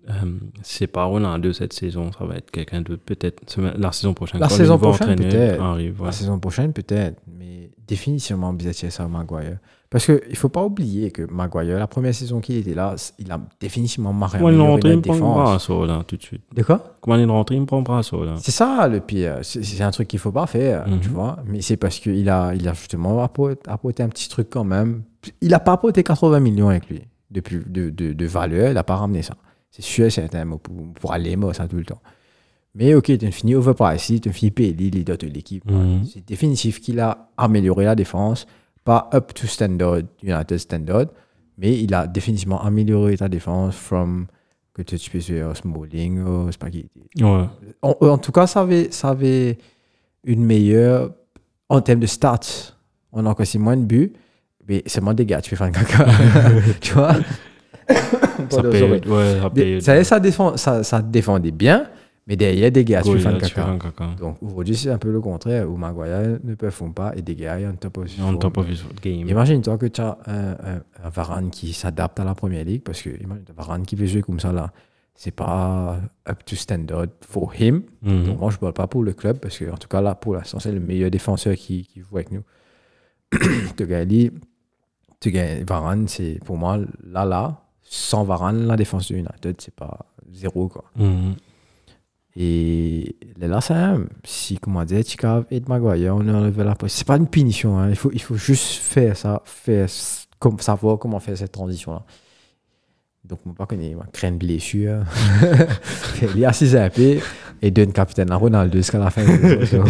euh, 0.10 0.40
c'est 0.64 0.88
pas 0.88 1.04
Ronaldo 1.04 1.54
cette 1.54 1.74
saison, 1.74 2.12
ça 2.12 2.26
va 2.26 2.36
être 2.36 2.50
quelqu'un 2.50 2.82
d'autre. 2.82 3.04
Peut-être 3.06 3.44
la 3.78 3.92
saison 3.92 4.14
prochaine. 4.14 4.40
La 4.40 4.50
saison 4.50 4.78
prochaine, 4.78 5.16
peut-être. 5.16 5.76
Ouais. 5.76 5.94
La 6.04 6.12
saison 6.12 6.40
prochaine, 6.40 6.74
peut-être, 6.74 7.22
mais 7.28 7.70
définitivement 7.88 8.52
bien 8.54 8.72
tirer 8.72 8.92
ça 8.92 9.08
Maguire. 9.08 9.60
Parce 9.92 10.06
qu'il 10.06 10.22
ne 10.30 10.36
faut 10.36 10.48
pas 10.50 10.64
oublier 10.64 11.12
que 11.12 11.24
Maguire, 11.30 11.78
la 11.78 11.86
première 11.86 12.16
saison 12.16 12.40
qu'il 12.40 12.56
était 12.56 12.74
là, 12.74 12.96
il 13.20 13.30
a 13.30 13.40
définitivement 13.60 14.14
marqué 14.14 14.38
Comment 14.38 14.50
il 14.50 14.56
est 14.58 14.62
rentré, 14.62 14.90
il 14.92 14.96
me 14.96 15.02
prend 15.02 15.14
défense. 15.14 15.36
braceau 15.44 15.86
là, 15.86 16.04
tout 16.08 16.16
de 16.16 16.24
suite. 16.24 16.42
De 16.56 16.64
quoi? 16.64 16.96
Comment 17.02 17.18
il 17.18 17.24
est 17.24 17.26
rentré, 17.26 17.56
il 17.56 17.62
me 17.62 17.66
prend 17.66 17.78
le 17.80 17.84
braceau 17.84 18.24
là. 18.24 18.36
C'est 18.40 18.52
ça 18.52 18.88
le 18.88 19.02
pire. 19.02 19.40
C'est 19.44 19.82
un 19.82 19.92
truc 19.92 20.08
qu'il 20.08 20.20
faut 20.20 20.32
pas 20.32 20.48
faire, 20.48 20.88
Mhm. 20.88 21.00
tu 21.02 21.10
vois. 21.10 21.38
Mais 21.46 21.62
c'est 21.62 21.76
parce 21.76 22.00
qu'il 22.00 22.30
a, 22.30 22.56
il 22.56 22.66
a 22.70 22.74
justement 22.74 23.22
apporté, 23.22 23.70
un 24.02 24.08
petit 24.10 24.30
truc 24.30 24.48
quand 24.50 24.64
même. 24.64 25.04
Il 25.42 25.50
n'a 25.50 25.60
pas 25.60 25.74
apporté 25.74 26.04
80 26.04 26.40
millions 26.40 26.70
avec 26.70 26.88
lui 26.90 27.02
depuis, 27.30 27.60
de, 27.68 27.90
de, 27.90 28.14
de 28.14 28.26
valeur. 28.26 28.70
Il 28.70 28.76
n'a 28.76 28.84
pas 28.86 28.96
ramené 28.96 29.22
ça. 29.24 29.36
C'est 29.72 29.84
sûr, 29.84 30.10
c'est 30.10 30.34
un 30.36 30.46
mot 30.46 30.58
pour, 30.58 30.76
pour 30.94 31.12
aller 31.12 31.36
moi 31.36 31.54
ça 31.54 31.68
tout 31.68 31.76
le 31.76 31.84
temps. 31.86 32.00
Mais 32.76 32.94
ok, 32.94 33.18
tu 33.18 33.26
as 33.26 33.32
fini 33.32 33.56
overpriced, 33.56 34.22
tu 34.22 34.30
as 34.30 34.32
fini 34.32 34.52
payé 34.52 34.74
les 34.74 34.90
leaders 34.90 35.18
de 35.18 35.28
l'équipe. 35.28 35.70
Mhm. 35.70 36.06
C'est 36.06 36.26
définitif 36.26 36.80
qu'il 36.80 37.02
a 37.02 37.28
amélioré 37.36 37.84
la 37.84 37.96
défense, 37.96 38.48
pas 38.84 39.10
up 39.14 39.34
to 39.34 39.48
standard, 39.48 40.02
United 40.24 40.58
standard, 40.58 41.06
mais 41.58 41.80
il 41.82 41.94
a 41.94 42.08
définitivement 42.08 42.62
amélioré 42.64 43.18
ta 43.18 43.30
défense 43.30 43.76
from 43.76 44.28
que 44.74 44.82
tu 44.82 45.10
peux 45.12 45.20
jouer 45.20 45.44
Smalling 45.54 46.24
au 46.24 46.52
Spaghetti 46.52 46.90
Ouais. 47.22 47.46
en, 47.82 47.96
en 48.02 48.18
tout 48.18 48.32
cas, 48.32 48.48
ça 48.48 48.62
avait, 48.62 48.90
ça 48.92 49.10
avait 49.10 49.58
une 50.24 50.44
meilleure. 50.46 51.12
En 51.70 51.82
termes 51.82 52.00
de 52.00 52.06
stats, 52.08 52.74
on 53.14 53.26
a 53.26 53.30
encore 53.30 53.46
si 53.46 53.58
moins 53.60 53.78
de 53.78 53.84
buts, 53.86 54.14
mais 54.68 54.82
c'est 54.86 55.02
moins 55.02 55.14
des 55.14 55.26
gars, 55.26 55.42
tu 55.42 55.50
fais 55.52 55.56
faire 55.58 55.68
un 55.68 55.72
caca. 55.72 56.06
tu 56.82 56.94
vois? 56.94 57.16
Ça 58.50 58.64
paye, 58.64 58.80
sorry. 58.80 59.02
ouais, 59.08 59.40
ça 59.42 59.50
Des- 59.50 59.62
paye. 59.64 59.82
Ça, 59.82 59.96
y 59.96 60.00
est, 60.00 60.04
ça, 60.04 60.20
défend, 60.20 60.58
ça, 60.58 60.84
ça 60.84 61.02
défendait 61.02 61.52
bien, 61.52 61.88
mais 62.28 62.36
derrière, 62.36 62.72
des 62.72 62.86
gars, 62.86 63.02
tu 63.02 63.10
fais 63.20 63.28
un 63.28 63.34
caca. 63.40 63.66
Donc 64.20 64.38
aujourd'hui, 64.42 64.76
c'est 64.76 64.90
un 64.92 64.98
peu 64.98 65.12
le 65.12 65.20
contraire, 65.22 65.70
où 65.70 65.76
Maguire 65.76 66.40
ne 66.44 66.56
performe 66.56 66.94
pas 66.94 67.14
et 67.16 67.22
des 67.22 67.36
gars, 67.36 67.54
a 67.54 67.58
un 67.68 67.74
top 67.76 67.98
aussi. 67.98 68.22
On 68.22 68.38
top 68.38 68.58
of 68.58 68.70
his 68.70 68.84
game. 69.02 69.28
Imagine-toi 69.28 69.78
que 69.78 69.88
tu 69.88 70.02
as 70.02 70.18
un, 70.28 70.52
un- 70.52 70.82
un 71.04 71.10
Varane 71.10 71.50
qui 71.50 71.74
s'adapte 71.74 72.20
à 72.20 72.24
la 72.24 72.36
première 72.36 72.64
ligue, 72.64 72.84
parce 72.84 73.02
que 73.02 73.10
imagine 73.10 73.44
un 73.50 73.54
Varane 73.54 73.86
qui 73.86 73.96
veut 73.96 74.06
jouer 74.06 74.22
comme 74.22 74.40
ça 74.40 74.52
là, 74.54 74.72
c'est 75.16 75.32
pas 75.36 76.00
up 76.30 76.44
to 76.46 76.56
standard 76.56 77.08
for 77.22 77.54
him. 77.60 77.84
Mhm. 78.02 78.24
Donc, 78.26 78.40
moi, 78.40 78.50
je 78.52 78.56
ne 78.56 78.60
parle 78.62 78.74
pas 78.74 78.88
pour 78.88 79.04
le 79.04 79.14
club, 79.14 79.38
parce 79.40 79.58
que 79.58 79.70
en 79.72 79.78
tout 79.78 79.88
cas, 79.88 80.02
là, 80.02 80.16
pour 80.16 80.36
l'instant, 80.36 80.60
c'est 80.60 80.72
le 80.72 80.80
meilleur 80.80 81.12
défenseur 81.12 81.56
qui, 81.56 81.86
qui 81.86 82.00
joue 82.02 82.16
avec 82.18 82.32
nous. 82.32 82.44
tu 85.20 85.32
gagnes 85.32 85.64
Varane, 85.66 86.08
c'est 86.08 86.40
pour 86.46 86.58
moi, 86.58 86.80
là, 87.04 87.26
là, 87.26 87.62
sans 87.84 88.24
Varane, 88.24 88.66
la 88.68 88.76
défense 88.76 89.12
de 89.12 89.18
United, 89.18 89.56
c'est 89.60 89.74
pas 89.76 90.00
zéro, 90.32 90.68
quoi. 90.68 90.86
Mhm. 90.96 91.36
Et 92.38 93.16
là, 93.40 93.60
c'est 93.62 93.74
un- 93.74 94.06
si, 94.24 94.58
comment 94.58 94.84
dire, 94.86 95.04
Tika 95.04 95.44
et 95.52 95.62
Maguire, 95.68 96.16
on 96.16 96.28
a 96.28 96.34
enlevé 96.34 96.64
la 96.64 96.76
poste. 96.76 96.96
C'est 96.98 97.08
pas 97.08 97.18
une 97.18 97.28
punition, 97.28 97.78
hein. 97.78 97.90
il, 97.90 97.96
faut, 97.96 98.12
il 98.14 98.22
faut 98.22 98.36
juste 98.36 98.76
faire 98.76 99.18
ça, 99.18 99.42
faire, 99.46 99.88
comme, 100.40 100.60
savoir 100.60 100.98
comment 100.98 101.20
faire 101.20 101.38
cette 101.38 101.52
transition-là. 101.52 102.04
Donc, 103.24 103.40
moi, 103.46 103.54
pas 103.56 103.66
connaître, 103.66 103.96
moi, 103.96 104.06
craindre 104.12 104.40
blessure. 104.40 105.04
Il 106.34 106.40
y 106.40 106.46
a 106.46 106.52
6 106.52 106.76
AP 106.76 107.00
et 107.62 107.70
donne 107.70 107.94
capitaine 107.94 108.32
à 108.32 108.36
Ronaldo 108.36 108.78
jusqu'à 108.78 108.98
la 108.98 109.10
fin. 109.12 109.24
de 109.24 109.60
la 109.60 109.66
saison. 109.66 109.84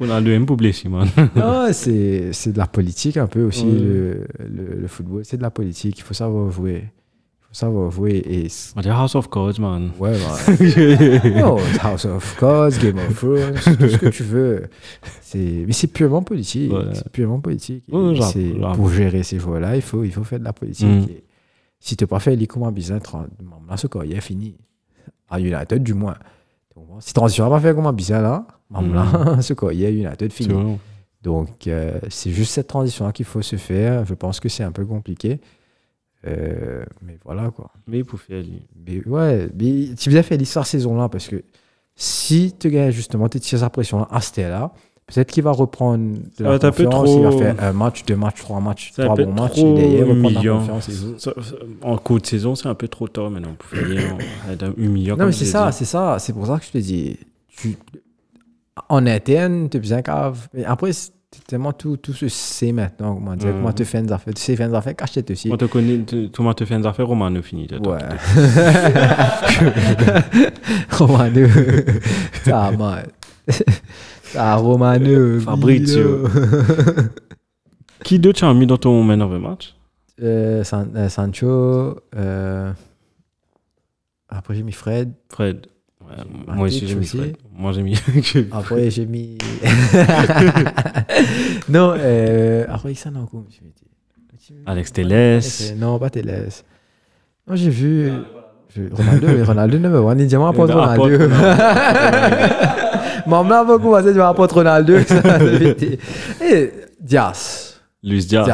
On 0.00 0.10
a 0.10 0.20
le 0.20 0.30
même 0.30 0.46
pour 0.46 0.56
blesser, 0.56 0.88
man. 0.88 1.06
Non, 1.36 1.68
c'est 1.72 2.30
de 2.52 2.58
la 2.58 2.66
politique 2.66 3.16
un 3.16 3.26
peu 3.26 3.42
aussi, 3.42 3.66
le, 3.66 4.26
le 4.80 4.86
football. 4.88 5.24
C'est 5.24 5.36
de 5.36 5.42
la 5.42 5.50
politique, 5.50 5.98
il 5.98 6.02
faut 6.02 6.14
savoir 6.14 6.50
jouer. 6.50 6.84
Faut 7.54 7.60
savoir 7.60 7.90
jouer 7.92 8.16
et. 8.26 8.48
On 8.74 8.80
dit 8.80 8.88
House 8.88 9.14
of 9.14 9.30
Cards, 9.30 9.60
man. 9.60 9.92
Ouais, 10.00 10.10
ouais. 10.10 11.40
non, 11.40 11.56
House 11.80 12.04
of 12.04 12.36
Cards, 12.36 12.72
Game 12.82 12.98
of 12.98 13.14
Thrones, 13.14 13.54
tout 13.78 13.88
ce 13.88 13.96
que 13.96 14.08
tu 14.08 14.24
veux. 14.24 14.64
Mais 15.34 15.72
c'est 15.72 15.86
purement 15.86 16.22
politique. 16.22 16.72
Ouais. 16.72 16.86
C'est 16.92 17.08
purement 17.10 17.38
politique. 17.38 17.84
Ouais, 17.92 18.16
j'avoue. 18.16 18.74
pour 18.74 18.90
gérer 18.90 19.22
ces 19.22 19.38
joueurs-là, 19.38 19.76
il 19.76 19.82
faut, 19.82 20.02
il 20.02 20.10
faut 20.10 20.24
faire 20.24 20.40
de 20.40 20.44
la 20.44 20.52
politique. 20.52 20.88
Mm. 20.88 21.06
Et 21.10 21.24
si 21.78 21.96
tu 21.96 22.02
n'as 22.02 22.08
pas 22.08 22.18
fait 22.18 22.34
les 22.34 22.48
commandes 22.48 22.74
business, 22.74 23.02
là, 23.12 23.76
ce 23.76 23.86
il 24.04 24.12
est 24.12 24.20
fini. 24.20 24.56
À 25.30 25.38
United, 25.38 25.80
du 25.80 25.94
moins. 25.94 26.16
Si 26.98 27.14
transition 27.14 27.44
n'a 27.44 27.50
pas 27.50 27.60
fait 27.60 27.72
comment 27.72 27.92
business 27.92 28.20
là, 28.20 28.46
là, 28.72 29.40
ce 29.40 29.54
il 29.72 29.84
est 29.84 29.94
United 29.94 30.32
fini. 30.32 30.76
Donc, 31.22 31.68
euh, 31.68 32.00
c'est 32.08 32.32
juste 32.32 32.50
cette 32.50 32.66
transition-là 32.66 33.12
qu'il 33.12 33.26
faut 33.26 33.42
se 33.42 33.54
faire. 33.54 34.04
Je 34.06 34.14
pense 34.14 34.40
que 34.40 34.48
c'est 34.48 34.64
un 34.64 34.72
peu 34.72 34.84
compliqué. 34.84 35.40
Euh, 36.26 36.84
mais 37.02 37.18
voilà, 37.24 37.50
quoi. 37.50 37.70
Mais 37.86 38.02
faire, 38.16 38.42
lui. 38.42 38.62
Mais 38.86 39.06
ouais, 39.06 39.48
mais 39.58 39.94
tu 39.94 40.08
bien 40.10 40.22
fait 40.22 40.36
l'histoire 40.36 40.66
saison-là 40.66 41.08
parce 41.08 41.28
que 41.28 41.42
si 41.96 42.54
tu 42.58 42.70
gagnes 42.70 42.90
justement, 42.90 43.28
tu 43.28 43.40
tires 43.40 43.58
sa 43.58 43.70
pression 43.70 44.04
à 44.04 44.20
ce 44.20 44.40
là 44.40 44.72
peut-être 45.06 45.30
qu'il 45.30 45.42
va 45.42 45.50
reprendre 45.52 46.14
de 46.38 46.44
la 46.44 46.58
confiance. 46.70 47.10
Il 47.10 47.22
va 47.22 47.28
trop- 47.30 47.38
faire 47.38 47.62
un 47.62 47.72
match, 47.74 48.04
deux 48.06 48.16
matchs, 48.16 48.40
trois 48.40 48.58
matchs, 48.60 48.92
trois 48.92 49.14
bons 49.26 49.32
matchs. 49.34 49.58
reprendre 50.02 50.34
la 50.34 50.40
confiance. 50.60 50.90
ça- 51.18 51.34
En 51.82 51.98
cours 51.98 52.20
de 52.20 52.26
saison, 52.26 52.54
c'est 52.54 52.68
un 52.68 52.74
peu 52.74 52.88
trop 52.88 53.06
tard 53.06 53.30
maintenant 53.30 53.54
pour 53.58 53.68
faire 53.68 53.86
rien. 53.86 54.16
être 54.50 54.72
humiliant. 54.78 55.16
Non, 55.18 55.26
mais 55.26 55.32
c'est 55.32 55.44
ça, 55.44 55.72
c'est 55.72 55.84
ça. 55.84 56.16
C'est 56.18 56.32
pour 56.32 56.46
ça 56.46 56.58
que 56.58 56.64
je 56.64 56.70
te 56.70 56.78
dis. 56.78 57.18
Tu, 57.48 57.76
en 58.88 59.06
interne, 59.06 59.68
tu 59.68 59.76
es 59.76 59.80
bien 59.80 60.00
cave. 60.02 60.48
Mais 60.54 60.64
après, 60.64 60.90
tellement 61.46 61.72
tout, 61.72 61.96
tout 61.96 62.12
se 62.12 62.28
sait 62.28 62.72
maintenant. 62.72 63.14
Comment 63.14 63.36
dire, 63.36 63.52
comment 63.52 63.72
te 63.72 63.84
faire 63.84 64.02
des 64.02 64.12
affaires. 64.12 64.34
Tu 64.34 64.42
sais 64.42 64.56
faire 64.56 64.68
des 64.68 64.74
affaires, 64.74 64.96
cache-tête 64.96 65.30
aussi. 65.30 65.50
On 65.52 65.56
te 65.56 65.64
connaît, 65.66 65.98
tu- 66.04 66.30
tout 66.30 66.42
le 66.42 66.46
monde 66.46 66.56
te 66.56 66.64
fait 66.64 66.74
une 66.74 66.86
affaire, 66.86 67.06
Romano 67.06 67.42
fini. 67.42 67.66
toi, 67.66 67.78
toi, 67.80 67.96
Ouais. 67.96 68.00
Romano. 70.90 71.46
Ça, 72.44 72.70
man. 72.72 73.06
Ça, 74.22 74.54
Romano. 74.56 75.40
Fabrizio. 75.40 76.28
Qui 78.04 78.18
d'autre 78.18 78.38
tu 78.40 78.44
as 78.44 78.52
mis 78.54 78.66
dans 78.66 78.76
ton 78.76 79.02
man 79.02 79.22
of 79.22 79.32
the 79.32 79.40
match? 79.40 79.74
Euh, 80.22 80.62
San- 80.64 80.92
euh, 80.94 81.08
Sancho. 81.08 81.98
euh, 82.16 82.72
Après, 84.28 84.54
j'ai 84.54 84.62
mis 84.62 84.72
Fred. 84.72 85.12
Fred. 85.30 85.66
Ouais, 86.08 86.54
moi 86.54 86.66
aussi, 86.66 86.86
j'ai 86.86 86.94
mis. 86.94 87.06
Fred. 87.06 87.36
Moi, 87.52 87.72
j'ai 87.72 87.82
mis. 87.82 87.98
Après, 88.52 88.90
j'ai 88.90 89.06
mis. 89.06 89.36
non, 91.68 91.94
euh, 91.96 92.64
après, 92.68 92.94
ça, 92.94 93.10
non, 93.10 93.26
comment 93.26 93.44
Alex 94.66 94.92
Telles. 94.92 95.40
Non, 95.78 95.98
pas 95.98 96.10
Télès. 96.10 96.64
Non, 97.48 97.56
j'ai 97.56 97.70
vu. 97.70 98.12
Ronaldo, 98.92 99.44
Ronaldo 99.44 99.78
number 99.78 100.04
one. 100.04 100.20
Il 100.20 100.26
dit, 100.26 100.36
moi, 100.36 100.48
apporte 100.48 100.70
apporte 100.70 100.98
Ronaldo. 100.98 101.28
Maman 103.26 103.64
beaucoup 103.64 103.94
je 103.96 104.10
vais 104.10 104.20
apporter 104.20 104.54
Ronaldo. 104.54 104.94
c'est. 105.06 105.98
Et 106.42 106.72
Dias. 107.00 107.73
Luis 108.06 108.26
Diaz. 108.26 108.46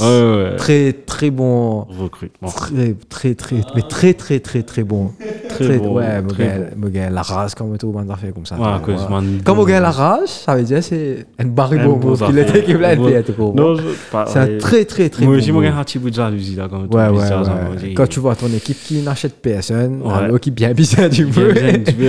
Ouais, 0.00 0.06
ouais, 0.06 0.42
ouais. 0.50 0.56
Très, 0.56 0.92
très 0.92 1.30
bon. 1.30 1.86
Recrutement. 1.88 2.48
Très, 2.50 2.94
très, 3.08 3.34
très, 3.34 3.56
mais 3.74 3.80
très, 3.82 4.12
très, 4.12 4.40
très, 4.40 4.62
très 4.62 4.84
bon. 4.84 5.10
Très 5.48 5.78
bon, 5.78 5.94
Ouais, 5.96 6.04
très 6.04 6.22
me 6.22 6.28
gagne- 6.50 6.70
me 6.76 6.88
gagne 6.90 7.14
la 7.14 7.22
race 7.22 7.54
comme 7.54 7.78
tout 7.78 7.86
le 7.86 7.92
monde 7.94 8.10
a 8.10 8.16
fait 8.16 8.32
comme 8.32 8.44
ça. 8.44 8.56
Ouais, 8.56 8.80
cause 8.84 9.08
man- 9.08 9.40
Comme 9.42 9.58
on 9.60 9.64
gagne 9.64 9.80
la 9.82 9.90
rage, 9.90 10.28
ça 10.28 10.54
veut 10.54 10.62
dire 10.64 10.82
c'est 10.84 11.24
un 11.38 11.46
baril 11.46 11.82
bon 11.84 11.96
bon 11.96 12.08
move 12.10 12.26
qu'il 12.26 12.38
était 12.38 12.62
qui 12.62 12.74
voulait 12.74 12.96
Bon- 12.96 13.08
être. 13.08 13.32
Non, 13.54 13.76
C'est 14.26 14.38
un 14.38 14.46
ouais. 14.46 14.58
très 14.58 14.84
très 14.84 15.08
très 15.08 15.24
bon 15.24 15.30
moi, 15.32 15.40
j'ai 15.40 15.52
là. 16.56 16.68
Comme 16.68 16.86
tout 16.88 16.96
Ouais, 16.96 17.08
ouais, 17.08 17.16
ouais. 17.82 17.94
Quand 17.94 18.06
tu 18.06 18.20
vois 18.20 18.36
ton 18.36 18.48
équipe 18.48 18.76
qui 18.84 19.00
n'achète 19.00 19.36
personne, 19.40 20.02
Ouais. 20.02 20.12
alors 20.12 20.38
bien 20.50 20.72
bizarre 20.74 21.08
tu 21.08 21.24
veux, 21.24 21.50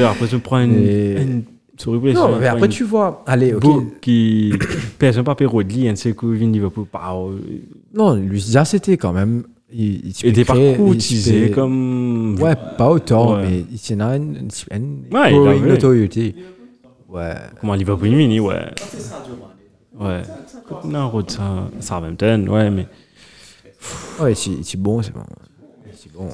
après, 0.05 0.27
tu 0.27 0.39
prends 0.39 0.59
une. 0.59 1.43
Une 1.77 2.13
Non, 2.13 2.39
mais 2.39 2.47
après 2.47 2.69
tu 2.69 2.83
vois, 2.83 3.23
allez, 3.25 3.53
ok. 3.53 3.99
Qui. 4.01 4.53
Personne 4.99 5.23
pas 5.23 5.35
payé 5.35 5.47
Rodley, 5.49 5.89
un 5.89 5.95
Liverpool. 6.51 6.85
Non, 7.93 8.15
lui 8.15 8.41
déjà 8.41 8.65
c'était 8.65 8.97
quand 8.97 9.13
même. 9.13 9.43
Il, 9.71 10.05
il 10.07 10.13
utilisés 10.93 11.31
expliquait- 11.31 11.51
comme. 11.51 12.37
Ouais, 12.39 12.55
pas 12.77 12.89
autant, 12.89 13.37
mais 13.37 13.65
il 13.69 13.91
y 13.91 13.95
en 13.95 13.99
a 14.07 14.15
une, 14.15 14.37
une, 14.37 14.49
une 14.71 15.03
Ouais, 15.11 15.33
il 15.33 15.47
avait. 15.47 15.59
notoriety. 15.69 16.35
Ouais. 17.09 17.33
Comment 17.59 17.73
Liverpool 17.73 18.09
mini, 18.09 18.39
ouais. 18.39 18.65
Ouais. 19.99 20.21
Non, 20.85 21.09
Rod, 21.09 21.29
ça. 21.31 21.67
Southampton, 21.79 22.47
ouais, 22.47 22.69
mais. 22.69 22.87
Ouais, 24.21 24.33
c'est 24.35 24.77
bon, 24.77 25.01
c'est 25.01 25.13
bon. 25.13 25.23
C'est 25.93 26.11
bon. 26.13 26.29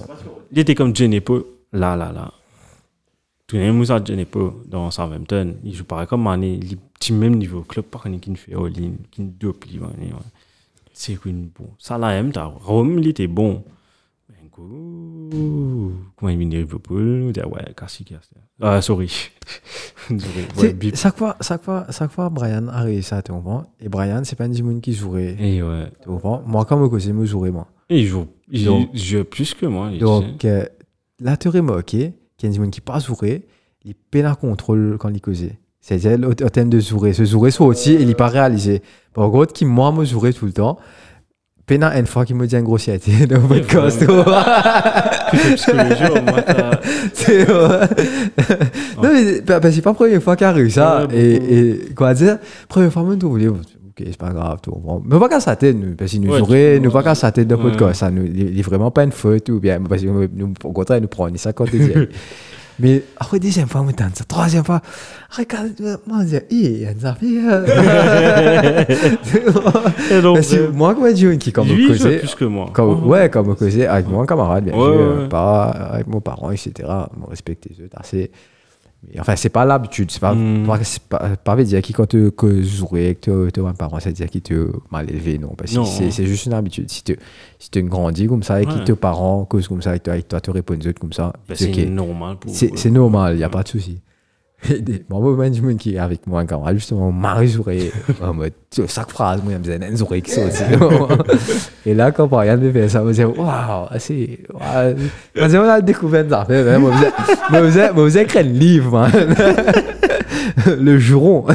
Il 0.52 0.60
était 0.60 0.76
comme 0.76 0.96
Genepo, 0.96 1.46
là, 1.74 1.96
là, 1.96 2.12
là. 2.14 2.32
Tout 3.52 3.58
le 3.58 3.74
monde 3.74 3.92
a 3.92 4.02
Genepo 4.02 4.62
dans 4.66 4.90
Southampton. 4.92 5.56
Il 5.66 5.76
joue 5.76 5.84
pareil 5.84 6.08
comme 6.08 6.24
Mané. 6.24 6.54
Il 6.54 6.72
est 6.72 6.80
petit 6.94 7.12
même 7.12 7.36
niveau. 7.36 7.64
Club 7.64 7.84
par 7.84 8.04
contre, 8.04 8.22
qui 8.22 8.32
ne 8.32 8.38
fait 8.38 8.56
all-in, 8.56 8.94
qui 9.12 9.78
va, 9.78 9.88
ouais. 9.88 10.10
C'est 10.94 11.18
une 11.26 11.50
bon? 11.50 11.68
Ça, 11.78 11.98
là, 11.98 12.12
même, 12.12 12.32
t'as. 12.32 12.46
Rome, 12.46 13.00
il 13.00 13.10
était 13.10 13.28
bon. 13.28 13.66
Coup. 14.52 15.92
Comment 16.16 16.30
il 16.30 16.38
vient 16.38 16.48
de 16.48 16.58
Liverpool? 16.60 17.24
On 17.28 17.32
dit, 17.32 17.42
ouais, 17.42 17.74
Cassie, 17.76 18.06
Cassie. 18.06 18.36
Ah, 18.62 18.82
sorry. 18.82 19.10
sorry. 20.08 20.20
Ouais. 20.58 20.96
Chaque 20.96 21.18
fois, 21.18 21.36
chaque 21.42 21.64
fois, 21.64 21.88
chaque 21.90 22.12
fois, 22.12 22.30
Brian 22.30 22.70
a 22.70 22.84
réussi 22.84 23.14
à 23.14 23.22
te 23.22 23.34
comprendre. 23.34 23.66
Et 23.82 23.90
Brian, 23.90 24.22
c'est 24.24 24.38
pas 24.38 24.46
un 24.46 24.50
Dimon 24.50 24.80
qui 24.80 24.94
jouerait. 24.94 25.36
Et 25.38 25.62
ouais. 25.62 25.92
Tu 26.02 26.08
comprends 26.08 26.42
Moi, 26.46 26.64
comme 26.64 26.98
je 26.98 27.12
me 27.12 27.26
jouerais, 27.26 27.52
moi. 27.52 27.68
Et 27.90 28.00
il 28.00 28.08
joue, 28.08 28.28
il 28.50 28.90
joue 28.94 29.26
plus 29.26 29.54
que 29.54 29.66
moi. 29.66 29.92
Donc, 30.00 30.48
là, 31.20 31.36
tu 31.36 31.50
aurais 31.50 31.62
qu'il 32.42 32.54
y 32.54 32.60
a 32.60 32.68
qui 32.68 32.82
pas 32.82 33.00
jouerait, 33.00 33.44
il 33.86 33.96
peine 33.96 34.26
à 34.26 34.36
contrôle 34.36 34.98
quand 35.00 35.10
il 35.10 35.22
causait. 35.22 35.58
C'est-à-dire, 35.80 36.28
au, 36.28 36.32
au 36.32 36.50
thème 36.50 36.70
de 36.70 36.80
jouer. 36.80 37.14
Ce 37.14 37.24
jouer 37.26 37.50
soit 37.52 37.66
aussi, 37.66 37.96
il 37.96 38.06
n'est 38.08 38.14
pas 38.16 38.28
réalisé. 38.28 38.82
Par 39.14 39.30
contre, 39.32 39.54
qui, 39.54 39.66
moi, 39.66 39.92
me 39.92 40.06
jouerait 40.06 40.34
tout 40.34 40.46
le 40.46 40.54
temps. 40.54 40.78
Peine 41.66 41.84
à 41.84 41.98
une 42.00 42.06
fois 42.06 42.26
qu'il 42.26 42.36
me 42.36 42.46
dit 42.48 42.56
un 42.56 42.64
grossièreté 42.64 43.26
dans 43.28 43.42
le 43.42 43.48
podcast. 43.48 44.00
Psychologie, 45.56 46.04
au 46.12 46.22
moins, 46.22 46.42
t'as- 46.42 46.80
C'est 47.14 47.46
vrai. 47.46 47.88
Non, 49.02 49.10
mais 49.14 49.42
parce 49.42 49.62
que 49.66 49.72
c'est 49.72 49.82
pas 49.82 49.92
la 49.92 49.94
première 49.96 50.22
fois 50.24 50.36
qu'il 50.36 50.46
a 50.48 50.52
réussi 50.52 50.76
ça. 50.76 51.08
Et, 51.14 51.34
et 51.36 51.94
quoi 51.96 52.14
dire, 52.14 52.38
première 52.68 52.92
fois, 52.92 53.04
même 53.04 53.18
tout 53.18 53.30
voulait, 53.30 53.48
ok, 53.92 54.06
c'est 54.08 54.18
pas 54.18 54.32
grave, 54.32 54.60
tout. 54.62 54.72
Bon, 54.72 55.02
mais 55.06 55.20
pas 55.20 55.30
qu'à 55.30 55.40
sa 55.40 55.56
tête, 55.56 55.76
nous, 55.76 55.96
parce 55.96 56.12
qu'il 56.12 56.22
nous 56.22 56.32
Ouais, 56.34 56.80
nous 56.80 56.92
pas 56.92 57.04
qu'à 57.04 57.16
sa 57.16 57.32
tête 57.32 57.48
dans 57.48 57.58
le 57.58 57.64
Ouais. 57.64 57.72
podcast. 57.72 58.00
Ça, 58.00 58.10
nous, 58.12 58.26
il 58.26 58.58
est 58.58 58.64
vraiment 58.64 58.92
pas 58.92 59.04
une 59.04 59.12
faute, 59.12 59.50
ou 59.50 59.60
bien, 59.60 59.80
parce 59.82 60.02
que 60.02 60.08
nous, 60.08 60.54
au 60.64 60.72
contraire, 60.72 60.98
il 60.98 61.02
nous 61.02 61.08
prend, 61.08 61.28
ça 61.36 61.54
quand 61.54 61.66
il 61.74 62.10
Mais 62.80 63.04
après, 63.18 63.38
deuxième 63.40 63.68
fois, 63.68 63.82
on 63.82 63.92
tente 63.92 64.16
ça. 64.16 64.24
Troisième 64.24 64.64
fois, 64.64 64.82
regarde, 65.30 66.00
moi, 66.08 66.18
on 66.22 66.24
dit, 66.24 66.38
il 66.50 66.80
y 66.80 66.86
a. 66.86 66.92
Et 70.12 70.22
donc, 70.22 70.38
Parce 70.38 70.48
que 70.50 70.56
euh, 70.56 70.72
moi, 70.72 70.96
comme 70.96 71.14
Dieu, 71.14 71.36
qui, 71.36 71.52
comme 71.52 71.68
joue 71.68 71.88
causait, 71.90 72.18
plus 72.20 72.34
que 72.34 72.46
moi. 72.46 72.72
comme, 72.74 73.08
ouais, 73.08 73.30
comme 73.30 73.56
causait 73.56 73.86
avec 73.86 74.08
mon 74.08 74.26
camarade, 74.26 74.64
bien 74.64 74.74
sûr, 74.74 75.30
pas 75.30 75.66
avec 75.66 76.08
mon 76.08 76.22
parent, 76.22 76.50
etc. 76.50 76.72
On 77.22 77.30
respecte 77.30 77.68
les 77.70 77.86
autres 77.86 77.98
assez. 78.00 78.32
Enfin, 79.20 79.36
c'est 79.36 79.50
pas 79.50 79.66
l'habitude, 79.66 80.12
c'est 80.12 80.20
pas, 80.20 80.36
Mm. 80.36 80.66
pas, 81.10 81.36
pas, 81.44 81.56
veut 81.56 81.64
dire 81.64 81.82
qui 81.82 81.92
quand 81.92 82.06
tu 82.06 82.32
que 82.32 82.62
jouer, 82.62 83.16
que 83.16 83.50
tu 83.50 83.60
un 83.62 83.74
parent, 83.74 84.00
c'est 84.00 84.12
dire 84.14 84.30
qui 84.30 84.42
te 84.44 84.70
mal 84.92 85.10
élevé, 85.10 85.40
non. 85.40 85.54
Parce 85.58 85.72
que 85.72 85.78
Non. 85.78 85.86
c'est 85.86 86.12
c'est 86.12 86.26
juste 86.28 86.46
une 86.46 86.54
habitude. 86.54 86.90
Si 86.92 87.04
tu 87.04 87.18
si 87.58 87.72
tu 87.72 87.82
grandis 87.82 88.28
comme 88.28 88.44
ça, 88.44 88.62
et 88.62 88.66
qui 88.68 88.78
Ouais. 88.78 88.84
tes 88.84 88.94
parents 88.96 89.44
causent 89.46 89.68
comme 89.68 89.82
ça, 89.82 89.96
et 89.96 90.00
toi, 90.00 90.16
et 90.18 90.24
toi 90.24 90.40
te 90.40 90.52
répondent 90.52 90.86
autres 90.86 91.00
comme 91.00 91.14
ça, 91.14 91.34
Ben, 91.50 91.56
c'est 91.56 91.86
normal 91.86 92.38
pour. 92.40 92.54
C'est 92.54 92.72
c'est 92.78 92.92
normal, 92.92 93.34
il 93.34 93.38
n'y 93.38 93.44
a 93.44 93.50
pas 93.50 93.64
de 93.64 93.70
souci. 93.70 94.02
Et 94.70 94.80
des- 94.80 95.04
moi, 95.10 95.36
management 95.36 95.78
qui 95.80 95.96
est 95.96 95.98
avec 95.98 96.28
moi, 96.28 96.46
quand 96.46 96.64
justement, 96.74 97.12
Marie 97.12 97.48
Zouré, 97.48 97.92
en 98.22 98.34
mode, 98.34 98.54
chaque 98.88 99.10
phrase, 99.10 99.42
moi, 99.44 99.54
il 99.54 99.58
me 99.58 99.64
disait, 99.64 99.80
une 99.90 99.98
Zouré 99.98 100.22
qui 100.22 100.32
saute. 100.32 100.52
Et 101.86 101.94
là, 101.96 102.12
quand 102.12 102.28
Brian 102.28 102.58
me 102.58 102.72
fait 102.72 102.88
ça, 102.88 103.00
je 103.00 103.06
me 103.06 103.10
disais, 103.12 103.26
waouh, 103.26 103.88
c'est. 103.98 104.40
Je 105.36 105.44
disais, 105.46 105.58
on 105.58 105.64
a 105.68 105.82
découvert 105.82 106.26
ça. 106.30 106.46
Je 106.48 106.54
disais, 106.54 107.12
je 107.52 107.66
disais, 107.66 107.92
moi, 107.92 108.04
je 108.04 108.08
disais, 108.10 108.22
écrire 108.24 108.42
un 108.46 108.50
livre, 108.50 108.92
man. 108.92 109.12
Le 110.80 110.98
juron. 111.00 111.46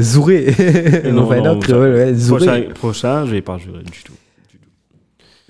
Zouré. 0.00 0.54
Non, 1.12 1.24
On 1.24 1.30
fait 1.30 1.40
non, 1.40 1.58
ouais, 1.58 2.12
Prochain, 2.12 2.14
Zouré. 2.14 2.68
prochain, 2.74 3.26
je 3.26 3.30
vais 3.32 3.42
pas 3.42 3.58
jurer 3.58 3.82
du 3.82 4.02
tout. 4.02 4.12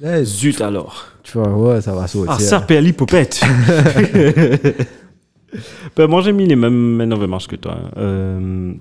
Eh, 0.04 0.24
Zut 0.24 0.60
alors. 0.60 1.06
tu 1.22 1.38
vois, 1.38 1.48
ouais, 1.48 1.80
ça 1.80 1.92
va 1.92 2.06
sauter. 2.06 2.30
Ah, 2.32 2.38
serpent 2.38 2.74
à 2.76 2.80
ben, 5.96 6.06
moi, 6.06 6.20
j'ai 6.22 6.32
mis 6.32 6.46
les 6.46 6.56
mêmes 6.56 6.96
mêmes 6.96 7.26
marches 7.26 7.46
que 7.48 7.56
toi. 7.56 7.76
Euh, 7.96 8.72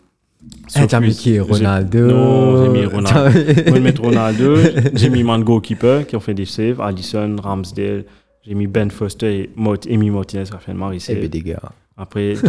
Eh, 0.75 0.87
t'as 0.87 0.99
mis 0.99 1.13
qui 1.15 1.33
j'ai- 1.33 1.39
Ronaldo 1.39 2.07
Non, 2.07 2.63
j'ai 2.63 2.69
mis 2.69 2.85
Ronaldo. 2.85 3.29
Vais 3.71 3.79
mettre 3.79 4.01
Ronaldo. 4.01 4.55
J'ai 4.93 5.09
mis 5.09 5.23
man 5.23 5.43
goalkeeper 5.43 6.05
qui 6.07 6.15
ont 6.15 6.19
fait 6.21 6.33
des 6.33 6.45
saves. 6.45 6.79
Allison, 6.81 7.35
Ramsdale. 7.41 8.05
J'ai 8.45 8.53
mis 8.53 8.67
Ben 8.67 8.89
Foster 8.89 9.39
et 9.41 9.49
Mot 9.55 9.75
Amy 9.89 10.09
Martinez 10.09 10.43
qui 10.45 10.53
a 10.53 10.59
fait 10.59 10.71
Eh 11.05 11.13
ben, 11.15 11.21
save. 11.21 11.27
des 11.29 11.41
gars. 11.41 11.61
Après. 11.97 12.35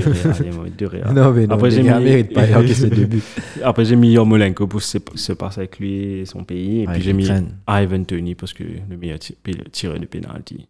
Non, 1.15 1.32
mais 1.32 1.47
non, 1.47 1.55
Après, 1.55 1.70
j'ai 1.70 1.82
mis- 1.82 1.89
pas 2.24 2.43
buts. 3.07 3.23
Après, 3.65 3.85
j'ai 3.85 3.97
mis 3.97 4.12
Yarmolenko 4.12 4.66
pour 4.66 4.82
ce 4.82 4.99
qui 4.99 5.19
se 5.19 5.32
passe 5.32 5.59
avec 5.59 5.78
lui 5.81 6.20
et 6.20 6.24
son 6.27 6.45
pays. 6.45 6.82
Et 6.82 6.86
Ouais, 6.86 6.93
puis, 6.95 7.03
j'ai 7.03 7.12
mis. 7.15 7.27
Ivan 7.69 8.05
Tony 8.05 8.35
parce 8.35 8.53
que 8.53 8.62
le 8.65 8.97
meilleur 8.97 9.19
tireur 9.73 9.99
de 9.99 10.07
penalty. 10.07 10.69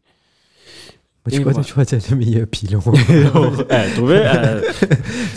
Mais 1.30 1.34
Et 1.34 1.38
Tu 1.38 1.42
vois, 1.42 1.52
voilà. 1.52 1.64
tu 1.66 1.74
vois, 1.74 1.84
t'es 1.84 1.98
le 2.10 2.16
meilleur 2.16 2.46
pilon. 2.46 2.80
eh, 3.10 3.90
trouvé 3.94 4.22
euh, 4.24 4.60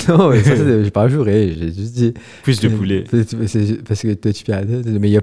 non, 0.07 0.29
mais 0.29 0.41
ça, 0.43 0.55
c'est- 0.55 0.83
j'ai 0.83 0.91
pas 0.91 1.07
juré. 1.07 1.53
J'ai 1.57 1.67
juste 1.73 1.93
dit. 1.95 2.13
plus 2.43 2.59
de 2.59 2.69
poulet. 2.69 3.03
C'est- 3.09 3.29
c'est- 3.29 3.47
c'est- 3.47 3.83
Parce 3.87 4.01
que 4.01 4.13
toi, 4.13 4.31
tu 4.33 4.43
fais 4.45 4.63
le 4.63 4.99
meilleur. 4.99 5.21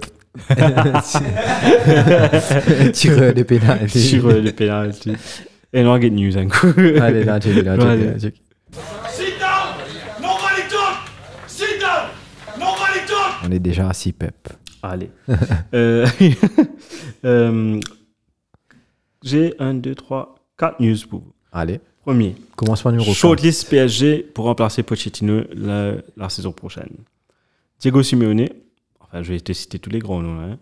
Tireur 2.93 3.33
de 3.33 3.43
pénalty. 3.43 3.99
Tireur 4.09 4.41
de 4.41 4.51
penalty. 4.51 5.13
Et 5.73 5.83
non, 5.83 5.99
get 5.99 6.09
news 6.09 6.37
un 6.37 6.47
coup. 6.47 6.67
Allez, 7.01 7.23
là, 7.23 7.39
check, 7.39 7.63
là, 7.63 7.73
Allez. 7.73 8.03
check, 8.03 8.13
là, 8.13 8.19
check. 8.19 8.35
Sit 9.11 9.39
down! 9.39 9.75
Nobody 10.21 10.63
talk! 10.69 10.97
Sit 11.47 11.79
down! 11.79 12.09
Nobody 12.59 12.99
talk! 13.07 13.43
On 13.47 13.51
est 13.51 13.59
déjà 13.59 13.89
à 13.89 13.93
6 13.93 14.13
pep. 14.13 14.49
Allez. 14.81 15.09
Euh, 15.73 16.07
euh, 17.25 17.79
J'ai 19.23 19.53
1, 19.59 19.73
2, 19.75 19.93
3, 19.95 20.35
4 20.59 20.79
news 20.79 20.97
pour 21.09 21.21
vous. 21.21 21.33
Allez, 21.51 21.79
Premier. 22.03 22.35
commence 22.55 22.83
par 22.83 22.91
numéro 22.91 23.09
4. 23.09 23.17
Shortlist 23.17 23.69
PSG 23.69 24.19
pour 24.33 24.45
remplacer 24.45 24.83
Pochettino 24.83 25.41
la, 25.53 25.93
la 26.17 26.29
saison 26.29 26.51
prochaine. 26.51 26.89
Diego 27.79 28.03
Simeone, 28.03 28.49
enfin 28.99 29.23
je 29.23 29.31
vais 29.33 29.39
te 29.39 29.53
citer 29.53 29.79
tous 29.79 29.89
les 29.89 29.99
grands 29.99 30.21
noms. 30.21 30.39
Hein. 30.41 30.57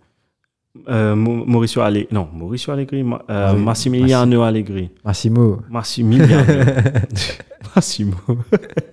Euh, 0.90 1.16
Mauricio 1.16 1.82
Allegri, 1.82 2.08
non, 2.14 2.30
Mauricio 2.32 2.72
Allegri, 2.72 3.02
Ma- 3.02 3.26
euh, 3.32 3.54
oui, 3.56 3.62
Massimiliano 3.64 4.44
Allegri, 4.44 4.92
Massimo. 5.04 5.64
Massimiliano, 5.70 6.46
Massimo, 7.76 8.14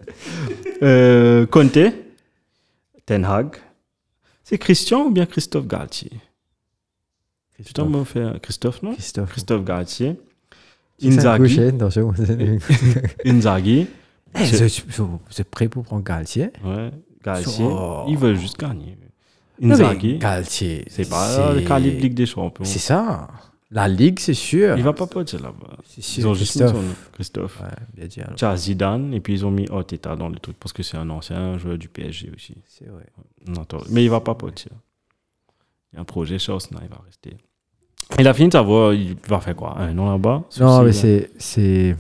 euh, 0.83 1.45
Conte, 1.47 1.93
Ten 3.05 3.25
Hag, 3.27 3.57
c'est 4.43 4.57
Christian 4.57 5.05
ou 5.07 5.11
bien 5.11 5.27
Christophe 5.27 5.67
Galtier? 5.67 6.11
Euh, 7.61 7.63
Christophe, 8.41 8.83
non? 8.83 8.95
Christophe. 8.95 9.31
Christophe 9.31 9.65
Galtier, 9.65 10.17
Inzaghi. 11.03 11.61
Inzaghi, 13.25 13.87
Eh, 14.37 14.41
êtes 14.41 15.51
prêts 15.51 15.69
pour 15.69 15.85
prendre 15.85 16.03
Galtier 16.05 16.51
Ouais, 16.65 16.91
Galtier, 17.25 17.65
Oh. 17.69 18.05
ils 18.09 18.17
veulent 18.19 18.39
juste 18.39 18.59
gagner. 18.59 18.97
Inzaghi, 19.63 20.19
Galtier. 20.19 20.85
c'est 20.89 21.09
pas 21.09 21.53
le 21.55 21.61
calibre 21.63 22.01
Ligue 22.01 22.15
des 22.15 22.27
Champions. 22.27 22.65
C'est 22.65 22.79
ça. 22.81 23.29
La 23.71 23.89
Ligue, 23.89 24.19
c'est 24.21 24.35
sûr. 24.35 24.77
Il 24.77 24.85
va 24.85 24.93
pas 24.93 25.07
poter 25.07 25.37
là-bas. 25.39 25.77
C'est 25.89 26.19
Ils 26.19 26.27
ont 26.29 26.35
juste 26.35 26.55
mis 26.57 26.63
Christophe. 26.63 26.81
son 26.81 26.87
nom, 26.89 26.95
Christophe. 27.13 27.61
Ouais, 27.61 27.67
bien 27.97 28.07
dit. 28.07 28.21
alors. 28.21 28.57
Zidane, 28.57 29.15
et 29.15 29.21
puis 29.21 29.33
ils 29.35 29.45
ont 29.47 29.51
mis 29.51 29.67
Oteta 29.71 30.15
dans 30.17 30.29
le 30.29 30.37
truc 30.39 30.57
parce 30.61 30.73
que 30.73 30.83
c'est 30.85 30.97
un 30.97 31.11
ancien 31.11 31.59
joueur 31.59 31.77
du 31.79 31.89
PSG 31.89 32.31
aussi. 32.35 32.55
C'est 32.69 32.87
vrai. 32.89 33.07
Non, 33.49 33.65
mais 33.91 34.05
il 34.05 34.11
va 34.11 34.21
pas 34.21 34.35
poter. 34.35 34.71
Il 35.93 35.97
y 35.97 35.99
a 35.99 36.03
un 36.03 36.05
projet 36.05 36.39
chez 36.39 36.53
Arsenal, 36.53 36.83
il 36.85 36.91
va 36.91 37.01
rester. 37.05 37.37
Il 38.19 38.29
a 38.29 38.35
fini 38.35 38.49
de 38.49 38.53
savoir, 38.53 38.93
il 38.95 39.17
va 39.29 39.41
faire 39.41 39.57
quoi 39.57 39.77
Un 39.79 39.97
an 39.99 40.11
là-bas 40.13 40.45
Non, 40.61 40.83
mais 40.83 40.93
c'est. 40.93 41.31
c'est- 41.39 41.97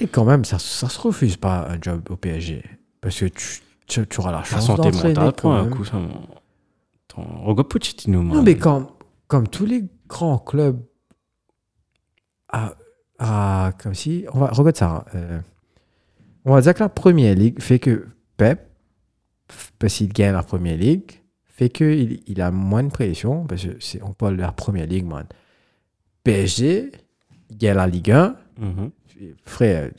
Et 0.00 0.06
quand 0.08 0.24
même, 0.24 0.44
ça, 0.44 0.58
ça 0.58 0.88
se 0.88 1.00
refuse 1.00 1.36
pas 1.36 1.68
un 1.70 1.78
job 1.80 2.02
au 2.10 2.16
PSG. 2.16 2.62
Parce 3.00 3.18
que 3.20 3.26
tu, 3.26 3.60
tu, 3.86 4.06
tu 4.06 4.20
auras 4.20 4.32
la 4.32 4.38
La 4.38 4.44
chance 4.44 4.66
santé 4.66 4.90
d'entraîner 4.90 5.14
mentale 5.14 5.32
prend 5.32 5.54
un 5.54 5.66
coup. 5.68 5.84
Ça, 5.84 5.96
Attends, 7.08 7.42
regarde 7.44 7.68
Pochettino, 7.68 8.22
Non, 8.22 8.42
mais 8.42 8.56
comme, 8.58 8.88
comme 9.28 9.46
tous 9.48 9.66
les 9.66 9.84
grands 10.08 10.38
clubs, 10.38 10.80
à, 12.48 12.74
à- 13.18 13.72
comme 13.82 13.94
si, 13.94 14.26
on 14.32 14.40
va, 14.40 14.46
regarde 14.48 14.76
ça, 14.76 15.04
euh, 15.14 15.40
on 16.44 16.52
va 16.54 16.60
dire 16.60 16.74
que 16.74 16.80
la 16.80 16.88
première 16.88 17.34
ligue 17.34 17.60
fait 17.62 17.78
que 17.78 18.06
Pep, 18.36 18.68
parce 19.78 19.94
qu'il 19.94 20.12
gagne 20.12 20.32
la 20.32 20.42
première 20.42 20.76
ligue, 20.76 21.22
fait 21.56 21.68
qu'il 21.70 22.20
il 22.26 22.40
a 22.42 22.50
moins 22.50 22.82
de 22.82 22.90
pression, 22.90 23.44
parce 23.46 23.62
que 23.64 23.98
on 24.02 24.12
parle 24.12 24.36
de 24.36 24.42
la 24.42 24.50
première 24.52 24.86
ligue, 24.86 25.06
man. 25.06 25.24
PSG, 26.24 26.90
il 27.50 27.56
gagne 27.58 27.76
la 27.76 27.86
Ligue 27.86 28.10
1, 28.10 28.36
Mhm. 28.58 28.90
frère, 29.44 29.90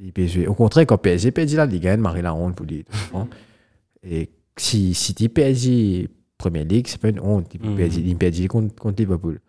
il 0.00 0.12
peut 0.12 0.26
jouer. 0.26 0.46
Au 0.46 0.54
contraire, 0.54 0.86
quand 0.86 0.98
PSG 0.98 1.30
perd 1.32 1.50
la 1.50 1.66
Ligue 1.66 1.86
1, 1.88 1.96
Marie 1.96 2.22
la 2.22 2.34
honte 2.34 2.54
pour 2.56 2.66
lui. 2.66 2.84
Et 4.02 4.30
si, 4.56 4.94
si 4.94 5.14
tu 5.14 5.28
PSG 5.28 6.08
Première 6.38 6.64
Ligue, 6.64 6.86
c'est 6.86 7.00
pas 7.00 7.08
une 7.10 7.20
honte. 7.20 7.52
Il 7.54 7.60
Mhm. 7.68 7.76
perd 7.76 7.94
il 7.94 8.16
perd 8.16 8.46
contre, 8.48 8.74
contre 8.74 9.02
Liverpool. 9.02 9.40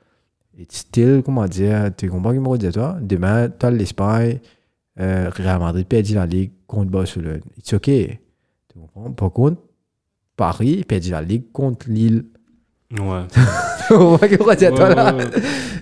Et 0.58 0.66
still, 0.70 1.22
comment 1.24 1.46
dire, 1.46 1.90
tu 1.96 2.10
comprends 2.10 2.34
ce 2.34 2.38
que 2.40 2.52
je 2.56 2.58
dis 2.58 2.68
à 2.68 2.72
toi? 2.74 2.98
Demain, 3.02 3.50
tu 3.50 3.66
as 3.66 3.72
l'Espagne, 3.72 4.40
euh, 5.00 5.30
Real 5.30 5.60
Madrid 5.60 5.86
perd 5.88 6.10
la 6.10 6.26
Ligue 6.26 6.52
contre 6.68 6.92
Barcelone. 6.92 7.42
C'est 7.64 7.76
OK. 7.78 7.84
Tu 7.86 8.80
comprends? 8.80 9.12
Par 9.12 9.32
contre, 9.32 9.62
Paris 10.42 10.84
perd 10.88 11.06
la 11.06 11.22
Ligue 11.22 11.52
contre 11.54 11.88
Lille. 11.88 12.26
Ouais. 13.00 13.26
On 13.92 14.16
va 14.16 14.28
à 14.66 14.72
toi 14.72 14.90
là. 14.96 15.14
Ouais, 15.16 15.24
ouais, 15.24 15.30
ouais. 15.36 15.42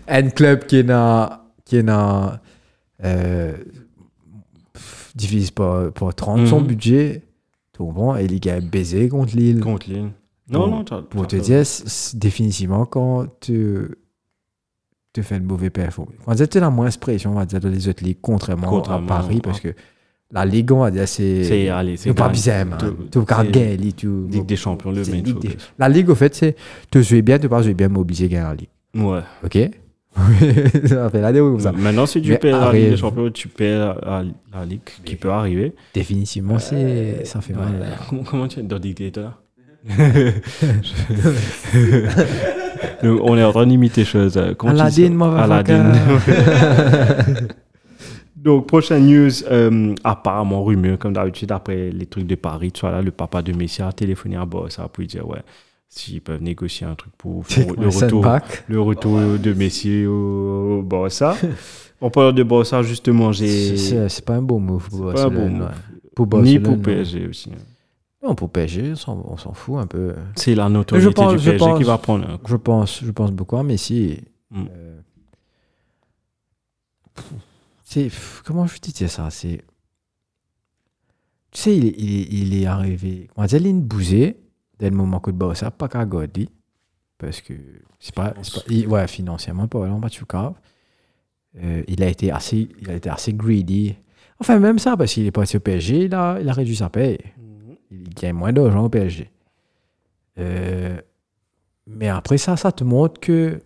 un 0.10 0.30
club 0.30 0.66
qui 0.66 0.76
est 0.78 0.84
dans 0.84 1.30
qui 1.64 1.78
est 1.78 1.84
dans 1.84 2.34
euh, 3.06 3.54
divise 5.16 5.52
par, 5.52 5.92
par 5.94 6.14
30 6.14 6.46
son 6.48 6.60
Mhm. 6.62 6.68
budget 6.68 7.24
tu 7.74 7.78
comprends 7.80 8.18
et 8.18 8.26
il 8.26 8.50
a 8.50 8.60
baisé 8.60 9.08
contre 9.08 9.36
Lille 9.38 9.62
Contre 9.62 9.90
Lille. 9.90 10.12
Non, 10.52 10.60
Bon, 10.62 10.68
non, 10.68 10.84
t'as- 10.84 11.02
pour 11.04 11.26
te 11.28 11.36
dire 11.38 11.64
définitivement 12.16 12.86
quand 12.86 13.28
tu 13.40 13.96
tu 15.14 15.24
fais 15.24 15.38
une 15.38 15.46
mauvaise 15.46 15.70
performance 15.72 16.36
dire 16.36 16.50
tu 16.50 16.58
as 16.58 16.70
moins 16.70 16.90
de 16.90 16.98
pression 16.98 17.32
on 17.32 17.36
va 17.36 17.46
dire 17.46 17.60
dans 17.62 17.70
les 17.70 17.88
autres 17.88 18.04
ligues 18.04 18.20
contrairement, 18.22 18.68
Contrairement, 18.70 19.06
à 19.06 19.20
Paris 19.22 19.40
parce 19.42 19.60
que 19.62 19.70
la 20.32 20.46
Ligue 20.46 20.72
on 20.72 20.80
va 20.82 20.92
dire 20.92 21.08
c'est 21.08 21.44
C'est, 21.44 21.70
allez, 21.70 21.98
c'est 21.98 22.10
c'est 22.10 22.14
pas 22.16 22.30
bizarre 22.30 22.66
tu 23.12 23.18
regardes 23.18 23.50
gagner 23.52 23.92
tu 23.94 24.08
Ligue 24.30 24.46
des 24.46 24.56
Champions, 24.56 24.92
le 24.92 25.04
main 25.04 25.12
Ligue 25.22 25.40
des- 25.40 25.58
la 25.78 25.90
Ligue 25.90 26.10
au 26.10 26.16
fait 26.16 26.34
c'est 26.36 26.56
tu 26.92 27.02
joues 27.04 27.22
bien 27.22 27.40
tu 27.40 27.50
pas 27.50 27.62
jouer 27.62 27.74
bien 27.74 27.90
mais 27.90 28.00
obligé 28.00 28.28
de 28.28 28.34
gagner 28.34 28.44
la 28.48 28.54
Ligue 28.56 28.70
Ouais. 28.96 29.22
ok? 29.44 29.58
Ça 30.86 31.10
fait 31.10 31.22
la 31.22 31.32
comme 31.32 31.60
ça 31.60 31.72
Maintenant, 31.72 32.06
si 32.08 32.22
tu 32.22 32.36
perds 32.38 32.60
la. 32.60 32.74
Ligue 32.74 32.90
des 32.90 32.98
Champions, 32.98 33.30
tu 33.32 33.48
perds 33.48 34.00
la, 34.52 34.66
Ligue 34.66 34.82
qui 35.06 35.16
peut 35.16 35.30
arriver. 35.30 35.74
Définitivement, 35.94 36.58
c'est 36.58 37.26
ça 37.26 37.42
fait 37.42 37.54
mal. 37.54 37.86
Comment, 38.30 38.48
tu 38.48 38.60
es 38.60 38.64
dans 38.64 38.80
Dictator 38.80 39.40
Nous, 43.04 43.20
On 43.24 43.38
est 43.38 43.44
en 43.44 43.52
train 43.52 43.68
d'imiter 43.68 44.04
chose. 44.04 44.36
euh, 44.38 44.54
comment 44.56 44.74
tu 44.86 44.92
dis 44.92 45.08
ça? 45.08 45.44
Aladdin. 45.44 45.92
Aladdin. 45.94 47.48
Donc, 48.44 48.68
prochaine 48.68 49.06
news, 49.06 49.44
euh, 49.52 49.94
apparemment 50.04 50.64
rumeur, 50.64 50.98
comme 50.98 51.14
d'habitude, 51.14 51.52
après 51.52 51.92
les 51.92 52.06
trucs 52.06 52.26
de 52.26 52.36
Paris, 52.36 52.72
tu 52.72 52.82
vois, 52.82 52.92
là, 52.92 53.02
le 53.02 53.12
papa 53.12 53.42
de 53.42 53.52
Messi 53.52 53.82
a 53.82 53.92
téléphoné 53.92 54.38
à 54.38 54.46
Bossa 54.46 54.88
pour 54.88 55.02
lui 55.02 55.08
dire, 55.08 55.28
ouais, 55.28 55.42
s'ils 55.90 56.22
peuvent 56.22 56.42
négocier 56.42 56.88
un 56.88 56.96
truc 56.96 57.12
pour 57.18 57.44
le 57.78 57.88
retour, 57.88 58.26
le 58.68 58.80
retour 58.82 59.20
de 59.38 59.54
Messi 59.54 60.06
au, 60.06 60.82
Barça. 60.84 61.36
En 62.02 62.10
parlant 62.10 62.32
de 62.32 62.44
Barça, 62.44 62.82
justement, 62.82 63.34
C'est 63.34 63.46
j'ai... 63.46 63.76
c'est- 63.78 64.08
c'est 64.10 64.24
pas 64.24 64.36
un 64.36 64.42
beau 64.42 64.58
move 64.58 64.88
pour 64.90 65.12
pas 65.12 65.24
un 65.26 65.30
Barcelone. 65.30 65.58
move. 65.58 65.72
Pour 66.16 66.42
Ni 66.42 66.58
pour. 66.60 66.82
PSG 66.82 67.28
aussi. 67.28 67.50
hein. 67.52 67.58
Non, 68.24 68.36
pour 68.36 68.50
PSG, 68.50 68.94
on 69.08 69.36
s'en- 69.36 69.54
fout 69.54 69.80
un 69.80 69.86
peu. 69.88 70.14
C'est 70.36 70.56
la 70.56 70.70
notoriété 70.70 71.12
pense- 71.14 71.34
du 71.34 71.40
PSG 71.40 71.58
pense- 71.58 71.78
qui 71.78 71.84
va 71.84 71.98
prendre 71.98 72.26
un 72.30 72.38
coup. 72.38 72.52
Je 72.52 72.56
pense, 72.56 73.02
je 73.04 73.12
pense 73.12 73.32
beaucoup 73.34 73.58
à 73.58 73.64
Messi. 73.64 74.18
Mm. 74.50 74.64
Euh, 74.72 75.00
c'est 77.90 78.10
comment 78.46 78.68
je 78.68 78.78
te 78.78 78.92
dire 78.92 79.10
ça 79.10 79.30
C'est 79.32 79.64
tu 81.52 81.62
sais, 81.62 81.76
il, 81.78 81.86
est- 81.88 81.96
il, 81.98 82.20
est- 82.22 82.28
il 82.32 82.62
est 82.62 82.66
arrivé. 82.68 83.28
Va 83.36 83.48
dire, 83.48 83.74
bousé 83.74 84.38
dès 84.78 84.90
le 84.90 84.96
moment 84.96 85.20
que 85.20 85.32
le 85.32 85.36
Barça 85.36 85.72
pas 85.72 85.88
qu'à 85.88 86.06
garder 86.06 86.48
parce 87.18 87.42
que 87.42 87.54
c'est 88.00 88.14
pas, 88.14 88.34
c'est 88.44 88.54
pas 88.54 88.62
il- 88.70 88.88
ouais 88.88 89.08
financièrement 89.08 89.68
pas 89.68 89.80
vraiment 89.80 90.00
pas 90.00 90.10
tout 90.10 90.26
grave. 90.28 90.54
Euh, 91.58 91.84
il 91.88 92.04
a 92.04 92.08
été 92.08 92.32
assez, 92.32 92.70
il 92.80 92.90
a 92.92 92.94
été 92.94 93.10
assez 93.10 93.34
greedy. 93.34 93.96
Enfin 94.40 94.60
même 94.60 94.78
ça 94.80 94.96
parce 94.96 95.14
qu'il 95.14 95.26
est 95.26 95.32
parti 95.32 95.58
au 95.58 95.60
PSG, 95.60 96.06
il 96.06 96.14
a, 96.14 96.38
il 96.40 96.48
a 96.48 96.54
réduit 96.54 96.76
sa 96.76 96.90
paye. 96.90 97.18
Il 97.92 98.10
gagne 98.14 98.36
moins 98.36 98.54
d'argent 98.54 98.86
au 98.86 98.90
PSG. 98.90 99.32
Euh, 100.38 101.02
mais 101.88 102.08
après 102.08 102.38
ça, 102.38 102.56
ça 102.56 102.72
te 102.72 102.84
montre 102.84 103.20
que. 103.20 103.60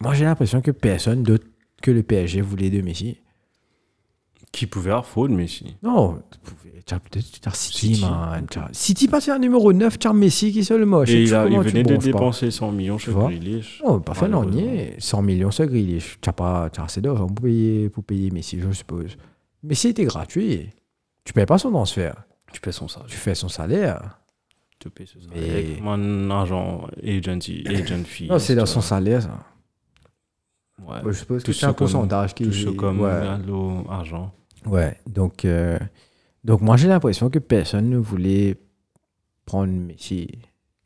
Moi, 0.00 0.14
j'ai 0.14 0.24
l'impression 0.26 0.60
que 0.60 0.70
personne 0.70 1.22
d'autre 1.22 1.46
que 1.82 1.90
le 1.90 2.02
PSG 2.02 2.40
voulait 2.40 2.70
de 2.70 2.80
Messi. 2.82 3.18
Qui 4.52 4.66
pouvait 4.66 4.90
avoir 4.90 5.06
faute, 5.06 5.30
Messi. 5.30 5.76
Non, 5.82 6.20
City, 7.52 7.94
City. 7.94 8.00
man. 8.02 8.46
City 8.72 9.08
passe 9.08 9.28
à 9.28 9.38
numéro 9.38 9.72
9, 9.72 9.98
tu 9.98 10.08
as 10.08 10.12
Messi 10.12 10.52
qui 10.52 10.60
est 10.60 10.70
le 10.70 10.86
moche. 10.86 11.10
Et 11.10 11.22
il, 11.22 11.34
a- 11.34 11.46
venait 11.46 11.82
de 11.82 11.96
dépenser 11.96 12.50
100 12.50 12.72
millions 12.72 12.98
sur 12.98 13.16
Grealish. 13.18 13.82
Non, 13.84 14.00
pas 14.00 14.14
fait 14.14 14.28
non, 14.28 14.44
niais. 14.44 14.96
100 14.98 15.22
millions, 15.22 15.50
c'est 15.50 15.66
Grealish. 15.66 16.18
Tu 16.20 16.28
n'as 16.28 16.32
pas 16.32 16.70
assez 16.78 17.00
d'argent 17.00 17.26
pour 17.26 17.44
payer, 17.44 17.88
pour 17.90 18.04
payer 18.04 18.30
Messi, 18.30 18.58
je 18.60 18.70
suppose. 18.72 19.16
Messi 19.62 19.88
était 19.88 20.04
gratuit. 20.04 20.70
Tu 21.24 21.32
payes 21.32 21.46
pas 21.46 21.58
son 21.58 21.70
transfert. 21.70 22.24
Tu 22.52 22.60
paies 22.60 22.72
son 22.72 22.88
salaire. 22.88 23.08
Tu 23.08 23.16
fais 23.16 23.34
son 23.34 23.48
salaire. 23.48 24.18
Tu 24.78 24.90
payes 24.90 25.06
son 25.06 25.20
salaire. 25.20 25.52
Avec 25.52 25.80
mon 25.82 26.30
argent, 26.30 26.88
agency, 27.06 27.62
agent 27.66 28.04
fee. 28.04 28.26
Non, 28.28 28.38
c'est 28.38 28.54
dans 28.54 28.66
son 28.66 28.80
vois. 28.80 28.88
salaire, 28.88 29.22
ça. 29.22 29.38
Ouais. 30.86 31.00
Je 31.06 31.12
suppose 31.12 31.42
Tout 31.42 31.52
que 31.52 31.56
c'est 31.56 31.66
un 31.66 31.72
pourcentage 31.72 32.34
qui 32.34 32.48
Tout 32.48 32.74
comme 32.74 33.00
ouais. 33.00 33.10
allo, 33.10 33.84
argent. 33.88 34.32
Ouais, 34.66 34.98
donc, 35.06 35.44
euh, 35.44 35.78
donc 36.44 36.60
moi 36.60 36.76
j'ai 36.76 36.88
l'impression 36.88 37.30
que 37.30 37.38
personne 37.38 37.88
ne 37.88 37.96
voulait 37.98 38.56
prendre 39.46 39.72
Messi. 39.72 40.28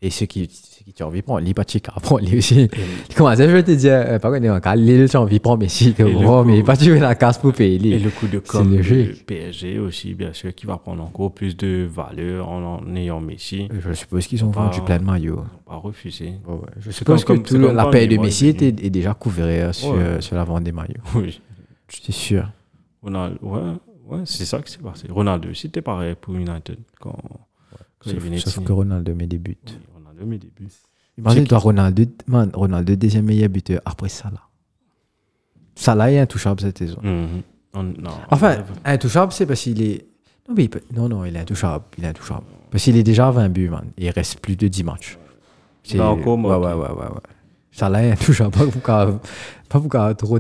Et 0.07 0.11
ceux 0.11 0.27
qui, 0.27 0.51
ceux 0.51 0.93
qui 0.93 1.03
ont 1.03 1.07
envie 1.07 1.21
de 1.21 1.25
prendre, 1.25 1.41
lui, 1.41 1.55
pas 1.55 1.65
Chica, 1.67 1.91
prendre 2.03 2.29
lui 2.29 2.37
aussi. 2.37 2.69
Comment 3.17 3.35
ça, 3.35 3.49
je 3.49 3.59
te 3.63 3.71
dire, 3.71 3.93
euh, 3.95 4.19
par 4.19 4.31
contre, 4.33 4.75
Lille, 4.77 5.09
tu 5.09 5.17
as 5.17 5.21
envie 5.23 5.39
de 5.39 5.43
prendre 5.43 5.61
Messi, 5.63 5.95
que 5.95 6.03
bon, 6.03 6.43
coup- 6.43 6.49
mais 6.49 6.63
pas 6.63 6.77
tu 6.77 6.99
la 6.99 7.15
casse 7.15 7.39
pour 7.39 7.55
payer 7.55 7.95
Et 7.95 7.99
le 7.99 8.11
coup 8.11 8.27
de 8.27 8.39
com. 8.39 8.79
PSG 9.27 9.79
aussi, 9.79 10.13
bien 10.13 10.35
sûr, 10.35 10.55
qui 10.55 10.67
va 10.67 10.77
prendre 10.77 11.03
encore 11.03 11.33
plus 11.33 11.57
de 11.57 11.89
valeur 11.91 12.51
en, 12.51 12.81
en 12.83 12.97
ayant 12.97 13.19
Messi. 13.23 13.69
Ils 13.73 13.81
Je 13.81 13.93
suppose 13.95 14.27
qu'ils 14.27 14.45
ont 14.45 14.51
vendu 14.51 14.83
plein 14.83 14.99
de 14.99 15.05
maillots. 15.05 15.37
n'ont 15.37 15.47
pas 15.65 15.77
refusé. 15.77 16.35
Ouais, 16.47 16.55
ouais. 16.55 16.61
Je 16.81 16.91
suppose 16.91 17.25
comme- 17.25 17.43
que 17.43 17.49
tout 17.49 17.59
la 17.59 17.87
paye 17.87 18.07
de 18.07 18.19
Messi 18.19 18.49
était, 18.49 18.69
est 18.69 18.91
déjà 18.91 19.15
couverte 19.15 19.73
sur, 19.75 19.93
Ouais. 19.93 20.21
sur 20.21 20.37
la 20.37 20.45
vente 20.45 20.65
des 20.65 20.73
maillots. 20.73 21.01
Oui. 21.15 21.41
C'est 21.89 22.13
sûr. 22.13 22.51
Ronaldo, 23.03 23.39
ouais, 23.43 23.61
ouais 24.07 24.23
c'est 24.27 24.45
ça 24.45 24.61
qui 24.61 24.71
s'est 24.71 24.79
passé. 24.79 25.07
Ronaldo, 25.11 25.49
c'était 25.55 25.81
pareil 25.83 26.15
pour 26.21 26.35
United 26.35 26.77
quand, 27.01 27.17
quand 27.99 28.11
il 28.11 28.19
venait 28.19 28.39
Sauf 28.39 28.63
que 28.63 28.73
Ronaldo 28.73 29.15
met 29.15 29.27
des 29.27 29.39
buts. 29.39 29.57
Mes 30.25 30.39
débuts. 30.39 30.69
Imagine 31.19 31.47
toi, 31.47 31.59
Ronaldo, 31.59 32.05
man, 32.27 32.51
Ronaldo, 32.55 32.97
deuxième 32.97 33.25
meilleur 33.27 33.49
buteur 33.49 33.81
après 33.85 34.09
Salah. 34.09 34.43
Salah 35.77 36.11
est 36.13 36.19
intouchable 36.19 36.61
cette 36.61 36.79
saison. 36.79 36.99
Mhm. 37.03 37.43
On- 37.75 37.83
non, 37.83 38.11
Enfin, 38.31 38.59
on- 38.87 38.89
intouchable, 38.89 39.33
c'est 39.33 39.47
parce 39.47 39.61
qu'il 39.63 39.83
est. 39.83 40.07
Non, 40.49 40.55
mais 40.57 40.65
il 40.65 40.69
peut- 40.71 40.83
non, 40.95 41.09
non, 41.09 41.25
il 41.25 41.35
est 41.35 41.41
intouchable. 41.41 41.85
Il 41.99 42.05
est 42.05 42.09
intouchable. 42.09 42.45
Parce 42.71 42.85
qu'il 42.85 42.97
est 42.97 43.03
déjà 43.03 43.29
à 43.29 43.31
20 43.31 43.49
buts, 43.49 43.69
man. 43.69 43.91
Il 43.99 44.09
reste 44.11 44.41
plus 44.41 44.57
de 44.57 44.69
10 44.69 44.85
matchs. 44.85 45.19
C'est- 45.83 45.99
Là 45.99 46.11
encore, 46.11 46.35
ouais, 46.37 46.41
moi, 46.43 46.59
ouais, 46.59 46.73
ouais, 46.75 46.89
ouais, 46.91 47.07
ouais. 47.09 47.21
Salah 47.77 48.05
est 48.05 48.13
intouchable. 48.13 48.53
Pas 48.53 49.81
pour 49.81 49.89
pas 49.89 50.15
trop 50.15 50.39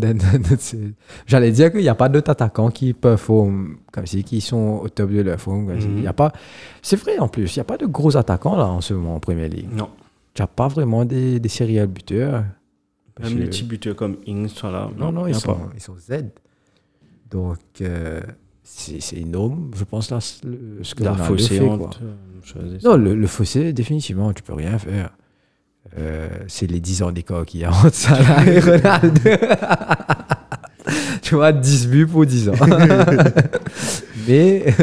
J'allais 1.27 1.51
dire 1.51 1.73
qu'il 1.73 1.81
n'y 1.81 1.89
a 1.89 1.94
pas 1.97 2.09
d'autres 2.09 2.31
attaquants 2.31 2.70
qui 2.70 2.93
performent 2.93 3.77
comme 3.93 4.06
si, 4.06 4.23
qui 4.23 4.40
sont 4.40 4.81
au 4.82 4.89
top 4.89 5.11
de 5.11 5.20
leur 5.23 5.40
forme. 5.40 5.73
Mhm. 5.74 5.98
Il 5.98 6.05
y 6.05 6.06
a 6.06 6.12
pas. 6.12 6.32
C'est 6.81 6.94
vrai 6.97 7.19
en 7.19 7.27
plus, 7.27 7.56
il 7.56 7.59
n'y 7.59 7.62
a 7.62 7.65
pas 7.65 7.77
de 7.77 7.86
gros 7.86 8.16
attaquants 8.16 8.55
là 8.56 8.66
en 8.66 8.81
ce 8.81 8.94
moment 8.94 9.16
en 9.16 9.20
Premier 9.20 9.48
League. 9.48 9.69
Non. 9.73 9.89
Tu 10.32 10.43
n'as 10.43 10.47
pas 10.47 10.69
vraiment 10.69 11.05
des, 11.05 11.40
des 11.40 11.48
serial 11.48 11.89
buteurs. 11.89 12.44
Même 13.20 13.36
les 13.39 13.44
que- 13.44 13.47
petits 13.51 13.65
buteurs 13.65 13.97
comme 13.97 14.16
Ings, 14.27 14.48
soit 14.48 14.70
là. 14.70 14.89
non, 14.97 15.11
non, 15.12 15.27
ils 15.27 15.35
sont, 15.35 15.59
ils 15.74 15.81
sont 15.81 15.97
Z. 15.97 16.24
Donc, 17.31 17.59
euh, 17.81 18.20
c'est 18.62 19.16
énorme, 19.16 19.70
je 19.77 19.85
pense, 19.85 20.11
là, 20.11 20.20
ce- 20.20 20.40
que 20.94 21.02
La 21.05 21.15
fossé 21.15 21.59
fait, 21.59 21.66
quoi. 21.66 21.90
euh. 22.56 22.78
Non, 22.85 22.97
le, 22.97 23.15
le 23.15 23.27
fossé, 23.27 23.73
définitivement, 23.73 24.32
tu 24.32 24.43
peux 24.43 24.55
rien 24.55 24.78
faire. 24.78 25.16
Euh, 25.97 26.29
c'est 26.49 26.66
les 26.66 26.81
10 26.81 27.03
ans 27.03 27.12
d'écart 27.12 27.47
qu'il 27.47 27.61
y 27.61 27.65
a 27.65 27.71
entre 27.71 27.95
Salah 27.95 28.45
et 28.47 28.59
Ronaldo. 28.59 29.31
tu 31.23 31.35
vois, 31.37 31.53
10 31.53 31.89
buts 31.89 32.07
pour 32.07 32.27
10 32.27 32.49
ans. 32.49 32.55
mais, 34.29 34.75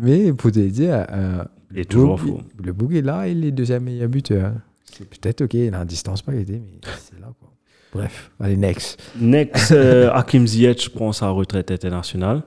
mais 0.00 0.32
pour 0.32 0.50
te 0.50 0.60
dire, 0.60 1.06
euh, 1.10 1.44
Il 1.72 1.80
est 1.80 1.90
toujours 1.90 2.20
faux. 2.20 2.40
Le 2.62 2.72
Boug 2.72 2.94
est 2.94 3.02
là, 3.02 3.28
il 3.28 3.44
est 3.44 3.52
deuxième 3.52 3.84
meilleur 3.84 4.08
buteur. 4.08 4.52
C'est 4.96 5.08
peut-être 5.08 5.42
ok, 5.42 5.54
il 5.54 5.74
a 5.74 5.78
une 5.78 5.84
distance 5.84 6.22
pas 6.22 6.34
été, 6.34 6.54
mais 6.54 6.80
c'est 6.98 7.20
là 7.20 7.28
quoi. 7.38 7.48
Bref, 7.92 8.30
allez, 8.40 8.56
next. 8.56 9.00
Next, 9.18 9.72
euh, 9.72 10.10
Hakim 10.12 10.46
Ziyech 10.46 10.90
prend 10.90 11.12
sa 11.12 11.28
retraite 11.30 11.70
internationale. 11.70 12.42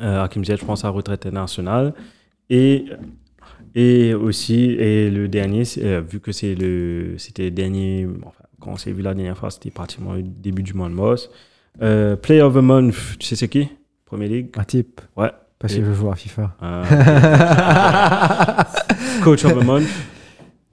Euh, 0.00 0.22
Hakim 0.22 0.44
Ziyech 0.44 0.60
prend 0.60 0.76
sa 0.76 0.88
retraite 0.90 1.26
internationale. 1.26 1.94
Et, 2.50 2.86
et 3.74 4.14
aussi, 4.14 4.70
et 4.72 5.10
le 5.10 5.28
dernier, 5.28 5.64
c'est, 5.64 5.84
euh, 5.84 6.00
vu 6.00 6.20
que 6.20 6.32
c'est 6.32 6.54
le, 6.54 7.14
c'était 7.18 7.44
le 7.44 7.50
dernier, 7.50 8.06
enfin, 8.24 8.42
quand 8.60 8.72
on 8.72 8.76
s'est 8.76 8.92
vu 8.92 9.02
la 9.02 9.14
dernière 9.14 9.36
fois, 9.36 9.50
c'était 9.50 9.70
pratiquement 9.70 10.14
le 10.14 10.22
début 10.22 10.62
du 10.62 10.74
mois 10.74 10.88
de 10.88 10.94
mars. 10.94 11.28
Euh, 11.82 12.16
Player 12.16 12.42
of 12.42 12.54
the 12.54 12.58
Month, 12.62 12.94
tu 13.18 13.26
sais 13.26 13.36
c'est 13.36 13.48
qui? 13.48 13.68
Premier 14.04 14.28
League? 14.28 14.48
Un 14.56 14.64
type, 14.64 15.00
Ouais. 15.16 15.30
parce 15.58 15.74
Et- 15.74 15.80
que 15.80 15.84
je 15.86 15.92
joue 15.92 16.10
à 16.10 16.14
FIFA. 16.14 16.54
Euh, 16.62 16.84
Coach 19.24 19.44
of 19.44 19.58
the 19.58 19.64
Month, 19.64 19.88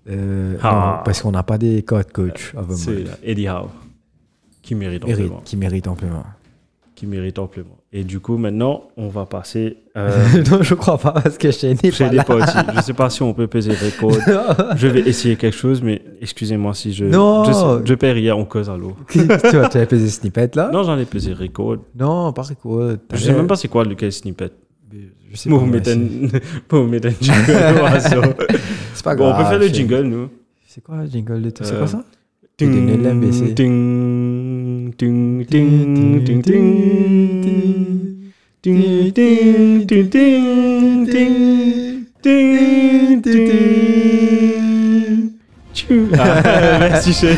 Euh, 0.10 0.58
Ah. 0.64 0.96
non, 0.98 1.04
parce 1.06 1.22
qu'on 1.22 1.32
n'a 1.32 1.44
pas 1.44 1.60
des 1.60 1.84
codes 1.84 2.12
coach 2.12 2.56
of 2.56 2.70
the 2.70 2.72
c'est 2.72 2.92
month. 3.04 3.20
Eddie 3.24 3.48
Howe. 3.48 3.70
Qui 4.64 4.74
mérite 4.74 5.06
Mérite- 5.06 5.26
amplement. 5.26 5.42
qui 5.46 5.58
mérite 5.58 5.88
amplement. 5.88 6.26
Qui 6.96 7.06
mérite 7.06 7.38
amplement. 7.38 7.78
Et 7.94 8.06
du 8.06 8.22
coup, 8.22 8.38
maintenant, 8.38 8.84
on 8.98 9.10
va 9.10 9.26
passer. 9.26 9.78
Euh, 9.98 10.42
non, 10.50 10.62
je 10.62 10.74
crois 10.74 10.98
pas, 10.98 11.12
parce 11.12 11.38
que 11.38 11.52
chez 11.52 11.74
n'est 11.74 11.92
pas 11.92 12.10
là. 12.14 12.24
parties. 12.24 12.58
Je 12.72 12.78
ne 12.78 12.82
sais 12.82 12.94
pas 12.94 13.10
si 13.10 13.22
on 13.24 13.34
peut 13.34 13.48
peser 13.48 13.74
record. 13.74 14.16
je 14.78 14.88
vais 14.88 15.02
essayer 15.02 15.36
quelque 15.36 15.58
chose, 15.58 15.82
mais 15.84 16.02
excusez-moi 16.22 16.74
si 16.74 16.94
je. 16.94 17.04
Non. 17.04 17.44
Je, 17.44 17.82
je 17.86 17.94
perds 17.96 18.18
hier 18.18 18.38
en 18.38 18.46
cause 18.46 18.70
à 18.70 18.78
l'eau. 18.78 18.96
tu 19.10 19.20
vois, 19.26 19.68
tu 19.68 19.78
as 19.78 19.86
pesé 19.86 20.08
snippet 20.08 20.56
là 20.56 20.70
Non, 20.72 20.84
j'en 20.84 20.98
ai 20.98 21.04
pesé 21.04 21.34
record. 21.34 21.76
Non, 22.00 22.32
pas 22.32 22.44
record. 22.44 22.92
Je 23.14 23.18
sais 23.18 23.34
même 23.34 23.48
pas 23.48 23.58
c'est 23.58 23.68
quoi 23.68 23.84
lequel 23.84 24.14
snippet. 24.14 24.52
Je 25.30 25.36
sais 25.38 25.50
pas. 25.50 25.58
vous 25.58 25.74
c'est- 25.84 25.92
un 27.06 27.14
jingle. 27.20 28.00
C'est 28.94 29.04
pas 29.04 29.16
Bon, 29.16 29.26
grave. 29.30 29.36
on 29.36 29.44
peut 29.44 29.50
faire 29.50 29.60
le 29.60 29.68
jingle, 29.68 30.04
nous. 30.04 30.30
C'est 30.68 30.82
quoi 30.82 30.96
le 31.04 31.06
jingle 31.10 31.42
de 31.42 31.50
tout 31.50 31.66
C'est 31.66 31.74
Euh, 31.74 31.80
quoi 31.80 31.88
ça 31.88 32.04
Tu 32.58 32.66
donnes 32.68 32.86
merci, 45.90 47.14
Shane. 47.14 47.38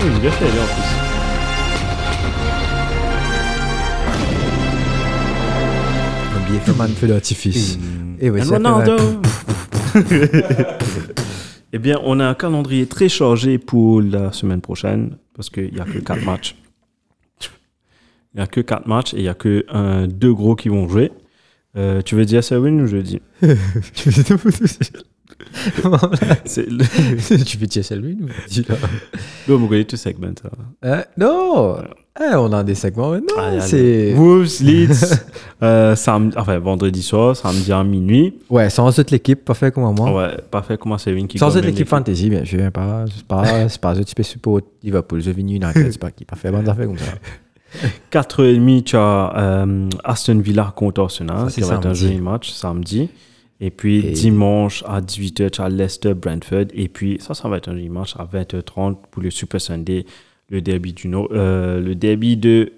Oh, 0.00 0.04
il 0.04 0.16
est 0.16 0.20
bien 0.20 0.30
fait, 0.30 0.44
lui, 0.44 0.60
en 0.60 0.64
plus. 0.64 0.88
Un 6.36 6.40
billet 6.48 6.60
comme 6.64 6.80
un 6.80 6.88
feu 6.88 7.06
d'artifice. 7.08 7.78
Et 8.20 8.30
oui, 8.30 8.40
And 8.40 8.44
ça 8.44 8.50
fait 8.50 8.68
Ronaldo. 8.68 8.96
Eh 11.72 11.78
bien, 11.78 12.00
on 12.02 12.18
a 12.18 12.26
un 12.26 12.34
calendrier 12.34 12.86
très 12.86 13.08
chargé 13.08 13.58
pour 13.58 14.00
la 14.00 14.32
semaine 14.32 14.60
prochaine 14.60 15.18
parce 15.34 15.50
qu'il 15.50 15.72
n'y 15.72 15.80
a 15.80 15.84
que 15.84 15.98
4 15.98 16.24
matchs. 16.24 16.56
Il 18.34 18.38
n'y 18.38 18.42
a 18.42 18.46
que 18.46 18.60
4 18.60 18.86
matchs 18.86 19.14
et 19.14 19.18
il 19.18 19.22
n'y 19.22 19.28
a 19.28 19.34
que 19.34 19.66
un, 19.68 20.06
deux 20.06 20.32
gros 20.32 20.56
qui 20.56 20.68
vont 20.68 20.88
jouer. 20.88 21.12
Euh, 21.76 22.00
tu 22.00 22.14
veux 22.14 22.24
dire 22.24 22.42
Selwyn 22.42 22.80
ou 22.80 22.86
je 22.86 22.96
dis? 22.96 23.20
C'est 26.44 26.66
le. 26.66 27.44
tu 27.44 27.58
veux 27.58 27.66
dire 27.66 27.96
lui 27.96 28.16
nous 28.16 28.28
dis-le. 28.48 28.74
Vous 29.46 29.68
connaissez 29.68 29.84
tout 29.84 29.96
segment. 29.96 30.32
Euh, 30.84 31.02
non 31.16 31.84
Eh, 32.20 32.34
On 32.34 32.52
a 32.52 32.64
des 32.64 32.74
segments 32.74 33.10
maintenant. 33.10 33.38
Allez, 33.38 33.60
c'est... 33.60 34.12
Wolves, 34.14 34.60
Leeds, 34.60 35.14
euh, 35.62 35.94
samedi, 35.94 36.36
enfin 36.36 36.58
vendredi 36.58 37.02
soir, 37.02 37.36
samedi 37.36 37.72
à 37.72 37.84
minuit. 37.84 38.34
Ouais, 38.50 38.68
sans 38.70 38.92
toute 38.92 39.10
l'équipe, 39.10 39.44
pas 39.44 39.54
fait 39.54 39.72
comme 39.72 39.94
moi. 39.94 40.12
Ouais, 40.12 40.36
parfait, 40.50 40.76
comment 40.78 40.98
Selwyn 40.98 41.26
qui 41.26 41.38
Sans 41.38 41.52
toute 41.52 41.64
l'équipe 41.64 41.88
fantasy, 41.88 42.28
bien 42.28 42.44
sûr. 42.44 42.70
Pas, 42.72 43.04
c'est 43.14 43.24
pas, 43.26 43.68
c'est 43.68 43.80
pas 43.80 43.90
un 43.92 44.02
petit 44.02 44.14
peu 44.14 44.22
pour 44.42 44.60
Liverpool. 44.82 45.20
Je 45.22 45.30
viens 45.30 45.46
United, 45.56 45.92
c'est 45.92 45.98
pas 46.00 46.10
qui. 46.10 46.24
Pas 46.24 46.36
fait 46.36 46.50
bonne 46.50 46.68
affaire 46.68 46.86
comme 46.86 46.98
ça. 46.98 47.12
4h30, 48.12 48.82
tu 48.82 48.96
as 48.96 49.32
euh, 49.36 49.88
Aston 50.02 50.38
Villa 50.38 50.72
contre 50.74 51.02
Arsenal, 51.02 51.44
Ça, 51.44 51.50
c'est 51.50 51.60
qui 51.62 51.68
va 51.68 51.74
être 51.76 51.86
un 51.86 51.94
joli 51.94 52.20
match 52.20 52.50
samedi. 52.50 53.10
Et 53.60 53.70
puis 53.70 53.98
Et- 54.06 54.12
dimanche 54.12 54.84
à 54.86 55.00
18h, 55.00 55.50
tu 55.50 55.60
as 55.60 55.68
Leicester 55.68 56.14
Brentford. 56.14 56.66
Et 56.72 56.88
puis 56.88 57.18
ça, 57.20 57.34
ça 57.34 57.48
va 57.48 57.58
être 57.58 57.68
un 57.68 57.72
joli 57.74 57.88
match 57.88 58.14
à 58.18 58.24
20h30 58.24 58.96
pour 59.10 59.22
le 59.22 59.30
Super 59.30 59.60
Sunday, 59.60 60.06
le 60.48 60.60
derby 60.60 60.92
du 60.92 61.08
Nord, 61.08 61.28
euh, 61.32 61.80
le 61.80 61.94
derby 61.94 62.36
de. 62.36 62.72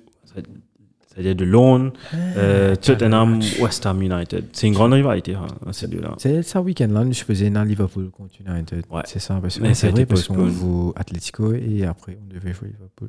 C'est-à-dire 1.08 1.34
de 1.34 1.44
Londres, 1.44 1.92
euh, 2.14 2.76
Tottenham, 2.76 3.40
West 3.60 3.84
Ham 3.84 4.00
United. 4.00 4.44
C'est 4.52 4.68
une 4.68 4.74
grande 4.74 4.92
rivalité, 4.92 5.34
hein, 5.34 5.48
ces 5.72 5.88
deux-là. 5.88 6.14
C'est 6.18 6.42
ça, 6.42 6.62
week-end-là, 6.62 7.04
je 7.10 7.24
faisais 7.24 7.50
dans 7.50 7.64
Liverpool 7.64 8.10
contre 8.10 8.34
United. 8.46 8.84
Ouais. 8.88 9.02
C'est 9.06 9.18
ça, 9.18 9.40
parce 9.42 9.58
que 9.58 9.74
c'est 9.74 9.88
vrai, 9.90 10.06
parce 10.06 10.28
qu'on 10.28 10.48
joue 10.48 10.92
Atletico 10.94 11.52
et 11.52 11.84
après, 11.84 12.16
on 12.22 12.32
devait 12.32 12.52
jouer 12.54 12.68
Liverpool. 12.68 13.08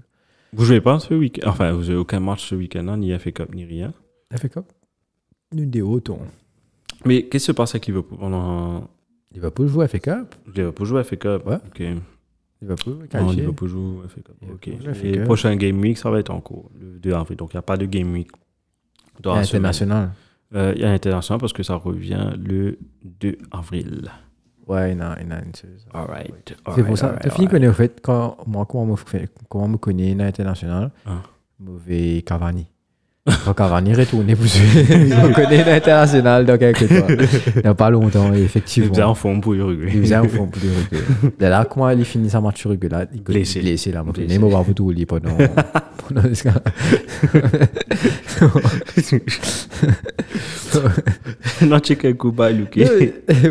Vous 0.53 0.65
jouez 0.65 0.81
pas 0.81 0.99
ce 0.99 1.13
week-end 1.13 1.47
Enfin, 1.47 1.71
vous 1.71 1.83
n'avez 1.83 1.95
aucun 1.95 2.19
match 2.19 2.49
ce 2.49 2.55
week-end, 2.55 2.97
ni 2.97 3.17
FA 3.17 3.31
Cup, 3.31 3.53
ni 3.53 3.65
rien. 3.65 3.93
FA 4.35 4.49
Cup 4.49 4.65
Nous, 5.53 5.65
des 5.65 5.81
hauts 5.81 6.01
Mais 7.05 7.23
qu'est-ce 7.23 7.45
qui 7.45 7.47
se 7.47 7.51
passe 7.51 7.71
avec 7.75 7.85
Liverpool 7.85 8.17
pendant 8.17 8.89
Liverpool 9.33 9.67
joue 9.67 9.87
FA 9.87 9.99
Cup 9.99 10.35
Liverpool 10.47 10.87
joue 10.87 11.03
FA 11.03 11.15
Cup 11.15 11.45
Ouais. 11.45 11.57
Ok. 11.67 11.83
Liverpool, 12.61 12.93
Non, 12.99 13.07
qualifié. 13.07 13.35
Liverpool 13.41 13.67
joue 13.69 14.01
FA 14.07 14.21
Cup. 14.21 14.35
Ok. 14.53 14.65
Liverpool, 14.67 15.05
Et 15.05 15.11
le 15.15 15.23
prochain 15.23 15.55
Game 15.55 15.79
Week, 15.79 15.97
ça 15.97 16.09
va 16.11 16.19
être 16.19 16.29
en 16.29 16.39
cours, 16.41 16.69
le 16.79 16.99
2 16.99 17.13
avril. 17.13 17.37
Donc, 17.37 17.53
il 17.53 17.57
n'y 17.57 17.59
a 17.59 17.63
pas 17.63 17.77
de 17.77 17.85
Game 17.85 18.11
Week. 18.13 18.29
dans. 19.21 19.35
International. 19.35 20.11
Euh, 20.53 20.73
Il 20.75 20.81
y 20.81 20.85
a 20.85 20.91
international 20.91 21.39
parce 21.39 21.53
que 21.53 21.63
ça 21.63 21.75
revient 21.75 22.31
le 22.37 22.77
2 23.03 23.37
avril. 23.51 24.11
Ouais, 24.67 24.91
il 24.93 24.97
y 24.97 25.01
en 25.01 25.05
a, 25.11 25.17
il 25.19 25.25
y 25.25 25.27
en 25.27 25.31
a 25.31 25.39
une. 25.39 25.51
C'est 25.55 26.83
pour 26.85 26.97
ça. 26.97 27.17
Tu 27.21 27.29
finis 27.31 27.47
connais 27.47 27.67
au 27.67 27.73
fait, 27.73 27.99
quand, 28.01 28.37
moi, 28.45 28.65
comment 28.65 28.85
me, 28.85 28.95
fait- 28.95 29.29
comment 29.49 29.67
me 29.67 29.77
connais 29.77 30.13
dans 30.13 30.23
l'international, 30.25 30.91
Ah. 31.05 31.21
mauvais 31.59 32.21
Cavani. 32.25 32.67
Quand 33.45 33.53
Cavani 33.53 33.93
jouer, 34.47 34.83
je 34.87 35.13
me 35.15 35.33
connais 35.33 35.63
dans 35.63 35.69
l'international, 35.71 36.43
donc 36.43 36.59
avec 36.61 36.77
toi. 36.77 37.05
Il 37.55 37.61
n'y 37.61 37.67
a 37.67 37.75
pas 37.75 37.91
longtemps, 37.91 38.33
et 38.33 38.39
Il 38.39 38.43
effectivement. 38.45 38.89
faisait 38.89 39.03
en 39.03 39.13
forme 39.13 39.41
pour 39.41 39.53
Uruguay. 39.53 39.91
Il 39.93 40.01
faisait 40.01 40.15
un 40.15 40.27
fond 40.27 40.47
pour. 40.47 40.59
De 41.39 41.45
là, 41.45 41.63
comment 41.65 41.89
il 41.91 42.03
finit 42.03 42.31
sa 42.31 42.41
match 42.41 42.61
sur 42.61 42.71
rugby 42.71 42.89
là, 42.89 43.05
il 43.13 43.21
Blessé. 43.21 43.59
blessé 43.61 43.91
là. 43.91 44.01
Blessé. 44.01 44.33
il 44.33 44.39
m'a 44.39 44.49
pas 44.49 44.63
tout 44.73 44.89
lié 44.89 45.05
pendant. 45.05 45.37
pendant 46.07 46.33
ce 46.33 46.43
cas. 46.43 46.53
non, 51.65 51.79
un 52.05 52.13
coup, 52.13 52.31
bye, 52.31 52.55
Luke. 52.55 52.75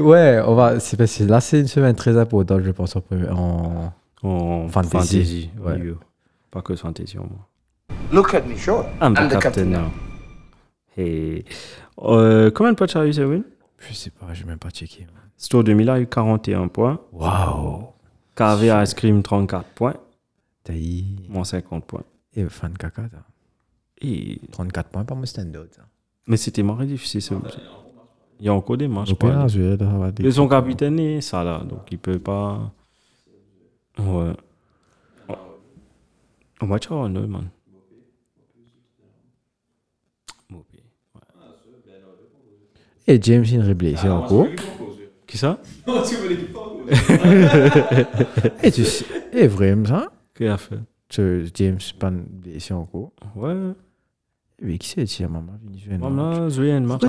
ouais, 0.01 0.41
on 0.47 0.55
va. 0.57 0.81
C'est 0.81 0.97
parce 0.97 1.17
que 1.17 1.25
là, 1.25 1.41
c'est 1.41 1.61
une 1.61 1.69
semaine 1.69 1.95
très 1.95 2.17
importante, 2.19 2.63
je 2.65 2.71
pense, 2.73 2.97
en, 2.97 3.03
en- 3.33 3.93
En 4.23 4.69
Fantasy. 4.69 4.91
fantasy. 5.19 5.51
Ouais. 5.65 5.95
Pas 6.51 6.63
que 6.63 6.75
fantasy, 6.75 7.17
au 7.19 7.23
moins. 7.23 7.47
Look 8.13 8.35
at 8.35 8.43
me, 8.43 8.57
sure. 8.57 8.85
I'm 9.01 9.15
the, 9.15 9.39
captain, 9.39 9.67
now. 9.67 9.91
Hey. 10.97 11.45
Euh, 12.03 12.51
combien 12.51 12.73
de 12.73 12.77
points 12.77 12.87
tu 12.87 12.99
as 12.99 13.07
eu, 13.07 13.13
Selwyn 13.13 13.43
Je 13.79 13.95
sais 13.95 14.11
pas, 14.11 14.33
je 14.33 14.43
vais 14.43 14.49
même 14.49 14.59
pas 14.59 14.71
checker. 14.71 15.07
Store 15.37 15.65
2000 15.65 15.89
a 15.91 16.01
eu 16.01 16.07
41 16.07 16.69
points. 16.69 17.01
Waouh! 17.13 17.89
KV 18.35 18.83
Ice 18.83 18.95
Cream 18.95 19.23
34 19.23 19.65
points. 19.75 19.97
T'as 20.65 20.75
eu. 20.75 21.05
Moins 21.29 21.45
50 21.45 21.85
points. 21.85 22.05
Et 22.35 22.45
fan 22.47 22.77
caca. 22.77 23.03
Et... 24.01 24.41
34 24.53 24.91
points 24.91 25.05
par 25.05 25.17
mon 25.17 25.27
stand-out. 25.27 25.73
ça. 25.75 25.83
Mais 26.27 26.37
c'était 26.37 26.63
marrant 26.63 26.85
difficile. 26.85 27.23
ça. 27.23 27.35
Il 28.39 28.47
y 28.47 28.49
a 28.49 28.55
encore 28.55 28.77
des 28.77 28.89
matchs. 28.89 29.13
Et 30.21 30.31
son 30.31 30.49
capitaine 30.49 30.99
est 30.99 31.21
ça 31.21 31.45
là, 31.45 31.63
donc 31.65 31.81
il 31.91 31.99
peut 31.99 32.19
pas. 32.19 32.73
Ouais. 33.99 34.33
On 36.63 36.67
va 36.67 36.79
non, 37.09 37.27
man. 37.27 37.49
Mauvais. 40.49 40.83
Et 43.11 43.21
James, 43.21 43.45
en 44.09 44.23
cours. 44.23 44.47
Qui 45.27 45.37
ça? 45.37 45.61
Et 48.63 48.71
tu 48.71 48.85
sais. 48.85 49.05
Et 49.33 49.49
vraiment, 49.49 49.85
ça? 49.85 50.13
Qui 50.35 50.47
a 50.47 50.57
fait? 50.57 50.79
James, 51.55 51.79
pas 51.99 52.11
blessé 52.13 52.73
en 52.73 52.85
cours. 52.85 53.13
Ouais. 53.35 53.55
Mais 54.63 54.79
qui 54.79 54.89
c'est, 54.91 55.05
tiens, 55.07 55.27
maman? 55.29 55.55
match. 55.61 55.87
Maman, 55.99 56.49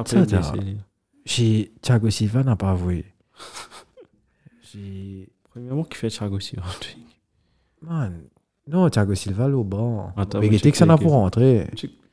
ça, 0.07 0.25
t'as- 0.25 0.51
blessé. 0.51 0.77
J'ai 1.23 1.71
Thiago 1.81 2.09
Silva 2.09 2.43
n'a 2.43 2.55
pas 2.55 2.71
avoué. 2.71 3.05
J'ai 4.73 5.29
Premièrement, 5.51 5.83
qui 5.83 5.97
fait 5.97 6.07
Thiago 6.09 6.39
Silva 6.39 6.65
man 7.81 8.21
non 8.67 8.89
Thiago 8.89 9.13
Silva 9.13 9.47
le 9.47 9.61
banc. 9.63 10.13
Attends, 10.17 10.39
Mais 10.39 10.47
il 10.47 10.55
était 10.55 10.71
que 10.71 10.77
ça 10.77 10.85
n'a 10.87 10.95
checker. 10.95 11.05
pour 11.05 11.13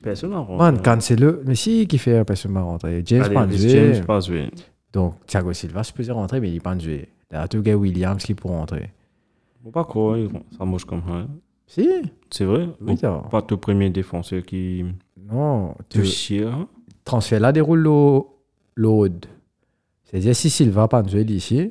Personne 0.02 0.30
n'a 0.30 0.46
Man 0.56 0.80
Cancelo, 0.80 1.38
mais 1.44 1.54
si 1.54 1.86
qui 1.86 1.98
fait 1.98 2.24
personne 2.24 2.52
n'a 2.52 2.62
rentré. 2.62 3.02
James 3.04 3.22
Allez, 3.22 3.34
pas 3.34 3.48
joué. 3.50 3.68
James 3.68 4.04
pas 4.06 4.20
joué. 4.20 4.50
Donc 4.92 5.14
Thiago 5.26 5.52
Silva 5.52 5.82
se 5.82 5.92
faisait 5.92 6.12
rentrer 6.12 6.40
mais 6.40 6.50
il 6.52 6.60
pas 6.60 6.78
joué. 6.78 7.08
Là 7.30 7.46
tout 7.48 7.60
gars 7.62 7.76
Williams 7.76 8.22
qui 8.22 8.34
pour 8.34 8.52
rentrer. 8.52 8.90
Bon, 9.62 9.70
pas 9.70 9.84
quoi, 9.84 10.16
ça 10.56 10.64
marche 10.64 10.84
comme 10.84 11.02
ça. 11.06 11.12
hein. 11.12 11.28
Si 11.66 11.86
C'est 12.30 12.44
vrai? 12.44 12.68
Oui, 12.80 12.96
Pas 12.96 13.44
le 13.50 13.56
premier 13.56 13.90
défenseur 13.90 14.42
qui 14.42 14.84
Non, 15.30 15.74
tu 15.90 16.04
chie. 16.04 16.42
hein. 16.42 16.66
transfert 17.04 17.40
là 17.40 17.52
déroule 17.52 17.82
l'aude. 18.76 19.26
C'est-à-dire 20.04 20.34
si 20.34 20.48
Silva 20.48 20.88
pas 20.88 21.02
joué 21.06 21.22
ici, 21.24 21.70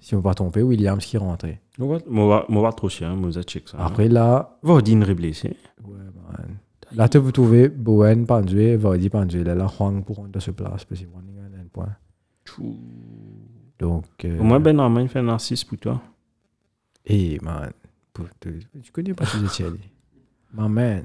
si 0.00 0.14
on 0.14 0.20
va 0.20 0.34
tomber 0.34 0.62
Williams 0.62 1.04
qui 1.04 1.16
rentrait. 1.16 1.60
Moi, 1.78 1.98
moi, 2.06 2.44
moi, 2.50 2.70
trop 2.72 2.90
chien, 2.90 3.14
moi, 3.14 3.32
ça 3.32 3.42
check 3.42 3.66
ça. 3.68 3.78
Après 3.78 4.08
là, 4.08 4.58
Vardine 4.62 5.04
reblessé. 5.04 5.56
Ouais, 5.82 5.96
man. 5.96 6.58
Là, 6.96 7.08
tu 7.08 7.20
peux 7.20 7.32
trouver 7.32 7.68
Bowen, 7.68 8.26
Pandué, 8.26 8.76
Vardy, 8.76 9.08
Pandué. 9.08 9.44
Là, 9.44 9.54
là, 9.54 9.66
Huang 9.78 10.02
pour 10.04 10.16
rentrer 10.16 10.40
sur 10.40 10.54
place, 10.54 10.84
parce 10.84 11.00
qu'il 11.00 11.08
gagner 11.08 11.56
un 11.56 11.66
point. 11.72 11.88
Donc, 13.78 14.04
euh, 14.24 14.38
Au 14.38 14.42
moins, 14.44 14.60
Ben 14.60 14.78
Armand 14.78 15.06
fait 15.08 15.18
un 15.20 15.28
assist 15.28 15.66
pour 15.68 15.78
toi. 15.78 16.00
hey, 17.06 17.38
man, 17.42 17.70
pour 18.12 18.26
te- 18.38 18.48
tu 18.82 18.92
connais 18.92 19.14
pas 19.14 19.24
ces 19.26 19.38
Etienne. 19.38 19.78
My 20.54 20.68
man. 20.68 21.02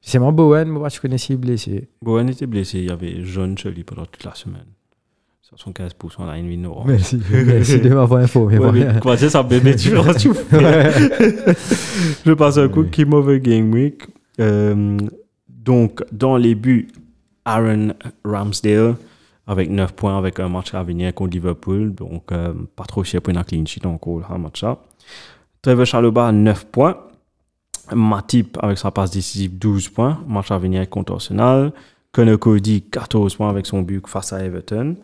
C'est 0.00 0.18
mon 0.18 0.30
Bowen, 0.32 0.68
moi, 0.68 0.88
je 0.90 1.00
connais 1.00 1.16
s'il 1.18 1.34
est 1.36 1.38
blessé. 1.38 1.88
Bowen 2.02 2.28
était 2.28 2.46
blessé, 2.46 2.78
il 2.80 2.84
y 2.84 2.90
avait 2.90 3.24
John 3.24 3.56
Shirley 3.56 3.82
pendant 3.84 4.04
toute 4.04 4.24
la 4.24 4.34
semaine. 4.34 4.66
75% 5.56 6.26
là, 6.26 6.36
une 6.36 6.48
vie 6.48 6.56
noire. 6.58 6.84
Merci, 6.86 7.18
merci 7.30 7.78
de 7.80 7.88
m'avoir 7.88 8.20
informé. 8.22 8.58
C'est 9.16 9.30
ça, 9.30 9.42
bébé, 9.42 9.76
tu 9.76 9.90
verras, 9.90 10.12
tu 10.14 10.28
Je 12.26 12.32
passe 12.34 12.58
un 12.58 12.68
coup 12.68 12.84
qui 12.84 13.04
mauvais 13.04 13.40
game 13.40 13.72
week. 13.72 14.02
Euh, 14.40 14.98
donc, 15.48 16.02
dans 16.12 16.36
les 16.36 16.54
buts, 16.54 16.88
Aaron 17.44 17.94
Ramsdale 18.24 18.96
avec 19.46 19.70
9 19.70 19.92
points 19.92 20.16
avec 20.16 20.40
un 20.40 20.48
match 20.48 20.74
à 20.74 20.82
venir 20.82 21.12
contre 21.14 21.32
Liverpool. 21.32 21.94
Donc, 21.94 22.32
euh, 22.32 22.52
pas 22.76 22.84
trop 22.84 23.04
cher 23.04 23.20
pour 23.20 23.32
une 23.32 23.44
clean 23.44 23.66
sheet 23.66 23.82
un 23.84 24.38
match. 24.38 24.64
Trevor 25.62 25.86
Chalobah, 25.86 26.32
9 26.32 26.66
points. 26.66 26.96
Matip 27.92 28.58
avec 28.62 28.78
sa 28.78 28.90
passe 28.90 29.10
décisive, 29.10 29.58
12 29.58 29.90
points. 29.90 30.20
Match 30.26 30.50
à 30.50 30.58
venir 30.58 30.88
contre 30.88 31.12
Arsenal. 31.12 31.72
Connor 32.12 32.38
Cody, 32.38 32.82
14 32.82 33.34
points 33.34 33.50
avec 33.50 33.66
son 33.66 33.82
but 33.82 34.06
face 34.06 34.32
à 34.32 34.42
Everton. 34.42 34.96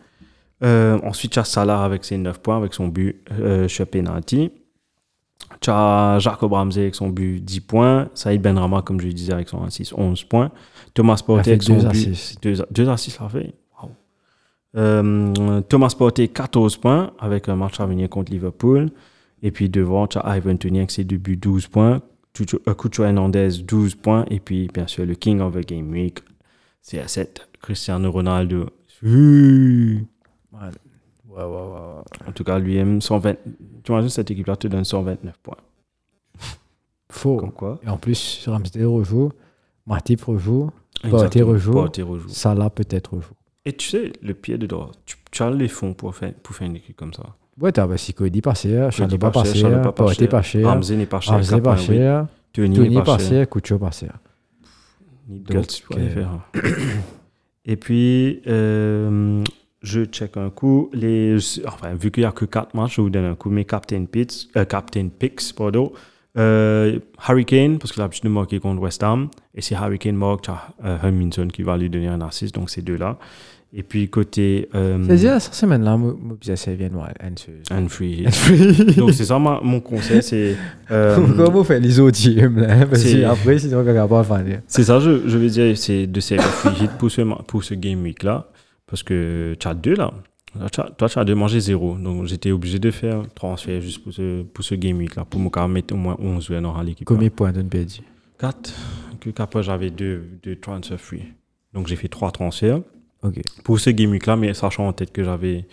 Euh, 0.63 0.99
ensuite, 1.03 1.33
tu 1.33 1.39
as 1.39 1.45
Salah 1.45 1.83
avec 1.83 2.03
ses 2.05 2.17
9 2.17 2.39
points 2.39 2.57
avec 2.57 2.73
son 2.73 2.87
but 2.87 3.21
euh, 3.31 3.67
sur 3.67 3.85
penalty. 3.87 4.51
Tu 5.59 5.69
as 5.69 6.17
Jacob 6.19 6.53
Ramsey 6.53 6.81
avec 6.81 6.95
son 6.95 7.09
but 7.09 7.39
10 7.39 7.59
points. 7.61 8.09
Saïd 8.13 8.41
Benrama, 8.41 8.81
comme 8.81 8.99
je 8.99 9.07
le 9.07 9.13
disais, 9.13 9.33
avec 9.33 9.49
son 9.49 9.63
assist 9.63 9.93
11 9.95 10.23
points. 10.23 10.51
Thomas 10.93 11.17
fait 11.17 11.33
avec 11.33 11.63
son 11.63 11.75
deux 11.75 11.81
but. 11.81 11.87
assists. 11.89 12.43
Deux, 12.43 12.55
deux 12.71 12.89
assists, 12.89 13.17
ça 13.17 13.29
fait. 13.29 13.53
Wow. 13.81 13.91
Euh, 14.77 15.61
Thomas 15.61 15.93
Porter, 15.97 16.27
14 16.27 16.77
points 16.77 17.13
avec 17.19 17.47
un 17.49 17.55
match 17.55 17.79
à 17.79 17.85
venir 17.85 18.09
contre 18.09 18.31
Liverpool. 18.31 18.89
Et 19.43 19.51
puis 19.51 19.69
devant, 19.69 20.07
tu 20.07 20.17
as 20.17 20.37
Ivan 20.37 20.57
Tony 20.57 20.79
avec 20.79 20.91
ses 20.91 21.03
deux 21.03 21.17
buts 21.17 21.37
12 21.37 21.67
points. 21.67 22.01
Cucho 22.33 22.59
euh, 22.67 23.05
Hernandez, 23.05 23.49
12 23.63 23.95
points. 23.95 24.25
Et 24.29 24.39
puis, 24.39 24.69
bien 24.73 24.87
sûr, 24.87 25.05
le 25.05 25.15
King 25.15 25.41
of 25.41 25.55
the 25.55 25.65
Game 25.67 25.91
Week, 25.91 26.19
CR7, 26.83 27.27
Cristiano 27.61 28.11
Ronaldo. 28.11 28.69
Oui. 29.03 30.05
Ouais, 31.31 31.43
ouais, 31.43 31.45
ouais, 31.45 31.53
ouais. 31.53 32.27
En 32.27 32.31
tout 32.33 32.43
cas, 32.43 32.59
lui 32.59 32.77
aime 32.77 33.01
120. 33.01 33.35
Tu 33.83 33.91
imagines 33.91 34.09
cette 34.09 34.29
équipe-là 34.31 34.55
te 34.55 34.67
donne 34.67 34.83
129 34.83 35.37
points. 35.39 35.57
Faux. 37.09 37.37
Comme 37.37 37.51
quoi 37.51 37.79
Et 37.83 37.89
en 37.89 37.97
plus, 37.97 38.45
Ramsdale 38.47 38.85
rejoue, 38.85 39.31
Matip 39.85 40.23
rejoue, 40.23 40.71
Exactement. 41.03 41.51
rejoue. 41.51 41.73
Rejoue. 41.73 42.29
Salah 42.29 42.69
peut-être 42.69 43.15
rejoue. 43.15 43.33
Et 43.65 43.73
tu 43.73 43.87
sais, 43.89 44.13
le 44.21 44.33
pied 44.33 44.57
de 44.57 44.65
droit, 44.65 44.91
tu, 45.05 45.17
tu 45.29 45.43
as 45.43 45.51
les 45.51 45.67
fonds 45.67 45.93
pour 45.93 46.15
faire, 46.15 46.33
pour 46.33 46.55
faire 46.55 46.67
une 46.67 46.77
équipe 46.77 46.95
comme 46.95 47.13
ça. 47.13 47.23
Ouais, 47.59 47.71
t'as 47.71 47.85
bah, 47.85 47.97
si 47.97 48.13
Cody 48.13 48.41
pas 48.41 48.53
cher, 48.53 48.91
Chalobah 48.91 49.29
pas 49.29 49.43
cher, 49.43 49.93
pas 49.93 50.13
cher, 50.13 50.29
pas 50.29 50.41
cher, 50.41 50.67
Ramsey 50.67 50.95
n'est 50.95 51.05
pas 51.05 51.19
cher. 51.19 51.33
Ramsey 51.35 51.61
pas 51.61 51.77
cher, 51.77 52.27
Tony, 52.53 53.01
pas 53.01 53.17
cher, 53.17 53.47
Coucho 53.49 53.77
pas 53.77 53.91
cher. 53.91 54.17
Donc. 55.27 55.67
Et 57.63 57.75
puis, 57.77 58.41
euh, 58.47 59.43
je 59.81 60.05
check 60.05 60.37
un 60.37 60.49
coup. 60.49 60.89
Les, 60.93 61.37
enfin, 61.67 61.93
vu 61.93 62.11
qu'il 62.11 62.21
n'y 62.23 62.27
a 62.27 62.31
que 62.31 62.45
4 62.45 62.75
matchs, 62.75 62.95
je 62.97 63.01
vous 63.01 63.09
donne 63.09 63.25
un 63.25 63.35
coup. 63.35 63.49
Mes 63.49 63.65
Captain, 63.65 64.05
Pitts, 64.05 64.47
euh, 64.55 64.65
Captain 64.65 65.07
Picks, 65.17 65.53
pardon. 65.55 65.91
Euh, 66.37 66.99
Harry 67.25 67.45
Kane, 67.45 67.77
parce 67.77 67.91
qu'il 67.91 68.01
a 68.01 68.05
l'habitude 68.05 68.23
de 68.25 68.29
marquer 68.29 68.59
contre 68.59 68.81
West 68.81 69.03
Ham. 69.03 69.29
Et 69.55 69.61
si 69.61 69.75
Harry 69.75 69.99
Kane 69.99 70.15
marque, 70.15 70.43
tu 70.43 70.51
as 70.51 70.73
euh, 70.85 71.09
Huminson 71.09 71.47
qui 71.47 71.63
va 71.63 71.77
lui 71.77 71.89
donner 71.89 72.07
un 72.07 72.21
assist. 72.21 72.55
Donc, 72.55 72.69
ces 72.69 72.81
deux-là. 72.81 73.17
Et 73.73 73.83
puis, 73.83 74.09
côté. 74.09 74.67
Euh, 74.75 75.01
C'est-à-dire, 75.05 75.41
cette 75.41 75.53
semaine-là, 75.53 75.97
bien, 75.97 76.89
ouais, 76.89 77.27
une 77.27 77.37
chose. 77.37 77.63
and 77.71 77.87
free. 77.87 78.25
Donc, 78.97 79.11
c'est 79.13 79.25
ça 79.25 79.39
ma- 79.39 79.61
mon 79.63 79.79
conseil. 79.79 80.21
C'est. 80.21 80.55
euh, 80.91 81.15
Comment 81.37 81.49
vous 81.51 81.63
faites 81.63 81.81
les 81.81 81.99
autres 81.99 82.17
teams, 82.17 82.59
là? 82.59 82.85
Parce 82.85 83.01
c'est- 83.01 83.19
que 83.21 83.23
après, 83.25 83.59
sinon, 83.59 83.83
quelqu'un 83.83 84.05
va 84.05 84.23
pas 84.23 84.23
faire. 84.43 84.61
C'est 84.67 84.83
ça, 84.83 84.99
je, 84.99 85.27
je 85.27 85.37
vais 85.37 85.47
dire, 85.47 85.77
c'est 85.77 86.05
de 86.05 86.19
servir 86.19 86.45
free 86.45 86.83
hit 86.85 86.91
pour 86.97 87.09
ce, 87.09 87.21
pour 87.47 87.63
ce 87.63 87.73
game 87.73 88.01
week 88.03 88.23
là. 88.23 88.47
Parce 88.91 89.01
que 89.01 89.55
tu 89.59 89.67
as 89.67 89.73
deux 89.73 89.95
là. 89.95 90.13
As- 90.59 90.69
Toi, 90.69 91.09
tu 91.09 91.17
as 91.17 91.23
de 91.25 91.33
manger 91.33 91.59
zéro. 91.61 91.95
Donc, 91.95 92.25
j'étais 92.27 92.51
obligé 92.51 92.77
de 92.77 92.91
faire 92.91 93.23
transfert 93.33 93.81
juste 93.81 94.03
pour 94.03 94.13
ce, 94.13 94.43
pour 94.43 94.63
ce 94.63 94.75
game 94.75 94.97
week 94.97 95.15
là. 95.15 95.25
Pour 95.25 95.39
me 95.39 95.67
mettre 95.67 95.93
au 95.95 95.97
moins 95.97 96.15
11 96.19 96.45
joueurs 96.45 96.61
dans 96.61 96.79
l'équipe. 96.83 97.07
Combien 97.07 97.29
de 97.29 97.33
points 97.33 97.51
tu 97.53 97.63
perdu? 97.63 98.01
4. 98.37 98.73
Que 99.19 99.29
qu'après, 99.31 99.63
j'avais 99.63 99.89
deux, 99.89 100.27
deux 100.43 100.55
transfers 100.57 100.99
free. 100.99 101.23
Donc, 101.73 101.87
j'ai 101.87 101.95
fait 101.95 102.09
trois 102.09 102.31
transferts 102.31 102.81
pour 103.63 103.79
ce 103.79 103.91
game 103.91 104.11
week 104.11 104.25
là, 104.25 104.35
mais 104.35 104.53
sachant 104.53 104.87
en 104.87 104.93
tête 104.93 105.11
que 105.11 105.23
j'avais. 105.23 105.65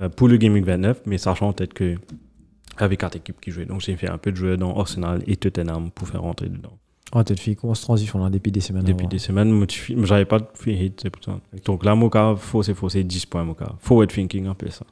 euh, 0.00 0.08
pour 0.08 0.28
le 0.28 0.36
game 0.36 0.52
week 0.52 0.64
29, 0.66 1.02
mais 1.06 1.16
sachant 1.16 1.48
en 1.48 1.52
tête 1.52 1.72
que 1.72 1.94
avec 2.76 3.00
quatre 3.00 3.16
équipes 3.16 3.40
qui 3.40 3.50
jouaient. 3.50 3.66
Donc 3.66 3.80
j'ai 3.80 3.96
fait 3.96 4.08
un 4.08 4.18
peu 4.18 4.30
de 4.32 4.36
joueurs 4.36 4.58
dans 4.58 4.76
Arsenal 4.78 5.22
et 5.26 5.36
Tottenham 5.36 5.90
pour 5.90 6.06
faire 6.08 6.22
rentrer 6.22 6.48
dedans. 6.48 6.76
Comment 7.10 7.74
se 7.74 7.82
transition 7.82 8.18
là 8.22 8.30
depuis 8.30 8.52
des 8.52 8.60
semaines 8.60 8.82
Depuis 8.84 9.00
avant. 9.04 9.08
des 9.08 9.18
semaines, 9.18 9.50
moi, 9.50 9.66
j'avais 10.04 10.24
pas 10.26 10.38
de 10.38 10.44
free 10.54 10.74
hit, 10.74 11.00
c'est 11.02 11.10
pour 11.10 11.22
ça. 11.24 11.38
Donc 11.64 11.84
là, 11.84 11.94
Moka, 11.94 12.34
faut, 12.36 12.62
c'est 12.62 12.74
faux, 12.74 12.88
c'est 12.88 13.02
10 13.04 13.26
points, 13.26 13.44
Moka. 13.44 13.72
Forward 13.80 14.08
thinking, 14.10 14.46
un 14.46 14.54
peu 14.54 14.68
ça. 14.70 14.84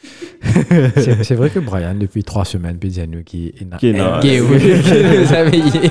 C'est 1.24 1.34
vrai 1.34 1.50
que 1.50 1.58
Brian, 1.58 1.94
depuis 1.94 2.22
trois 2.22 2.44
semaines, 2.44 2.76
dire 2.78 3.06
nous 3.08 3.24
qui 3.24 3.48
est 3.48 3.78
Qui 3.78 3.88
est 3.88 3.92
là. 3.92 4.20
qui 4.22 4.28
est- 4.28 4.40
oui, 4.40 4.58
qui 4.58 4.92
nous 4.92 5.34
a 5.34 5.42
veillé. 5.42 5.90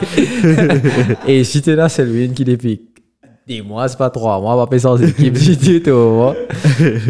Et 1.28 1.44
si 1.44 1.62
t'es 1.62 1.76
là, 1.76 1.90
c'est 1.90 2.06
lui 2.06 2.30
qui 2.32 2.46
depuis 2.46 2.82
des 3.46 3.62
mois, 3.62 3.88
c'est 3.90 3.98
pas 3.98 4.10
trois 4.10 4.40
mois, 4.40 4.54
on 4.54 4.58
va 4.58 4.68
pas 4.68 4.80
sans 4.80 4.96
équipe 5.02 5.34
du 5.34 5.82
tout. 5.82 6.34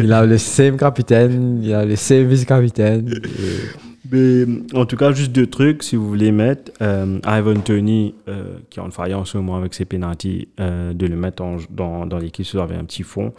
Il 0.00 0.12
a 0.12 0.26
le 0.26 0.38
same 0.38 0.76
capitaine, 0.76 1.60
il 1.62 1.72
a 1.72 1.84
le 1.84 1.94
same 1.94 2.26
vice-capitaine. 2.26 3.08
Et- 3.08 3.87
Mais 4.10 4.44
en 4.74 4.86
tout 4.86 4.96
cas, 4.96 5.12
juste 5.12 5.32
deux 5.32 5.46
trucs, 5.46 5.82
si 5.82 5.96
vous 5.96 6.06
voulez 6.08 6.32
mettre 6.32 6.72
euh, 6.82 7.18
Ivan 7.26 7.60
Tony, 7.60 8.14
euh, 8.28 8.58
qui 8.70 8.78
est 8.78 8.82
en 8.82 8.90
fire 8.90 9.18
en 9.18 9.24
ce 9.24 9.36
moment 9.38 9.56
avec 9.56 9.74
ses 9.74 9.84
penalties, 9.84 10.48
euh, 10.60 10.92
de 10.94 11.06
le 11.06 11.16
mettre 11.16 11.42
en- 11.42 11.56
dans, 11.70 12.06
dans 12.06 12.18
l'équipe 12.18 12.46
si 12.46 12.56
vous 12.56 12.62
avez 12.62 12.76
un 12.76 12.84
petit 12.84 13.02
fond. 13.02 13.34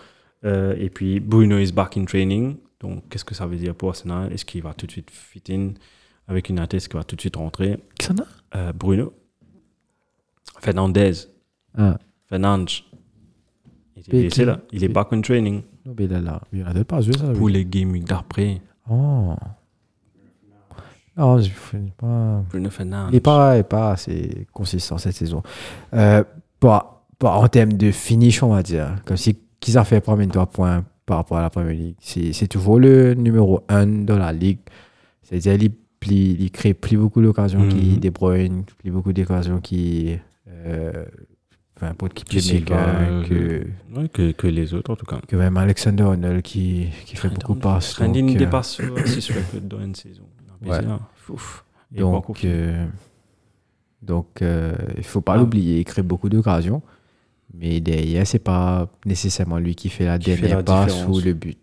Euh, 0.45 0.75
et 0.77 0.89
puis 0.89 1.19
Bruno 1.19 1.57
is 1.57 1.71
back 1.71 1.97
in 1.97 2.05
training. 2.05 2.55
Donc, 2.81 3.03
qu'est-ce 3.09 3.25
que 3.25 3.35
ça 3.35 3.45
veut 3.45 3.57
dire 3.57 3.75
pour 3.75 3.89
Arsenal? 3.89 4.31
Est-ce 4.31 4.45
qu'il 4.45 4.61
va 4.63 4.73
tout 4.73 4.85
de 4.85 4.91
suite 4.91 5.09
fit 5.11 5.43
in 5.49 5.71
avec 6.27 6.49
une 6.49 6.59
Est-ce 6.59 6.87
qu'il 6.87 6.97
va 6.97 7.03
tout 7.03 7.15
de 7.15 7.21
suite 7.21 7.35
rentrer? 7.35 7.77
Qui 7.97 8.05
s'en 8.07 8.15
a 8.15 8.57
Euh, 8.57 8.71
Bruno 8.73 9.13
Fernandez. 10.59 11.11
Ah, 11.77 11.97
Fernandes. 12.27 12.69
Il 13.95 14.01
est 14.01 14.09
blessé 14.21 14.29
qui- 14.29 14.45
là. 14.45 14.59
Il 14.71 14.83
est 14.83 14.87
back 14.89 15.07
in 15.11 15.21
training 15.21 15.61
non, 15.85 15.93
mais 15.97 16.07
là. 16.07 16.41
Il 16.53 16.61
a 16.61 16.71
peut-être 16.71 16.87
pas 16.87 17.01
joué 17.01 17.13
ça. 17.13 17.31
pour 17.33 17.49
les 17.49 17.65
game 17.65 17.91
week 17.91 18.05
d'après. 18.05 18.61
Oh. 18.89 19.35
Ne 21.19 21.89
pas. 21.97 22.43
Bruno 22.49 22.69
Fernandes. 22.69 23.09
Il 23.11 23.15
n'est 23.15 23.19
pas, 23.19 23.61
pas 23.63 23.91
assez 23.91 24.47
consistant 24.53 24.97
cette 24.97 25.15
saison. 25.15 25.43
Euh, 25.93 26.23
pas, 26.59 27.05
pas 27.19 27.35
en 27.35 27.47
termes 27.47 27.73
de 27.73 27.91
finish, 27.91 28.41
on 28.43 28.49
va 28.49 28.63
dire. 28.63 28.95
Comme 29.05 29.17
si 29.17 29.37
qu'ils 29.59 29.77
ont 29.77 29.83
fait 29.83 29.99
premier 30.01 30.27
trois 30.27 30.45
points 30.45 30.83
par 31.05 31.17
rapport 31.17 31.37
à 31.37 31.41
la 31.41 31.49
Première 31.49 31.73
Ligue. 31.73 31.95
C'est 31.99 32.47
toujours 32.47 32.79
le 32.79 33.13
numéro 33.15 33.61
1 33.67 33.85
dans 34.05 34.17
la 34.17 34.31
Ligue. 34.31 34.59
C'est-à-dire 35.23 35.69
qu'il 35.99 36.51
crée 36.51 36.73
plus 36.73 36.97
beaucoup 36.97 37.21
d'occasions 37.21 37.59
Mhm. 37.59 37.69
qui 37.69 37.97
De 37.97 38.09
Bruyne, 38.09 38.63
plus 38.77 38.91
beaucoup 38.91 39.11
d'occasions 39.11 39.59
qui. 39.59 40.15
Euh, 40.65 41.03
enfin, 41.75 41.93
pour 41.95 42.09
qui 42.09 42.39
Silva, 42.41 42.75
playmaker, 42.77 43.27
que, 43.29 43.33
euh, 43.33 43.63
Ouais, 43.95 44.07
que, 44.09 44.31
que 44.31 44.47
les 44.47 44.73
autres 44.73 44.91
en 44.91 44.95
tout 44.95 45.05
cas. 45.05 45.19
que 45.27 45.35
même 45.35 45.57
Alexander 45.57 46.03
Arnold 46.03 46.41
qui, 46.41 46.87
qui 47.05 47.15
fait 47.15 47.27
beaucoup 47.29 47.55
de 47.55 47.59
passes. 47.59 47.99
Euh, 48.01 48.07
dépasse 48.07 48.77
6 49.05 49.31
records 49.31 49.61
dans 49.63 49.81
une 49.83 49.95
saison. 49.95 50.23
Ouais. 50.65 50.79
Ouf. 51.29 51.63
Donc, 51.91 52.43
euh, 52.45 52.85
donc 54.01 54.41
euh, 54.41 54.75
il 54.97 55.03
faut 55.03 55.21
pas 55.21 55.33
Ah. 55.33 55.37
l'oublier, 55.37 55.79
il 55.79 55.85
crée 55.85 56.03
beaucoup 56.03 56.29
d'occasions. 56.29 56.81
Mais 57.53 57.79
derrière, 57.79 58.27
c'est 58.27 58.39
pas 58.39 58.87
nécessairement 59.05 59.57
lui 59.57 59.73
qui 59.75 59.89
fait 59.89 60.05
la 60.05 60.19
Qui 60.19 60.31
fait 60.31 60.41
dernière 60.41 60.57
la 60.57 60.63
passe 60.63 61.05
ou 61.07 61.19
le 61.19 61.33
but. 61.33 61.57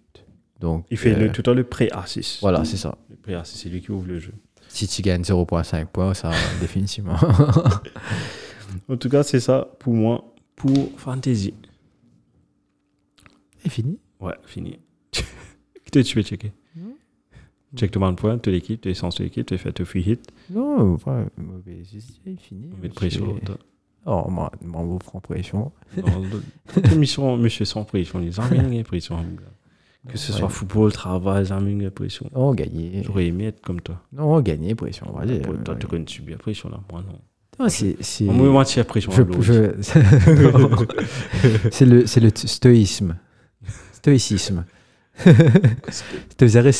Donc, 0.60 0.84
il 0.90 0.96
fait 0.96 1.14
euh, 1.14 1.18
le, 1.18 1.26
tout 1.32 1.38
le 1.40 1.42
temps 1.44 1.54
le 1.54 1.64
pré-assist. 1.64 2.40
voilà, 2.40 2.64
c'est 2.64 2.76
ça. 2.78 2.96
Le 3.10 3.16
pré-assist, 3.16 3.62
c'est 3.62 3.68
lui 3.68 3.80
qui 3.82 3.90
ouvre 3.92 4.06
le 4.06 4.18
jeu. 4.18 4.32
Si 4.68 4.88
tu 4.88 5.02
gagnes 5.02 5.22
0.5 5.22 5.86
points, 5.86 6.12
ça, 6.14 6.30
définitivement. 6.60 7.16
En 8.88 8.96
tout 8.96 9.08
cas, 9.08 9.22
c'est 9.22 9.38
ça 9.40 9.68
pour 9.78 9.94
moi, 9.94 10.24
pour 10.56 10.90
Fantasy. 10.96 11.54
C'est 13.58 13.68
fini. 13.68 13.98
Ouais, 14.20 14.34
fini. 14.46 14.78
Qu'est-ce 15.12 15.90
que 15.92 16.00
tu 16.00 16.16
veux 16.16 16.22
checker? 16.24 16.52
Check 17.76 17.94
le 17.94 18.00
monde 18.00 18.16
point, 18.16 18.38
toute 18.38 18.52
l'équipe, 18.52 18.80
tu 18.80 18.90
es 18.90 18.94
sans 18.94 19.16
l'équipe, 19.20 19.46
tu 19.46 19.56
fais 19.58 19.72
tout 19.72 19.84
free 19.84 20.00
hit, 20.02 20.26
Non, 20.50 20.96
pas 20.96 21.24
mauvais. 21.36 21.82
C'est 21.84 22.36
fini. 22.40 22.70
on 22.76 22.82
met 22.82 22.88
de 22.88 22.94
pression. 22.94 23.36
J'ai- 23.46 23.52
Oh, 24.08 24.24
moi, 24.30 24.52
moi, 24.64 24.82
vous 24.84 24.98
prends 24.98 25.18
pression. 25.20 25.72
Toute 26.72 26.92
émission, 26.92 27.36
monsieur 27.36 27.64
sans 27.64 27.82
pression, 27.82 28.20
les 28.20 28.38
amis, 28.38 28.84
pression. 28.84 29.16
Que 30.08 30.16
ce 30.16 30.32
soit 30.32 30.48
football, 30.48 30.92
travail, 30.92 31.50
amis, 31.50 31.90
pression. 31.90 32.30
Non, 32.32 32.54
gagner. 32.54 33.02
J'aurais 33.04 33.26
aimé 33.26 33.46
être 33.46 33.60
comme 33.60 33.80
toi. 33.80 34.00
Non, 34.12 34.40
gagner, 34.40 34.76
pression, 34.76 35.08
on 35.12 35.18
va 35.18 35.26
dire. 35.26 35.42
Toi, 35.64 35.74
tu 35.74 35.88
connais 35.88 36.04
subir 36.06 36.36
la 36.36 36.42
pression 36.42 36.68
là, 36.68 36.78
moi 36.92 37.02
non. 37.04 37.18
Non, 37.58 37.68
c'est. 37.68 37.96
Moi, 38.26 38.48
moi, 38.48 38.64
tu 38.64 38.78
as 38.78 38.84
pression. 38.84 39.10
L'autre. 39.16 39.42
c'est 41.72 41.86
le, 41.86 42.02
le 42.02 42.30
stoïsme. 42.34 43.16
Stoïcisme. 43.94 44.64
C'est 45.24 46.42
aux 46.44 46.56
arrêts 46.58 46.70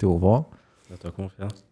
Tu 0.00 0.06
vois 0.06 0.48
À 0.92 0.96
ta 0.96 1.10
confiance. 1.10 1.62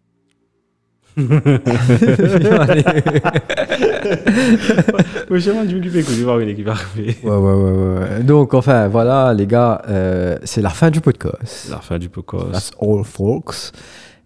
Oui, 5.29 5.41
j'ai 5.41 5.51
dû 5.65 5.75
m'occuper 5.75 6.03
que 6.03 6.11
je 6.11 6.17
vais 6.17 6.23
voir 6.23 6.39
une 6.39 6.49
équipe 6.49 6.67
arriver. 6.67 7.17
ouais, 7.23 7.29
ouais, 7.29 7.53
ouais, 7.53 7.99
ouais. 7.99 8.23
Donc, 8.23 8.53
enfin, 8.53 8.87
voilà, 8.87 9.33
les 9.33 9.47
gars, 9.47 9.81
euh, 9.89 10.37
c'est 10.43 10.61
la 10.61 10.69
fin 10.69 10.91
du 10.91 11.01
podcast. 11.01 11.69
La 11.71 11.79
fin 11.79 11.97
du 11.97 12.09
podcast. 12.09 12.51
That's 12.51 12.71
all, 12.79 13.03
folks. 13.03 13.71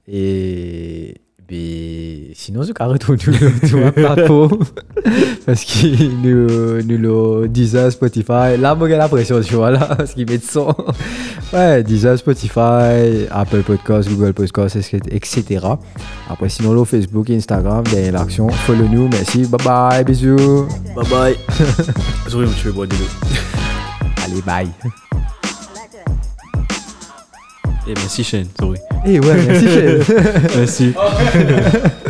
Et. 0.07 1.15
Mais 1.53 2.31
sinon, 2.33 2.63
je 2.63 2.71
tout 2.97 3.15
sur 3.67 3.79
la 3.79 3.91
plateforme. 3.91 4.57
parce 5.45 5.63
qu'il 5.63 6.19
nous, 6.23 6.81
nous 6.81 6.97
le 6.97 7.47
Deezer, 7.47 7.91
Spotify. 7.91 8.57
Là, 8.57 8.73
moi, 8.73 8.89
j'ai 8.89 8.97
la 8.97 9.07
pression, 9.07 9.39
tu 9.39 9.53
vois, 9.53 9.69
là, 9.69 9.93
parce 9.95 10.15
qu'ils 10.15 10.27
mettent 10.27 10.49
son. 10.49 10.75
Ouais, 11.53 11.83
Deezer, 11.83 12.17
Spotify, 12.17 13.27
Apple 13.29 13.61
Podcast, 13.61 14.09
Google 14.09 14.33
Podcast, 14.33 14.77
etc. 14.77 15.67
Après, 16.27 16.49
sinon, 16.49 16.73
le 16.73 16.83
Facebook, 16.85 17.29
Instagram, 17.29 17.83
derrière 17.83 18.13
l'action. 18.13 18.49
Follow-nous, 18.49 19.09
merci. 19.09 19.45
Bye 19.45 19.63
bye, 19.63 20.03
bisous. 20.03 20.65
Bye 20.95 21.07
bye. 21.07 21.37
Sorry, 22.29 22.47
tu 22.57 22.65
veux 22.65 22.73
boire 22.73 22.87
de 22.87 22.95
l'eau. 22.95 23.05
Allez, 24.25 24.41
bye. 24.41 24.69
Et 27.87 27.93
merci, 27.95 28.23
Shane. 28.23 28.47
Sorry. 28.59 28.79
Et 29.05 29.19
ouais, 29.19 29.35
merci, 29.45 29.67
chef. 29.67 30.11
Merci. 30.55 30.93